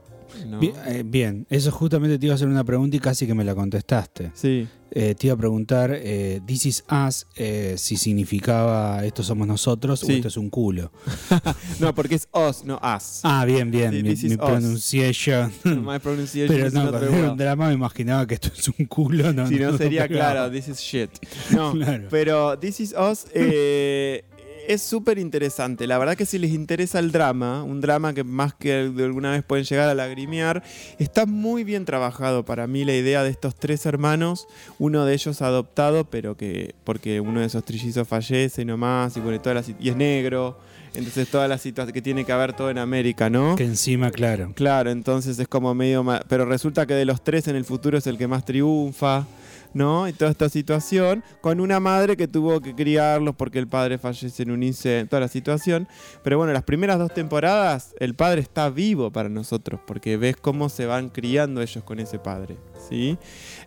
¿no? 0.48 0.60
Bien, 0.60 0.74
eh, 0.88 1.04
bien, 1.06 1.46
eso 1.52 1.72
justamente 1.72 2.18
te 2.18 2.26
iba 2.26 2.34
a 2.34 2.36
hacer 2.36 2.48
una 2.48 2.64
pregunta 2.64 2.98
y 2.98 3.00
casi 3.00 3.28
que 3.28 3.36
me 3.36 3.44
la 3.44 3.54
contestaste. 3.54 4.32
Sí. 4.34 4.68
Eh, 4.92 5.16
te 5.16 5.28
iba 5.28 5.34
a 5.34 5.38
preguntar, 5.38 5.92
eh, 5.94 6.40
This 6.46 6.66
is 6.66 6.84
Us, 6.90 7.28
eh, 7.36 7.76
si 7.78 7.98
significaba 7.98 9.04
esto 9.06 9.22
somos 9.22 9.48
nosotros 9.48 10.02
o 10.04 10.06
Sí. 10.06 10.14
esto 10.16 10.28
es 10.30 10.38
un 10.38 10.50
culo. 10.50 10.92
No, 11.80 11.94
porque 11.94 12.16
es 12.16 12.28
us, 12.32 12.64
no 12.64 12.76
us. 12.78 13.20
Ah, 13.24 13.44
bien, 13.46 13.70
bien, 13.70 13.92
Sí, 13.92 14.04
mi, 14.04 14.10
this 14.10 14.24
mi 14.24 14.38
pronunciation. 14.38 15.52
My 15.86 16.00
pronunciation 16.00 16.56
Pero 16.56 16.70
no, 16.72 16.90
cuando 16.90 17.08
era 17.18 17.32
un 17.32 17.38
drama 17.38 17.68
me 17.68 17.74
imaginaba 17.74 18.26
que 18.26 18.36
esto 18.36 18.50
es 18.58 18.68
un 18.70 18.86
culo. 18.86 19.32
No, 19.34 19.48
Si 19.48 19.56
no 19.56 19.78
sería 19.78 20.08
pegaba. 20.08 20.32
claro, 20.34 20.52
this 20.52 20.68
is 20.70 20.80
shit. 20.80 21.10
No, 21.52 21.72
Claro. 21.78 22.08
pero 22.10 22.58
This 22.58 22.80
is 22.80 22.94
Us 22.94 23.26
eh, 23.34 24.24
es 24.68 24.82
súper 24.82 25.18
interesante. 25.18 25.88
La 25.88 25.98
verdad 25.98 26.16
que 26.16 26.26
si 26.26 26.38
les 26.38 26.52
interesa 26.52 27.00
el 27.00 27.12
drama, 27.12 27.64
un 27.64 27.82
drama 27.82 28.14
que 28.14 28.24
más 28.24 28.54
que 28.54 28.90
de 28.90 29.04
alguna 29.06 29.32
vez 29.32 29.44
pueden 29.44 29.66
llegar 29.66 29.90
a 29.90 29.96
lagrimear, 29.96 30.62
está 31.00 31.26
muy 31.26 31.64
bien 31.64 31.86
trabajado 31.86 32.46
para 32.46 32.68
mí 32.68 32.86
la 32.86 32.94
idea 32.96 33.24
de 33.24 33.30
estos 33.30 33.56
tres 33.56 33.86
hermanos, 33.86 34.48
uno 34.78 35.06
de 35.06 35.14
ellos 35.14 35.42
adoptado, 35.42 36.04
pero 36.06 36.38
que 36.38 36.76
porque 36.84 37.20
uno 37.20 37.40
de 37.40 37.48
esos 37.48 37.64
trillizos 37.64 38.08
fallece 38.08 38.66
nomás 38.66 39.18
y, 39.18 39.20
bueno, 39.22 39.42
toda 39.42 39.56
la 39.56 39.64
sit- 39.64 39.78
y 39.80 39.90
es 39.90 39.96
negro. 39.96 40.60
Entonces 40.94 41.30
toda 41.30 41.48
la 41.48 41.60
situación 41.60 41.94
que 41.94 42.02
tiene 42.02 42.26
que 42.26 42.32
haber 42.32 42.54
todo 42.54 42.72
en 42.72 42.80
América, 42.80 43.30
¿no? 43.30 43.56
Que 43.56 43.66
encima, 43.66 44.10
claro. 44.10 44.54
Claro, 44.56 44.90
entonces 44.90 45.38
es 45.38 45.48
como 45.48 45.76
medio... 45.76 46.04
Pero 46.28 46.46
resulta 46.46 46.88
que 46.88 46.96
de 46.96 47.06
los 47.06 47.24
tres 47.24 47.48
en 47.48 47.56
el 47.56 47.66
futuro 47.66 48.00
es 48.00 48.08
el 48.08 48.18
que 48.18 48.26
más 48.28 48.46
triunfa, 48.46 49.28
¿no? 49.74 50.08
Y 50.08 50.14
toda 50.14 50.32
esta 50.32 50.50
situación, 50.50 51.24
con 51.42 51.60
una 51.60 51.80
madre 51.80 52.18
que 52.18 52.28
tuvo 52.28 52.62
que 52.62 52.76
criarlos 52.76 53.36
porque 53.36 53.60
el 53.60 53.68
padre 53.68 53.98
fallece 53.98 54.44
en 54.44 54.52
un 54.52 54.64
incendio, 54.64 55.08
toda 55.10 55.22
la 55.22 55.28
situación. 55.28 55.88
Pero 56.24 56.38
bueno, 56.38 56.54
las 56.54 56.64
primeras 56.64 57.00
dos 57.00 57.14
temporadas 57.14 57.94
el 58.00 58.16
padre 58.16 58.42
está 58.42 58.70
vivo 58.70 59.12
para 59.12 59.30
nosotros, 59.30 59.80
porque 59.86 60.18
ves 60.18 60.36
cómo 60.38 60.70
se 60.70 60.86
van 60.86 61.10
criando 61.10 61.62
ellos 61.62 61.84
con 61.84 62.00
ese 62.00 62.20
padre, 62.20 62.58
¿sí? 62.90 63.18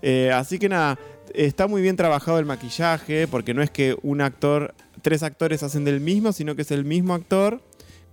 Eh, 0.03 0.31
así 0.33 0.59
que 0.59 0.69
nada, 0.69 0.99
está 1.35 1.67
muy 1.67 1.83
bien 1.83 1.97
trabajado 1.97 2.39
el 2.39 2.47
maquillaje, 2.47 3.27
porque 3.29 3.55
no 3.55 3.63
es 3.63 3.71
que 3.71 3.97
un 4.03 4.21
actor, 4.21 4.75
tres 5.03 5.23
actores 5.23 5.63
hacen 5.63 5.85
del 5.85 6.01
mismo, 6.01 6.33
sino 6.33 6.55
que 6.57 6.63
es 6.63 6.71
el 6.71 6.85
mismo 6.85 7.15
actor 7.15 7.61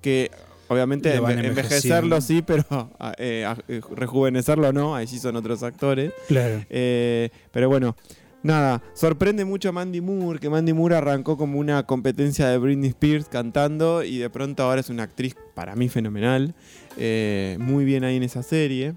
que 0.02 0.32
obviamente 0.68 1.10
enve- 1.20 1.46
envejecerlo 1.46 2.22
sí, 2.22 2.42
pero 2.46 2.64
ah, 3.00 3.14
eh, 3.18 3.46
ah, 3.48 3.58
eh, 3.68 3.82
rejuvenecerlo 3.96 4.72
no, 4.74 4.96
ahí 4.96 5.08
sí 5.08 5.20
son 5.20 5.36
otros 5.36 5.64
actores. 5.64 6.12
Claro. 6.28 6.64
Eh, 6.70 7.30
pero 7.52 7.70
bueno, 7.70 7.96
nada, 8.44 8.82
sorprende 8.94 9.46
mucho 9.46 9.70
a 9.70 9.72
Mandy 9.72 10.02
Moore, 10.02 10.40
que 10.40 10.50
Mandy 10.50 10.74
Moore 10.74 10.96
arrancó 10.96 11.38
como 11.38 11.60
una 11.60 11.84
competencia 11.84 12.48
de 12.48 12.58
Britney 12.58 12.90
Spears 12.90 13.28
cantando 13.30 14.04
y 14.04 14.18
de 14.18 14.30
pronto 14.30 14.64
ahora 14.64 14.82
es 14.82 14.90
una 14.90 15.04
actriz 15.04 15.36
para 15.56 15.76
mí 15.76 15.90
fenomenal, 15.90 16.54
eh, 16.98 17.58
muy 17.60 17.84
bien 17.86 18.04
ahí 18.04 18.18
en 18.18 18.24
esa 18.24 18.44
serie. 18.44 18.94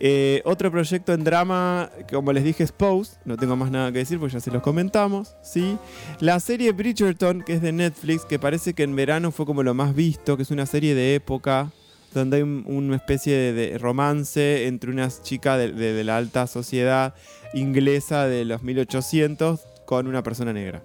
Eh, 0.00 0.42
otro 0.44 0.70
proyecto 0.70 1.12
en 1.12 1.24
drama, 1.24 1.90
como 2.10 2.32
les 2.32 2.44
dije, 2.44 2.62
es 2.64 2.72
Pose. 2.72 3.16
No 3.24 3.36
tengo 3.36 3.56
más 3.56 3.70
nada 3.70 3.90
que 3.92 3.98
decir 3.98 4.18
porque 4.18 4.34
ya 4.34 4.40
se 4.40 4.50
los 4.50 4.62
comentamos. 4.62 5.34
¿sí? 5.42 5.76
La 6.20 6.40
serie 6.40 6.72
Bridgerton, 6.72 7.42
que 7.42 7.54
es 7.54 7.62
de 7.62 7.72
Netflix, 7.72 8.24
que 8.24 8.38
parece 8.38 8.74
que 8.74 8.82
en 8.84 8.94
verano 8.96 9.30
fue 9.32 9.46
como 9.46 9.62
lo 9.62 9.74
más 9.74 9.94
visto, 9.94 10.36
que 10.36 10.42
es 10.42 10.50
una 10.50 10.66
serie 10.66 10.94
de 10.94 11.14
época, 11.14 11.70
donde 12.14 12.38
hay 12.38 12.42
un- 12.42 12.64
una 12.66 12.96
especie 12.96 13.34
de, 13.36 13.52
de 13.52 13.78
romance 13.78 14.66
entre 14.66 14.90
una 14.90 15.08
chica 15.22 15.56
de, 15.58 15.72
de- 15.72 15.92
de 15.92 16.04
la 16.04 16.16
alta 16.16 16.46
sociedad 16.46 17.14
inglesa 17.54 18.26
de 18.26 18.44
los 18.44 18.62
1800 18.62 19.60
con 19.86 20.06
una 20.06 20.22
persona 20.22 20.52
negra. 20.52 20.82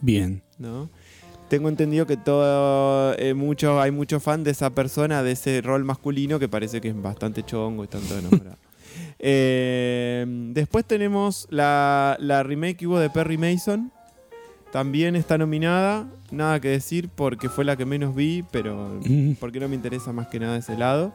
Bien. 0.00 0.42
¿no? 0.58 0.90
Tengo 1.48 1.68
entendido 1.68 2.06
que 2.06 2.16
todo, 2.16 3.14
eh, 3.18 3.32
mucho, 3.34 3.80
hay 3.80 3.90
mucho 3.90 4.20
fan 4.20 4.44
de 4.44 4.50
esa 4.50 4.70
persona, 4.70 5.22
de 5.22 5.32
ese 5.32 5.60
rol 5.62 5.84
masculino 5.84 6.38
que 6.38 6.48
parece 6.48 6.80
que 6.80 6.88
es 6.88 7.00
bastante 7.02 7.42
chongo 7.42 7.82
y 7.82 7.86
están 7.86 8.02
todos 8.02 8.20
enamorados. 8.20 8.58
Eh, 9.20 10.24
después 10.52 10.84
tenemos 10.84 11.46
la, 11.50 12.16
la 12.20 12.42
remake 12.44 12.76
que 12.78 12.86
hubo 12.86 12.98
de 13.00 13.10
Perry 13.10 13.36
Mason. 13.36 13.90
También 14.72 15.16
está 15.16 15.38
nominada. 15.38 16.06
Nada 16.30 16.60
que 16.60 16.68
decir 16.68 17.08
porque 17.08 17.48
fue 17.48 17.64
la 17.64 17.76
que 17.76 17.84
menos 17.84 18.14
vi, 18.14 18.44
pero 18.50 19.00
Mm. 19.04 19.32
porque 19.40 19.58
no 19.60 19.68
me 19.68 19.74
interesa 19.74 20.12
más 20.12 20.28
que 20.28 20.38
nada 20.38 20.56
ese 20.58 20.76
lado. 20.76 21.12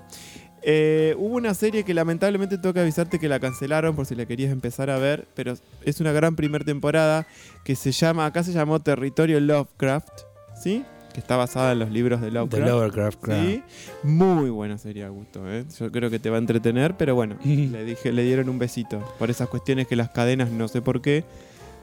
Eh, 0.65 1.15
hubo 1.17 1.35
una 1.35 1.53
serie 1.53 1.83
que 1.83 1.93
lamentablemente 1.93 2.57
tengo 2.57 2.73
que 2.73 2.79
avisarte 2.79 3.19
que 3.19 3.27
la 3.27 3.39
cancelaron 3.39 3.95
por 3.95 4.05
si 4.05 4.15
la 4.15 4.25
querías 4.25 4.51
empezar 4.51 4.89
a 4.89 4.97
ver, 4.97 5.27
pero 5.35 5.55
es 5.83 5.99
una 5.99 6.13
gran 6.13 6.35
primera 6.35 6.63
temporada 6.63 7.27
que 7.65 7.75
se 7.75 7.91
llama, 7.91 8.25
acá 8.25 8.43
se 8.43 8.53
llamó 8.53 8.79
Territorio 8.79 9.39
Lovecraft, 9.41 10.21
¿sí? 10.61 10.85
Que 11.13 11.19
está 11.19 11.35
basada 11.35 11.73
en 11.73 11.79
los 11.79 11.91
libros 11.91 12.21
de 12.21 12.27
De 12.27 12.31
Lovecraft. 12.31 12.67
Lovecraft, 12.67 13.21
claro. 13.21 13.43
Sí, 13.43 13.63
muy 14.03 14.49
buena 14.49 14.77
serie, 14.77 15.03
Augusto. 15.03 15.41
¿eh? 15.51 15.65
Yo 15.77 15.91
creo 15.91 16.09
que 16.09 16.17
te 16.17 16.29
va 16.29 16.37
a 16.37 16.39
entretener, 16.39 16.95
pero 16.97 17.13
bueno, 17.13 17.37
le 17.45 17.83
dije, 17.83 18.11
le 18.11 18.23
dieron 18.23 18.47
un 18.49 18.57
besito. 18.57 18.99
Por 19.19 19.29
esas 19.29 19.49
cuestiones 19.49 19.87
que 19.87 19.95
las 19.95 20.09
cadenas, 20.09 20.49
no 20.49 20.67
sé 20.69 20.81
por 20.81 21.01
qué, 21.01 21.25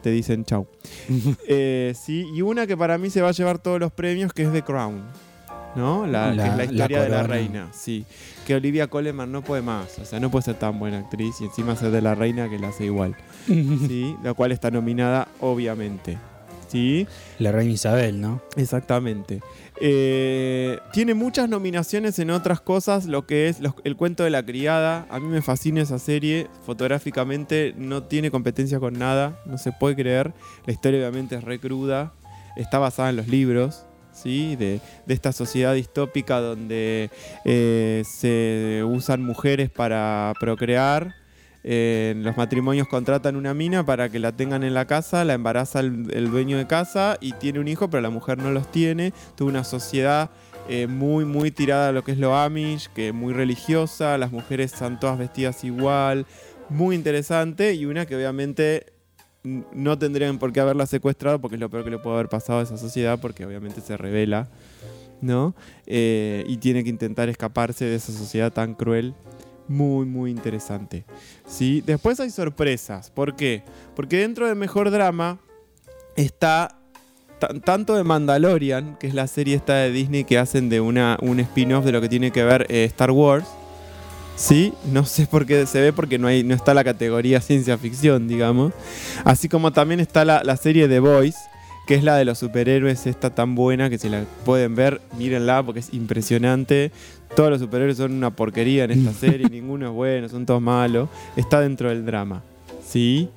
te 0.03 0.11
dicen 0.11 0.45
chau. 0.45 0.67
Eh, 1.47 1.95
sí, 2.01 2.25
y 2.35 2.43
una 2.43 2.67
que 2.67 2.77
para 2.77 2.97
mí 2.97 3.11
se 3.11 3.21
va 3.21 3.29
a 3.29 3.33
llevar 3.33 3.59
todos 3.59 3.79
los 3.79 3.93
premios, 3.93 4.33
que 4.33 4.43
es 4.43 4.53
The 4.53 4.63
Crown. 4.63 5.03
¿No? 5.77 6.07
La, 6.07 6.31
que 6.31 6.37
La- 6.37 6.45
es 6.45 6.51
la 6.51 6.57
la 6.57 6.65
historia 6.65 7.03
de 7.03 7.09
la 7.09 7.23
reina. 7.23 7.69
Sí. 7.73 8.05
Que 8.47 8.55
Olivia 8.57 8.89
Coleman 8.89 9.31
no 9.31 9.43
puede 9.43 9.63
más. 9.63 9.99
O 10.01 10.05
sea, 10.05 10.19
no 10.19 10.31
puede 10.31 10.45
ser 10.45 10.55
tan 10.57 10.79
buena 10.79 10.99
actriz 10.99 11.41
y 11.41 11.45
encima 11.45 11.77
ser 11.77 11.91
de 11.93 12.03
la 12.03 12.15
reina 12.15 12.49
que 12.49 12.59
la 12.59 12.69
hace 12.69 12.85
igual. 12.87 13.15
Sí, 13.47 14.17
la 14.23 14.35
cual 14.35 14.53
está 14.53 14.71
nominada, 14.71 15.29
obviamente. 15.41 16.19
Sí. 16.69 17.07
La 17.39 17.51
reina 17.53 17.73
Isabel, 17.73 18.21
¿no? 18.21 18.41
Exactamente. 18.57 19.41
Eh, 19.81 20.79
tiene 20.93 21.15
muchas 21.15 21.49
nominaciones 21.49 22.19
en 22.19 22.31
otras 22.31 22.61
cosas, 22.61 23.07
lo 23.07 23.27
que 23.27 23.49
es 23.49 23.61
los- 23.61 23.75
el 23.85 23.97
cuento 23.97 24.23
de 24.25 24.31
la 24.31 24.45
criada. 24.45 25.07
A 25.11 25.19
mí 25.19 25.27
me 25.27 25.43
fascina 25.43 25.81
esa 25.83 25.99
serie. 25.99 26.49
Fotográficamente 26.67 27.75
no 27.77 28.03
tiene 28.05 28.31
competencia 28.31 28.79
con 28.79 28.99
nada, 28.99 29.41
no 29.47 29.57
se 29.59 29.73
puede 29.73 29.97
creer. 29.97 30.33
La 30.67 30.73
historia 30.73 31.01
obviamente 31.01 31.37
es 31.37 31.45
re 31.45 31.59
cruda. 31.59 32.13
Está 32.57 32.79
basada 32.79 33.11
en 33.11 33.17
los 33.17 33.29
libros. 33.29 33.85
De, 34.25 34.81
esta 35.09 35.33
sociedad 35.33 35.75
distópica 35.75 36.41
donde 36.41 37.11
eh, 37.45 38.03
se 38.05 38.83
usan 38.85 39.23
mujeres 39.23 39.71
para 39.71 40.33
procrear 40.39 41.15
eh, 41.63 42.15
los 42.17 42.37
matrimonios 42.37 42.89
contratan 42.89 43.37
una 43.37 43.53
mina 43.53 43.85
para 43.85 44.09
que 44.09 44.19
la 44.19 44.33
tengan 44.33 44.63
en 44.63 44.73
la 44.73 44.87
casa, 44.87 45.25
la 45.25 45.35
embaraza 45.35 45.81
el, 45.81 46.31
dueño 46.31 46.57
de 46.57 46.67
casa 46.67 47.19
y 47.21 47.33
tiene 47.33 47.61
un 47.61 47.69
hijo, 47.69 47.91
pero 47.91 48.01
la 48.01 48.11
mujer 48.11 48.39
no 48.39 48.51
los 48.51 48.71
tiene. 48.71 49.13
Tuvo 49.37 49.49
una 49.49 49.65
sociedad 49.65 50.31
eh, 50.69 50.87
muy, 50.87 51.25
muy 51.25 51.51
tirada 51.51 51.89
a 51.89 51.93
lo 51.93 52.03
que 52.03 52.13
es 52.13 52.19
lo 52.19 52.37
Amish, 52.37 52.89
que 52.89 53.13
muy 53.13 53.35
religiosa, 53.35 54.17
las 54.19 54.33
mujeres 54.33 54.73
están 54.73 54.99
todas 54.99 55.19
vestidas 55.19 55.65
igual, 55.65 56.27
muy 56.69 56.97
interesante 56.97 57.75
y 57.75 57.85
una 57.85 58.07
que 58.07 58.17
obviamente 58.17 58.87
no 59.43 59.99
tendrían 59.99 60.39
por 60.39 60.53
qué 60.53 60.61
haberla 60.61 60.87
secuestrado 60.87 61.41
porque 61.41 61.57
es 61.57 61.61
lo 61.61 61.71
peor 61.71 61.85
que 61.85 61.91
le 61.91 61.99
puede 61.99 62.17
haber 62.17 62.29
pasado 62.29 62.59
a 62.61 62.63
esa 62.63 62.77
sociedad 62.77 63.19
porque 63.21 63.47
obviamente 63.47 63.81
se 63.81 63.97
revela, 63.97 64.49
¿no? 65.21 65.55
Eh, 65.87 66.45
y 66.47 66.59
tiene 66.59 66.85
que 66.85 66.91
intentar 66.91 67.29
escaparse 67.29 67.85
de 67.87 67.95
esa 67.97 68.13
sociedad 68.13 68.53
tan 68.53 68.75
cruel 68.75 69.15
muy, 69.69 70.05
muy 70.05 70.31
interesante. 70.31 71.05
¿sí? 71.47 71.83
Después 71.87 72.19
hay 72.21 72.31
sorpresas. 72.31 73.11
¿Por 73.11 73.37
qué? 73.37 73.63
Porque 73.95 74.19
dentro 74.19 74.47
de 74.49 74.55
Mejor 74.55 74.91
Drama 74.91 75.39
está 76.17 76.77
tan- 77.39 77.61
tanto 77.61 77.95
de 77.95 78.05
Mandalorian, 78.05 78.97
que 78.99 79.07
es 79.07 79.15
la 79.15 79.27
serie 79.27 79.57
esta 79.57 79.77
de 79.77 79.91
Disney 79.93 80.25
que 80.25 80.39
hacen 80.39 80.69
de 80.69 80.81
una, 80.81 81.17
un 81.23 81.41
spin-off 81.41 81.85
de 81.85 81.93
lo 81.93 82.01
que 82.01 82.09
tiene 82.09 82.31
que 82.33 82.43
ver 82.45 82.67
eh, 82.69 82.85
Star 82.85 83.11
Wars. 83.13 83.47
Sí, 84.41 84.73
no 84.91 85.05
sé 85.05 85.27
por 85.27 85.45
qué 85.45 85.67
se 85.67 85.83
ve 85.83 85.93
porque 85.93 86.19
no, 86.19 86.27
hay, 86.27 86.43
no 86.43 86.55
está 86.55 86.73
la 86.73 86.83
categoría 86.83 87.43
ciencia 87.43 87.77
ficción, 87.77 88.27
digamos. 88.27 88.73
Así 89.23 89.51
como 89.51 89.71
también 89.71 90.01
está 90.01 90.25
la, 90.25 90.43
la 90.43 90.57
serie 90.57 90.89
The 90.89 90.99
Boys, 90.99 91.37
que 91.87 91.95
es 91.95 92.03
la 92.03 92.17
de 92.17 92.25
los 92.25 92.39
superhéroes, 92.39 93.07
esta 93.07 93.35
tan 93.35 93.55
buena 93.55 93.91
que 93.91 93.99
si 93.99 94.09
la 94.09 94.25
pueden 94.47 94.75
ver, 94.75 95.03
mírenla 95.19 95.63
porque 95.63 95.81
es 95.81 95.93
impresionante. 95.93 96.91
Todos 97.37 97.51
los 97.51 97.61
superhéroes 97.61 97.99
son 97.99 98.13
una 98.13 98.31
porquería 98.31 98.85
en 98.85 98.93
esta 98.93 99.13
serie, 99.21 99.47
ninguno 99.51 99.89
es 99.89 99.93
bueno, 99.93 100.27
son 100.31 100.47
todos 100.47 100.63
malos. 100.63 101.11
Está 101.37 101.61
dentro 101.61 101.91
del 101.91 102.07
drama. 102.07 102.43
¿Sí? 102.83 103.29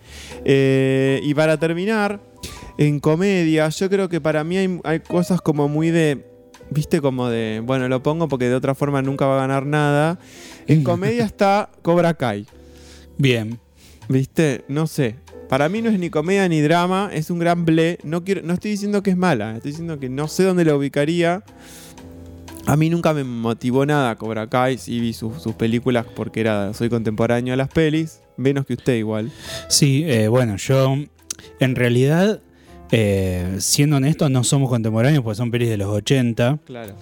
Eh, 0.45 1.19
y 1.21 1.33
para 1.33 1.57
terminar, 1.57 2.21
en 2.77 3.01
comedia, 3.01 3.67
yo 3.67 3.89
creo 3.89 4.07
que 4.07 4.21
para 4.21 4.45
mí 4.45 4.55
hay, 4.55 4.79
hay 4.85 5.01
cosas 5.01 5.41
como 5.41 5.67
muy 5.67 5.91
de. 5.91 6.32
¿Viste? 6.69 7.01
Como 7.01 7.29
de. 7.29 7.61
Bueno, 7.63 7.87
lo 7.87 8.01
pongo 8.03 8.27
porque 8.27 8.49
de 8.49 8.55
otra 8.55 8.75
forma 8.75 9.01
nunca 9.01 9.25
va 9.25 9.37
a 9.37 9.41
ganar 9.41 9.65
nada. 9.65 10.19
En 10.67 10.83
comedia 10.83 11.25
está 11.25 11.69
Cobra 11.81 12.13
Kai. 12.13 12.47
Bien. 13.17 13.59
¿Viste? 14.09 14.63
No 14.67 14.87
sé. 14.87 15.15
Para 15.49 15.69
mí 15.69 15.81
no 15.81 15.89
es 15.89 15.99
ni 15.99 16.09
comedia 16.09 16.47
ni 16.49 16.61
drama, 16.61 17.09
es 17.13 17.29
un 17.29 17.39
gran 17.39 17.65
ble. 17.65 17.99
No, 18.03 18.23
quiero, 18.23 18.41
no 18.41 18.53
estoy 18.53 18.71
diciendo 18.71 19.03
que 19.03 19.11
es 19.11 19.17
mala, 19.17 19.55
estoy 19.55 19.71
diciendo 19.71 19.99
que 19.99 20.09
no 20.09 20.27
sé 20.27 20.43
dónde 20.43 20.65
la 20.65 20.75
ubicaría. 20.75 21.43
A 22.65 22.77
mí 22.77 22.89
nunca 22.89 23.13
me 23.13 23.23
motivó 23.23 23.85
nada 23.85 24.15
Cobra 24.15 24.49
Kai, 24.49 24.77
sí 24.77 24.99
vi 24.99 25.13
sus, 25.13 25.41
sus 25.43 25.53
películas 25.53 26.05
porque 26.15 26.39
era, 26.39 26.73
soy 26.73 26.89
contemporáneo 26.89 27.53
a 27.53 27.57
las 27.57 27.67
pelis, 27.67 28.21
menos 28.37 28.65
que 28.65 28.73
usted 28.73 28.95
igual. 28.95 29.31
Sí, 29.67 30.03
eh, 30.07 30.27
bueno, 30.29 30.55
yo 30.55 30.95
en 31.59 31.75
realidad, 31.75 32.41
eh, 32.91 33.55
siendo 33.59 33.97
honesto, 33.97 34.29
no 34.29 34.43
somos 34.43 34.69
contemporáneos 34.69 35.23
porque 35.23 35.37
son 35.37 35.51
pelis 35.51 35.69
de 35.69 35.77
los 35.77 35.87
80 35.89 36.59
Claro. 36.65 36.95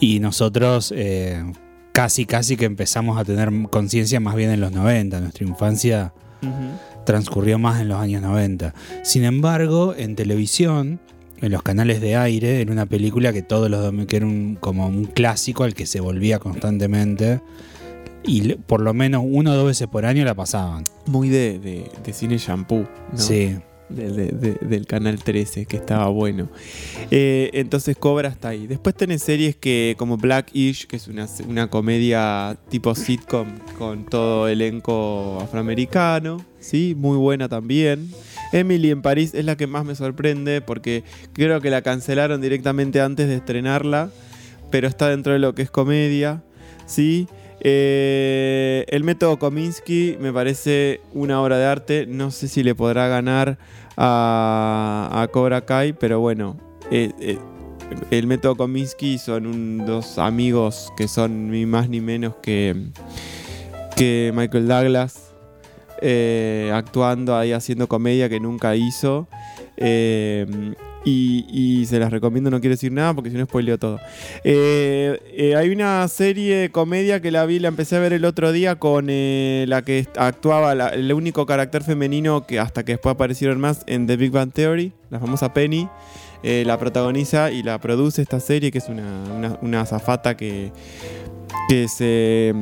y 0.00 0.20
nosotros 0.20 0.92
eh, 0.96 1.42
casi, 1.92 2.26
casi 2.26 2.56
que 2.56 2.64
empezamos 2.66 3.18
a 3.18 3.24
tener 3.24 3.50
conciencia 3.70 4.20
más 4.20 4.34
bien 4.34 4.50
en 4.50 4.60
los 4.60 4.72
90. 4.72 5.20
Nuestra 5.20 5.46
infancia 5.46 6.12
transcurrió 7.04 7.58
más 7.58 7.80
en 7.80 7.88
los 7.88 7.98
años 7.98 8.22
90. 8.22 8.74
Sin 9.02 9.24
embargo, 9.24 9.94
en 9.96 10.14
televisión, 10.16 11.00
en 11.40 11.52
los 11.52 11.62
canales 11.62 12.00
de 12.00 12.16
aire, 12.16 12.60
era 12.60 12.70
una 12.72 12.86
película 12.86 13.32
que 13.32 13.42
todos 13.42 13.70
los 13.70 13.92
que 14.06 14.16
era 14.16 14.26
un, 14.26 14.56
como 14.60 14.86
un 14.86 15.04
clásico 15.06 15.64
al 15.64 15.74
que 15.74 15.86
se 15.86 16.00
volvía 16.00 16.38
constantemente. 16.38 17.40
Y 18.22 18.54
por 18.54 18.82
lo 18.82 18.92
menos 18.92 19.22
una 19.26 19.52
o 19.52 19.56
dos 19.56 19.66
veces 19.68 19.88
por 19.88 20.04
año 20.04 20.24
la 20.26 20.34
pasaban. 20.34 20.84
Muy 21.06 21.30
de, 21.30 21.58
de- 21.58 21.90
de 22.04 22.12
cine 22.12 22.36
shampoo, 22.36 22.86
¿no? 23.12 23.18
Sí. 23.18 23.56
De- 23.90 24.10
de- 24.12 24.32
de- 24.32 24.58
del 24.66 24.86
canal 24.86 25.22
13, 25.22 25.66
que 25.66 25.76
estaba 25.76 26.06
bueno. 26.08 26.48
Eh, 27.10 27.50
entonces 27.54 27.96
Cobra 27.96 28.28
está 28.28 28.50
ahí. 28.50 28.66
Después 28.66 28.94
tenés 28.94 29.22
series 29.22 29.56
que 29.56 29.94
como 29.98 30.16
Blackish, 30.16 30.86
que 30.86 30.96
es 30.96 31.08
una, 31.08 31.26
una 31.48 31.68
comedia 31.68 32.56
tipo 32.68 32.94
sitcom 32.94 33.48
con 33.78 34.04
todo 34.06 34.46
elenco 34.48 35.38
afroamericano, 35.42 36.44
¿sí? 36.60 36.94
Muy 36.96 37.16
buena 37.16 37.48
también. 37.48 38.10
Emily 38.52 38.90
en 38.90 39.02
París 39.02 39.32
es 39.34 39.44
la 39.44 39.56
que 39.56 39.66
más 39.66 39.84
me 39.84 39.94
sorprende 39.94 40.60
porque 40.60 41.02
creo 41.32 41.60
que 41.60 41.70
la 41.70 41.82
cancelaron 41.82 42.40
directamente 42.40 43.00
antes 43.00 43.28
de 43.28 43.36
estrenarla, 43.36 44.10
pero 44.70 44.86
está 44.88 45.08
dentro 45.08 45.32
de 45.32 45.38
lo 45.40 45.54
que 45.54 45.62
es 45.62 45.70
comedia, 45.70 46.42
¿sí? 46.86 47.26
Eh, 47.62 48.86
el 48.88 49.04
método 49.04 49.38
Kominsky 49.38 50.16
me 50.20 50.32
parece 50.32 51.00
una 51.12 51.42
obra 51.42 51.58
de 51.58 51.66
arte. 51.66 52.06
No 52.06 52.30
sé 52.30 52.48
si 52.48 52.62
le 52.62 52.74
podrá 52.74 53.08
ganar 53.08 53.58
a, 53.96 55.28
Cobra 55.32 55.60
Kai, 55.62 55.92
pero 55.92 56.20
bueno. 56.20 56.56
eh, 56.90 57.12
eh, 57.20 57.38
el 58.10 58.26
método 58.26 58.56
Kominsky 58.56 59.18
son 59.18 59.84
dos 59.84 60.18
amigos 60.18 60.92
que 60.96 61.08
son 61.08 61.50
ni 61.50 61.66
más 61.66 61.88
ni 61.88 62.00
menos 62.00 62.36
que, 62.36 62.76
que 63.96 64.32
Michael 64.34 64.68
Douglas 64.68 65.26
actuando 66.72 67.36
ahí 67.36 67.52
haciendo 67.52 67.88
comedia 67.88 68.28
que 68.28 68.40
nunca 68.40 68.76
hizo. 68.76 69.26
Y, 71.04 71.86
se 71.86 71.98
las 71.98 72.10
recomiendo, 72.10 72.50
no 72.50 72.60
quiero 72.60 72.74
decir 72.74 72.92
nada 72.92 73.14
porque 73.14 73.30
si 73.30 73.36
no 73.36 73.44
spoileo 73.44 73.78
todo. 73.78 73.98
Eh, 74.44 75.18
eh, 75.32 75.56
hay 75.56 75.70
una 75.70 76.06
serie 76.08 76.70
comedia 76.70 77.20
que 77.20 77.30
la 77.30 77.46
vi, 77.46 77.58
la 77.58 77.68
empecé 77.68 77.96
a 77.96 78.00
ver 78.00 78.12
el 78.12 78.24
otro 78.24 78.52
día 78.52 78.76
con 78.76 79.06
eh, 79.08 79.64
la 79.66 79.82
que 79.82 80.06
actuaba 80.16 80.72
el 80.72 81.12
único 81.12 81.46
carácter 81.46 81.82
femenino 81.82 82.46
que 82.46 82.60
hasta 82.60 82.84
que 82.84 82.92
después 82.92 83.14
aparecieron 83.14 83.60
más 83.60 83.82
en 83.86 84.06
The 84.06 84.16
Big 84.16 84.30
Bang 84.30 84.52
Theory, 84.52 84.92
la 85.10 85.18
famosa 85.18 85.52
Penny. 85.54 85.88
La 86.42 86.78
protagoniza 86.78 87.50
y 87.50 87.62
la 87.62 87.78
produce 87.82 88.22
esta 88.22 88.40
serie, 88.40 88.70
que 88.70 88.78
es 88.78 88.88
una, 88.88 89.24
una, 89.36 89.58
una 89.60 89.82
azafata 89.82 90.38
que, 90.38 90.72
que 91.68 91.86
se, 91.86 92.54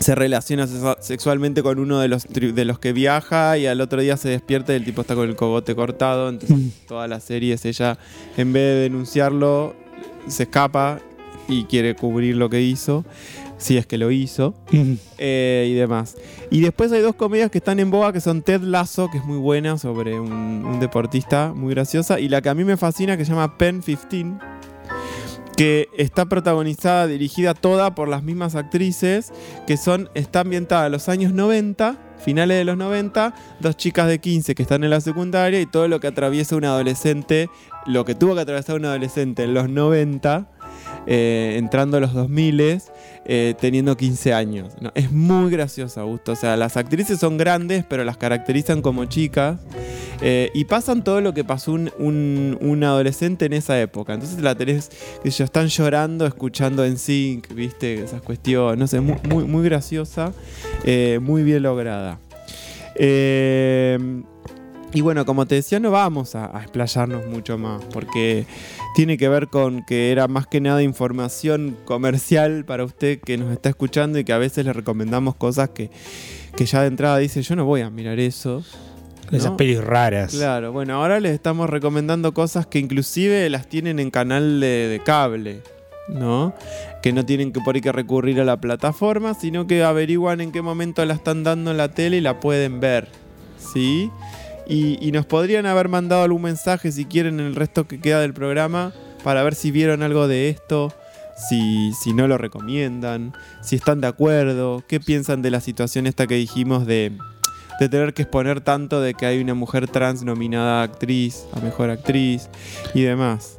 se 0.00 0.14
relaciona 0.14 0.66
sexua- 0.66 0.96
sexualmente 1.00 1.62
con 1.62 1.78
uno 1.78 2.00
de 2.00 2.08
los, 2.08 2.26
de 2.28 2.64
los 2.64 2.78
que 2.78 2.92
viaja 2.92 3.56
y 3.58 3.66
al 3.66 3.80
otro 3.80 4.00
día 4.00 4.16
se 4.16 4.28
despierta 4.28 4.72
y 4.72 4.76
el 4.76 4.84
tipo 4.84 5.00
está 5.02 5.14
con 5.14 5.28
el 5.28 5.36
cogote 5.36 5.74
cortado. 5.74 6.28
Entonces, 6.28 6.72
toda 6.86 7.08
la 7.08 7.20
serie 7.20 7.54
es 7.54 7.64
ella, 7.64 7.98
en 8.36 8.52
vez 8.52 8.62
de 8.62 8.80
denunciarlo, 8.82 9.74
se 10.28 10.44
escapa 10.44 11.00
y 11.48 11.64
quiere 11.64 11.94
cubrir 11.94 12.36
lo 12.36 12.48
que 12.50 12.62
hizo, 12.62 13.04
si 13.58 13.76
es 13.76 13.86
que 13.86 13.98
lo 13.98 14.10
hizo, 14.10 14.54
eh, 15.18 15.68
y 15.70 15.74
demás. 15.74 16.16
Y 16.50 16.60
después 16.60 16.90
hay 16.92 17.00
dos 17.00 17.14
comedias 17.14 17.50
que 17.50 17.58
están 17.58 17.78
en 17.80 17.90
boga, 17.90 18.12
que 18.12 18.20
son 18.20 18.42
Ted 18.42 18.62
Lasso, 18.62 19.08
que 19.10 19.18
es 19.18 19.24
muy 19.24 19.38
buena, 19.38 19.76
sobre 19.78 20.18
un, 20.18 20.32
un 20.32 20.80
deportista 20.80 21.52
muy 21.54 21.74
graciosa, 21.74 22.18
y 22.20 22.28
la 22.28 22.40
que 22.42 22.48
a 22.48 22.54
mí 22.54 22.64
me 22.64 22.76
fascina, 22.76 23.16
que 23.16 23.24
se 23.24 23.30
llama 23.32 23.56
Pen 23.58 23.80
15, 23.80 24.06
que 25.56 25.88
está 25.96 26.26
protagonizada, 26.26 27.06
dirigida 27.06 27.54
toda 27.54 27.94
por 27.94 28.08
las 28.08 28.22
mismas 28.22 28.54
actrices, 28.54 29.32
que 29.66 29.76
son, 29.76 30.10
está 30.14 30.40
ambientada 30.40 30.86
en 30.86 30.92
los 30.92 31.08
años 31.08 31.32
90, 31.32 31.98
finales 32.24 32.58
de 32.58 32.64
los 32.64 32.76
90, 32.76 33.34
dos 33.60 33.76
chicas 33.76 34.08
de 34.08 34.18
15 34.18 34.54
que 34.54 34.62
están 34.62 34.84
en 34.84 34.90
la 34.90 35.00
secundaria 35.00 35.60
y 35.60 35.66
todo 35.66 35.88
lo 35.88 36.00
que 36.00 36.08
atraviesa 36.08 36.56
un 36.56 36.64
adolescente, 36.64 37.50
lo 37.86 38.04
que 38.04 38.14
tuvo 38.14 38.34
que 38.34 38.40
atravesar 38.40 38.76
un 38.76 38.86
adolescente 38.86 39.44
en 39.44 39.54
los 39.54 39.68
90, 39.68 40.48
eh, 41.06 41.56
entrando 41.58 41.98
a 41.98 42.00
los 42.00 42.14
2000 42.14 42.80
eh, 43.26 43.54
teniendo 43.60 43.96
15 43.96 44.34
años. 44.34 44.74
¿no? 44.80 44.90
Es 44.94 45.10
muy 45.10 45.50
gracioso, 45.50 46.00
Augusto. 46.00 46.32
O 46.32 46.36
sea, 46.36 46.56
las 46.56 46.76
actrices 46.76 47.18
son 47.18 47.36
grandes, 47.36 47.84
pero 47.88 48.04
las 48.04 48.16
caracterizan 48.16 48.82
como 48.82 49.04
chicas. 49.06 49.60
Eh, 50.20 50.50
y 50.54 50.64
pasan 50.64 51.04
todo 51.04 51.20
lo 51.20 51.34
que 51.34 51.44
pasó 51.44 51.72
un, 51.72 52.80
adolescente 52.84 53.46
en 53.46 53.52
esa 53.52 53.80
época. 53.80 54.14
Entonces 54.14 54.40
la 54.40 54.54
tenés, 54.54 54.90
que 55.22 55.28
ellos 55.28 55.40
están 55.40 55.68
llorando, 55.68 56.26
escuchando 56.26 56.84
en 56.84 56.98
sync, 56.98 57.52
viste, 57.54 58.02
esas 58.04 58.22
cuestiones. 58.22 58.78
No 58.78 58.86
sé, 58.86 59.00
muy, 59.00 59.16
muy, 59.28 59.44
muy 59.44 59.64
graciosa, 59.64 60.32
eh, 60.84 61.18
muy 61.22 61.42
bien 61.42 61.62
lograda. 61.62 62.18
Eh, 62.96 63.98
y 64.92 65.00
bueno, 65.00 65.26
como 65.26 65.44
te 65.46 65.56
decía, 65.56 65.80
no 65.80 65.90
vamos 65.90 66.36
a, 66.36 66.56
a 66.56 66.62
explayarnos 66.62 67.26
mucho 67.26 67.58
más, 67.58 67.82
porque 67.92 68.46
tiene 68.94 69.18
que 69.18 69.28
ver 69.28 69.48
con 69.48 69.84
que 69.84 70.12
era 70.12 70.28
más 70.28 70.46
que 70.46 70.60
nada 70.60 70.84
información 70.84 71.76
comercial 71.84 72.64
para 72.64 72.84
usted 72.84 73.18
que 73.20 73.36
nos 73.36 73.50
está 73.50 73.70
escuchando 73.70 74.20
y 74.20 74.24
que 74.24 74.32
a 74.32 74.38
veces 74.38 74.64
le 74.64 74.72
recomendamos 74.72 75.34
cosas 75.34 75.70
que, 75.70 75.90
que 76.56 76.64
ya 76.64 76.82
de 76.82 76.86
entrada 76.86 77.18
dice, 77.18 77.42
yo 77.42 77.56
no 77.56 77.64
voy 77.64 77.80
a 77.80 77.90
mirar 77.90 78.20
eso. 78.20 78.62
Esas 79.30 79.52
¿no? 79.52 79.56
pelis 79.56 79.82
raras. 79.82 80.32
Claro, 80.32 80.72
bueno, 80.72 80.94
ahora 80.94 81.20
les 81.20 81.32
estamos 81.32 81.70
recomendando 81.70 82.34
cosas 82.34 82.66
que 82.66 82.78
inclusive 82.78 83.48
las 83.50 83.68
tienen 83.68 83.98
en 83.98 84.10
canal 84.10 84.60
de, 84.60 84.88
de 84.88 85.00
cable, 85.00 85.60
¿no? 86.08 86.54
Que 87.02 87.12
no 87.12 87.24
tienen 87.24 87.52
que 87.52 87.60
por 87.60 87.74
ahí 87.74 87.80
que 87.80 87.92
recurrir 87.92 88.40
a 88.40 88.44
la 88.44 88.58
plataforma, 88.58 89.34
sino 89.34 89.66
que 89.66 89.82
averiguan 89.82 90.40
en 90.40 90.52
qué 90.52 90.62
momento 90.62 91.04
la 91.04 91.14
están 91.14 91.42
dando 91.44 91.70
en 91.70 91.76
la 91.76 91.88
tele 91.88 92.18
y 92.18 92.20
la 92.20 92.40
pueden 92.40 92.80
ver, 92.80 93.08
¿sí? 93.58 94.10
Y, 94.66 94.98
y 95.06 95.12
nos 95.12 95.26
podrían 95.26 95.66
haber 95.66 95.88
mandado 95.88 96.22
algún 96.22 96.42
mensaje 96.42 96.92
si 96.92 97.04
quieren 97.04 97.40
en 97.40 97.46
el 97.46 97.54
resto 97.54 97.86
que 97.86 98.00
queda 98.00 98.20
del 98.20 98.32
programa 98.32 98.92
para 99.22 99.42
ver 99.42 99.54
si 99.54 99.70
vieron 99.70 100.02
algo 100.02 100.28
de 100.28 100.50
esto, 100.50 100.92
si, 101.48 101.92
si 101.94 102.12
no 102.12 102.28
lo 102.28 102.38
recomiendan, 102.38 103.32
si 103.62 103.76
están 103.76 104.00
de 104.00 104.06
acuerdo, 104.06 104.84
qué 104.86 105.00
piensan 105.00 105.42
de 105.42 105.50
la 105.50 105.60
situación 105.60 106.06
esta 106.06 106.26
que 106.26 106.34
dijimos 106.34 106.86
de, 106.86 107.12
de 107.80 107.88
tener 107.88 108.14
que 108.14 108.22
exponer 108.22 108.60
tanto 108.60 109.00
de 109.00 109.14
que 109.14 109.26
hay 109.26 109.40
una 109.40 109.54
mujer 109.54 109.88
trans 109.88 110.22
nominada 110.22 110.80
a 110.80 110.84
actriz, 110.84 111.44
a 111.52 111.60
mejor 111.60 111.90
actriz 111.90 112.48
y 112.94 113.02
demás. 113.02 113.58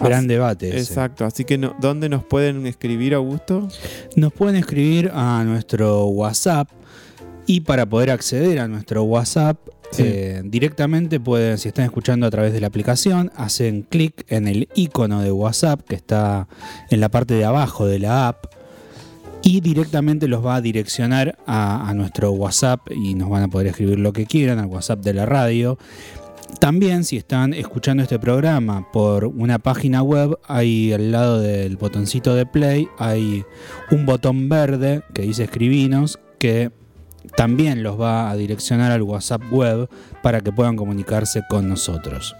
Gran 0.00 0.20
Así- 0.20 0.26
debate. 0.28 0.68
ese. 0.68 0.78
Exacto, 0.78 1.24
así 1.24 1.44
que 1.44 1.58
no- 1.58 1.74
¿dónde 1.80 2.08
nos 2.08 2.24
pueden 2.24 2.66
escribir, 2.66 3.14
Augusto? 3.14 3.66
Nos 4.16 4.32
pueden 4.32 4.56
escribir 4.56 5.10
a 5.12 5.42
nuestro 5.44 6.06
WhatsApp 6.06 6.68
y 7.46 7.62
para 7.62 7.84
poder 7.86 8.10
acceder 8.10 8.60
a 8.60 8.68
nuestro 8.68 9.02
WhatsApp 9.04 9.56
Sí. 9.90 10.02
eh, 10.04 10.42
directamente 10.44 11.18
pueden, 11.18 11.56
si 11.56 11.68
están 11.68 11.86
escuchando 11.86 12.26
a 12.26 12.30
través 12.30 12.52
de 12.52 12.60
la 12.60 12.66
aplicación, 12.66 13.32
hacen 13.36 13.82
clic 13.88 14.24
en 14.28 14.46
el 14.46 14.68
icono 14.74 15.22
de 15.22 15.32
WhatsApp 15.32 15.80
que 15.88 15.94
está 15.94 16.46
en 16.90 17.00
la 17.00 17.08
parte 17.08 17.32
de 17.34 17.46
abajo 17.46 17.86
de 17.86 17.98
la 17.98 18.28
app 18.28 18.44
y 19.48 19.62
directamente 19.62 20.28
los 20.28 20.44
va 20.44 20.56
a 20.56 20.60
direccionar 20.60 21.38
a, 21.46 21.90
nuestro 21.94 22.32
WhatsApp 22.32 22.90
y 22.90 23.14
nos 23.14 23.30
van 23.30 23.44
a 23.44 23.48
poder 23.48 23.68
escribir 23.68 23.98
lo 23.98 24.12
que 24.12 24.26
quieran 24.26 24.58
al 24.58 24.66
WhatsApp 24.66 25.00
de 25.00 25.14
la 25.14 25.24
radio. 25.24 25.78
También 26.60 27.02
si 27.02 27.16
están 27.16 27.54
escuchando 27.54 28.02
este 28.02 28.18
programa 28.18 28.86
por 28.92 29.24
una 29.24 29.58
página 29.58 30.02
web, 30.02 30.38
hay 30.46 30.92
al 30.92 31.12
lado 31.12 31.40
del 31.40 31.78
botoncito 31.78 32.34
de 32.34 32.44
play, 32.44 32.88
hay 32.98 33.42
un 33.90 34.04
botón 34.04 34.50
verde 34.50 35.00
que 35.14 35.22
dice 35.22 35.44
escribinos 35.44 36.18
que 36.38 36.70
también 37.34 37.82
los 37.82 37.98
va 37.98 38.28
a 38.28 38.36
direccionar 38.36 38.92
al 38.92 39.00
WhatsApp 39.00 39.40
web 39.50 39.88
para 40.22 40.42
que 40.42 40.52
puedan 40.52 40.76
comunicarse 40.76 41.40
con 41.48 41.70
nosotros. 41.70 42.36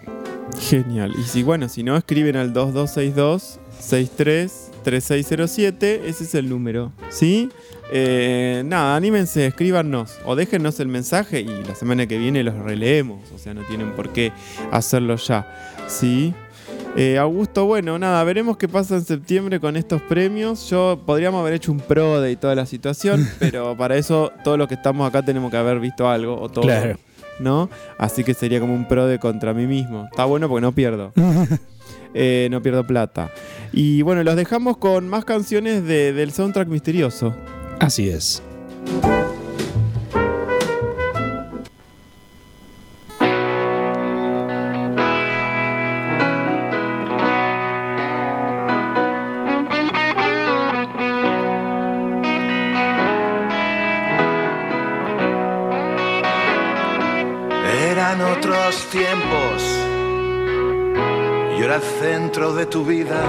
Genial. 0.60 1.14
Y 1.18 1.22
si 1.22 1.42
bueno, 1.42 1.70
si 1.70 1.82
no, 1.82 1.96
escriben 1.96 2.36
al 2.36 2.52
2262 2.52 3.60
633607, 3.80 6.00
ese 6.04 6.24
es 6.24 6.34
el 6.34 6.48
número. 6.48 6.92
¿Sí? 7.10 7.50
Eh, 7.90 8.62
nada, 8.66 8.96
anímense, 8.96 9.46
escríbanos 9.46 10.18
o 10.26 10.36
déjennos 10.36 10.78
el 10.78 10.88
mensaje 10.88 11.40
y 11.40 11.46
la 11.46 11.74
semana 11.74 12.06
que 12.06 12.18
viene 12.18 12.44
los 12.44 12.54
releemos. 12.54 13.32
O 13.34 13.38
sea, 13.38 13.54
no 13.54 13.62
tienen 13.62 13.92
por 13.92 14.10
qué 14.10 14.32
hacerlo 14.70 15.16
ya. 15.16 15.46
¿Sí? 15.86 16.34
Eh, 16.96 17.16
Augusto, 17.16 17.64
bueno, 17.64 17.98
nada, 17.98 18.22
veremos 18.24 18.56
qué 18.56 18.68
pasa 18.68 18.96
en 18.96 19.04
septiembre 19.04 19.60
con 19.60 19.76
estos 19.76 20.02
premios. 20.02 20.68
Yo 20.68 21.00
podríamos 21.06 21.40
haber 21.40 21.54
hecho 21.54 21.72
un 21.72 21.80
pro 21.80 22.20
de 22.20 22.36
toda 22.36 22.54
la 22.54 22.66
situación, 22.66 23.26
pero 23.38 23.76
para 23.76 23.96
eso 23.96 24.32
todos 24.44 24.58
los 24.58 24.68
que 24.68 24.74
estamos 24.74 25.08
acá 25.08 25.22
tenemos 25.22 25.50
que 25.50 25.56
haber 25.56 25.80
visto 25.80 26.08
algo 26.08 26.40
o 26.40 26.48
todo. 26.48 26.64
Claro. 26.64 26.98
¿no? 27.38 27.70
Así 27.98 28.24
que 28.24 28.34
sería 28.34 28.60
como 28.60 28.74
un 28.74 28.86
pro 28.86 29.06
de 29.06 29.18
contra 29.18 29.54
mí 29.54 29.66
mismo. 29.66 30.08
Está 30.10 30.24
bueno 30.24 30.48
porque 30.48 30.62
no 30.62 30.72
pierdo. 30.72 31.12
Eh, 32.14 32.48
no 32.50 32.62
pierdo 32.62 32.86
plata. 32.86 33.30
Y 33.72 34.02
bueno, 34.02 34.22
los 34.24 34.36
dejamos 34.36 34.76
con 34.78 35.08
más 35.08 35.24
canciones 35.24 35.84
de- 35.84 36.12
del 36.12 36.32
soundtrack 36.32 36.68
misterioso. 36.68 37.34
Así 37.80 38.08
es. 38.08 38.42
Eran 57.90 58.20
otros 58.20 58.86
tiempos. 58.90 59.57
Era 61.68 61.80
centro 61.80 62.54
de 62.54 62.64
tu 62.64 62.82
vida. 62.82 63.20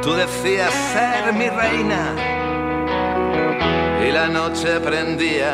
Tú 0.00 0.14
decías 0.14 0.72
ser 0.72 1.34
mi 1.34 1.50
reina. 1.50 2.14
Y 4.02 4.10
la 4.10 4.26
noche 4.28 4.80
prendía. 4.80 5.52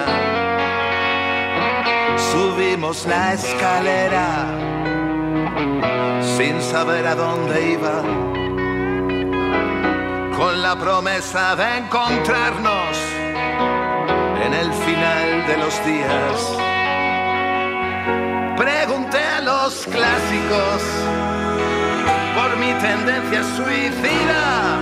Subimos 2.31 3.05
la 3.05 3.33
escalera 3.33 4.47
sin 6.37 6.63
saber 6.63 7.05
a 7.05 7.17
dónde 7.17 7.73
iba. 7.73 8.03
Con 10.37 10.63
la 10.63 10.77
promesa 10.79 11.57
de 11.57 11.79
encontrarnos 11.79 12.97
en 14.47 14.55
el 14.55 14.73
final 14.73 15.47
de 15.49 15.57
los 15.57 15.85
días. 15.85 16.74
Los 19.65 19.87
clásicos 19.87 20.83
por 22.35 22.55
mi 22.59 22.75
tendencia 22.83 23.43
suicida. 23.57 24.79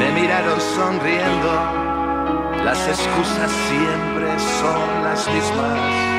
Me 0.00 0.10
miraron 0.20 0.60
sonriendo, 0.60 1.52
las 2.64 2.88
excusas 2.88 3.52
siempre 3.68 4.36
son 4.58 5.04
las 5.04 5.28
mismas. 5.28 6.11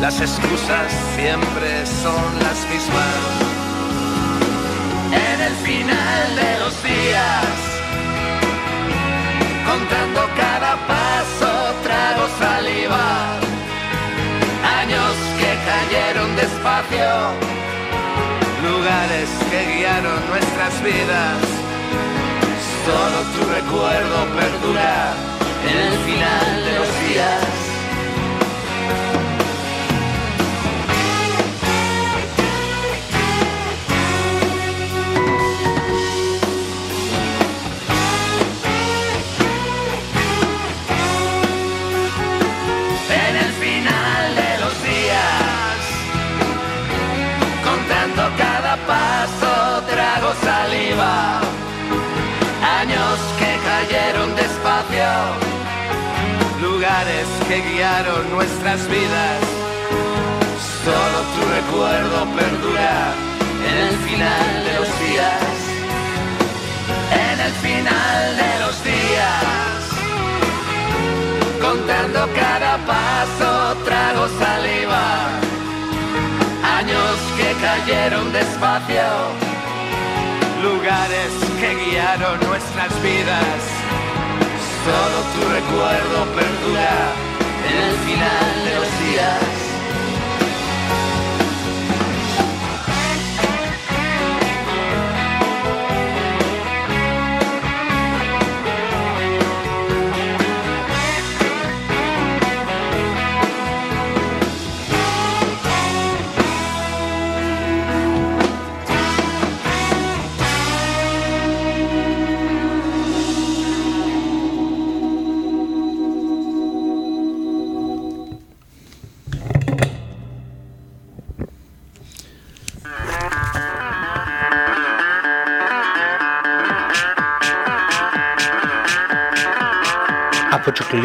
Las 0.00 0.20
excusas 0.20 0.92
siempre 1.16 1.86
son 1.86 2.38
las 2.40 2.58
mismas. 2.70 3.16
En 5.10 5.40
el 5.40 5.54
final 5.66 6.36
de 6.36 6.58
los 6.60 6.82
días, 6.82 7.56
contando 9.66 10.20
cada 10.36 10.76
paso, 10.86 11.50
trago 11.82 12.28
saliva 12.38 13.38
años 14.80 15.14
que 15.38 15.50
cayeron 15.70 16.36
despacio, 16.36 17.10
lugares 18.62 19.28
que 19.50 19.60
guiaron 19.74 20.20
nuestras 20.30 20.82
vidas. 20.82 21.38
Solo 22.86 23.18
tu 23.34 23.52
recuerdo 23.52 24.16
perdura 24.36 25.14
en 25.68 25.76
el 25.76 25.98
final 26.06 26.64
de 26.64 26.78
los 26.78 26.88
días. 27.08 27.67
Lugares 56.78 57.26
que 57.48 57.60
guiaron 57.60 58.30
nuestras 58.30 58.88
vidas. 58.88 59.40
Solo 60.84 61.18
tu 61.34 61.40
recuerdo 61.58 62.18
perdura 62.36 63.14
en 63.68 63.76
el 63.88 63.96
final 64.06 64.64
de 64.64 64.74
los 64.78 64.88
días. 65.04 65.54
En 67.10 67.40
el 67.46 67.52
final 67.66 68.36
de 68.42 68.52
los 68.62 68.84
días 68.84 69.78
contando 71.60 72.20
cada 72.34 72.76
paso, 72.86 73.76
trago 73.84 74.28
saliva. 74.38 75.06
Años 76.78 77.14
que 77.36 77.48
cayeron 77.66 78.32
despacio, 78.32 79.10
lugares 80.62 81.32
que 81.60 81.70
guiaron 81.74 82.38
nuestras 82.48 83.02
vidas. 83.02 83.77
Solo 84.88 85.20
tu 85.34 85.40
recuerdo 85.52 86.24
perdura 86.34 87.12
en 87.68 87.76
el 87.76 87.96
final 88.06 88.64
de 88.64 88.74
los 88.74 88.98
días. 89.00 89.67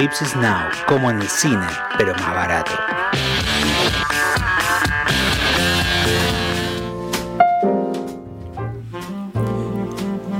Apocalipsis 0.04 0.36
Now, 0.36 0.70
como 0.86 1.10
en 1.10 1.22
el 1.22 1.28
cine, 1.30 1.66
pero 1.97 2.14
más 2.16 2.36
barato. 2.36 2.72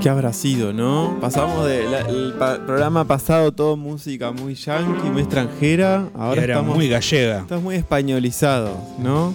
¿Qué 0.02 0.10
habrá 0.10 0.34
sido, 0.34 0.74
no? 0.74 1.18
Pasamos 1.22 1.66
del 1.66 2.34
programa 2.66 3.06
pasado 3.06 3.54
todo 3.54 3.78
música 3.78 4.32
muy 4.32 4.56
yankee, 4.56 5.10
muy 5.10 5.22
extranjera. 5.22 6.10
Ahora 6.14 6.44
Era 6.44 6.56
estamos 6.56 6.76
muy 6.76 6.90
gallega. 6.90 7.40
Estás 7.40 7.62
muy 7.62 7.76
españolizado, 7.76 8.76
¿no? 9.00 9.34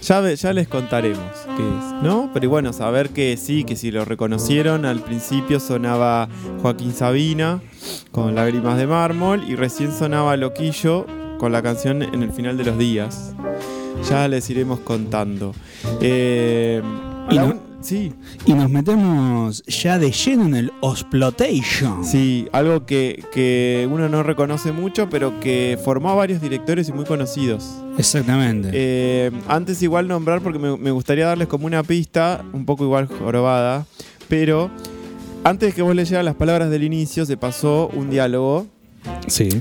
Ya, 0.00 0.52
les 0.52 0.68
contaremos 0.68 1.45
¿no? 2.02 2.30
Pero 2.32 2.48
bueno, 2.50 2.72
saber 2.72 3.10
que 3.10 3.36
sí, 3.36 3.64
que 3.64 3.76
si 3.76 3.90
lo 3.90 4.04
reconocieron, 4.04 4.84
al 4.84 5.00
principio 5.00 5.60
sonaba 5.60 6.28
Joaquín 6.62 6.92
Sabina 6.92 7.60
con 8.12 8.34
Lágrimas 8.34 8.78
de 8.78 8.86
Mármol 8.86 9.44
y 9.48 9.56
recién 9.56 9.92
sonaba 9.92 10.36
Loquillo 10.36 11.06
con 11.38 11.52
la 11.52 11.62
canción 11.62 12.02
En 12.02 12.22
el 12.22 12.32
final 12.32 12.56
de 12.56 12.64
los 12.64 12.78
días. 12.78 13.34
Ya 14.08 14.28
les 14.28 14.48
iremos 14.50 14.80
contando. 14.80 15.54
Eh, 16.00 16.82
Y 17.30 17.38
sí, 17.80 18.12
Y 18.44 18.54
nos 18.54 18.70
metemos 18.70 19.62
ya 19.64 19.98
de 19.98 20.10
lleno 20.10 20.44
en 20.46 20.54
el 20.54 20.72
Osplotation. 20.80 22.04
sí, 22.04 22.48
algo 22.52 22.86
que, 22.86 23.24
que 23.32 23.88
uno 23.90 24.08
no 24.08 24.22
reconoce 24.22 24.72
mucho, 24.72 25.08
pero 25.08 25.38
que 25.40 25.78
formó 25.84 26.10
a 26.10 26.14
varios 26.14 26.40
directores 26.40 26.88
y 26.88 26.92
muy 26.92 27.04
conocidos. 27.04 27.76
Exactamente. 27.98 28.70
Eh, 28.72 29.30
antes 29.48 29.82
igual 29.82 30.08
nombrar, 30.08 30.40
porque 30.40 30.58
me, 30.58 30.76
me 30.76 30.90
gustaría 30.90 31.26
darles 31.26 31.48
como 31.48 31.66
una 31.66 31.82
pista, 31.82 32.44
un 32.52 32.64
poco 32.66 32.84
igual 32.84 33.06
jorobada, 33.06 33.86
pero 34.28 34.70
antes 35.44 35.74
que 35.74 35.82
vos 35.82 35.94
leyeras 35.94 36.24
las 36.24 36.34
palabras 36.34 36.70
del 36.70 36.82
inicio, 36.82 37.24
se 37.24 37.36
pasó 37.36 37.88
un 37.94 38.10
diálogo 38.10 38.66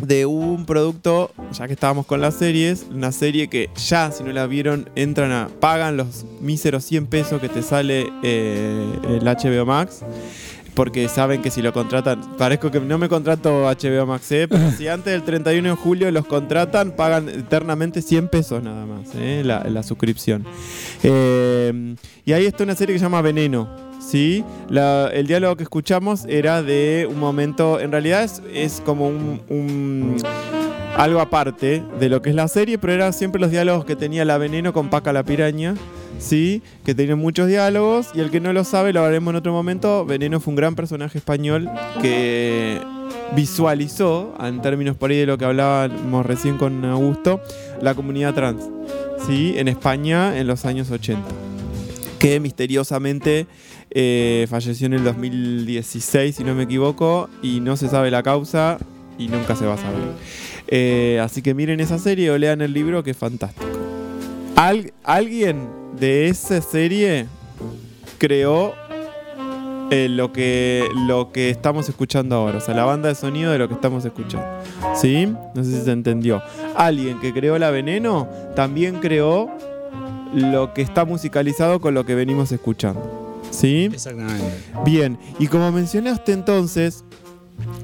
de 0.02 0.26
un 0.26 0.66
producto, 0.66 1.32
ya 1.52 1.68
que 1.68 1.74
estábamos 1.74 2.06
con 2.06 2.22
las 2.22 2.36
series, 2.36 2.86
una 2.91 3.12
serie 3.12 3.48
que 3.48 3.70
ya, 3.76 4.12
si 4.12 4.24
no 4.24 4.32
la 4.32 4.48
vieron, 4.48 4.89
entran 4.96 5.32
a, 5.32 5.50
pagan 5.60 5.98
los 5.98 6.26
míseros 6.41 6.84
100 6.86 7.08
pesos 7.08 7.41
que 7.41 7.50
te 7.50 7.62
sale 7.62 8.08
eh, 8.24 9.00
el 9.10 9.24
HBO 9.24 9.66
Max. 9.66 10.02
Porque 10.74 11.08
saben 11.08 11.41
que 11.41 11.52
si 11.52 11.62
lo 11.62 11.72
contratan, 11.72 12.36
parezco 12.38 12.70
que 12.70 12.82
no 12.82 12.98
me 12.98 13.08
contrato 13.08 13.64
HBO 13.64 14.06
Max, 14.06 14.30
¿eh? 14.34 14.46
pero 14.50 14.72
si 14.72 14.89
antes 14.89 15.14
del 15.14 15.24
31 15.24 15.70
de 15.70 15.76
julio 15.76 16.12
los 16.12 16.26
contratan, 16.26 16.91
pagan 16.91 17.30
eternamente 17.30 18.02
100 18.02 18.28
pesos 18.28 18.62
nada 18.62 18.86
más, 18.86 19.08
¿eh? 19.16 19.41
la, 19.46 19.64
la 19.70 19.84
suscripción. 19.84 20.46
Eh, 21.02 21.96
y 22.26 22.34
ahí 22.34 22.46
está 22.46 22.66
una 22.66 22.76
serie 22.76 22.93
que 22.93 23.00
se 23.00 23.06
llama 23.06 23.22
Veneno, 23.22 23.70
¿sí? 24.06 24.43
La- 24.70 25.10
el 25.14 25.28
diálogo 25.28 25.56
que 25.56 25.64
escuchamos 25.64 26.26
era 26.28 26.62
de 26.62 27.08
un 27.10 27.20
momento, 27.20 27.80
en 27.80 27.91
realidad 27.91 28.24
es, 28.24 28.41
es 28.53 28.82
como 28.86 29.08
un, 29.08 29.41
un- 29.49 30.18
algo 30.97 31.20
aparte 31.20 31.84
de 31.99 32.10
lo 32.10 32.22
que 32.22 32.30
es 32.30 32.36
la 32.36 32.47
serie, 32.47 32.78
pero 32.78 32.93
eran 32.93 33.12
siempre 33.14 33.41
los 33.41 33.51
diálogos 33.51 33.84
que 33.86 33.95
tenía 33.97 34.24
la 34.24 34.38
Veneno 34.38 34.72
con 34.72 34.89
Paca 34.89 35.12
la 35.12 35.24
Piraña, 35.24 35.76
¿sí? 36.20 36.62
Que 36.86 36.95
tiene 36.95 37.16
muchos 37.16 37.47
diálogos 37.47 38.12
y 38.14 38.22
el 38.22 38.32
que 38.32 38.39
no 38.39 38.53
lo 38.53 38.64
sabe 38.64 38.93
lo 38.93 39.03
haremos 39.03 39.32
en 39.34 39.36
otro 39.36 39.51
momento. 39.51 40.06
Veneno 40.06 40.39
fue 40.39 40.51
un 40.51 40.56
gran 40.56 40.74
personaje 40.76 41.18
español 41.18 41.70
que 42.01 42.80
visualizó, 43.36 44.34
en 44.41 44.62
términos 44.62 44.95
por 44.95 45.12
ahí 45.12 45.18
de 45.18 45.26
lo 45.26 45.38
que 45.38 45.45
hablábamos 45.45 46.26
recién 46.26 46.58
con 46.58 46.84
Augusto, 46.86 47.41
la 47.82 47.93
comunidad 47.93 48.34
trans, 48.34 48.64
¿sí? 49.28 49.53
En 49.58 49.68
España 49.68 50.38
en 50.38 50.47
los 50.47 50.64
años 50.66 50.89
80 50.91 51.22
que 52.26 52.39
misteriosamente 52.39 53.45
eh, 53.91 54.47
falleció 54.49 54.88
en 54.88 54.93
el 54.93 55.03
2016, 55.03 56.36
si 56.36 56.43
no 56.43 56.55
me 56.55 56.63
equivoco, 56.63 57.30
y 57.43 57.59
no 57.59 57.78
se 57.78 57.88
sabe 57.88 58.09
la 58.09 58.23
causa 58.23 58.80
y 59.19 59.28
nunca 59.28 59.55
se 59.55 59.67
va 59.67 59.76
a 59.76 59.78
saber. 59.78 59.99
Eh, 60.67 61.21
así 61.23 61.43
que 61.43 61.53
miren 61.53 61.80
esa 61.82 61.99
serie 61.99 62.32
o 62.32 62.38
lean 62.39 62.61
el 62.63 62.73
libro 62.73 63.03
que 63.03 63.11
es 63.11 63.17
fantástico. 63.17 63.67
Al- 64.55 64.91
alguien 65.03 65.67
de 65.99 66.28
esa 66.28 66.61
serie 66.63 67.28
creó 68.17 68.73
eh, 69.91 70.07
lo, 70.09 70.34
que, 70.34 70.84
lo 71.07 71.32
que 71.32 71.51
estamos 71.51 71.88
escuchando 71.89 72.38
ahora, 72.38 72.57
o 72.57 72.61
sea, 72.61 72.73
la 72.73 72.86
banda 72.86 73.09
de 73.09 73.13
sonido 73.13 73.51
de 73.51 73.59
lo 73.59 73.67
que 73.67 73.76
estamos 73.76 74.03
escuchando. 74.03 74.47
¿Sí? 74.95 75.28
No 75.53 75.63
sé 75.63 75.78
si 75.78 75.86
se 75.86 75.91
entendió. 75.91 76.41
Alguien 76.76 77.19
que 77.19 77.32
creó 77.34 77.59
la 77.59 77.69
veneno 77.69 78.28
también 78.55 78.95
creó 78.95 79.51
lo 80.36 80.73
que 80.73 80.81
está 80.81 81.05
musicalizado 81.05 81.79
con 81.81 81.93
lo 81.93 82.05
que 82.05 82.13
venimos 82.15 82.51
escuchando. 82.51 83.41
¿Sí? 83.51 83.89
Exactamente. 83.91 84.43
Bien, 84.86 85.17
y 85.39 85.47
como 85.47 85.71
mencionaste 85.71 86.33
entonces, 86.33 87.03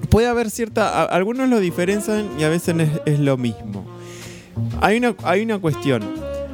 puede 0.09 0.27
haber 0.27 0.51
cierta... 0.51 0.89
a- 0.89 1.05
algunos 1.05 1.47
lo 1.49 1.59
diferencian 1.59 2.29
y 2.37 2.43
a 2.43 2.49
veces 2.49 2.75
es, 2.77 2.89
es 3.05 3.19
lo 3.19 3.37
mismo. 3.37 3.85
Hay 4.81 4.97
una, 4.97 5.15
hay 5.23 5.41
una 5.43 5.59
cuestión. 5.59 6.03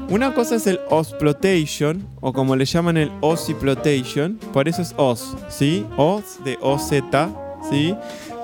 Una 0.09 0.33
cosa 0.33 0.55
es 0.55 0.67
el 0.67 0.79
Osplotation, 0.89 2.07
o 2.21 2.31
como 2.31 2.55
le 2.55 2.63
llaman 2.65 2.95
el 2.95 3.11
Occiplotation, 3.21 4.39
por 4.53 4.69
eso 4.69 4.81
es 4.81 4.93
Os, 4.97 5.35
¿sí? 5.49 5.85
Os 5.97 6.41
de 6.45 6.57
OZ, 6.61 6.91
¿sí? 7.69 7.93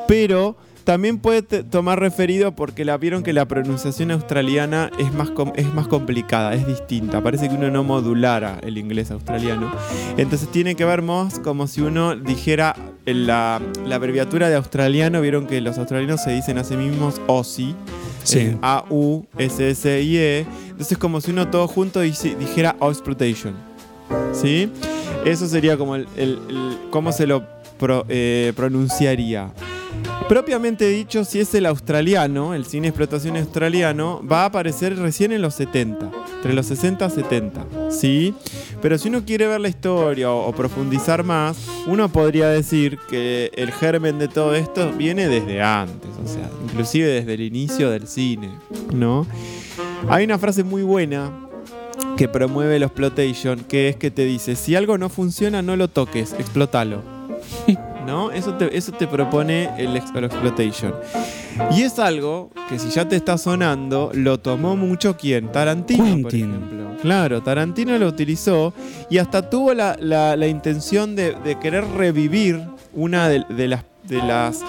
Pero 0.08 0.58
también 0.84 1.18
puede 1.20 1.42
tomar 1.64 2.00
referido 2.00 2.52
porque 2.54 2.84
la 2.86 2.98
vieron 2.98 3.24
que 3.24 3.34
la 3.34 3.46
pronunciación 3.48 4.12
australiana 4.12 4.92
es 5.00 5.14
más, 5.14 5.32
es 5.56 5.74
más 5.74 5.88
complicada, 5.88 6.54
es 6.54 6.68
distinta. 6.68 7.22
Parece 7.22 7.48
que 7.50 7.56
uno 7.56 7.70
no 7.72 7.84
modulara 7.84 8.60
el 8.64 8.78
inglés 8.78 9.10
australiano. 9.12 9.72
Entonces 10.18 10.50
tiene 10.50 10.76
que 10.76 10.86
ver 10.86 11.02
más 11.02 11.40
como 11.40 11.68
si 11.68 11.82
uno 11.82 12.16
dijera 12.16 12.76
la, 13.06 13.62
la 13.86 13.96
abreviatura 13.96 14.50
de 14.50 14.56
australiano. 14.56 15.22
Vieron 15.22 15.48
que 15.48 15.62
los 15.62 15.78
australianos 15.78 16.22
se 16.22 16.32
dicen 16.32 16.58
a 16.58 16.64
sí 16.64 16.76
mismos 16.76 17.22
Aussie. 17.28 17.76
Sí. 18.24 18.40
eh, 18.40 18.58
A-U-S-S-I-E. 19.38 20.46
Entonces 20.70 20.98
como 20.98 21.22
si 21.22 21.32
uno 21.32 21.48
todo 21.50 21.68
junto 21.68 22.00
dijera 22.02 22.76
Exploitation. 22.82 23.54
¿Sí? 24.34 24.72
Eso 25.26 25.48
sería 25.48 25.78
como 25.78 25.96
el, 25.96 26.08
el- 26.18 26.40
el- 26.50 26.78
cómo 26.90 27.12
se 27.12 27.26
lo 27.28 27.44
pro- 27.80 28.06
eh, 28.10 28.54
pronunciaría. 28.56 29.52
Propiamente 30.28 30.88
dicho, 30.88 31.26
si 31.26 31.40
es 31.40 31.54
el 31.54 31.66
australiano, 31.66 32.54
el 32.54 32.66
cine 32.66 32.88
explotación 32.88 33.38
australiano, 33.38 34.22
va 34.26 34.44
a 34.44 34.46
aparecer 34.46 34.98
recién 34.98 35.32
en 35.32 35.42
los 35.42 35.54
70, 35.56 36.12
entre 36.38 36.54
los 36.54 36.66
60 36.66 37.06
y 37.06 37.10
70, 37.10 37.66
¿sí? 37.90 38.34
Pero 38.82 38.98
si 38.98 39.10
uno 39.10 39.26
quiere 39.26 39.48
ver 39.48 39.62
la 39.62 39.68
historia 39.68 40.32
o, 40.32 40.48
o 40.48 40.54
profundizar 40.54 41.24
más, 41.24 41.58
uno 41.88 42.10
podría 42.10 42.48
decir 42.48 42.98
que 43.10 43.52
el 43.56 43.72
germen 43.72 44.18
de 44.18 44.28
todo 44.28 44.56
esto 44.56 44.92
viene 44.94 45.28
desde 45.28 45.62
antes, 45.62 46.10
o 46.24 46.28
sea, 46.28 46.50
inclusive 46.64 47.08
desde 47.08 47.34
el 47.34 47.42
inicio 47.42 47.92
del 47.92 48.08
cine, 48.08 48.50
¿no? 48.94 49.28
Hay 50.10 50.24
una 50.24 50.40
frase 50.40 50.64
muy 50.64 50.84
buena 50.84 51.32
que 52.18 52.28
promueve 52.28 52.78
el 52.78 52.84
exploitation, 52.84 53.60
que 53.60 53.90
es 53.90 53.96
que 53.98 54.10
te 54.10 54.26
dice, 54.26 54.56
si 54.56 54.76
algo 54.76 54.98
no 54.98 55.10
funciona, 55.10 55.62
no 55.62 55.76
lo 55.76 55.90
toques, 55.90 56.34
explótalo. 56.34 57.13
¿No? 58.06 58.32
Eso 58.32 58.54
te, 58.56 58.76
eso 58.78 58.92
te 58.92 59.08
propone 59.08 59.70
el, 59.78 59.96
el 59.96 60.24
exploitation. 60.26 60.94
Y 61.76 61.84
es 61.84 62.00
algo 62.00 62.50
que 62.70 62.78
si 62.80 62.90
ya 62.90 63.08
te 63.08 63.16
está 63.16 63.38
sonando, 63.38 64.12
lo 64.14 64.40
tomó 64.40 64.76
mucho 64.76 65.16
quien? 65.16 65.52
Tarantino, 65.52 66.22
por 66.24 66.34
ejemplo. 66.36 66.84
Claro, 67.02 67.42
Tarantino 67.44 67.98
lo 67.98 68.08
utilizó 68.08 68.74
y 69.10 69.18
hasta 69.20 69.50
tuvo 69.50 69.74
la, 69.74 69.96
la- 70.00 70.36
la 70.36 70.48
intención 70.48 71.16
de, 71.16 71.36
de 71.44 71.58
querer 71.60 71.86
revivir 71.92 72.62
una 72.94 73.28
de, 73.30 73.44
de 73.50 73.68
las 73.68 73.84
de 74.04 74.18
las 74.18 74.60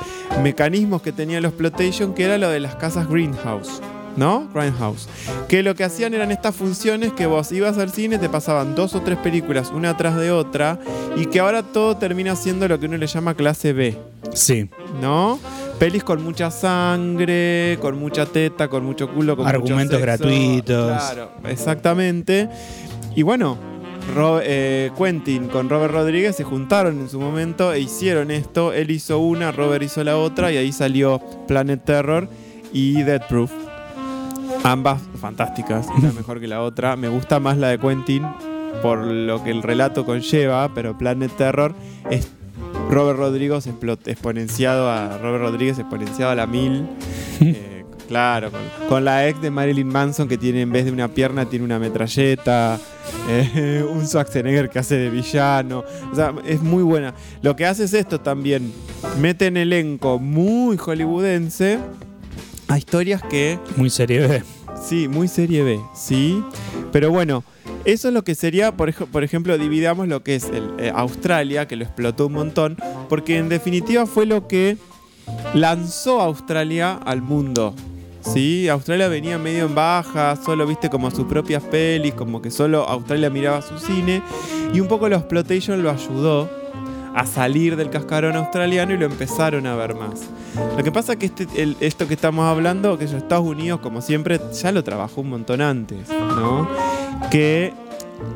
mecanismos 0.45 1.03
que 1.03 1.11
tenía 1.11 1.39
el 1.39 1.45
exploitation, 1.45 2.15
que 2.15 2.23
era 2.25 2.39
lo 2.39 2.49
de 2.51 2.61
las 2.61 2.77
casas 2.77 3.09
greenhouse. 3.09 3.83
¿No? 4.17 4.49
Grindhouse. 4.55 5.09
Que 5.49 5.63
lo 5.63 5.75
que 5.75 5.85
hacían 5.85 6.15
eran 6.15 6.31
estas 6.31 6.55
funciones 6.55 7.13
que 7.13 7.27
vos 7.27 7.51
ibas 7.53 7.79
al 7.79 7.91
cine, 7.91 8.19
te 8.19 8.29
pasaban 8.29 8.75
dos 8.75 8.95
o 8.95 9.03
tres 9.03 9.19
películas 9.19 9.73
una 9.75 9.97
tras 9.97 10.17
de 10.17 10.31
otra, 10.31 10.79
y 11.17 11.27
que 11.27 11.41
ahora 11.41 11.63
todo 11.63 11.97
termina 11.97 12.37
siendo 12.37 12.69
lo 12.69 12.79
que 12.79 12.87
uno 12.87 12.97
le 12.97 13.07
llama 13.07 13.35
clase 13.35 13.73
B. 13.73 13.97
Sí. 14.33 14.69
¿no? 15.01 15.39
Pelis 15.79 16.05
con 16.05 16.23
mucha 16.23 16.51
sangre, 16.51 17.79
con 17.81 17.99
mucha 17.99 18.27
teta, 18.27 18.69
con 18.69 18.85
mucho 18.85 19.09
culo, 19.09 19.37
con 19.37 19.45
mucho 19.45 19.57
Argumentos 19.57 20.01
sexo. 20.01 20.05
gratuitos. 20.07 20.87
Claro, 20.93 21.31
exactamente. 21.45 22.49
Y 23.17 23.23
bueno, 23.23 23.59
eh, 24.43 24.91
Quentin 24.97 25.49
con 25.49 25.69
Robert 25.69 25.93
Rodríguez 25.93 26.37
se 26.37 26.45
juntaron 26.45 27.01
en 27.01 27.09
su 27.09 27.19
momento 27.21 27.73
e 27.73 27.81
hicieron 27.81 28.31
esto. 28.31 28.73
Él 28.73 28.91
hizo 28.91 29.19
una, 29.19 29.53
Robert 29.53 29.83
hizo 29.83 30.05
la 30.05 30.17
otra 30.17 30.53
y 30.53 30.57
ahí 30.57 30.73
salió 30.73 31.21
Planet 31.49 31.85
Terror 31.85 32.29
y 32.73 33.03
Death 33.03 33.27
Proof. 33.29 33.51
Ambas 34.65 35.03
fantásticas, 35.21 35.87
una 35.95 36.11
mejor 36.13 36.41
que 36.41 36.49
la 36.49 36.63
otra. 36.63 36.97
Me 36.97 37.09
gusta 37.09 37.39
más 37.39 37.59
la 37.59 37.69
de 37.69 37.79
Quentin 37.79 38.27
por 38.81 38.99
lo 39.05 39.45
que 39.45 39.51
el 39.51 39.63
relato 39.63 40.07
conlleva, 40.07 40.73
pero 40.75 40.97
Planet 40.97 41.31
Terror 41.37 41.75
es 42.11 42.29
Robert 42.91 43.19
Rodríguez 43.19 43.67
exponenciado 44.07 44.91
a 44.91 45.19
Robert 45.19 45.43
Rodríguez 45.43 45.79
exponenciado 45.79 46.33
a 46.33 46.35
la 46.35 46.47
mil. 46.47 46.87
Eh, 47.41 47.85
claro, 48.07 48.51
con, 48.51 48.61
con 48.89 49.05
la 49.05 49.29
ex 49.29 49.43
de 49.43 49.51
Marilyn 49.51 49.89
Manson 49.89 50.29
que 50.29 50.39
tiene 50.39 50.63
en 50.63 50.71
vez 50.71 50.85
de 50.85 50.93
una 50.93 51.09
pierna 51.09 51.47
tiene 51.47 51.65
una 51.65 51.81
metralleta. 51.81 52.79
eh, 53.29 53.85
un 53.93 54.07
Schwarzenegger 54.07 54.71
que 54.71 54.79
hace 54.79 54.97
de 54.97 55.11
villano. 55.11 55.83
O 56.13 56.15
sea, 56.15 56.33
es 56.47 56.63
muy 56.63 56.85
buena. 56.85 57.13
Lo 57.43 57.57
que 57.57 57.67
hace 57.67 57.85
es 57.85 57.93
esto 57.93 58.21
también. 58.21 58.73
Mete 59.21 59.47
en 59.47 59.57
elenco 59.57 60.21
muy 60.21 60.77
hollywoodense 60.77 61.81
a 62.69 62.79
historias 62.79 63.21
que 63.23 63.59
Muy 63.77 63.91
serie 63.91 64.27
B. 64.27 64.43
Sí, 64.87 65.09
muy 65.09 65.29
serie 65.29 65.63
B, 65.63 65.81
sí. 65.95 66.45
Pero 66.93 67.11
bueno, 67.11 67.43
eso 67.87 68.09
es 68.09 68.15
lo 68.15 68.23
que 68.23 68.35
sería, 68.35 68.77
por, 68.77 68.93
por 69.07 69.25
ejemplo, 69.25 69.57
dividamos 69.57 70.09
lo 70.09 70.23
que 70.23 70.35
es 70.35 70.51
eh, 70.53 70.93
Australia, 70.95 71.67
que 71.67 71.77
lo 71.77 71.85
explotó 71.85 72.27
un 72.27 72.35
montón, 72.35 72.77
porque 73.09 73.39
en 73.39 73.49
definitiva 73.49 74.05
fue 74.05 74.27
lo 74.27 74.47
que 74.47 74.77
lanzó 75.55 76.21
Australia 76.21 76.95
al 76.95 77.23
mundo. 77.23 77.75
Sí, 78.21 78.69
Australia 78.69 79.09
venía 79.09 79.39
medio 79.39 79.67
en 79.67 79.75
baja, 79.75 80.37
solo 80.37 80.67
viste 80.67 80.91
como 80.91 81.11
sus 81.11 81.27
propias 81.27 81.63
pelis, 81.63 82.15
como 82.15 82.43
que 82.43 82.51
solo 82.51 82.89
Australia 82.89 83.31
miraba 83.31 83.63
su 83.63 83.79
cine, 83.79 84.23
y 84.73 84.81
un 84.81 84.89
poco 84.89 85.09
la 85.09 85.17
exploitation 85.17 85.83
lo 85.83 85.91
ayudó 85.91 86.64
a 87.15 87.27
salir 87.27 87.77
del 87.77 87.91
cascarón 87.91 88.37
australiano 88.37 88.93
y 88.93 88.99
lo 88.99 89.07
empezaron 89.07 89.67
a 89.67 89.77
ver 89.77 89.95
más. 89.95 90.23
Lo 90.77 90.83
que 90.83 90.91
pasa 90.91 91.13
es 91.13 91.19
que 91.19 91.27
este, 91.27 91.77
esto 91.81 92.09
que 92.09 92.15
estamos 92.15 92.45
hablando, 92.47 92.99
que 92.99 93.05
Estados 93.05 93.47
Unidos, 93.47 93.81
como 93.81 94.01
siempre, 94.01 94.41
ya 94.53 94.73
lo 94.73 94.83
trabajó 94.83 95.21
un 95.21 95.31
montón 95.31 95.61
antes, 95.61 96.09
¿no? 96.09 96.69
Que 97.31 97.73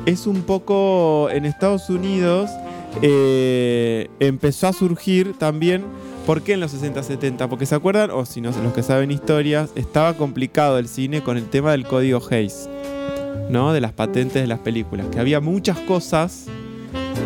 es 0.05 0.27
un 0.27 0.43
poco 0.43 1.29
en 1.31 1.45
Estados 1.45 1.89
Unidos 1.89 2.49
eh, 3.01 4.09
empezó 4.19 4.67
a 4.67 4.73
surgir 4.73 5.37
también. 5.37 5.83
¿Por 6.25 6.43
qué 6.43 6.53
en 6.53 6.59
los 6.59 6.73
60-70? 6.73 7.47
Porque 7.47 7.65
se 7.65 7.73
acuerdan, 7.73 8.11
o 8.11 8.25
si 8.25 8.39
no, 8.39 8.51
los 8.51 8.73
que 8.73 8.83
saben 8.83 9.09
historias, 9.09 9.71
estaba 9.75 10.13
complicado 10.13 10.77
el 10.77 10.87
cine 10.87 11.23
con 11.23 11.37
el 11.37 11.45
tema 11.49 11.71
del 11.71 11.85
código 11.85 12.21
Hayes, 12.29 12.69
¿no? 13.49 13.73
De 13.73 13.81
las 13.81 13.93
patentes 13.93 14.41
de 14.41 14.47
las 14.47 14.59
películas. 14.59 15.07
Que 15.07 15.19
había 15.19 15.39
muchas 15.39 15.79
cosas 15.79 16.45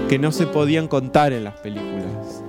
que 0.10 0.20
no 0.20 0.32
se 0.32 0.48
podían 0.48 0.88
contar 0.88 1.34
en 1.34 1.44
las 1.44 1.56
películas. 1.56 2.44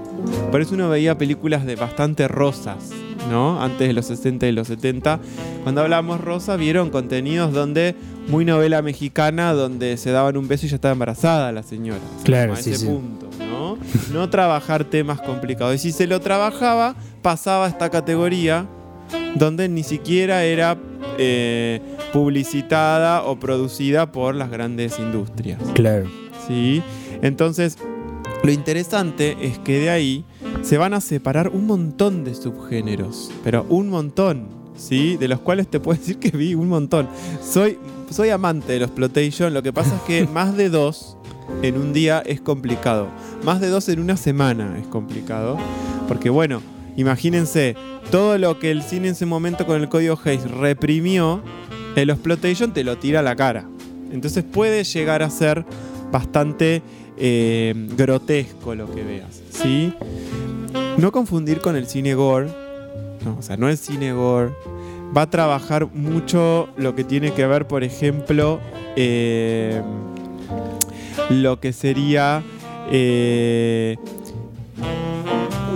Por 0.50 0.60
eso 0.60 0.74
uno 0.74 0.88
veía 0.88 1.18
películas 1.18 1.66
de 1.66 1.76
bastante 1.76 2.28
rosas, 2.28 2.90
¿no? 3.30 3.62
Antes 3.62 3.88
de 3.88 3.94
los 3.94 4.06
60 4.06 4.46
y 4.46 4.52
los 4.52 4.68
70. 4.68 5.20
Cuando 5.62 5.80
hablábamos 5.80 6.20
rosa, 6.20 6.56
vieron 6.56 6.90
contenidos 6.90 7.52
donde, 7.52 7.94
muy 8.28 8.44
novela 8.44 8.82
mexicana, 8.82 9.52
donde 9.52 9.96
se 9.96 10.10
daban 10.10 10.36
un 10.36 10.48
beso 10.48 10.66
y 10.66 10.68
ya 10.68 10.76
estaba 10.76 10.92
embarazada 10.92 11.52
la 11.52 11.62
señora. 11.62 12.00
Claro, 12.22 12.52
a 12.52 12.56
sí, 12.56 12.70
ese 12.70 12.80
sí. 12.80 12.86
punto, 12.86 13.28
¿no? 13.38 13.78
No 14.12 14.30
trabajar 14.30 14.84
temas 14.84 15.20
complicados. 15.20 15.74
Y 15.74 15.78
si 15.78 15.92
se 15.92 16.06
lo 16.06 16.20
trabajaba, 16.20 16.94
pasaba 17.22 17.66
a 17.66 17.68
esta 17.68 17.90
categoría 17.90 18.66
donde 19.34 19.68
ni 19.68 19.82
siquiera 19.82 20.44
era 20.44 20.76
eh, 21.18 21.80
publicitada 22.12 23.22
o 23.24 23.38
producida 23.38 24.12
por 24.12 24.34
las 24.34 24.50
grandes 24.50 24.98
industrias. 24.98 25.60
Claro. 25.74 26.06
¿sí? 26.46 26.82
Entonces, 27.24 27.78
lo 28.42 28.52
interesante 28.52 29.38
es 29.40 29.58
que 29.58 29.80
de 29.80 29.88
ahí 29.88 30.24
se 30.62 30.76
van 30.76 30.92
a 30.92 31.00
separar 31.00 31.48
un 31.48 31.66
montón 31.66 32.22
de 32.22 32.34
subgéneros, 32.34 33.30
pero 33.42 33.64
un 33.70 33.88
montón, 33.88 34.46
¿sí? 34.76 35.16
De 35.16 35.26
los 35.26 35.40
cuales 35.40 35.66
te 35.68 35.80
puedo 35.80 35.98
decir 35.98 36.18
que 36.18 36.36
vi 36.36 36.54
un 36.54 36.68
montón. 36.68 37.08
Soy, 37.42 37.78
soy 38.10 38.28
amante 38.28 38.74
de 38.74 38.80
los 38.80 38.88
exploitation, 38.88 39.54
lo 39.54 39.62
que 39.62 39.72
pasa 39.72 39.96
es 39.96 40.02
que 40.02 40.26
más 40.32 40.54
de 40.54 40.68
dos 40.68 41.16
en 41.62 41.78
un 41.78 41.94
día 41.94 42.22
es 42.26 42.42
complicado. 42.42 43.08
Más 43.42 43.58
de 43.58 43.68
dos 43.68 43.88
en 43.88 44.00
una 44.00 44.18
semana 44.18 44.78
es 44.78 44.86
complicado, 44.86 45.56
porque 46.06 46.28
bueno, 46.28 46.60
imagínense, 46.94 47.74
todo 48.10 48.36
lo 48.36 48.58
que 48.58 48.70
el 48.70 48.82
cine 48.82 49.08
en 49.08 49.14
ese 49.14 49.24
momento 49.24 49.64
con 49.64 49.80
el 49.80 49.88
código 49.88 50.18
Hayes 50.22 50.50
reprimió, 50.50 51.42
el 51.96 52.10
exploitation 52.10 52.74
te 52.74 52.84
lo 52.84 52.98
tira 52.98 53.20
a 53.20 53.22
la 53.22 53.34
cara. 53.34 53.66
Entonces 54.12 54.44
puede 54.44 54.84
llegar 54.84 55.22
a 55.22 55.30
ser 55.30 55.64
bastante 56.12 56.82
eh, 57.16 57.74
grotesco 57.96 58.74
lo 58.74 58.92
que 58.92 59.02
veas, 59.02 59.40
¿sí? 59.50 59.94
No 60.96 61.12
confundir 61.12 61.60
con 61.60 61.76
el 61.76 61.86
cine 61.86 62.14
gore, 62.14 62.48
no, 63.24 63.36
o 63.38 63.42
sea, 63.42 63.56
no 63.56 63.68
es 63.68 63.80
cine 63.80 64.12
gore. 64.12 64.52
Va 65.16 65.22
a 65.22 65.30
trabajar 65.30 65.86
mucho 65.92 66.68
lo 66.76 66.94
que 66.94 67.04
tiene 67.04 67.32
que 67.32 67.46
ver, 67.46 67.66
por 67.68 67.84
ejemplo, 67.84 68.60
eh, 68.96 69.80
lo 71.30 71.60
que 71.60 71.72
sería 71.72 72.42
eh, 72.90 73.96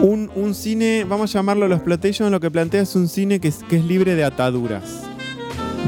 un, 0.02 0.30
un 0.34 0.54
cine, 0.54 1.04
vamos 1.08 1.34
a 1.34 1.38
llamarlo 1.38 1.68
los 1.68 1.78
exploitation, 1.78 2.30
lo 2.32 2.40
que 2.40 2.50
plantea 2.50 2.82
es 2.82 2.96
un 2.96 3.08
cine 3.08 3.40
que 3.40 3.48
es, 3.48 3.58
que 3.68 3.76
es 3.76 3.84
libre 3.84 4.14
de 4.14 4.24
ataduras, 4.24 5.04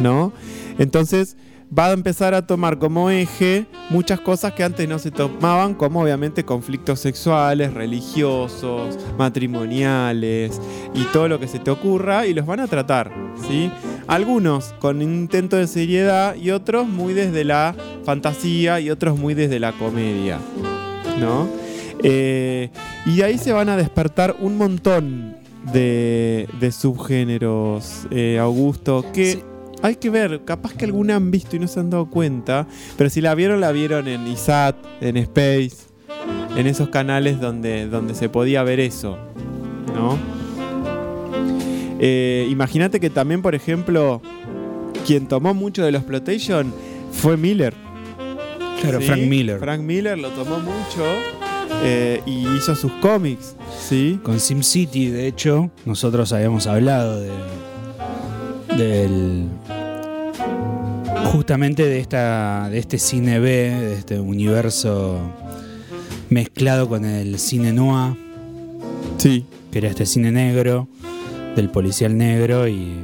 ¿no? 0.00 0.32
Entonces 0.78 1.36
va 1.76 1.86
a 1.86 1.92
empezar 1.92 2.34
a 2.34 2.46
tomar 2.46 2.78
como 2.78 3.10
eje 3.10 3.66
muchas 3.90 4.20
cosas 4.20 4.52
que 4.52 4.64
antes 4.64 4.88
no 4.88 4.98
se 4.98 5.10
tomaban, 5.10 5.74
como 5.74 6.02
obviamente 6.02 6.44
conflictos 6.44 7.00
sexuales, 7.00 7.72
religiosos, 7.74 8.98
matrimoniales 9.16 10.60
y 10.94 11.04
todo 11.12 11.28
lo 11.28 11.38
que 11.38 11.46
se 11.46 11.58
te 11.58 11.70
ocurra, 11.70 12.26
y 12.26 12.34
los 12.34 12.46
van 12.46 12.60
a 12.60 12.66
tratar, 12.66 13.12
¿sí? 13.48 13.70
Algunos 14.06 14.74
con 14.80 15.00
intento 15.02 15.56
de 15.56 15.66
seriedad 15.66 16.34
y 16.34 16.50
otros 16.50 16.88
muy 16.88 17.14
desde 17.14 17.44
la 17.44 17.74
fantasía 18.04 18.80
y 18.80 18.90
otros 18.90 19.18
muy 19.18 19.34
desde 19.34 19.60
la 19.60 19.72
comedia, 19.72 20.38
¿no? 21.20 21.48
Eh, 22.02 22.70
y 23.06 23.22
ahí 23.22 23.38
se 23.38 23.52
van 23.52 23.68
a 23.68 23.76
despertar 23.76 24.36
un 24.40 24.56
montón 24.56 25.36
de, 25.72 26.48
subgéneros, 26.72 28.06
eh, 28.10 28.38
Augusto, 28.38 29.04
que. 29.12 29.50
Hay 29.82 29.96
que 29.96 30.10
ver, 30.10 30.44
capaz 30.44 30.74
que 30.74 30.84
alguna 30.84 31.16
han 31.16 31.30
visto 31.30 31.56
y 31.56 31.58
no 31.58 31.68
se 31.68 31.80
han 31.80 31.90
dado 31.90 32.06
cuenta, 32.10 32.66
pero 32.96 33.10
si 33.10 33.20
la 33.20 33.34
vieron, 33.34 33.60
la 33.60 33.72
vieron 33.72 34.08
en 34.08 34.26
ISAT, 34.26 34.76
en 35.00 35.16
Space, 35.16 35.76
en 36.56 36.66
esos 36.66 36.88
canales 36.88 37.40
donde, 37.40 37.86
donde 37.86 38.14
se 38.14 38.28
podía 38.28 38.62
ver 38.62 38.80
eso, 38.80 39.18
¿no? 39.94 40.18
Eh, 41.98 42.46
Imagínate 42.50 42.98
que 43.00 43.10
también, 43.10 43.42
por 43.42 43.54
ejemplo, 43.54 44.22
quien 45.06 45.26
tomó 45.26 45.54
mucho 45.54 45.84
de 45.84 45.92
los 45.92 46.00
exploitation 46.00 46.72
fue 47.12 47.36
Miller. 47.36 47.74
Claro, 48.80 49.00
Frank 49.00 49.22
Miller. 49.22 49.58
Frank 49.58 49.80
Miller 49.80 50.18
lo 50.18 50.30
tomó 50.30 50.58
mucho 50.58 51.04
eh, 51.82 52.22
y 52.24 52.46
hizo 52.56 52.74
sus 52.74 52.92
cómics, 52.92 53.54
¿sí? 53.78 54.18
Con 54.22 54.40
SimCity, 54.40 55.10
de 55.10 55.26
hecho, 55.26 55.70
nosotros 55.84 56.32
habíamos 56.32 56.66
hablado 56.66 57.20
de, 57.20 57.30
del 58.76 59.46
justamente 61.32 61.84
de 61.86 62.00
esta 62.00 62.68
de 62.70 62.78
este 62.78 62.98
cine 62.98 63.38
B, 63.38 63.48
de 63.50 63.94
este 63.94 64.18
universo 64.20 65.18
mezclado 66.28 66.88
con 66.88 67.04
el 67.04 67.38
cine 67.38 67.72
noir, 67.72 68.14
Sí. 69.18 69.44
que 69.70 69.78
era 69.78 69.88
este 69.88 70.06
cine 70.06 70.32
negro 70.32 70.88
del 71.56 71.68
policial 71.70 72.16
negro 72.16 72.68
y 72.68 72.94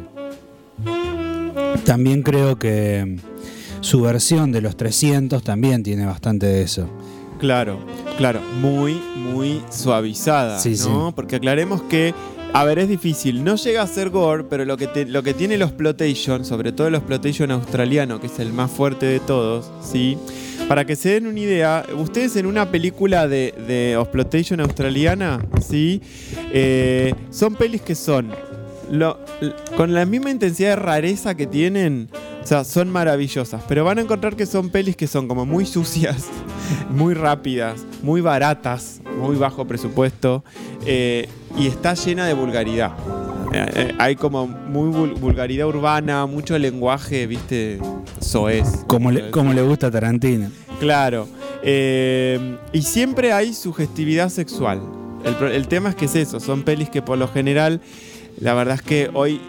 también 1.84 2.22
creo 2.22 2.58
que 2.58 3.16
su 3.80 4.00
versión 4.02 4.50
de 4.52 4.60
los 4.60 4.76
300 4.76 5.42
también 5.42 5.82
tiene 5.82 6.06
bastante 6.06 6.46
de 6.46 6.62
eso. 6.62 6.88
Claro, 7.38 7.78
claro, 8.16 8.40
muy, 8.60 8.94
muy 9.32 9.60
suavizada, 9.70 10.58
Sí, 10.58 10.70
¿no? 10.70 11.08
sí. 11.08 11.12
Porque 11.14 11.36
aclaremos 11.36 11.82
que, 11.82 12.14
a 12.58 12.64
ver, 12.64 12.78
es 12.78 12.88
difícil, 12.88 13.44
no 13.44 13.56
llega 13.56 13.82
a 13.82 13.86
ser 13.86 14.08
gore, 14.08 14.44
pero 14.44 14.64
lo 14.64 14.78
que, 14.78 15.04
lo 15.04 15.22
que 15.22 15.34
tiene 15.34 15.58
los 15.58 15.72
Plotation, 15.72 16.42
sobre 16.42 16.72
todo 16.72 16.88
los 16.88 17.02
Plotation 17.02 17.50
australiano, 17.50 18.18
que 18.18 18.28
es 18.28 18.38
el 18.38 18.50
más 18.54 18.70
fuerte 18.70 19.04
de 19.04 19.20
todos, 19.20 19.70
¿sí? 19.82 20.16
Para 20.66 20.86
que 20.86 20.96
se 20.96 21.10
den 21.10 21.26
una 21.26 21.38
idea, 21.38 21.84
ustedes 21.98 22.34
en 22.36 22.46
una 22.46 22.70
película 22.70 23.28
de, 23.28 23.52
de 23.68 23.92
australiana, 24.60 25.44
¿sí? 25.60 26.00
Eh, 26.50 27.14
son 27.28 27.56
pelis 27.56 27.82
que 27.82 27.94
son 27.94 28.30
con 29.76 29.92
la 29.92 30.06
misma 30.06 30.30
intensidad 30.30 30.70
de 30.70 30.76
rareza 30.76 31.34
que 31.34 31.46
tienen, 31.46 32.08
o 32.42 32.46
sea, 32.46 32.64
son 32.64 32.88
maravillosas. 32.88 33.62
Pero 33.68 33.84
van 33.84 33.98
a 33.98 34.00
encontrar 34.00 34.34
que 34.34 34.46
son 34.46 34.70
pelis 34.70 34.96
que 34.96 35.06
son 35.06 35.28
como 35.28 35.44
muy 35.44 35.66
sucias, 35.66 36.24
muy 36.90 37.12
rápidas, 37.12 37.84
muy 38.02 38.22
baratas, 38.22 39.02
muy 39.16 39.36
bajo 39.36 39.64
presupuesto, 39.66 40.44
eh, 40.84 41.28
y 41.58 41.66
está 41.66 41.94
llena 41.94 42.26
de 42.26 42.34
vulgaridad. 42.34 42.92
Eh, 43.52 43.66
eh, 43.74 43.94
hay 43.98 44.16
como 44.16 44.46
muy 44.46 44.90
vul- 44.90 45.18
vulgaridad 45.18 45.66
urbana, 45.68 46.26
mucho 46.26 46.58
lenguaje, 46.58 47.26
viste, 47.26 47.78
soez. 48.20 48.84
Como 48.86 49.10
le, 49.10 49.30
como 49.30 49.52
le 49.52 49.62
gusta 49.62 49.86
a 49.86 49.90
Tarantino. 49.90 50.50
Claro. 50.80 51.28
Eh, 51.62 52.58
y 52.72 52.82
siempre 52.82 53.32
hay 53.32 53.54
sugestividad 53.54 54.28
sexual. 54.28 54.82
El, 55.24 55.66
tema 55.66 55.88
es 55.88 55.94
que 55.96 56.04
es 56.04 56.14
eso, 56.14 56.38
son 56.38 56.62
pelis 56.62 56.88
que 56.88 57.02
por 57.02 57.18
lo 57.18 57.26
general, 57.26 57.80
la 58.38 58.54
verdad 58.54 58.76
es 58.76 58.82
que 58.82 59.10
hoy 59.12 59.40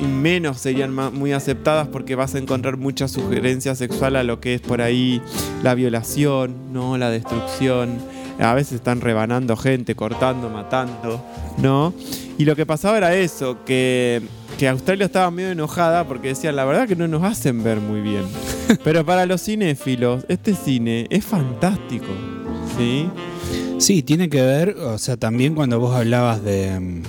menos 0.00 0.58
serían 0.58 0.92
muy 0.94 1.32
aceptadas 1.32 1.86
porque 1.86 2.16
vas 2.16 2.34
a 2.34 2.38
encontrar 2.38 2.76
mucha 2.76 3.06
sugerencia 3.06 3.76
sexual 3.76 4.16
a 4.16 4.24
lo 4.24 4.40
que 4.40 4.54
es 4.54 4.60
por 4.60 4.80
ahí 4.80 5.22
la 5.62 5.74
violación, 5.74 6.72
¿no? 6.72 6.98
La 6.98 7.10
destrucción. 7.10 7.98
A 8.42 8.54
veces 8.54 8.74
están 8.74 9.00
rebanando 9.00 9.56
gente, 9.56 9.94
cortando, 9.94 10.50
matando, 10.50 11.24
¿no? 11.58 11.94
Y 12.38 12.44
lo 12.44 12.56
que 12.56 12.66
pasaba 12.66 12.96
era 12.98 13.14
eso, 13.14 13.58
que, 13.64 14.22
que 14.58 14.68
Australia 14.68 15.06
estaba 15.06 15.30
medio 15.30 15.50
enojada 15.50 16.06
porque 16.08 16.28
decían, 16.28 16.56
la 16.56 16.64
verdad 16.64 16.88
que 16.88 16.96
no 16.96 17.06
nos 17.08 17.22
hacen 17.22 17.62
ver 17.62 17.78
muy 17.80 18.00
bien. 18.00 18.24
Pero 18.84 19.04
para 19.04 19.26
los 19.26 19.42
cinéfilos, 19.42 20.24
este 20.28 20.54
cine 20.54 21.06
es 21.10 21.24
fantástico, 21.24 22.06
¿sí? 22.76 23.08
Sí, 23.78 24.02
tiene 24.02 24.28
que 24.28 24.42
ver, 24.42 24.70
o 24.78 24.98
sea, 24.98 25.16
también 25.16 25.54
cuando 25.54 25.78
vos 25.78 25.94
hablabas 25.94 26.42
de, 26.42 27.02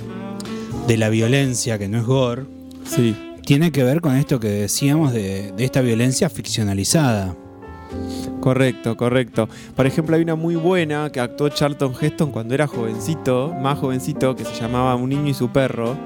de 0.86 0.96
la 0.96 1.08
violencia, 1.08 1.78
que 1.78 1.88
no 1.88 1.98
es 1.98 2.04
gore, 2.04 2.42
Sí. 2.84 3.16
tiene 3.46 3.72
que 3.72 3.82
ver 3.82 4.00
con 4.02 4.14
esto 4.16 4.38
que 4.40 4.48
decíamos 4.48 5.12
de, 5.12 5.52
de 5.52 5.64
esta 5.64 5.80
violencia 5.80 6.28
ficcionalizada. 6.28 7.34
Correcto, 8.40 8.96
correcto. 8.96 9.48
Por 9.74 9.86
ejemplo, 9.86 10.16
hay 10.16 10.22
una 10.22 10.34
muy 10.34 10.56
buena 10.56 11.10
que 11.10 11.20
actuó 11.20 11.48
Charlton 11.48 11.94
Heston 11.98 12.30
cuando 12.30 12.54
era 12.54 12.66
jovencito, 12.66 13.54
más 13.60 13.78
jovencito, 13.78 14.36
que 14.36 14.44
se 14.44 14.54
llamaba 14.60 14.94
Un 14.96 15.08
niño 15.10 15.28
y 15.30 15.34
su 15.34 15.48
perro, 15.50 15.96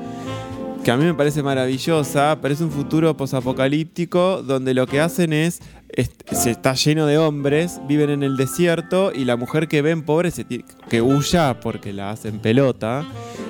que 0.84 0.90
a 0.92 0.96
mí 0.96 1.04
me 1.04 1.14
parece 1.14 1.42
maravillosa, 1.42 2.38
pero 2.40 2.54
es 2.54 2.60
un 2.60 2.70
futuro 2.70 3.16
posapocalíptico 3.16 4.42
donde 4.42 4.72
lo 4.72 4.86
que 4.86 5.00
hacen 5.00 5.32
es, 5.32 5.60
se 6.30 6.50
está 6.52 6.74
lleno 6.74 7.06
de 7.06 7.18
hombres, 7.18 7.80
viven 7.88 8.10
en 8.10 8.22
el 8.22 8.36
desierto 8.36 9.10
y 9.12 9.24
la 9.24 9.36
mujer 9.36 9.66
que 9.66 9.82
ven 9.82 10.02
pobre 10.02 10.30
se 10.30 10.44
ti- 10.44 10.64
que 10.88 11.02
huya 11.02 11.58
porque 11.60 11.92
la 11.92 12.10
hacen 12.10 12.38
pelota. 12.38 13.04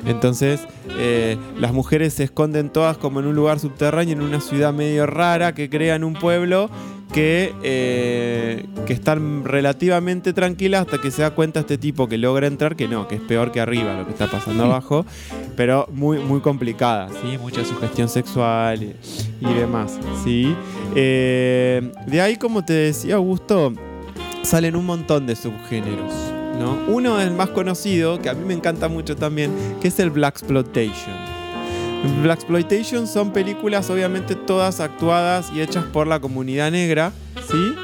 Entonces, 0.06 0.60
eh, 0.98 1.36
las 1.60 1.74
mujeres 1.74 2.14
se 2.14 2.24
esconden 2.24 2.70
todas 2.70 2.96
como 2.96 3.20
en 3.20 3.26
un 3.26 3.34
lugar 3.34 3.58
subterráneo, 3.58 4.14
en 4.14 4.22
una 4.22 4.40
ciudad 4.40 4.72
medio 4.72 5.04
rara 5.06 5.54
que 5.54 5.68
crean 5.68 6.04
un 6.04 6.14
pueblo 6.14 6.70
que, 7.12 7.54
eh, 7.62 8.66
que 8.86 8.92
están 8.92 9.44
relativamente 9.44 10.32
tranquilas 10.32 10.82
hasta 10.82 10.98
que 10.98 11.10
se 11.10 11.22
da 11.22 11.30
cuenta 11.30 11.60
este 11.60 11.78
tipo 11.78 12.08
que 12.08 12.18
logra 12.18 12.46
entrar 12.46 12.76
que 12.76 12.86
no, 12.86 13.08
que 13.08 13.16
es 13.16 13.20
peor 13.20 13.50
que 13.50 13.60
arriba 13.60 13.94
lo 13.94 14.04
que 14.04 14.12
está 14.12 14.26
pasando 14.26 14.64
abajo, 14.64 15.06
pero 15.56 15.86
muy, 15.90 16.18
muy 16.18 16.40
complicada, 16.40 17.08
¿sí? 17.08 17.38
Mucha 17.38 17.64
sugestión 17.64 18.08
sexual 18.08 18.82
y, 18.82 18.94
y 19.40 19.54
demás, 19.54 19.98
¿sí? 20.22 20.54
Eh, 20.94 21.92
de 22.06 22.20
ahí, 22.20 22.36
como 22.36 22.64
te 22.64 22.74
decía 22.74 23.16
Augusto, 23.16 23.72
salen 24.42 24.76
un 24.76 24.86
montón 24.86 25.26
de 25.26 25.34
subgéneros, 25.36 26.12
¿no? 26.58 26.78
Uno 26.88 27.20
es 27.20 27.26
el 27.26 27.34
más 27.34 27.50
conocido, 27.50 28.20
que 28.20 28.28
a 28.28 28.34
mí 28.34 28.44
me 28.44 28.54
encanta 28.54 28.88
mucho 28.88 29.16
también, 29.16 29.50
que 29.80 29.88
es 29.88 29.98
el 29.98 30.10
Black 30.10 30.36
Exploitation. 30.38 31.27
Black 32.22 32.38
Exploitation 32.38 33.06
son 33.06 33.32
películas 33.32 33.90
obviamente 33.90 34.34
todas 34.34 34.80
actuadas 34.80 35.50
y 35.54 35.60
hechas 35.60 35.84
por 35.84 36.06
la 36.06 36.20
comunidad 36.20 36.70
negra, 36.70 37.12
¿sí? 37.50 37.74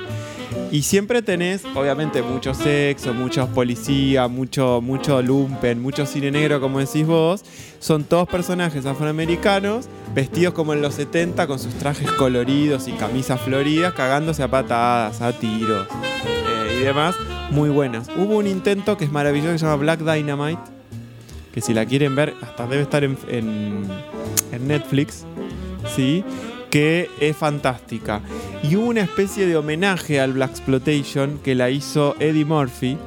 Y 0.71 0.83
siempre 0.83 1.23
tenés, 1.23 1.65
obviamente, 1.75 2.23
mucho 2.23 2.53
sexo, 2.53 3.15
muchos 3.15 3.49
policía, 3.51 4.27
mucho, 4.27 4.81
mucho 4.83 5.23
lumpen, 5.23 5.81
mucho 5.81 6.05
cine 6.05 6.33
negro, 6.33 6.61
como 6.61 6.81
decís 6.81 7.07
vos. 7.07 7.45
Son 7.79 8.03
todos 8.03 8.29
personajes 8.29 8.85
afroamericanos, 8.85 9.87
vestidos 10.15 10.53
como 10.53 10.73
en 10.73 10.83
los 10.83 10.95
70, 10.95 11.47
con 11.47 11.61
sus 11.61 11.75
trajes 11.75 12.11
coloridos 12.13 12.89
y 12.89 12.93
camisas 12.93 13.41
floridas, 13.41 13.95
cagándose 13.95 14.43
a 14.43 14.49
patadas, 14.49 15.21
a 15.21 15.33
tiros 15.33 15.87
eh, 16.27 16.79
y 16.81 16.85
demás. 16.85 17.15
Muy 17.51 17.69
buenas. 17.69 18.09
Hubo 18.17 18.37
un 18.37 18.49
intento 18.49 18.97
que 18.97 19.05
es 19.05 19.13
maravilloso 19.13 19.53
que 19.53 19.59
se 19.59 19.67
llama 19.67 19.77
Black 19.77 20.01
Dynamite, 20.01 20.74
que 21.55 21.61
si 21.61 21.73
la 21.73 21.87
quieren 21.87 22.17
ver, 22.17 22.35
hasta 22.43 22.67
debe 22.67 22.83
estar 22.83 23.05
en, 23.05 23.17
en- 23.29 23.85
en 24.53 24.69
Netflix, 24.69 25.25
¿sí? 25.95 26.25
Que 26.69 27.09
es 27.21 27.37
fantástica. 27.37 28.21
Y 28.65 28.75
hubo 28.75 28.87
una 28.87 29.03
especie 29.03 29.47
de 29.47 29.57
homenaje 29.57 30.19
al 30.21 30.33
Black 30.33 30.51
Exploitation 30.51 31.39
que 31.45 31.55
la 31.55 31.71
hizo 31.71 32.17
Eddie 32.19 32.45
Murphy 32.45 32.99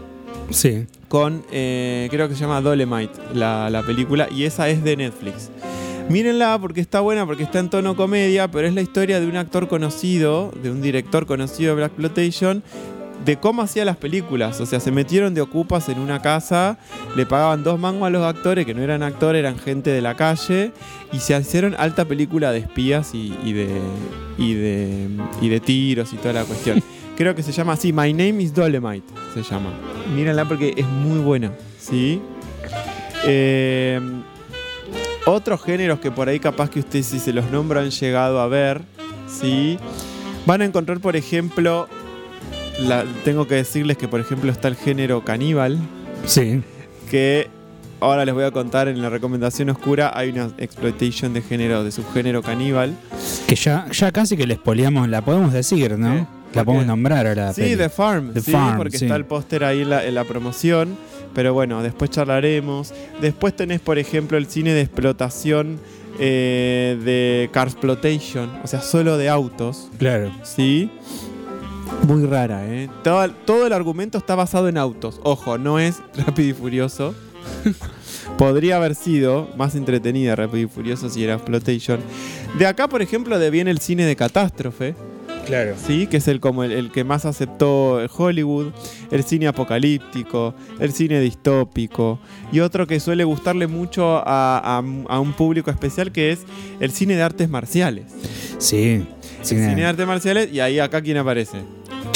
Sí. 0.50 0.86
con, 1.10 1.44
eh, 1.52 2.08
creo 2.10 2.30
que 2.30 2.36
se 2.36 2.42
llama 2.42 2.62
Dolemite, 2.62 3.20
la, 3.34 3.70
la 3.70 3.84
película, 3.84 4.30
y 4.32 4.44
esa 4.46 4.70
es 4.70 4.82
de 4.84 4.96
Netflix. 4.96 5.50
Mírenla 6.10 6.58
porque 6.62 6.80
está 6.80 7.02
buena, 7.02 7.26
porque 7.26 7.44
está 7.44 7.60
en 7.60 7.70
tono 7.70 7.98
comedia, 7.98 8.50
pero 8.50 8.66
es 8.66 8.74
la 8.74 8.80
historia 8.82 9.20
de 9.20 9.28
un 9.28 9.36
actor 9.36 9.68
conocido, 9.68 10.54
de 10.64 10.72
un 10.72 10.82
director 10.82 11.26
conocido 11.26 11.72
de 11.72 11.76
Black 11.76 11.92
Exploitation, 11.92 12.64
de 13.28 13.38
cómo 13.38 13.62
hacía 13.62 13.84
las 13.84 13.98
películas. 13.98 14.60
O 14.62 14.66
sea, 14.66 14.80
se 14.80 14.90
metieron 14.90 15.34
de 15.34 15.42
ocupas 15.42 15.90
en 15.90 16.00
una 16.00 16.22
casa, 16.22 16.80
le 17.16 17.26
pagaban 17.26 17.62
dos 17.62 17.78
mangos 17.78 18.08
a 18.08 18.10
los 18.10 18.26
actores, 18.26 18.66
que 18.66 18.74
no 18.74 18.82
eran 18.82 19.04
actores, 19.04 19.42
eran 19.42 19.60
gente 19.60 19.90
de 19.90 20.02
la 20.02 20.16
calle, 20.16 20.72
y 21.12 21.20
se 21.20 21.38
hicieron 21.38 21.76
alta 21.78 22.06
película 22.06 22.54
de 22.54 22.60
espías 22.60 23.14
y, 23.14 23.38
y 23.44 23.52
de, 23.52 23.68
y, 24.38 24.54
de, 24.54 25.08
y 25.42 25.50
de 25.50 25.60
tiros 25.60 26.14
y 26.14 26.16
toda 26.16 26.34
la 26.34 26.46
cuestión. 26.46 26.82
Creo 27.18 27.36
que 27.36 27.44
se 27.44 27.52
llama 27.52 27.74
así, 27.74 27.92
My 27.92 28.14
Name 28.14 28.42
is 28.42 28.54
Dolemite, 28.54 29.14
se 29.34 29.44
llama. 29.44 29.74
Mírenla 30.16 30.46
porque 30.46 30.74
es 30.78 30.88
muy 30.88 31.20
buena, 31.20 31.52
¿sí? 31.78 32.22
Eh, 33.26 34.00
otros 35.26 35.62
géneros 35.64 36.00
que 36.00 36.12
por 36.12 36.30
ahí 36.30 36.40
capaz 36.40 36.70
que 36.70 36.80
ustedes 36.80 37.08
si 37.08 37.20
se 37.20 37.34
los 37.34 37.52
nombran 37.52 37.84
han 37.84 37.92
llegado 37.92 38.40
a 38.40 38.48
ver, 38.48 38.84
¿sí? 39.28 39.78
Van 40.46 40.62
a 40.62 40.66
encontrar, 40.66 41.02
por 41.02 41.18
ejemplo, 41.18 41.90
la- 42.80 43.06
tengo 43.24 43.48
que 43.48 43.56
decirles 43.56 43.98
que 43.98 44.08
por 44.08 44.20
ejemplo 44.20 44.52
está 44.52 44.68
el 44.68 44.76
género 44.76 45.24
caníbal, 45.24 45.78
Sí. 46.26 46.62
que 47.10 47.48
ahora 48.00 48.26
les 48.26 48.34
voy 48.34 48.44
a 48.44 48.52
contar 48.52 48.88
en 48.88 49.02
la 49.02 49.10
recomendación 49.10 49.70
oscura, 49.70 50.12
hay 50.16 50.30
una 50.30 50.50
exploitation 50.58 51.34
de 51.34 51.42
género, 51.42 51.84
de 51.84 51.92
subgénero 51.92 52.42
caníbal. 52.42 52.96
Que 53.48 53.56
ya, 53.56 53.88
ya 53.92 54.12
casi 54.12 54.38
que 54.38 54.46
le 54.46 54.54
espoleamos, 54.56 55.08
la 55.10 55.24
podemos 55.24 55.54
decir, 55.54 55.98
¿no? 55.98 56.14
¿Eh? 56.16 56.28
La 56.54 56.64
¿Por 56.64 56.66
podemos 56.66 56.86
nombrar 56.88 57.28
ahora. 57.28 57.54
Sí, 57.54 57.76
The 57.76 57.90
Farm. 57.90 58.34
The 58.34 58.42
sí, 58.42 58.52
Farm, 58.52 58.78
porque 58.78 58.98
sí. 58.98 59.06
está 59.06 59.16
el 59.18 59.26
póster 59.26 59.64
ahí 59.64 59.82
en 59.82 59.90
la, 59.90 60.06
en 60.06 60.16
la 60.16 60.24
promoción. 60.24 60.98
Pero 61.36 61.54
bueno, 61.54 61.84
después 61.84 62.10
charlaremos. 62.10 62.94
Después 63.22 63.54
tenés, 63.56 63.80
por 63.82 64.00
ejemplo, 64.00 64.38
el 64.38 64.48
cine 64.48 64.74
de 64.74 64.82
explotación 64.82 65.78
eh, 66.20 66.98
de 67.04 67.50
Carsplotation. 67.52 68.50
O 68.64 68.68
sea, 68.68 68.82
solo 68.82 69.18
de 69.18 69.28
autos. 69.30 69.90
Claro. 70.00 70.32
¿Sí? 70.44 70.90
Muy 72.08 72.26
rara, 72.26 72.66
¿eh? 72.66 72.90
Todo, 73.04 73.30
todo 73.46 73.68
el 73.68 73.74
argumento 73.74 74.18
está 74.18 74.36
basado 74.36 74.68
en 74.70 74.78
autos. 74.78 75.20
Ojo, 75.24 75.58
no 75.58 75.80
es 75.80 76.02
Rápido 76.16 76.50
y 76.50 76.54
Furioso. 76.54 77.14
Podría 78.38 78.78
haber 78.78 78.96
sido 78.96 79.50
más 79.58 79.76
entretenida 79.76 80.36
Rápido 80.36 80.66
y 80.66 80.68
Furioso 80.68 81.10
si 81.10 81.24
era 81.24 81.36
Exploitation. 81.36 82.00
De 82.58 82.66
acá, 82.66 82.88
por 82.88 83.02
ejemplo, 83.02 83.38
viene 83.52 83.72
el 83.72 83.80
cine 83.80 84.06
de 84.06 84.16
catástrofe. 84.16 84.96
Claro. 85.46 85.76
¿sí? 85.78 86.08
que 86.08 86.18
es 86.18 86.28
el, 86.28 86.42
como 86.42 86.66
el, 86.66 86.74
el 86.74 86.92
que 86.92 87.06
más 87.06 87.24
aceptó 87.24 88.02
Hollywood, 88.18 88.68
el 89.12 89.24
cine 89.24 89.48
apocalíptico, 89.48 90.54
el 90.78 90.92
cine 90.92 91.22
distópico, 91.22 92.20
y 92.52 92.60
otro 92.60 92.86
que 92.86 93.00
suele 93.00 93.24
gustarle 93.24 93.66
mucho 93.68 94.18
a, 94.18 94.58
a- 94.58 94.78
a 95.08 95.20
un 95.22 95.32
público 95.32 95.72
especial 95.72 96.12
que 96.12 96.34
es 96.34 96.40
el 96.82 96.92
cine 96.92 97.16
de 97.16 97.22
artes 97.24 97.48
marciales. 97.50 98.04
Sí. 98.58 99.06
El 99.40 99.46
Cine- 99.46 99.70
cine 99.70 99.76
de 99.84 99.86
artes 99.86 100.06
marciales, 100.06 100.52
y 100.52 100.60
ahí 100.60 100.80
acá 100.80 101.02
quién 101.02 101.16
aparece. 101.16 101.60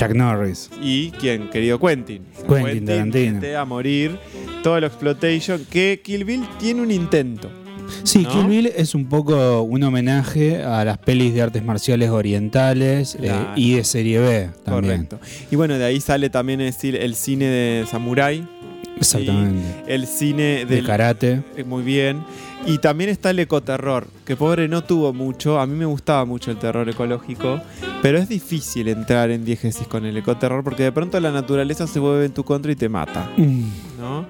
Chuck 0.01 0.15
Norris. 0.15 0.69
¿Y 0.81 1.11
quién? 1.11 1.49
Querido 1.49 1.79
Quentin. 1.79 2.23
Quentin 2.47 2.85
Tarantino. 2.85 3.59
a 3.59 3.65
morir 3.65 4.17
todo 4.63 4.77
el 4.77 4.83
exploitation, 4.85 5.63
que 5.69 6.01
Kill 6.03 6.25
Bill 6.25 6.43
tiene 6.59 6.81
un 6.81 6.89
intento. 6.89 7.51
Sí, 8.03 8.23
¿No? 8.23 8.31
Kill 8.31 8.45
Bill 8.47 8.67
es 8.75 8.95
un 8.95 9.07
poco 9.09 9.61
un 9.61 9.83
homenaje 9.83 10.63
a 10.63 10.83
las 10.85 10.97
pelis 10.97 11.35
de 11.35 11.43
artes 11.43 11.63
marciales 11.63 12.09
orientales 12.09 13.15
eh, 13.21 13.31
y 13.55 13.75
de 13.75 13.83
serie 13.83 14.19
B 14.19 14.49
también. 14.63 15.05
Correcto. 15.05 15.19
Y 15.51 15.55
bueno, 15.55 15.77
de 15.77 15.85
ahí 15.85 16.01
sale 16.01 16.29
también 16.31 16.61
el, 16.61 16.73
el 16.95 17.15
cine 17.15 17.45
de 17.45 17.85
Samurai, 17.85 18.47
Exactamente. 18.97 19.83
el 19.87 20.07
cine 20.07 20.65
De 20.65 20.77
del 20.77 20.85
karate. 20.85 21.41
Eh, 21.57 21.63
Muy 21.63 21.83
bien. 21.83 22.23
Y 22.65 22.77
también 22.77 23.09
está 23.09 23.31
el 23.31 23.39
ecoterror, 23.39 24.07
que 24.23 24.35
pobre 24.35 24.67
no 24.67 24.83
tuvo 24.83 25.13
mucho. 25.13 25.59
A 25.59 25.65
mí 25.65 25.75
me 25.75 25.85
gustaba 25.85 26.25
mucho 26.25 26.51
el 26.51 26.57
terror 26.57 26.87
ecológico, 26.87 27.59
pero 28.01 28.17
es 28.17 28.27
difícil 28.29 28.87
entrar 28.87 29.29
en 29.31 29.45
diegesis 29.45 29.87
con 29.87 30.05
el 30.05 30.17
ecoterror 30.17 30.63
porque 30.63 30.83
de 30.83 30.91
pronto 30.91 31.19
la 31.19 31.31
naturaleza 31.31 31.85
se 31.87 31.99
vuelve 31.99 32.25
en 32.25 32.33
tu 32.33 32.43
contra 32.43 32.71
y 32.71 32.75
te 32.75 32.89
mata. 32.89 33.29
¿no? 33.99 34.25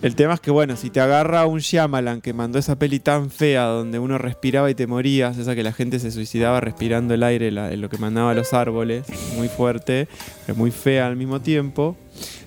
El 0.00 0.14
tema 0.14 0.34
es 0.34 0.40
que, 0.40 0.52
bueno, 0.52 0.76
si 0.76 0.90
te 0.90 1.00
agarra 1.00 1.44
un 1.46 1.58
Shyamalan 1.58 2.20
que 2.20 2.32
mandó 2.32 2.60
esa 2.60 2.76
peli 2.78 3.00
tan 3.00 3.30
fea 3.30 3.64
donde 3.64 3.98
uno 3.98 4.16
respiraba 4.16 4.70
y 4.70 4.76
te 4.76 4.86
morías, 4.86 5.38
esa 5.38 5.56
que 5.56 5.64
la 5.64 5.72
gente 5.72 5.98
se 5.98 6.12
suicidaba 6.12 6.60
respirando 6.60 7.14
el 7.14 7.24
aire, 7.24 7.50
la- 7.50 7.74
lo 7.74 7.88
que 7.90 7.98
mandaba 7.98 8.32
los 8.32 8.52
árboles, 8.54 9.06
muy 9.36 9.48
fuerte, 9.48 10.06
pero 10.46 10.56
muy 10.56 10.70
fea 10.70 11.08
al 11.08 11.16
mismo 11.16 11.40
tiempo, 11.40 11.96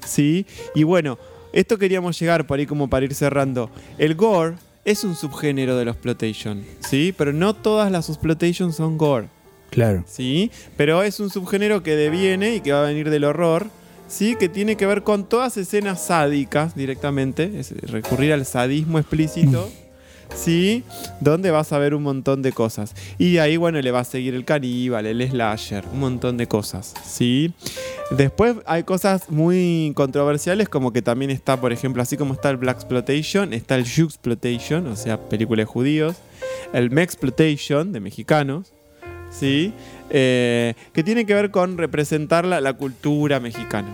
¿sí? 0.06 0.46
Y 0.76 0.84
bueno, 0.84 1.18
esto 1.52 1.78
queríamos 1.78 2.18
llegar 2.18 2.48
por 2.48 2.58
ahí 2.58 2.66
como 2.66 2.90
para 2.90 3.04
ir 3.06 3.14
cerrando. 3.14 3.70
El 3.98 4.16
gore 4.16 4.56
es 4.86 5.04
un 5.04 5.16
subgénero 5.18 5.76
de 5.76 5.84
los 5.84 5.96
exploitation, 5.96 6.64
¿sí? 6.80 7.14
Pero 7.18 7.34
no 7.34 7.54
todas 7.54 7.92
las 7.92 8.08
exploitation 8.08 8.72
son 8.72 8.98
gore. 8.98 9.28
Claro. 9.72 10.04
¿sí? 10.06 10.52
Pero 10.78 11.02
es 11.02 11.20
un 11.20 11.30
subgénero 11.30 11.82
que 11.82 11.96
deviene 11.96 12.56
y 12.56 12.62
que 12.62 12.74
va 12.74 12.84
a 12.84 12.88
venir 12.88 13.10
del 13.10 13.24
horror, 13.24 13.68
¿sí? 14.08 14.36
Que 14.36 14.50
tiene 14.50 14.76
que 14.76 14.86
ver 14.86 15.02
con 15.02 15.28
todas 15.28 15.58
escenas 15.58 16.06
sádicas 16.06 16.76
directamente, 16.76 17.52
es 17.58 17.72
recurrir 17.90 18.34
al 18.34 18.46
sadismo 18.46 19.00
explícito, 19.00 19.72
¿sí? 20.36 20.84
Donde 21.22 21.52
vas 21.52 21.72
a 21.72 21.80
ver 21.80 21.96
un 21.96 22.04
montón 22.04 22.42
de 22.42 22.52
cosas. 22.52 22.94
Y 23.18 23.34
de 23.34 23.40
ahí, 23.40 23.56
bueno, 23.56 23.80
le 23.82 23.92
va 23.92 24.02
a 24.02 24.04
seguir 24.04 24.36
el 24.36 24.44
caníbal, 24.44 25.06
el 25.06 25.26
slasher, 25.30 25.86
un 25.94 26.02
montón 26.02 26.36
de 26.36 26.48
cosas, 26.48 26.94
¿sí? 27.06 27.54
Después 28.12 28.58
hay 28.66 28.84
cosas 28.84 29.30
muy 29.30 29.94
controversiales 29.96 30.68
como 30.68 30.92
que 30.92 31.02
también 31.02 31.32
está, 31.32 31.62
por 31.62 31.72
ejemplo, 31.72 32.04
así 32.04 32.18
como 32.18 32.34
está 32.34 32.50
el 32.50 32.58
Black 32.58 32.76
Exploitation, 32.76 33.54
está 33.54 33.76
el 33.76 33.86
Exploitation, 33.86 34.88
o 34.88 34.98
sea, 34.98 35.18
película 35.30 35.62
de 35.62 35.66
judíos, 35.66 36.18
el 36.74 36.92
Mexploitation 36.92 37.94
de 37.94 38.02
mexicanos, 38.02 38.74
¿sí? 39.32 39.74
Eh, 40.10 40.74
que 40.94 41.04
tiene 41.04 41.26
que 41.26 41.34
ver 41.34 41.52
con 41.52 41.78
representar 41.78 42.46
la, 42.46 42.62
la 42.62 42.74
cultura 42.74 43.40
mexicana. 43.40 43.90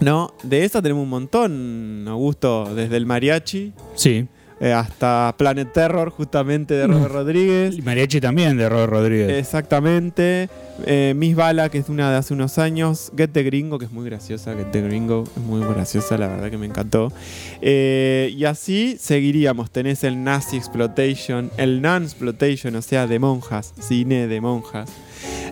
¿No? 0.00 0.34
De 0.42 0.64
esa 0.64 0.82
tenemos 0.82 1.04
un 1.04 1.08
montón, 1.10 2.04
Augusto, 2.08 2.74
desde 2.74 2.96
el 2.96 3.06
mariachi 3.06 3.72
Sí. 3.94 4.26
Eh, 4.64 4.72
hasta 4.72 5.34
Planet 5.36 5.70
Terror, 5.74 6.08
justamente 6.08 6.72
de 6.72 6.86
Robert 6.86 7.12
Rodríguez. 7.12 7.76
Y 7.76 7.82
Mariachi 7.82 8.18
también 8.18 8.56
de 8.56 8.66
Robert 8.66 8.90
Rodríguez. 8.90 9.28
Exactamente. 9.28 10.48
Eh, 10.86 11.12
Miss 11.14 11.36
Bala, 11.36 11.68
que 11.68 11.76
es 11.76 11.90
una 11.90 12.10
de 12.10 12.16
hace 12.16 12.32
unos 12.32 12.56
años. 12.56 13.12
Get 13.14 13.32
the 13.32 13.42
Gringo, 13.42 13.78
que 13.78 13.84
es 13.84 13.92
muy 13.92 14.06
graciosa. 14.06 14.54
Get 14.54 14.70
the 14.70 14.80
Gringo 14.80 15.24
es 15.36 15.42
muy 15.42 15.60
graciosa, 15.60 16.16
la 16.16 16.28
verdad 16.28 16.50
que 16.50 16.56
me 16.56 16.64
encantó. 16.64 17.12
Eh, 17.60 18.32
y 18.34 18.46
así 18.46 18.96
seguiríamos. 18.98 19.70
Tenés 19.70 20.02
el 20.02 20.24
Nazi 20.24 20.56
Exploitation, 20.56 21.50
el 21.58 21.82
Non-Exploitation, 21.82 22.74
o 22.76 22.80
sea, 22.80 23.06
de 23.06 23.18
monjas, 23.18 23.74
cine 23.78 24.28
de 24.28 24.40
monjas. 24.40 24.90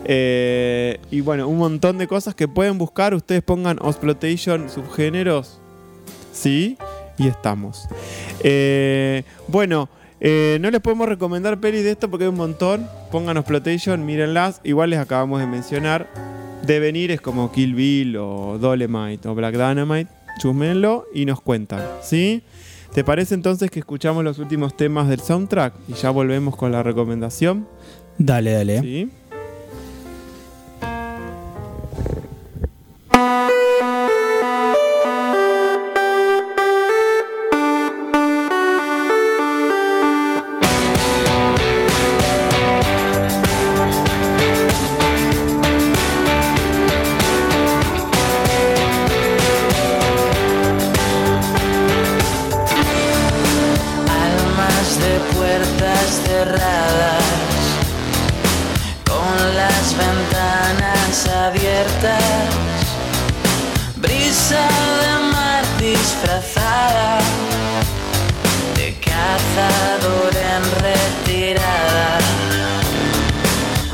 Eh, 0.07 0.99
y 1.11 1.21
bueno, 1.21 1.49
un 1.49 1.59
montón 1.59 1.99
de 1.99 2.07
cosas 2.07 2.35
que 2.35 2.49
pueden 2.49 2.79
buscar. 2.79 3.13
Ustedes 3.13 3.43
pongan 3.43 3.77
Exploitation 3.85 4.71
subgéneros. 4.71 5.61
¿Sí? 6.33 6.79
Y 7.23 7.29
estamos. 7.29 7.89
Eh, 8.41 9.23
bueno, 9.47 9.89
eh, 10.21 10.59
no 10.61 10.73
les 10.73 10.81
podemos 10.81 11.09
recomendar 11.09 11.61
pelis 11.61 11.85
de 11.85 11.93
esto 11.93 12.11
porque 12.11 12.25
hay 12.25 12.31
un 12.31 12.37
montón. 12.37 12.89
Pongan 13.13 13.37
Exploitation, 13.37 14.05
mírenlas. 14.05 14.61
Igual 14.65 14.91
les 14.91 14.99
acabamos 14.99 15.39
de 15.39 15.47
mencionar. 15.47 16.09
Devenir 16.67 17.13
es 17.13 17.21
como 17.21 17.53
Kill 17.53 17.77
Bill 17.77 18.17
o 18.17 18.59
Dolemite 18.59 19.29
o 19.29 19.37
Black 19.37 19.55
Dynamite. 19.55 20.11
Chúmenlo 20.41 21.07
y 21.15 21.27
nos 21.27 21.41
cuentan. 21.41 21.83
¿Sí? 22.03 22.43
¿Te 22.93 23.05
parece 23.05 23.35
entonces 23.35 23.71
que 23.71 23.79
escuchamos 23.79 24.25
los 24.25 24.41
últimos 24.41 24.77
temas 24.77 25.09
del 25.09 25.21
soundtrack? 25.21 25.75
Y 25.87 25.93
ya 25.93 26.11
volvemos 26.11 26.57
con 26.57 26.73
la 26.73 26.83
recomendación. 26.83 27.69
Dale, 28.19 28.51
dale. 28.51 28.81
¿Sí? 28.81 29.11
De 68.77 68.95
cazador 69.01 70.33
en 70.55 70.63
retirada, 70.87 72.19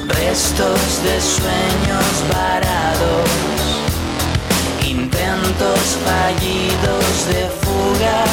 restos 0.08 1.02
de 1.02 1.20
sueños 1.20 2.14
varados, 2.32 3.30
intentos 4.86 5.80
fallidos 6.06 7.26
de 7.32 7.42
fuga 7.60 8.24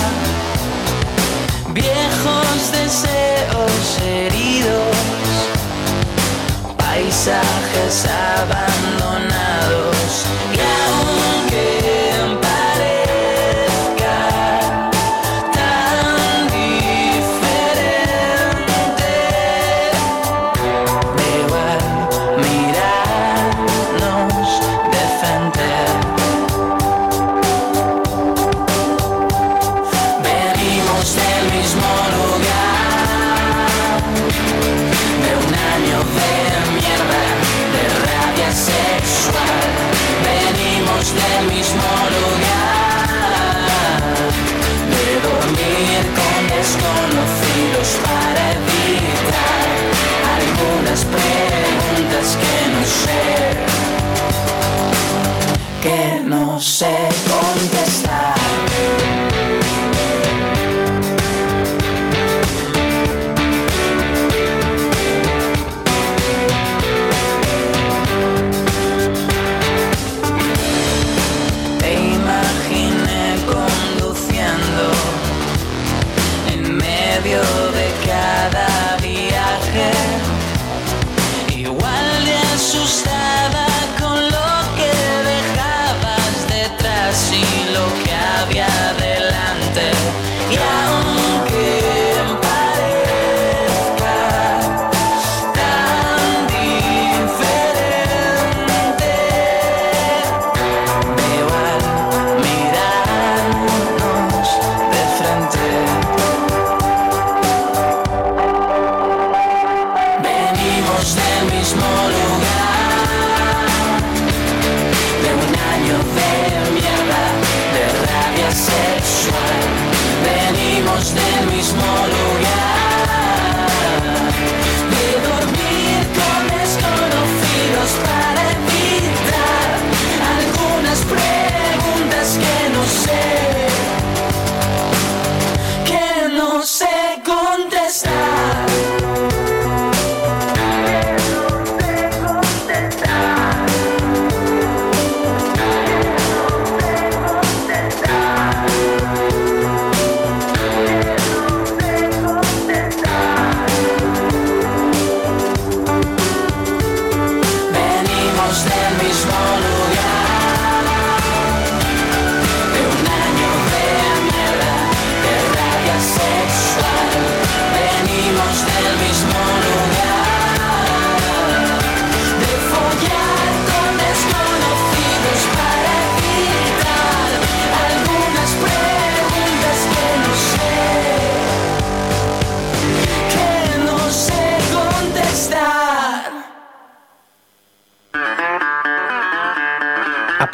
viejos 1.73 2.71
deseos 2.71 3.99
heridos, 4.01 4.95
paisajes 6.77 8.05
abandonados 8.37 9.54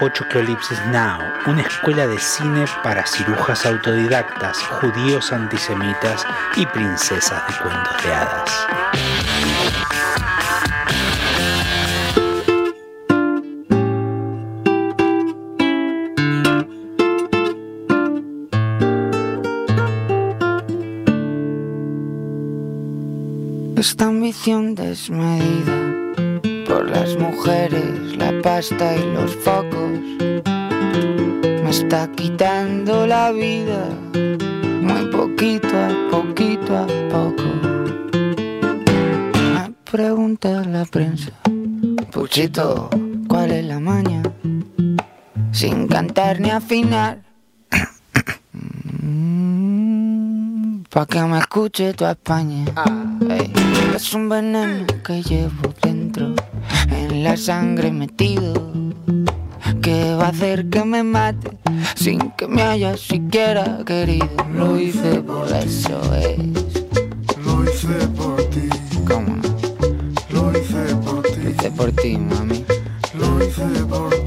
Apochoclolipsis 0.01 0.83
Now, 0.87 1.19
una 1.45 1.61
escuela 1.61 2.07
de 2.07 2.17
cine 2.17 2.65
para 2.83 3.05
cirujas 3.05 3.67
autodidactas, 3.67 4.57
judíos 4.57 5.31
antisemitas 5.31 6.25
y 6.55 6.65
princesas 6.65 7.43
de 7.47 7.53
cuentos 7.61 8.03
de 8.03 8.11
hadas. 8.11 8.67
Esta 23.77 24.05
ambición 24.05 24.73
desmedida 24.73 25.91
por 26.65 26.89
las 26.89 27.15
mujeres, 27.17 28.00
pasta 28.41 28.95
y 28.95 29.13
los 29.13 29.35
focos 29.35 29.99
me 31.63 31.69
está 31.69 32.09
quitando 32.11 33.05
la 33.05 33.31
vida 33.31 33.87
muy 34.81 35.05
poquito 35.11 35.67
a 35.67 35.89
poquito 36.09 36.77
a 36.77 36.87
poco. 37.09 37.43
Me 39.53 39.71
pregunta 39.89 40.63
la 40.65 40.85
prensa, 40.85 41.31
Puchito, 42.11 42.89
¿cuál 43.27 43.51
es 43.51 43.65
la 43.65 43.79
maña? 43.79 44.23
Sin 45.51 45.87
cantar 45.87 46.39
ni 46.39 46.49
afinar. 46.49 47.21
Pa' 50.89 51.05
que 51.05 51.21
me 51.21 51.37
escuche 51.39 51.93
toda 51.93 52.11
España. 52.11 52.65
Ey, 53.29 53.53
es 53.95 54.13
un 54.13 54.27
veneno 54.27 54.85
que 55.05 55.21
llevo 55.21 55.73
dentro, 55.81 56.33
en 57.11 57.23
la 57.23 57.35
sangre 57.37 57.91
metido, 57.91 58.53
que 59.81 60.15
va 60.15 60.25
a 60.27 60.29
hacer 60.29 60.69
que 60.69 60.83
me 60.85 61.03
mate 61.03 61.57
sin 61.95 62.31
que 62.31 62.47
me 62.47 62.61
haya 62.61 62.95
siquiera 62.97 63.79
querido. 63.85 64.27
Lo 64.53 64.79
hice 64.79 65.21
por 65.21 65.47
eso 65.53 65.99
es. 66.15 66.37
Lo 67.45 67.63
hice 67.63 68.07
por 68.15 68.41
ti, 68.49 68.69
¿Cómo 69.07 69.35
no? 69.37 69.49
lo 70.31 70.51
hice 70.57 70.95
por 71.05 71.21
ti, 71.23 71.41
Lo 71.43 71.49
hice 71.49 71.71
por 71.71 71.91
ti, 71.91 72.17
mami. 72.17 72.65
lo 73.15 73.43
hice 73.43 73.65
por 73.89 74.09
ti, 74.09 74.20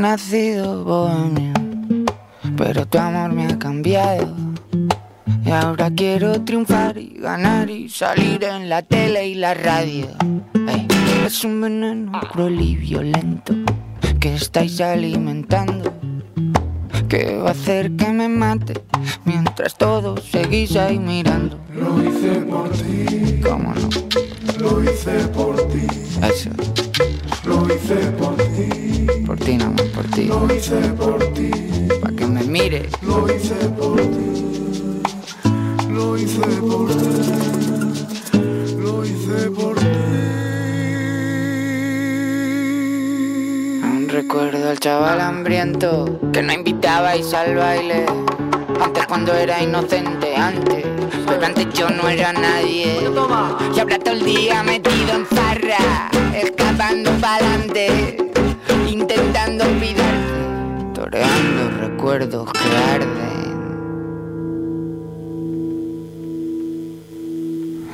nacido 0.00 0.82
bohemio, 0.84 1.52
pero 2.56 2.86
tu 2.86 2.98
amor 2.98 3.32
me 3.32 3.46
ha 3.46 3.58
cambiado. 3.58 4.34
Y 5.44 5.50
ahora 5.50 5.90
quiero 5.90 6.40
triunfar 6.42 6.96
y 6.98 7.18
ganar 7.18 7.68
y 7.70 7.88
salir 7.88 8.44
en 8.44 8.68
la 8.68 8.82
tele 8.82 9.28
y 9.28 9.34
la 9.34 9.54
radio. 9.54 10.08
Es 11.26 11.44
un 11.44 11.60
veneno 11.60 12.18
cruel 12.32 12.60
y 12.60 12.76
violento 12.76 13.54
que 14.18 14.34
estáis 14.34 14.80
alimentando. 14.80 15.92
Que 17.08 17.36
va 17.38 17.48
a 17.48 17.52
hacer 17.52 17.90
que 17.96 18.08
me 18.12 18.28
mate 18.28 18.74
mientras 19.24 19.76
todos 19.76 20.22
seguís 20.24 20.76
ahí 20.76 20.98
mirando. 20.98 21.58
Lo 21.74 22.02
hice 22.02 22.40
por 22.42 22.70
ti, 22.70 23.40
¿Cómo 23.42 23.74
no? 23.74 23.88
lo 24.60 24.84
hice 24.84 25.10
por 25.28 25.56
ti, 25.68 25.86
Eso, 26.22 26.50
lo 27.44 27.66
hice 27.74 27.94
por 28.18 28.36
ti, 28.36 29.06
por 29.26 29.38
ti 29.38 29.56
nada 29.56 29.70
más, 29.70 29.82
por 29.88 30.06
ti. 30.06 30.24
lo 30.24 30.54
hice 30.54 30.76
por 30.98 31.24
ti, 31.32 31.50
Pa' 32.02 32.10
que 32.12 32.26
me 32.26 32.42
mires. 32.44 32.90
lo 33.02 33.26
hice 33.34 33.54
por 33.78 34.00
ti, 34.00 35.02
lo 35.88 36.16
hice 36.16 36.40
por 36.40 36.88
ti, 36.88 38.36
lo 38.78 39.04
hice 39.04 39.50
por 39.50 39.74
ti. 39.78 39.86
Aún 43.84 44.08
recuerdo 44.10 44.70
al 44.70 44.78
chaval 44.78 45.20
hambriento 45.20 46.20
que 46.32 46.42
no 46.42 46.52
invitabais 46.52 47.32
al 47.34 47.56
baile. 47.56 48.06
Antes 48.82 49.06
cuando 49.06 49.34
era 49.34 49.62
inocente, 49.62 50.36
antes. 50.36 50.84
Pero 51.26 51.46
antes 51.46 51.66
yo 51.74 51.88
no 51.90 52.08
era 52.08 52.32
nadie. 52.32 52.98
Y 53.74 53.78
ahora 53.78 53.98
todo 53.98 54.14
el 54.14 54.24
día 54.24 54.62
metido 54.62 55.14
en 55.14 55.26
farra, 55.26 56.10
escapando 56.80 57.10
pa'lante, 57.20 58.16
intentando 58.88 59.64
olvidarte, 59.64 60.94
toreando 60.94 61.70
recuerdos 61.78 62.50
que 62.52 62.76
arden. 62.94 63.50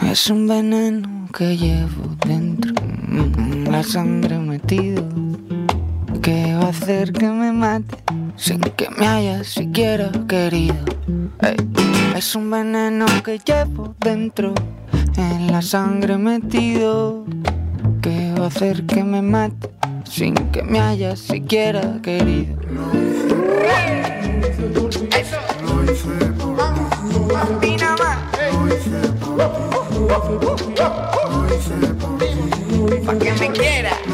Es 0.03 0.31
un 0.31 0.47
veneno 0.47 1.29
que 1.37 1.57
llevo 1.57 2.15
dentro, 2.25 2.73
en 3.09 3.73
la 3.73 3.83
sangre 3.83 4.39
metido, 4.39 5.03
que 6.23 6.55
va 6.55 6.67
a 6.67 6.69
hacer 6.69 7.13
que 7.13 7.27
me 7.27 7.51
mate 7.51 7.97
sin 8.37 8.61
que 8.61 8.89
me 8.91 9.09
haya 9.09 9.43
siquiera 9.43 10.13
querido. 10.29 10.77
Es 12.15 12.37
un 12.37 12.51
veneno 12.53 13.07
que 13.25 13.41
llevo 13.45 13.97
dentro, 13.99 14.55
en 15.17 15.51
la 15.51 15.61
sangre 15.61 16.17
metido, 16.19 17.25
hacer 18.47 18.87
que 18.87 19.03
me 19.03 19.23
mate 19.23 19.69
sin 20.05 20.35
que 20.35 20.63
me 20.63 20.79
haya 20.79 21.17
siquiera 21.17 21.99
querido. 22.03 22.57
Eso. 25.19 25.37
Y 27.63 27.77
nada 27.77 27.97
más. 27.97 28.19
Pa' 33.05 33.19
que 33.19 33.33
me 33.33 33.51
quiera. 33.51 34.06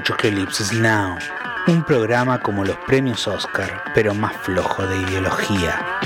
Apochoclolipsis 0.00 0.72
Now, 0.80 1.18
un 1.68 1.84
programa 1.84 2.40
como 2.40 2.64
los 2.64 2.76
premios 2.86 3.28
Oscar, 3.28 3.84
pero 3.94 4.14
más 4.14 4.34
flojo 4.34 4.86
de 4.86 4.96
ideología. 4.96 6.00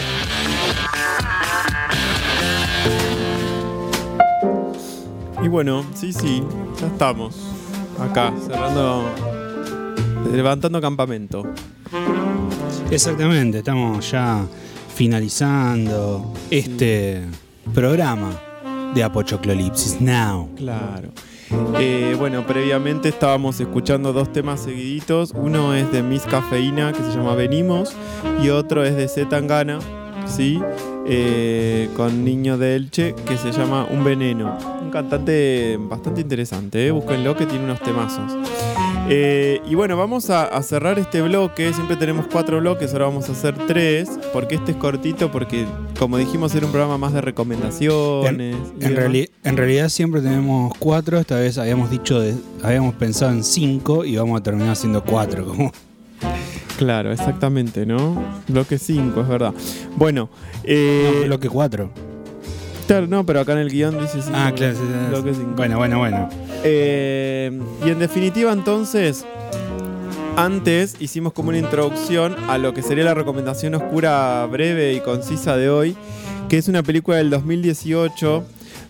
Y 5.40 5.46
bueno, 5.46 5.86
sí, 5.94 6.12
sí, 6.12 6.42
ya 6.80 6.88
estamos. 6.88 7.36
Acá, 8.00 8.34
cerrando. 8.44 9.08
Levantando 10.32 10.80
campamento. 10.80 11.44
Exactamente, 12.90 13.58
estamos 13.58 14.10
ya 14.10 14.44
finalizando 14.92 16.34
este 16.50 17.22
programa 17.72 18.32
de 18.92 19.04
Apochoclolipsis 19.04 20.00
Now. 20.00 20.52
Claro. 20.56 21.10
Eh, 21.78 22.14
bueno, 22.18 22.46
previamente 22.46 23.08
estábamos 23.08 23.60
escuchando 23.60 24.12
dos 24.12 24.32
temas 24.32 24.60
seguiditos. 24.60 25.32
Uno 25.34 25.74
es 25.74 25.90
de 25.92 26.02
Miss 26.02 26.22
Cafeína, 26.22 26.92
que 26.92 27.02
se 27.02 27.10
llama 27.10 27.34
Venimos, 27.34 27.94
y 28.42 28.48
otro 28.48 28.84
es 28.84 28.96
de 28.96 29.08
Z 29.08 29.28
Tangana, 29.28 29.78
¿sí? 30.26 30.60
Eh, 31.06 31.90
con 31.96 32.24
Niño 32.24 32.56
de 32.56 32.76
Elche, 32.76 33.14
que 33.26 33.36
se 33.36 33.52
llama 33.52 33.86
Un 33.90 34.04
Veneno. 34.04 34.56
Un 34.80 34.90
cantante 34.90 35.76
bastante 35.78 36.22
interesante, 36.22 36.86
¿eh? 36.86 36.90
búsquenlo, 36.90 37.36
que 37.36 37.46
tiene 37.46 37.64
unos 37.64 37.80
temazos. 37.80 38.32
Eh, 39.08 39.60
y 39.68 39.74
bueno, 39.74 39.96
vamos 39.96 40.30
a, 40.30 40.44
a 40.44 40.62
cerrar 40.62 40.98
este 40.98 41.20
bloque. 41.22 41.72
Siempre 41.74 41.96
tenemos 41.96 42.26
cuatro 42.30 42.58
bloques, 42.60 42.92
ahora 42.92 43.06
vamos 43.06 43.28
a 43.28 43.32
hacer 43.32 43.54
tres. 43.66 44.08
Porque 44.32 44.54
este 44.56 44.72
es 44.72 44.76
cortito, 44.78 45.30
porque 45.30 45.66
como 45.98 46.16
dijimos, 46.18 46.54
era 46.54 46.64
un 46.66 46.72
programa 46.72 46.96
más 46.98 47.12
de 47.12 47.20
recomendaciones. 47.20 48.56
En, 48.56 48.78
demás. 48.78 49.04
reali- 49.04 49.30
en 49.44 49.56
realidad 49.56 49.88
siempre 49.90 50.20
tenemos 50.20 50.72
cuatro, 50.78 51.18
esta 51.18 51.36
vez 51.36 51.58
habíamos 51.58 51.90
dicho, 51.90 52.18
de- 52.20 52.34
habíamos 52.62 52.94
pensado 52.94 53.32
en 53.32 53.44
cinco 53.44 54.04
y 54.04 54.16
vamos 54.16 54.40
a 54.40 54.42
terminar 54.42 54.74
siendo 54.76 55.02
cuatro. 55.04 55.44
Como, 55.48 55.72
Claro, 56.78 57.12
exactamente, 57.12 57.86
¿no? 57.86 58.20
Bloque 58.48 58.78
5, 58.78 59.20
es 59.20 59.28
verdad. 59.28 59.54
Bueno, 59.96 60.28
eh, 60.64 61.18
no, 61.20 61.26
bloque 61.26 61.48
cuatro. 61.48 61.90
Claro, 62.86 63.06
no, 63.06 63.24
pero 63.26 63.40
acá 63.40 63.52
en 63.52 63.58
el 63.58 63.70
guion 63.70 64.00
dice 64.00 64.22
5. 64.22 64.30
Ah, 64.34 64.52
claro, 64.54 64.74
sí, 64.74 64.80
sí, 64.80 64.92
sí. 64.92 65.06
Bloque 65.08 65.34
5. 65.34 65.52
Bueno, 65.56 65.78
bueno, 65.78 65.98
bueno. 65.98 66.28
Eh, 66.62 67.50
y 67.84 67.90
en 67.90 67.98
definitiva, 67.98 68.52
entonces, 68.52 69.24
antes 70.36 70.96
hicimos 71.00 71.32
como 71.32 71.50
una 71.50 71.58
introducción 71.58 72.34
a 72.48 72.58
lo 72.58 72.74
que 72.74 72.82
sería 72.82 73.04
la 73.04 73.14
recomendación 73.14 73.74
oscura 73.74 74.46
breve 74.46 74.94
y 74.94 75.00
concisa 75.00 75.56
de 75.56 75.70
hoy, 75.70 75.96
que 76.48 76.58
es 76.58 76.68
una 76.68 76.82
película 76.82 77.18
del 77.18 77.30
2018 77.30 78.44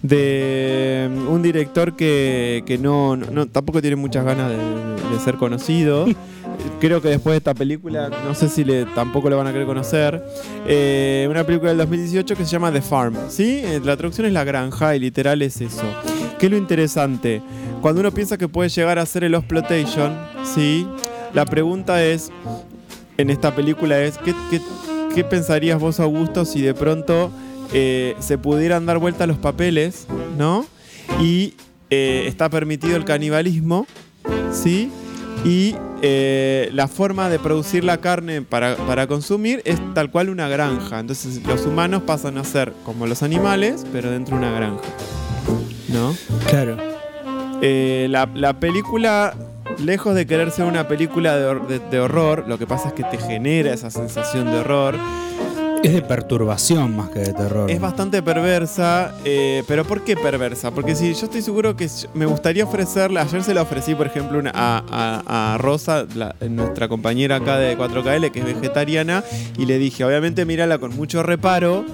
de 0.08 1.08
un 1.30 1.40
director 1.42 1.96
que, 1.96 2.62
que 2.66 2.76
no, 2.76 3.16
no- 3.16 3.46
tampoco 3.46 3.80
tiene 3.80 3.96
muchas 3.96 4.22
ganas 4.24 4.50
de, 4.50 4.56
de 4.58 5.18
ser 5.24 5.36
conocido. 5.36 6.04
Creo 6.80 7.00
que 7.00 7.08
después 7.08 7.32
de 7.32 7.38
esta 7.38 7.54
película, 7.54 8.10
no 8.26 8.34
sé 8.34 8.48
si 8.50 8.64
le, 8.64 8.84
tampoco 8.84 9.30
lo 9.30 9.38
van 9.38 9.46
a 9.46 9.52
querer 9.52 9.66
conocer. 9.66 10.22
Eh, 10.66 11.26
una 11.30 11.42
película 11.44 11.70
del 11.70 11.78
2018 11.78 12.36
que 12.36 12.44
se 12.44 12.50
llama 12.50 12.70
The 12.70 12.82
Farm. 12.82 13.16
¿sí? 13.30 13.62
Eh, 13.64 13.80
La 13.82 13.96
traducción 13.96 14.26
es 14.26 14.32
La 14.34 14.44
Granja 14.44 14.94
y 14.94 15.00
literal 15.00 15.40
es 15.40 15.60
eso. 15.62 15.82
¿Qué 16.38 16.46
es 16.46 16.52
lo 16.52 16.58
interesante? 16.58 17.40
Cuando 17.80 18.02
uno 18.02 18.12
piensa 18.12 18.36
que 18.36 18.46
puede 18.46 18.68
llegar 18.68 18.98
a 18.98 19.06
ser 19.06 19.24
el 19.24 19.34
exploitation, 19.34 20.12
¿sí? 20.44 20.86
la 21.32 21.46
pregunta 21.46 22.04
es, 22.04 22.30
en 23.16 23.30
esta 23.30 23.54
película 23.56 23.98
es, 24.02 24.18
¿qué, 24.18 24.34
qué- 24.50 24.60
qué 25.14 25.24
pensarías 25.24 25.80
vos, 25.80 25.98
Augusto, 25.98 26.44
si 26.44 26.60
de 26.60 26.74
pronto 26.74 27.30
eh, 27.72 28.16
se 28.20 28.38
pudieran 28.38 28.86
dar 28.86 28.98
vuelta 28.98 29.26
los 29.26 29.38
papeles, 29.38 30.06
¿no? 30.38 30.66
Y 31.20 31.54
eh, 31.90 32.24
está 32.26 32.48
permitido 32.48 32.96
el 32.96 33.04
canibalismo, 33.04 33.86
¿sí? 34.52 34.90
Y 35.44 35.74
eh, 36.02 36.70
la 36.72 36.88
forma 36.88 37.28
de 37.28 37.38
producir 37.38 37.84
la 37.84 37.98
carne 37.98 38.40
para, 38.42 38.76
para 38.76 39.06
consumir 39.06 39.60
es 39.64 39.78
tal 39.94 40.10
cual 40.10 40.30
una 40.30 40.48
granja. 40.48 41.00
Entonces 41.00 41.42
los 41.46 41.66
humanos 41.66 42.02
pasan 42.06 42.38
a 42.38 42.44
ser 42.44 42.72
como 42.84 43.06
los 43.06 43.22
animales, 43.22 43.84
pero 43.92 44.10
dentro 44.10 44.36
de 44.38 44.44
una 44.46 44.54
granja. 44.56 44.82
¿No? 45.88 46.14
Claro. 46.48 46.76
La, 47.60 48.28
la 48.34 48.52
película, 48.60 49.34
lejos 49.82 50.14
de 50.14 50.26
querer 50.26 50.50
ser 50.50 50.66
una 50.66 50.86
película 50.88 51.36
de- 51.36 51.78
de 51.78 52.00
horror, 52.00 52.44
lo 52.46 52.58
que 52.58 52.66
pasa 52.66 52.88
es 52.88 52.94
que 52.94 53.04
te 53.04 53.16
genera 53.18 53.72
esa 53.72 53.90
sensación 53.90 54.46
de 54.50 54.58
horror. 54.58 54.96
Es 55.84 55.92
de 55.92 56.00
perturbación 56.00 56.96
más 56.96 57.10
que 57.10 57.18
de 57.18 57.34
terror. 57.34 57.70
Es 57.70 57.78
bastante 57.78 58.22
perversa, 58.22 59.12
eh, 59.22 59.62
pero 59.68 59.84
¿por 59.84 60.02
qué 60.02 60.16
perversa? 60.16 60.70
Porque 60.70 60.94
si 60.96 61.12
yo 61.12 61.26
estoy 61.26 61.42
seguro 61.42 61.76
que 61.76 61.90
me 62.14 62.24
gustaría 62.24 62.64
ofrecerle, 62.64 63.20
ayer 63.20 63.44
se 63.44 63.52
la 63.52 63.60
ofrecí, 63.60 63.94
por 63.94 64.06
ejemplo, 64.06 64.40
a, 64.54 65.58
Rosa, 65.60 66.06
nuestra 66.48 66.88
compañera 66.88 67.36
acá 67.36 67.58
de 67.58 67.76
4KL, 67.76 68.30
que 68.30 68.38
es 68.38 68.46
vegetariana, 68.46 69.24
y 69.58 69.66
le 69.66 69.76
dije, 69.76 70.06
obviamente 70.06 70.46
mírala 70.46 70.78
con 70.78 70.96
mucho 70.96 71.22
reparo, 71.22 71.84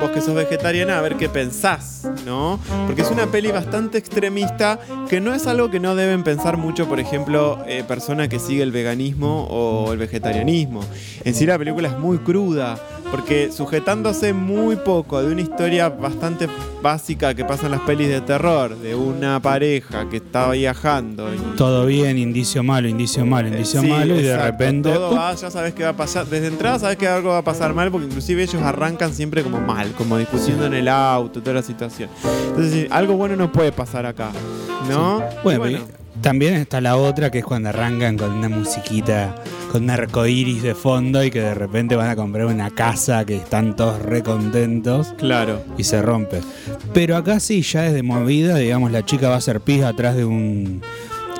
vos 0.00 0.10
que 0.10 0.20
sos 0.20 0.34
vegetariana, 0.34 0.98
a 0.98 1.02
ver 1.02 1.16
qué 1.16 1.28
pensás, 1.28 2.08
¿no? 2.24 2.58
Porque 2.86 3.02
es 3.02 3.10
una 3.10 3.26
peli 3.26 3.50
bastante 3.50 3.98
extremista, 3.98 4.78
que 5.08 5.20
no 5.20 5.34
es 5.34 5.46
algo 5.46 5.70
que 5.70 5.80
no 5.80 5.94
deben 5.94 6.22
pensar 6.22 6.56
mucho, 6.56 6.88
por 6.88 7.00
ejemplo, 7.00 7.58
eh, 7.66 7.84
persona 7.86 8.28
que 8.28 8.38
sigue 8.38 8.62
el 8.62 8.72
veganismo 8.72 9.44
o 9.50 9.92
el 9.92 9.98
vegetarianismo. 9.98 10.80
En 11.24 11.34
sí 11.34 11.46
la 11.46 11.58
película 11.58 11.88
es 11.88 11.98
muy 11.98 12.18
cruda, 12.18 12.78
porque 13.10 13.50
sujetándose 13.52 14.32
muy 14.32 14.76
poco 14.76 15.22
de 15.22 15.32
una 15.32 15.40
historia 15.40 15.88
bastante 15.88 16.46
básica 16.82 17.34
que 17.34 17.44
pasa 17.44 17.66
en 17.66 17.72
las 17.72 17.80
pelis 17.80 18.08
de 18.08 18.20
terror, 18.20 18.76
de 18.76 18.94
una 18.94 19.40
pareja 19.40 20.08
que 20.08 20.18
está 20.18 20.50
viajando 20.50 21.32
y 21.34 21.38
Todo 21.56 21.86
bien, 21.86 22.18
indicio 22.18 22.62
malo, 22.62 22.88
indicio 22.88 23.24
malo, 23.26 23.48
indicio 23.48 23.80
Sí, 23.80 23.88
malo, 23.88 24.14
y 24.14 24.22
de 24.22 24.36
repente. 24.36 24.92
Todo 24.92 25.14
va, 25.14 25.34
ya 25.34 25.50
sabes 25.50 25.74
que 25.74 25.82
va 25.84 25.90
a 25.90 25.96
pasar. 25.96 26.26
Desde 26.26 26.48
entrada 26.48 26.78
sabes 26.78 26.96
que 26.96 27.08
algo 27.08 27.30
va 27.30 27.38
a 27.38 27.44
pasar 27.44 27.74
mal, 27.74 27.90
porque 27.90 28.06
inclusive 28.06 28.42
ellos 28.42 28.62
arrancan 28.62 29.12
siempre 29.12 29.42
como 29.42 29.60
mal, 29.60 29.92
como 29.92 30.16
discutiendo 30.18 30.66
en 30.66 30.74
el 30.74 30.88
auto, 30.88 31.40
toda 31.40 31.54
la 31.54 31.62
situación. 31.62 32.10
Entonces, 32.48 32.88
algo 32.90 33.14
bueno 33.16 33.36
no 33.36 33.50
puede 33.52 33.72
pasar 33.72 34.06
acá, 34.06 34.30
¿no? 34.88 35.22
Bueno, 35.42 35.66
Y 35.66 35.74
pero 35.74 35.86
también 36.20 36.54
está 36.54 36.80
la 36.80 36.96
otra 36.96 37.30
que 37.30 37.38
es 37.38 37.44
cuando 37.44 37.68
arrancan 37.68 38.16
con 38.16 38.32
una 38.32 38.48
musiquita, 38.48 39.34
con 39.68 39.84
un 39.84 39.90
arcoíris 39.90 40.62
de 40.62 40.74
fondo 40.74 41.22
y 41.22 41.30
que 41.30 41.40
de 41.40 41.54
repente 41.54 41.94
van 41.96 42.08
a 42.10 42.16
comprar 42.16 42.46
una 42.46 42.70
casa 42.70 43.24
que 43.24 43.36
están 43.36 43.76
todos 43.76 44.00
re 44.02 44.22
contentos. 44.22 45.14
Claro. 45.18 45.62
Y 45.76 45.84
se 45.84 46.02
rompe. 46.02 46.40
Pero 46.92 47.16
acá 47.16 47.38
sí, 47.40 47.62
ya 47.62 47.86
es 47.86 47.92
de 47.94 48.02
movida, 48.02 48.56
digamos, 48.56 48.90
la 48.90 49.04
chica 49.04 49.28
va 49.28 49.34
a 49.34 49.38
hacer 49.38 49.60
pis 49.60 49.82
atrás 49.84 50.16
de 50.16 50.24
un 50.24 50.82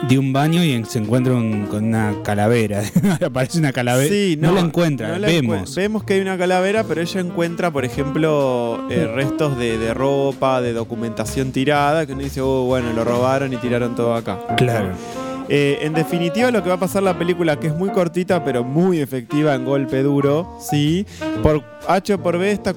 de 0.09 0.17
un 0.17 0.33
baño 0.33 0.63
y 0.63 0.85
se 0.85 1.01
encuentra 1.01 1.35
un- 1.35 1.67
con 1.67 1.83
una 1.87 2.15
calavera. 2.23 2.85
Aparece 3.27 3.59
una 3.59 3.73
calavera. 3.73 4.09
Sí, 4.09 4.39
no, 4.41 4.53
la 4.53 4.61
encuentra, 4.61 5.09
no 5.09 5.19
la 5.19 5.27
vemos. 5.27 5.75
vemos 5.75 6.05
que 6.05 6.15
hay 6.15 6.21
una 6.21 6.39
calavera, 6.39 6.85
pero 6.85 7.01
ella 7.01 7.21
encuentra, 7.21 7.73
por 7.73 7.85
ejemplo, 7.85 8.87
eh, 8.91 9.11
restos 9.13 9.59
de, 9.59 9.77
de 9.77 9.93
ropa, 9.95 10.61
de 10.61 10.73
documentación 10.73 11.51
tirada, 11.51 12.07
que 12.07 12.13
uno 12.13 12.23
dice, 12.23 12.41
oh, 12.41 12.63
bueno, 12.67 12.93
lo 12.93 13.03
robaron 13.03 13.53
y 13.53 13.57
tiraron 13.57 13.97
todo 13.97 14.15
acá. 14.15 14.39
Claro. 14.57 14.91
Eh, 15.49 15.79
en 15.81 15.95
definitiva, 15.95 16.51
lo 16.51 16.63
que 16.63 16.69
va 16.69 16.75
a 16.75 16.81
pasar 16.81 17.03
la 17.03 17.19
película, 17.19 17.59
que 17.59 17.69
es 17.69 17.75
muy 17.75 17.91
cortita, 17.91 18.45
pero 18.45 18.65
muy 18.65 19.01
efectiva 19.01 19.55
en 19.55 19.65
golpe 19.65 20.03
duro, 20.03 20.59
¿sí? 20.61 21.07
Por 21.43 21.65
H 21.89 22.15
o 22.15 22.23
por 22.23 22.39
B, 22.39 22.51
esta, 22.51 22.75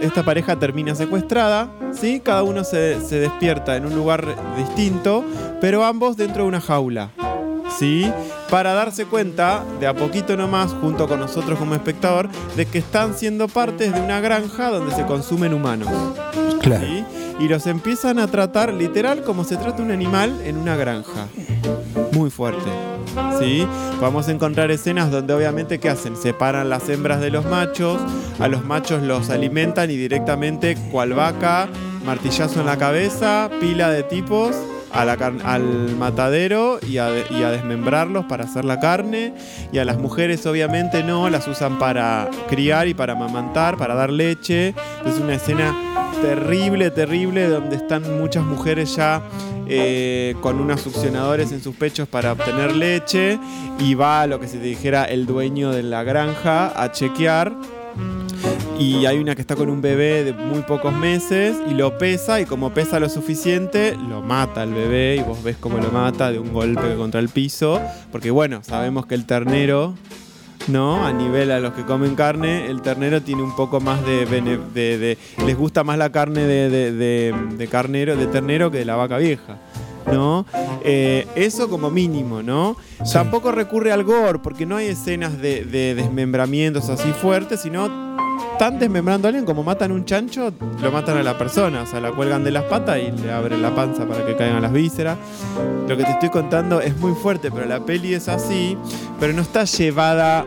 esta, 0.00 0.24
pareja 0.24 0.58
termina 0.58 0.94
secuestrada, 0.94 1.70
¿sí? 1.92 2.20
Cada 2.20 2.42
uno 2.42 2.64
se 2.64 2.96
despierta 3.20 3.76
en 3.76 3.86
un 3.86 3.94
lugar 3.94 4.24
distinto, 4.56 5.24
pero 5.60 5.84
ambos 5.84 6.16
dentro 6.16 6.42
de 6.42 6.48
una 6.48 6.60
jaula, 6.60 7.10
¿sí? 7.78 8.10
Para 8.50 8.72
darse 8.72 9.04
cuenta, 9.04 9.62
de 9.78 9.86
a 9.86 9.94
poquito 9.94 10.34
nomás, 10.34 10.72
junto 10.72 11.06
con 11.06 11.20
nosotros 11.20 11.58
como 11.58 11.74
espectador, 11.74 12.30
de 12.56 12.64
que 12.64 12.78
están 12.78 13.14
siendo 13.14 13.46
partes 13.46 13.92
de 13.92 14.00
una 14.00 14.20
granja 14.20 14.70
donde 14.70 14.94
se 14.94 15.04
consumen 15.04 15.52
humanos. 15.52 15.88
Claro. 16.62 16.86
¿sí? 16.86 17.04
Y 17.40 17.48
los 17.48 17.66
empiezan 17.66 18.18
a 18.18 18.26
tratar 18.26 18.72
literal 18.72 19.22
como 19.22 19.44
se 19.44 19.58
trata 19.58 19.82
un 19.82 19.90
animal 19.90 20.40
en 20.44 20.56
una 20.56 20.76
granja. 20.76 21.28
Muy 22.12 22.30
fuerte. 22.30 22.70
¿Sí? 23.38 23.66
Vamos 24.00 24.28
a 24.28 24.32
encontrar 24.32 24.70
escenas 24.70 25.10
donde 25.10 25.34
obviamente 25.34 25.78
¿qué 25.78 25.90
hacen? 25.90 26.16
Separan 26.16 26.70
las 26.70 26.88
hembras 26.88 27.20
de 27.20 27.30
los 27.30 27.44
machos, 27.44 28.00
a 28.38 28.48
los 28.48 28.64
machos 28.64 29.02
los 29.02 29.28
alimentan 29.28 29.90
y 29.90 29.96
directamente 29.96 30.76
cual 30.90 31.12
vaca, 31.12 31.68
martillazo 32.06 32.60
en 32.60 32.66
la 32.66 32.78
cabeza, 32.78 33.50
pila 33.60 33.90
de 33.90 34.04
tipos 34.04 34.56
a 34.92 35.04
la 35.04 35.12
al 35.44 35.96
matadero 35.96 36.78
y 36.86 36.98
a, 36.98 37.06
de- 37.10 37.26
y 37.30 37.42
a 37.42 37.50
desmembrarlos 37.50 38.24
para 38.26 38.44
hacer 38.44 38.64
la 38.64 38.80
carne. 38.80 39.34
Y 39.72 39.78
a 39.78 39.84
las 39.84 39.98
mujeres 39.98 40.44
obviamente 40.46 41.02
no, 41.02 41.28
las 41.30 41.46
usan 41.48 41.78
para 41.78 42.28
criar 42.48 42.88
y 42.88 42.94
para 42.94 43.12
amamantar, 43.14 43.76
para 43.76 43.94
dar 43.94 44.10
leche. 44.10 44.74
Es 45.04 45.18
una 45.20 45.34
escena 45.34 45.74
terrible, 46.22 46.90
terrible, 46.90 47.46
donde 47.48 47.76
están 47.76 48.18
muchas 48.18 48.44
mujeres 48.44 48.96
ya 48.96 49.22
eh, 49.68 50.34
con 50.40 50.58
unos 50.60 50.80
succionadores 50.80 51.52
en 51.52 51.62
sus 51.62 51.76
pechos 51.76 52.08
para 52.08 52.32
obtener 52.32 52.74
leche. 52.74 53.38
Y 53.78 53.94
va 53.94 54.26
lo 54.26 54.40
que 54.40 54.48
se 54.48 54.58
dijera 54.58 55.04
el 55.04 55.26
dueño 55.26 55.70
de 55.70 55.82
la 55.82 56.02
granja 56.02 56.72
a 56.82 56.90
chequear. 56.92 57.52
Y 58.78 59.06
hay 59.06 59.18
una 59.18 59.34
que 59.34 59.40
está 59.40 59.56
con 59.56 59.68
un 59.70 59.80
bebé 59.80 60.22
de 60.22 60.32
muy 60.32 60.60
pocos 60.62 60.92
meses 60.92 61.56
y 61.68 61.74
lo 61.74 61.98
pesa 61.98 62.40
y 62.40 62.46
como 62.46 62.70
pesa 62.72 63.00
lo 63.00 63.08
suficiente, 63.08 63.96
lo 64.08 64.22
mata 64.22 64.62
al 64.62 64.72
bebé 64.72 65.16
y 65.16 65.22
vos 65.22 65.42
ves 65.42 65.56
cómo 65.58 65.78
lo 65.78 65.90
mata 65.90 66.30
de 66.30 66.38
un 66.38 66.52
golpe 66.52 66.94
contra 66.96 67.18
el 67.18 67.28
piso. 67.28 67.80
Porque 68.12 68.30
bueno, 68.30 68.60
sabemos 68.62 69.06
que 69.06 69.16
el 69.16 69.24
ternero, 69.26 69.94
¿no? 70.68 71.04
A 71.04 71.12
nivel 71.12 71.50
a 71.50 71.58
los 71.58 71.72
que 71.72 71.82
comen 71.84 72.14
carne, 72.14 72.66
el 72.66 72.80
ternero 72.80 73.20
tiene 73.20 73.42
un 73.42 73.56
poco 73.56 73.80
más 73.80 74.04
de... 74.06 74.24
bene- 74.26 74.58
de- 74.72 74.96
de- 74.98 75.18
les 75.44 75.56
gusta 75.56 75.82
más 75.82 75.98
la 75.98 76.12
carne 76.12 76.42
de, 76.42 76.70
de- 76.70 76.92
de- 76.92 77.34
de 77.56 77.66
carnero, 77.66 78.16
de 78.16 78.26
ternero 78.28 78.70
que 78.70 78.78
de 78.78 78.84
la 78.84 78.94
vaca 78.94 79.18
vieja. 79.18 79.58
¿No? 80.12 80.46
Eh, 80.84 81.26
eso 81.34 81.68
como 81.68 81.90
mínimo, 81.90 82.42
¿no? 82.42 82.76
Tampoco 83.12 83.52
recurre 83.52 83.92
al 83.92 84.04
gore, 84.04 84.38
porque 84.38 84.64
no 84.64 84.76
hay 84.76 84.86
escenas 84.86 85.38
de, 85.38 85.64
de 85.66 85.94
desmembramientos 85.94 86.88
así 86.88 87.10
fuertes, 87.12 87.60
sino 87.60 88.07
están 88.52 88.78
desmembrando 88.78 89.26
a 89.26 89.30
alguien 89.30 89.44
como 89.44 89.62
matan 89.62 89.92
un 89.92 90.04
chancho, 90.04 90.52
lo 90.82 90.90
matan 90.92 91.16
a 91.18 91.22
la 91.22 91.36
persona, 91.38 91.82
o 91.82 91.86
sea, 91.86 92.00
la 92.00 92.10
cuelgan 92.12 92.42
de 92.44 92.50
las 92.50 92.64
patas 92.64 92.98
y 92.98 93.10
le 93.22 93.30
abren 93.32 93.62
la 93.62 93.74
panza 93.74 94.06
para 94.06 94.24
que 94.26 94.34
caigan 94.36 94.60
las 94.62 94.72
vísceras. 94.72 95.16
Lo 95.88 95.96
que 95.96 96.04
te 96.04 96.10
estoy 96.10 96.30
contando 96.30 96.80
es 96.80 96.96
muy 96.98 97.12
fuerte, 97.14 97.50
pero 97.50 97.66
la 97.66 97.80
peli 97.80 98.14
es 98.14 98.28
así, 98.28 98.76
pero 99.20 99.32
no 99.32 99.42
está 99.42 99.64
llevada 99.64 100.44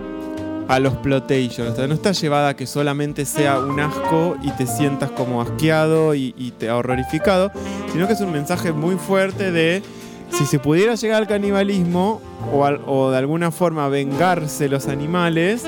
a 0.68 0.80
los 0.80 0.94
plotation, 0.96 1.68
o 1.68 1.76
sea, 1.76 1.88
no 1.88 1.94
está 1.94 2.12
llevada 2.14 2.50
a 2.50 2.56
que 2.56 2.66
solamente 2.66 3.26
sea 3.26 3.60
un 3.60 3.80
asco 3.80 4.38
y 4.42 4.52
te 4.52 4.66
sientas 4.68 5.12
como 5.12 5.42
asqueado 5.42 6.16
y, 6.16 6.34
y 6.38 6.52
te 6.52 6.72
horrorificado, 6.72 7.52
sino 7.92 8.08
que 8.08 8.14
es 8.14 8.22
un 8.22 8.32
mensaje 8.32 8.72
muy 8.72 8.96
fuerte 8.96 9.52
de 9.52 9.84
si 10.32 10.46
se 10.46 10.60
pudiera 10.60 10.96
llegar 10.96 11.22
al 11.22 11.28
canibalismo 11.28 12.22
o, 12.54 12.64
al- 12.64 12.80
o 12.86 13.12
de 13.12 13.18
alguna 13.18 13.52
forma 13.52 13.90
vengarse 13.90 14.70
los 14.70 14.88
animales, 14.88 15.66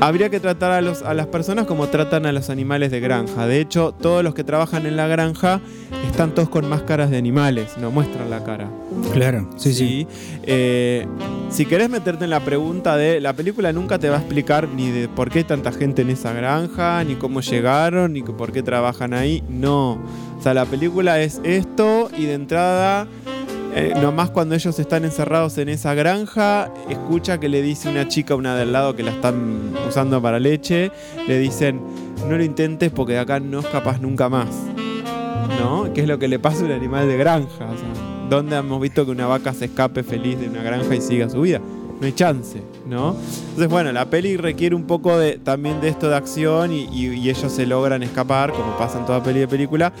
habría 0.00 0.30
que 0.30 0.40
tratar 0.40 0.72
a, 0.72 0.80
los, 0.80 1.02
a 1.02 1.14
las 1.14 1.26
personas 1.26 1.66
como 1.66 1.88
tratan 1.88 2.26
a 2.26 2.32
los 2.32 2.50
animales 2.50 2.90
de 2.90 3.00
granja. 3.00 3.46
De 3.46 3.60
hecho, 3.60 3.92
todos 3.92 4.22
los 4.22 4.34
que 4.34 4.44
trabajan 4.44 4.86
en 4.86 4.96
la 4.96 5.06
granja 5.06 5.60
están 6.06 6.34
todos 6.34 6.48
con 6.48 6.68
máscaras 6.68 7.10
de 7.10 7.16
animales, 7.16 7.76
no 7.78 7.90
muestran 7.90 8.30
la 8.30 8.44
cara. 8.44 8.68
Claro, 9.12 9.48
sí, 9.56 9.72
sí. 9.72 10.06
Eh, 10.42 11.06
si 11.50 11.66
querés 11.66 11.88
meterte 11.90 12.24
en 12.24 12.30
la 12.30 12.40
pregunta 12.40 12.96
de 12.96 13.20
la 13.20 13.32
película 13.32 13.72
nunca 13.72 13.98
te 13.98 14.08
va 14.08 14.16
a 14.16 14.20
explicar 14.20 14.68
ni 14.68 14.90
de 14.90 15.08
por 15.08 15.30
qué 15.30 15.38
hay 15.38 15.44
tanta 15.44 15.72
gente 15.72 16.02
en 16.02 16.10
esa 16.10 16.32
granja, 16.32 17.02
ni 17.04 17.14
cómo 17.14 17.40
llegaron, 17.40 18.12
ni 18.12 18.22
por 18.22 18.52
qué 18.52 18.62
trabajan 18.62 19.14
ahí. 19.14 19.42
No. 19.48 19.92
O 20.38 20.42
sea, 20.42 20.54
la 20.54 20.66
película 20.66 21.20
es 21.20 21.40
esto 21.42 22.10
y 22.16 22.26
de 22.26 22.34
entrada, 22.34 23.08
eh, 23.74 23.94
nomás 24.00 24.30
cuando 24.30 24.54
ellos 24.54 24.78
están 24.78 25.04
encerrados 25.04 25.58
en 25.58 25.68
esa 25.68 25.94
granja, 25.94 26.72
escucha 26.88 27.38
que 27.38 27.48
le 27.48 27.62
dice 27.62 27.88
una 27.88 28.08
chica, 28.08 28.34
una 28.34 28.56
del 28.56 28.72
lado 28.72 28.96
que 28.96 29.02
la 29.02 29.12
están 29.12 29.72
usando 29.88 30.20
para 30.20 30.38
leche, 30.40 30.90
le 31.26 31.38
dicen, 31.38 31.80
no 32.28 32.36
lo 32.36 32.44
intentes 32.44 32.90
porque 32.90 33.12
de 33.14 33.20
acá 33.20 33.40
no 33.40 33.60
escapas 33.60 34.00
nunca 34.00 34.28
más. 34.28 34.48
¿no? 35.60 35.92
¿Qué 35.92 36.02
es 36.02 36.08
lo 36.08 36.18
que 36.18 36.28
le 36.28 36.38
pasa 36.38 36.62
a 36.62 36.64
un 36.66 36.72
animal 36.72 37.08
de 37.08 37.16
granja? 37.16 37.68
¿Dónde 38.28 38.56
hemos 38.56 38.80
visto 38.80 39.04
que 39.04 39.10
una 39.10 39.26
vaca 39.26 39.52
se 39.52 39.66
escape 39.66 40.02
feliz 40.02 40.38
de 40.38 40.48
una 40.48 40.62
granja 40.62 40.94
y 40.94 41.00
siga 41.00 41.28
su 41.28 41.40
vida? 41.40 41.60
No 42.00 42.06
hay 42.06 42.12
chance, 42.12 42.62
¿no? 42.88 43.16
Entonces, 43.50 43.68
bueno, 43.68 43.92
la 43.92 44.06
peli 44.06 44.36
requiere 44.36 44.74
un 44.74 44.84
poco 44.84 45.18
de, 45.18 45.38
también 45.38 45.80
de 45.80 45.88
esto 45.88 46.08
de 46.08 46.16
acción 46.16 46.72
y, 46.72 46.84
y- 46.92 47.14
y 47.14 47.30
ellos 47.30 47.52
se 47.52 47.66
logran 47.66 48.02
escapar, 48.02 48.52
como 48.52 48.76
pasa 48.78 48.98
en 48.98 49.06
toda 49.06 49.22
peli 49.22 49.40
de 49.40 49.48
película, 49.48 49.92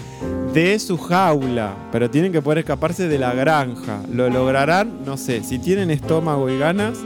de 0.54 0.78
su 0.78 0.96
jaula. 0.98 1.74
Pero 1.92 2.10
tienen 2.10 2.32
que 2.32 2.40
poder 2.42 2.58
escaparse 2.58 3.08
de 3.08 3.18
la 3.18 3.34
granja. 3.34 4.00
¿Lo 4.12 4.28
lograrán? 4.30 5.04
No 5.04 5.16
sé. 5.16 5.42
Si 5.44 5.58
tienen 5.58 5.90
estómago 5.90 6.48
y 6.50 6.58
ganas, 6.58 6.98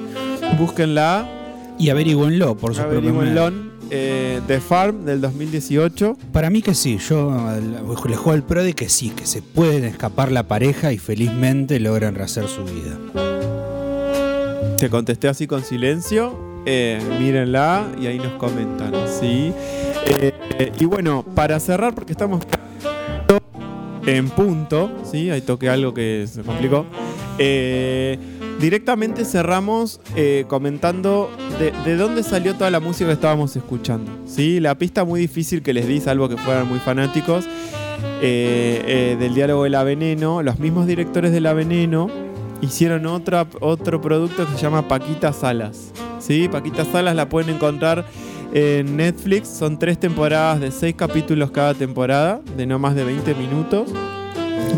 búsquenla. 0.59 1.29
Y 1.79 1.91
averigüenlo 1.91 2.55
por 2.57 2.75
su. 2.75 2.83
Averigüenlo. 2.83 3.51
Eh, 3.95 4.41
The 4.47 4.61
Farm 4.61 5.05
del 5.05 5.21
2018. 5.21 6.17
Para 6.33 6.49
mí 6.49 6.63
que 6.63 6.75
sí, 6.75 6.97
yo 6.99 7.31
le 8.09 8.17
juego 8.17 8.31
al 8.33 8.43
pro 8.43 8.63
de 8.63 8.73
que 8.73 8.89
sí, 8.89 9.11
que 9.11 9.27
se 9.27 9.43
pueden 9.43 9.85
escapar 9.85 10.33
la 10.33 10.45
pareja 10.45 10.93
y 10.93 10.99
felizmente 10.99 11.79
logran 11.81 12.15
rehacer 12.15 12.47
su 12.49 12.65
vida. 12.65 13.62
Te 14.79 14.91
contesté 14.91 15.29
así 15.29 15.47
con 15.47 15.63
silencio. 15.63 16.53
Eh, 16.65 17.01
mírenla 17.19 17.87
y 18.01 18.07
ahí 18.07 18.19
nos 18.19 18.33
comentan. 18.35 18.93
¿sí? 19.09 19.53
Eh, 20.07 20.73
y 20.79 20.85
bueno, 20.85 21.25
para 21.35 21.59
cerrar, 21.61 21.95
porque 21.95 22.13
estamos 22.13 22.43
en 24.07 24.29
punto, 24.31 24.91
¿sí? 25.11 25.31
ahí 25.31 25.41
toqué 25.41 25.69
algo 25.69 25.95
que 25.95 26.27
se 26.27 26.43
complicó. 26.43 26.87
Eh, 27.39 28.19
directamente 28.61 29.25
cerramos 29.25 30.01
comentando 30.49 31.31
de, 31.59 31.73
de 31.85 31.97
dónde 31.97 32.23
salió 32.23 32.55
toda 32.55 32.71
la 32.71 32.81
música 32.81 33.07
que 33.07 33.15
estábamos 33.15 33.55
escuchando. 33.57 34.11
¿sí? 34.27 34.61
La 34.61 34.77
pista 34.77 35.05
muy 35.05 35.21
difícil 35.21 35.63
que 35.63 35.73
les 35.73 35.87
di, 35.87 36.01
salvo 36.01 36.29
que 36.29 36.37
fueran 36.37 36.69
muy 36.69 36.79
fanáticos, 36.79 37.47
del 38.21 39.35
diálogo 39.35 39.65
de 39.65 39.71
La 39.71 39.85
Veneno. 39.85 40.43
Los 40.43 40.59
mismos 40.59 40.87
directores 40.87 41.33
de 41.33 41.41
La 41.41 41.53
Veneno 41.53 42.32
hicieron 42.63 43.05
otra, 43.07 43.47
otro 43.61 44.01
producto 44.01 44.47
que 44.47 44.53
se 44.55 44.59
llama 44.59 44.89
Paquita 44.89 45.35
Salas. 45.35 45.93
¿sí? 46.19 46.49
Paquita 46.49 46.87
Salas 46.87 47.15
la 47.15 47.29
pueden 47.29 47.55
encontrar 47.55 48.07
en 48.55 48.97
Netflix. 48.97 49.49
Son 49.49 49.79
tres 49.79 49.99
temporadas 49.99 50.61
de 50.61 50.71
seis 50.71 50.95
capítulos 50.97 51.51
cada 51.51 51.75
temporada, 51.75 52.41
de 52.57 52.65
no 52.65 52.79
más 52.79 52.95
de 52.95 53.05
20 53.05 53.35
minutos. 53.35 53.91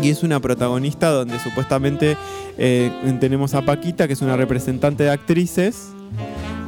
Y 0.01 0.09
es 0.09 0.23
una 0.23 0.39
protagonista 0.39 1.09
donde 1.09 1.39
supuestamente 1.39 2.17
eh, 2.57 2.91
tenemos 3.19 3.53
a 3.53 3.61
Paquita, 3.61 4.07
que 4.07 4.13
es 4.13 4.21
una 4.21 4.35
representante 4.35 5.03
de 5.03 5.11
actrices, 5.11 5.89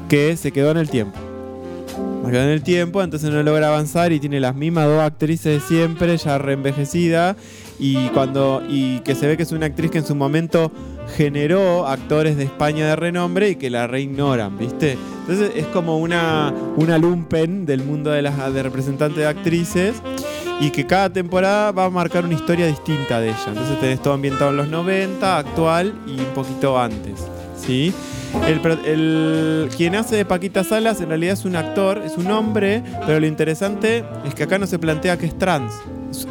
que 0.08 0.38
se 0.38 0.52
quedó 0.52 0.72
en 0.72 0.78
el 0.78 0.90
tiempo. 0.90 1.18
Se 2.26 2.32
quedó 2.32 2.44
en 2.44 2.50
el 2.50 2.62
tiempo, 2.62 3.02
entonces 3.02 3.32
no 3.32 3.42
logra 3.42 3.70
avanzar 3.70 4.12
y 4.12 4.20
tiene 4.20 4.40
las 4.40 4.56
mismas 4.56 4.86
dos 4.86 5.02
actrices 5.02 5.62
de 5.62 5.68
siempre, 5.68 6.16
ya 6.18 6.38
reenvejecida. 6.38 7.36
Y 7.80 8.08
cuando. 8.10 8.64
Y 8.68 9.00
que 9.00 9.16
se 9.16 9.28
ve 9.28 9.38
que 9.38 9.44
es 9.44 9.52
una 9.52 9.68
actriz 9.68 9.92
que 9.92 10.00
en 10.00 10.06
su 10.06 10.16
momento 10.16 10.72
generó 11.16 11.88
actores 11.88 12.38
de 12.38 12.44
España 12.44 12.88
de 12.88 12.96
renombre 12.96 13.50
y 13.50 13.56
que 13.56 13.70
la 13.70 13.88
reignoran, 13.88 14.58
¿viste? 14.58 14.98
Entonces 15.22 15.52
es 15.56 15.66
como 15.68 15.98
una, 15.98 16.54
una 16.76 16.98
lumpen 16.98 17.66
del 17.66 17.84
mundo 17.84 18.12
de 18.12 18.22
las 18.22 18.54
de 18.54 18.64
representantes 18.64 19.18
de 19.18 19.28
actrices 19.28 19.96
y 20.60 20.72
que 20.72 20.86
cada 20.86 21.10
temporada 21.10 21.72
va 21.72 21.86
a 21.86 21.90
marcar 21.90 22.26
una 22.26 22.34
historia 22.34 22.68
distinta 22.68 23.20
de 23.20 23.30
ella. 23.30 23.46
Entonces 23.48 23.80
tenés 23.80 24.02
todo 24.02 24.14
ambientado 24.14 24.52
en 24.52 24.58
los 24.58 24.68
90, 24.68 25.38
actual 25.38 25.94
y 26.08 26.20
un 26.20 26.34
poquito 26.34 26.80
antes, 26.80 27.26
¿sí? 27.58 27.94
El, 28.46 29.70
quien 29.76 29.96
hace 29.96 30.16
de 30.16 30.26
Paquita 30.26 30.64
Salas 30.64 31.02
en 31.02 31.10
realidad 31.10 31.34
es 31.34 31.46
un 31.46 31.56
actor, 31.56 32.02
es 32.06 32.18
un 32.18 32.30
hombre, 32.32 32.84
pero 33.06 33.20
lo 33.20 33.28
interesante 33.28 34.04
es 34.26 34.36
que 34.36 34.44
acá 34.44 34.58
no 34.58 34.68
se 34.68 34.80
plantea 34.80 35.18
que 35.18 35.26
es 35.26 35.38
trans. 35.38 35.74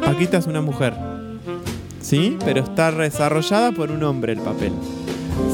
Paquita 0.03 0.37
es 0.37 0.47
una 0.47 0.61
mujer, 0.61 0.93
¿sí? 2.07 2.37
Pero 2.45 2.61
está 2.61 2.91
desarrollada 2.91 3.73
por 3.73 3.91
un 3.91 4.01
hombre 4.03 4.31
el 4.31 4.39
papel, 4.39 4.71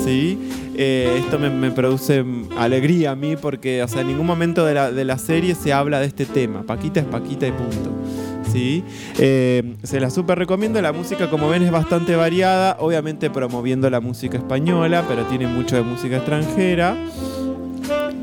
¿sí? 0.05 0.37
Eh, 0.75 1.19
esto 1.19 1.39
me, 1.39 1.71
produce 1.71 2.23
alegría 2.57 3.11
a 3.11 3.15
mí 3.15 3.35
porque, 3.35 3.81
o 3.81 3.87
sea, 3.87 4.01
en 4.01 4.07
ningún 4.07 4.25
momento 4.25 4.65
de 4.65 4.73
la, 4.75 4.91
de 4.91 5.03
la 5.05 5.17
serie 5.17 5.55
se 5.55 5.73
habla 5.73 5.99
de 5.99 6.07
este 6.07 6.25
tema. 6.25 6.63
Paquita 6.63 6.99
es 6.99 7.05
Paquita 7.07 7.47
y 7.47 7.51
punto. 7.51 7.91
¿sí? 8.51 8.83
Eh, 9.19 9.75
se 9.83 9.99
la 9.99 10.09
súper 10.09 10.37
recomiendo. 10.37 10.81
La 10.81 10.91
música, 10.91 11.29
como 11.29 11.49
ven, 11.49 11.63
es 11.63 11.71
bastante 11.71 12.15
variada. 12.15 12.77
Obviamente 12.79 13.29
promoviendo 13.29 13.89
la 13.89 13.99
música 13.99 14.37
española, 14.37 15.05
pero 15.07 15.25
tiene 15.25 15.47
mucho 15.47 15.75
de 15.75 15.83
música 15.83 16.17
extranjera. 16.17 16.95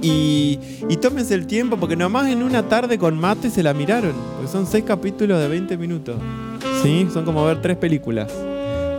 Y, 0.02 0.58
y 0.88 0.96
tómense 0.96 1.34
el 1.34 1.46
tiempo, 1.46 1.76
porque 1.76 1.94
nomás 1.94 2.28
en 2.28 2.42
una 2.42 2.68
tarde 2.68 2.98
con 2.98 3.16
mate 3.18 3.48
se 3.48 3.62
la 3.62 3.74
miraron. 3.74 4.14
Porque 4.36 4.50
son 4.50 4.66
seis 4.66 4.84
capítulos 4.84 5.38
de 5.40 5.46
20 5.46 5.76
minutos. 5.76 6.16
¿Sí? 6.82 7.08
Son 7.12 7.24
como 7.24 7.44
ver 7.44 7.60
tres 7.60 7.76
películas. 7.76 8.32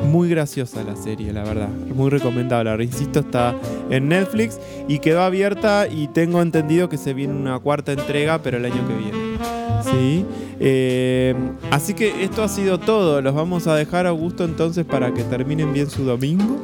Muy 0.04 0.30
graciosa 0.30 0.84
la 0.84 0.96
serie, 0.96 1.32
la 1.32 1.44
verdad. 1.44 1.70
Muy 1.70 2.10
recomendable. 2.10 2.84
Insisto, 2.84 3.20
está 3.20 3.56
en 3.90 4.10
Netflix 4.10 4.60
y 4.88 5.00
quedó 5.00 5.22
abierta 5.22 5.88
y 5.88 6.08
tengo 6.08 6.42
entendido 6.42 6.90
que 6.90 6.98
se 6.98 7.14
viene 7.14 7.34
una 7.34 7.60
cuarta 7.60 7.92
entrega, 7.92 8.42
pero 8.42 8.58
el 8.58 8.66
año 8.66 8.88
que 8.88 8.96
viene. 8.96 9.38
¿Sí? 9.84 10.26
Eh, 10.60 11.36
así 11.72 11.94
que 11.94 12.24
esto 12.24 12.44
ha 12.44 12.48
sido 12.48 12.80
todo. 12.80 13.22
Los 13.22 13.34
vamos 13.34 13.68
a 13.68 13.76
dejar 13.76 14.08
a 14.08 14.12
gusto 14.12 14.44
entonces 14.44 14.86
para 14.86 15.14
que 15.14 15.24
terminen 15.24 15.74
bien 15.74 15.90
su 15.90 16.04
domingo. 16.04 16.60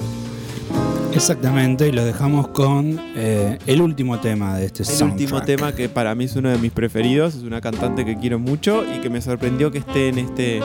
Exactamente, 1.18 1.88
y 1.88 1.92
lo 1.92 2.06
dejamos 2.06 2.50
con 2.50 3.00
eh, 3.16 3.58
el 3.66 3.82
último 3.82 4.20
tema 4.20 4.56
de 4.60 4.68
este 4.68 4.84
El 4.84 4.90
soundtrack. 4.90 5.12
último 5.20 5.42
tema 5.42 5.74
que 5.74 5.90
para 5.90 6.14
mí 6.14 6.26
es 6.26 6.36
uno 6.36 6.50
de 6.50 6.60
mis 6.60 6.72
preferidos, 6.72 7.34
es 7.34 7.42
una 7.42 7.60
cantante 7.60 8.06
que 8.06 8.18
quiero 8.18 8.38
mucho 8.38 8.84
y 8.86 9.00
que 9.00 9.10
me 9.10 9.20
sorprendió 9.20 9.72
que 9.72 9.80
esté 9.80 10.10
en, 10.10 10.20
este, 10.20 10.58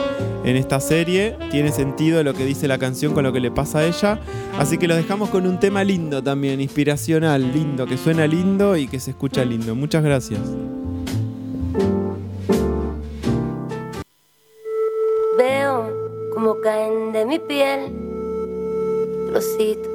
en 0.45 0.55
esta 0.55 0.79
serie. 0.79 1.35
Tiene 1.49 1.71
sentido 1.71 2.23
lo 2.23 2.35
que 2.35 2.45
dice 2.45 2.67
la 2.67 2.77
canción 2.77 3.13
con 3.13 3.23
lo 3.23 3.33
que 3.33 3.39
le 3.39 3.49
pasa 3.49 3.79
a 3.79 3.85
ella. 3.87 4.19
Así 4.59 4.77
que 4.77 4.87
los 4.87 4.95
dejamos 4.95 5.31
con 5.31 5.47
un 5.47 5.59
tema 5.59 5.83
lindo 5.83 6.21
también, 6.21 6.61
inspiracional, 6.61 7.51
lindo, 7.51 7.87
que 7.87 7.97
suena 7.97 8.27
lindo 8.27 8.77
y 8.77 8.87
que 8.87 8.99
se 8.99 9.09
escucha 9.09 9.43
lindo. 9.43 9.73
Muchas 9.73 10.03
gracias. 10.03 10.39
Veo 15.35 15.89
como 16.31 16.61
caen 16.61 17.11
de 17.11 17.25
mi 17.25 17.39
piel 17.39 17.91
trocitos 19.31 19.92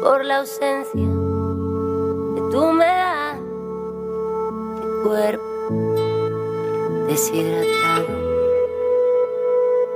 por 0.00 0.24
la 0.24 0.38
ausencia 0.38 1.00
de 1.00 2.40
tu 2.50 2.62
humedad, 2.62 3.34
mi 3.40 5.02
cuerpo 5.02 5.44
deshidratado. 7.08 8.06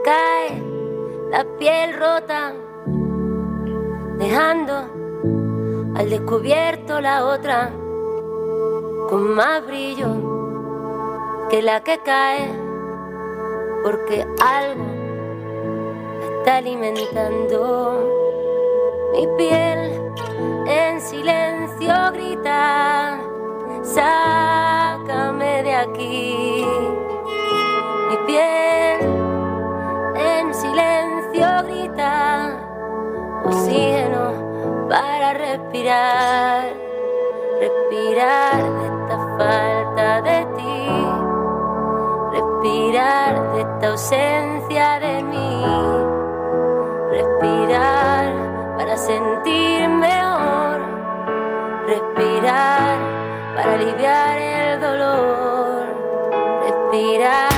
Cae 0.05 0.62
la 1.31 1.45
piel 1.59 1.99
rota, 1.99 2.53
dejando 4.19 4.74
al 5.95 6.11
descubierto 6.11 7.01
la 7.01 7.24
otra 7.27 7.70
con 9.09 9.35
más 9.35 9.65
brillo 9.66 11.47
que 11.49 11.62
la 11.62 11.85
que 11.85 11.99
cae, 11.99 12.49
porque 13.85 14.27
algo 14.41 14.85
está 16.39 16.57
alimentando. 16.57 18.32
Mi 19.12 19.26
piel 19.36 20.12
en 20.66 21.01
silencio 21.01 21.94
grita, 22.12 23.18
sácame 23.82 25.62
de 25.62 25.74
aquí. 25.74 26.66
Mi 28.09 28.16
piel 28.26 29.01
en 30.16 30.55
silencio 30.55 31.47
grita, 31.66 32.56
oxígeno 33.44 34.89
para 34.89 35.34
respirar, 35.34 36.64
respirar 37.60 38.62
de 38.62 38.86
esta 38.86 39.18
falta 39.39 40.22
de 40.22 40.47
ti 40.56 41.32
respirar 42.32 43.52
de 43.52 43.60
esta 43.60 43.89
ausencia 43.89 44.98
de 45.01 45.22
mí, 45.22 45.64
respirar 47.10 48.22
para 48.83 48.97
sentir 48.97 49.89
mejor, 49.89 50.81
respirar 51.87 52.99
para 53.55 53.75
aliviar 53.75 54.39
el 54.39 54.81
dolor, 54.81 55.87
respirar, 56.65 57.52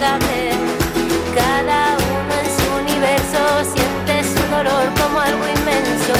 Cada 0.00 1.96
uno 1.96 2.34
en 2.38 2.46
su 2.56 2.66
universo 2.82 3.40
siente 3.74 4.22
su 4.22 4.42
dolor 4.48 4.86
como 5.00 5.18
algo 5.18 5.44
inmenso. 5.48 6.14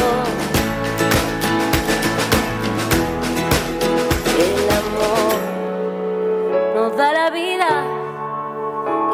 El 4.36 4.68
amor 4.82 5.38
nos 6.74 6.96
da 6.96 7.12
la 7.12 7.30
vida 7.30 7.84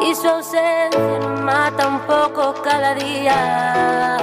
y 0.01 0.15
su 0.15 0.27
ausencia 0.27 1.19
nos 1.19 1.41
mata 1.41 1.87
un 1.87 1.99
poco 1.99 2.55
cada 2.63 2.95
día. 2.95 4.17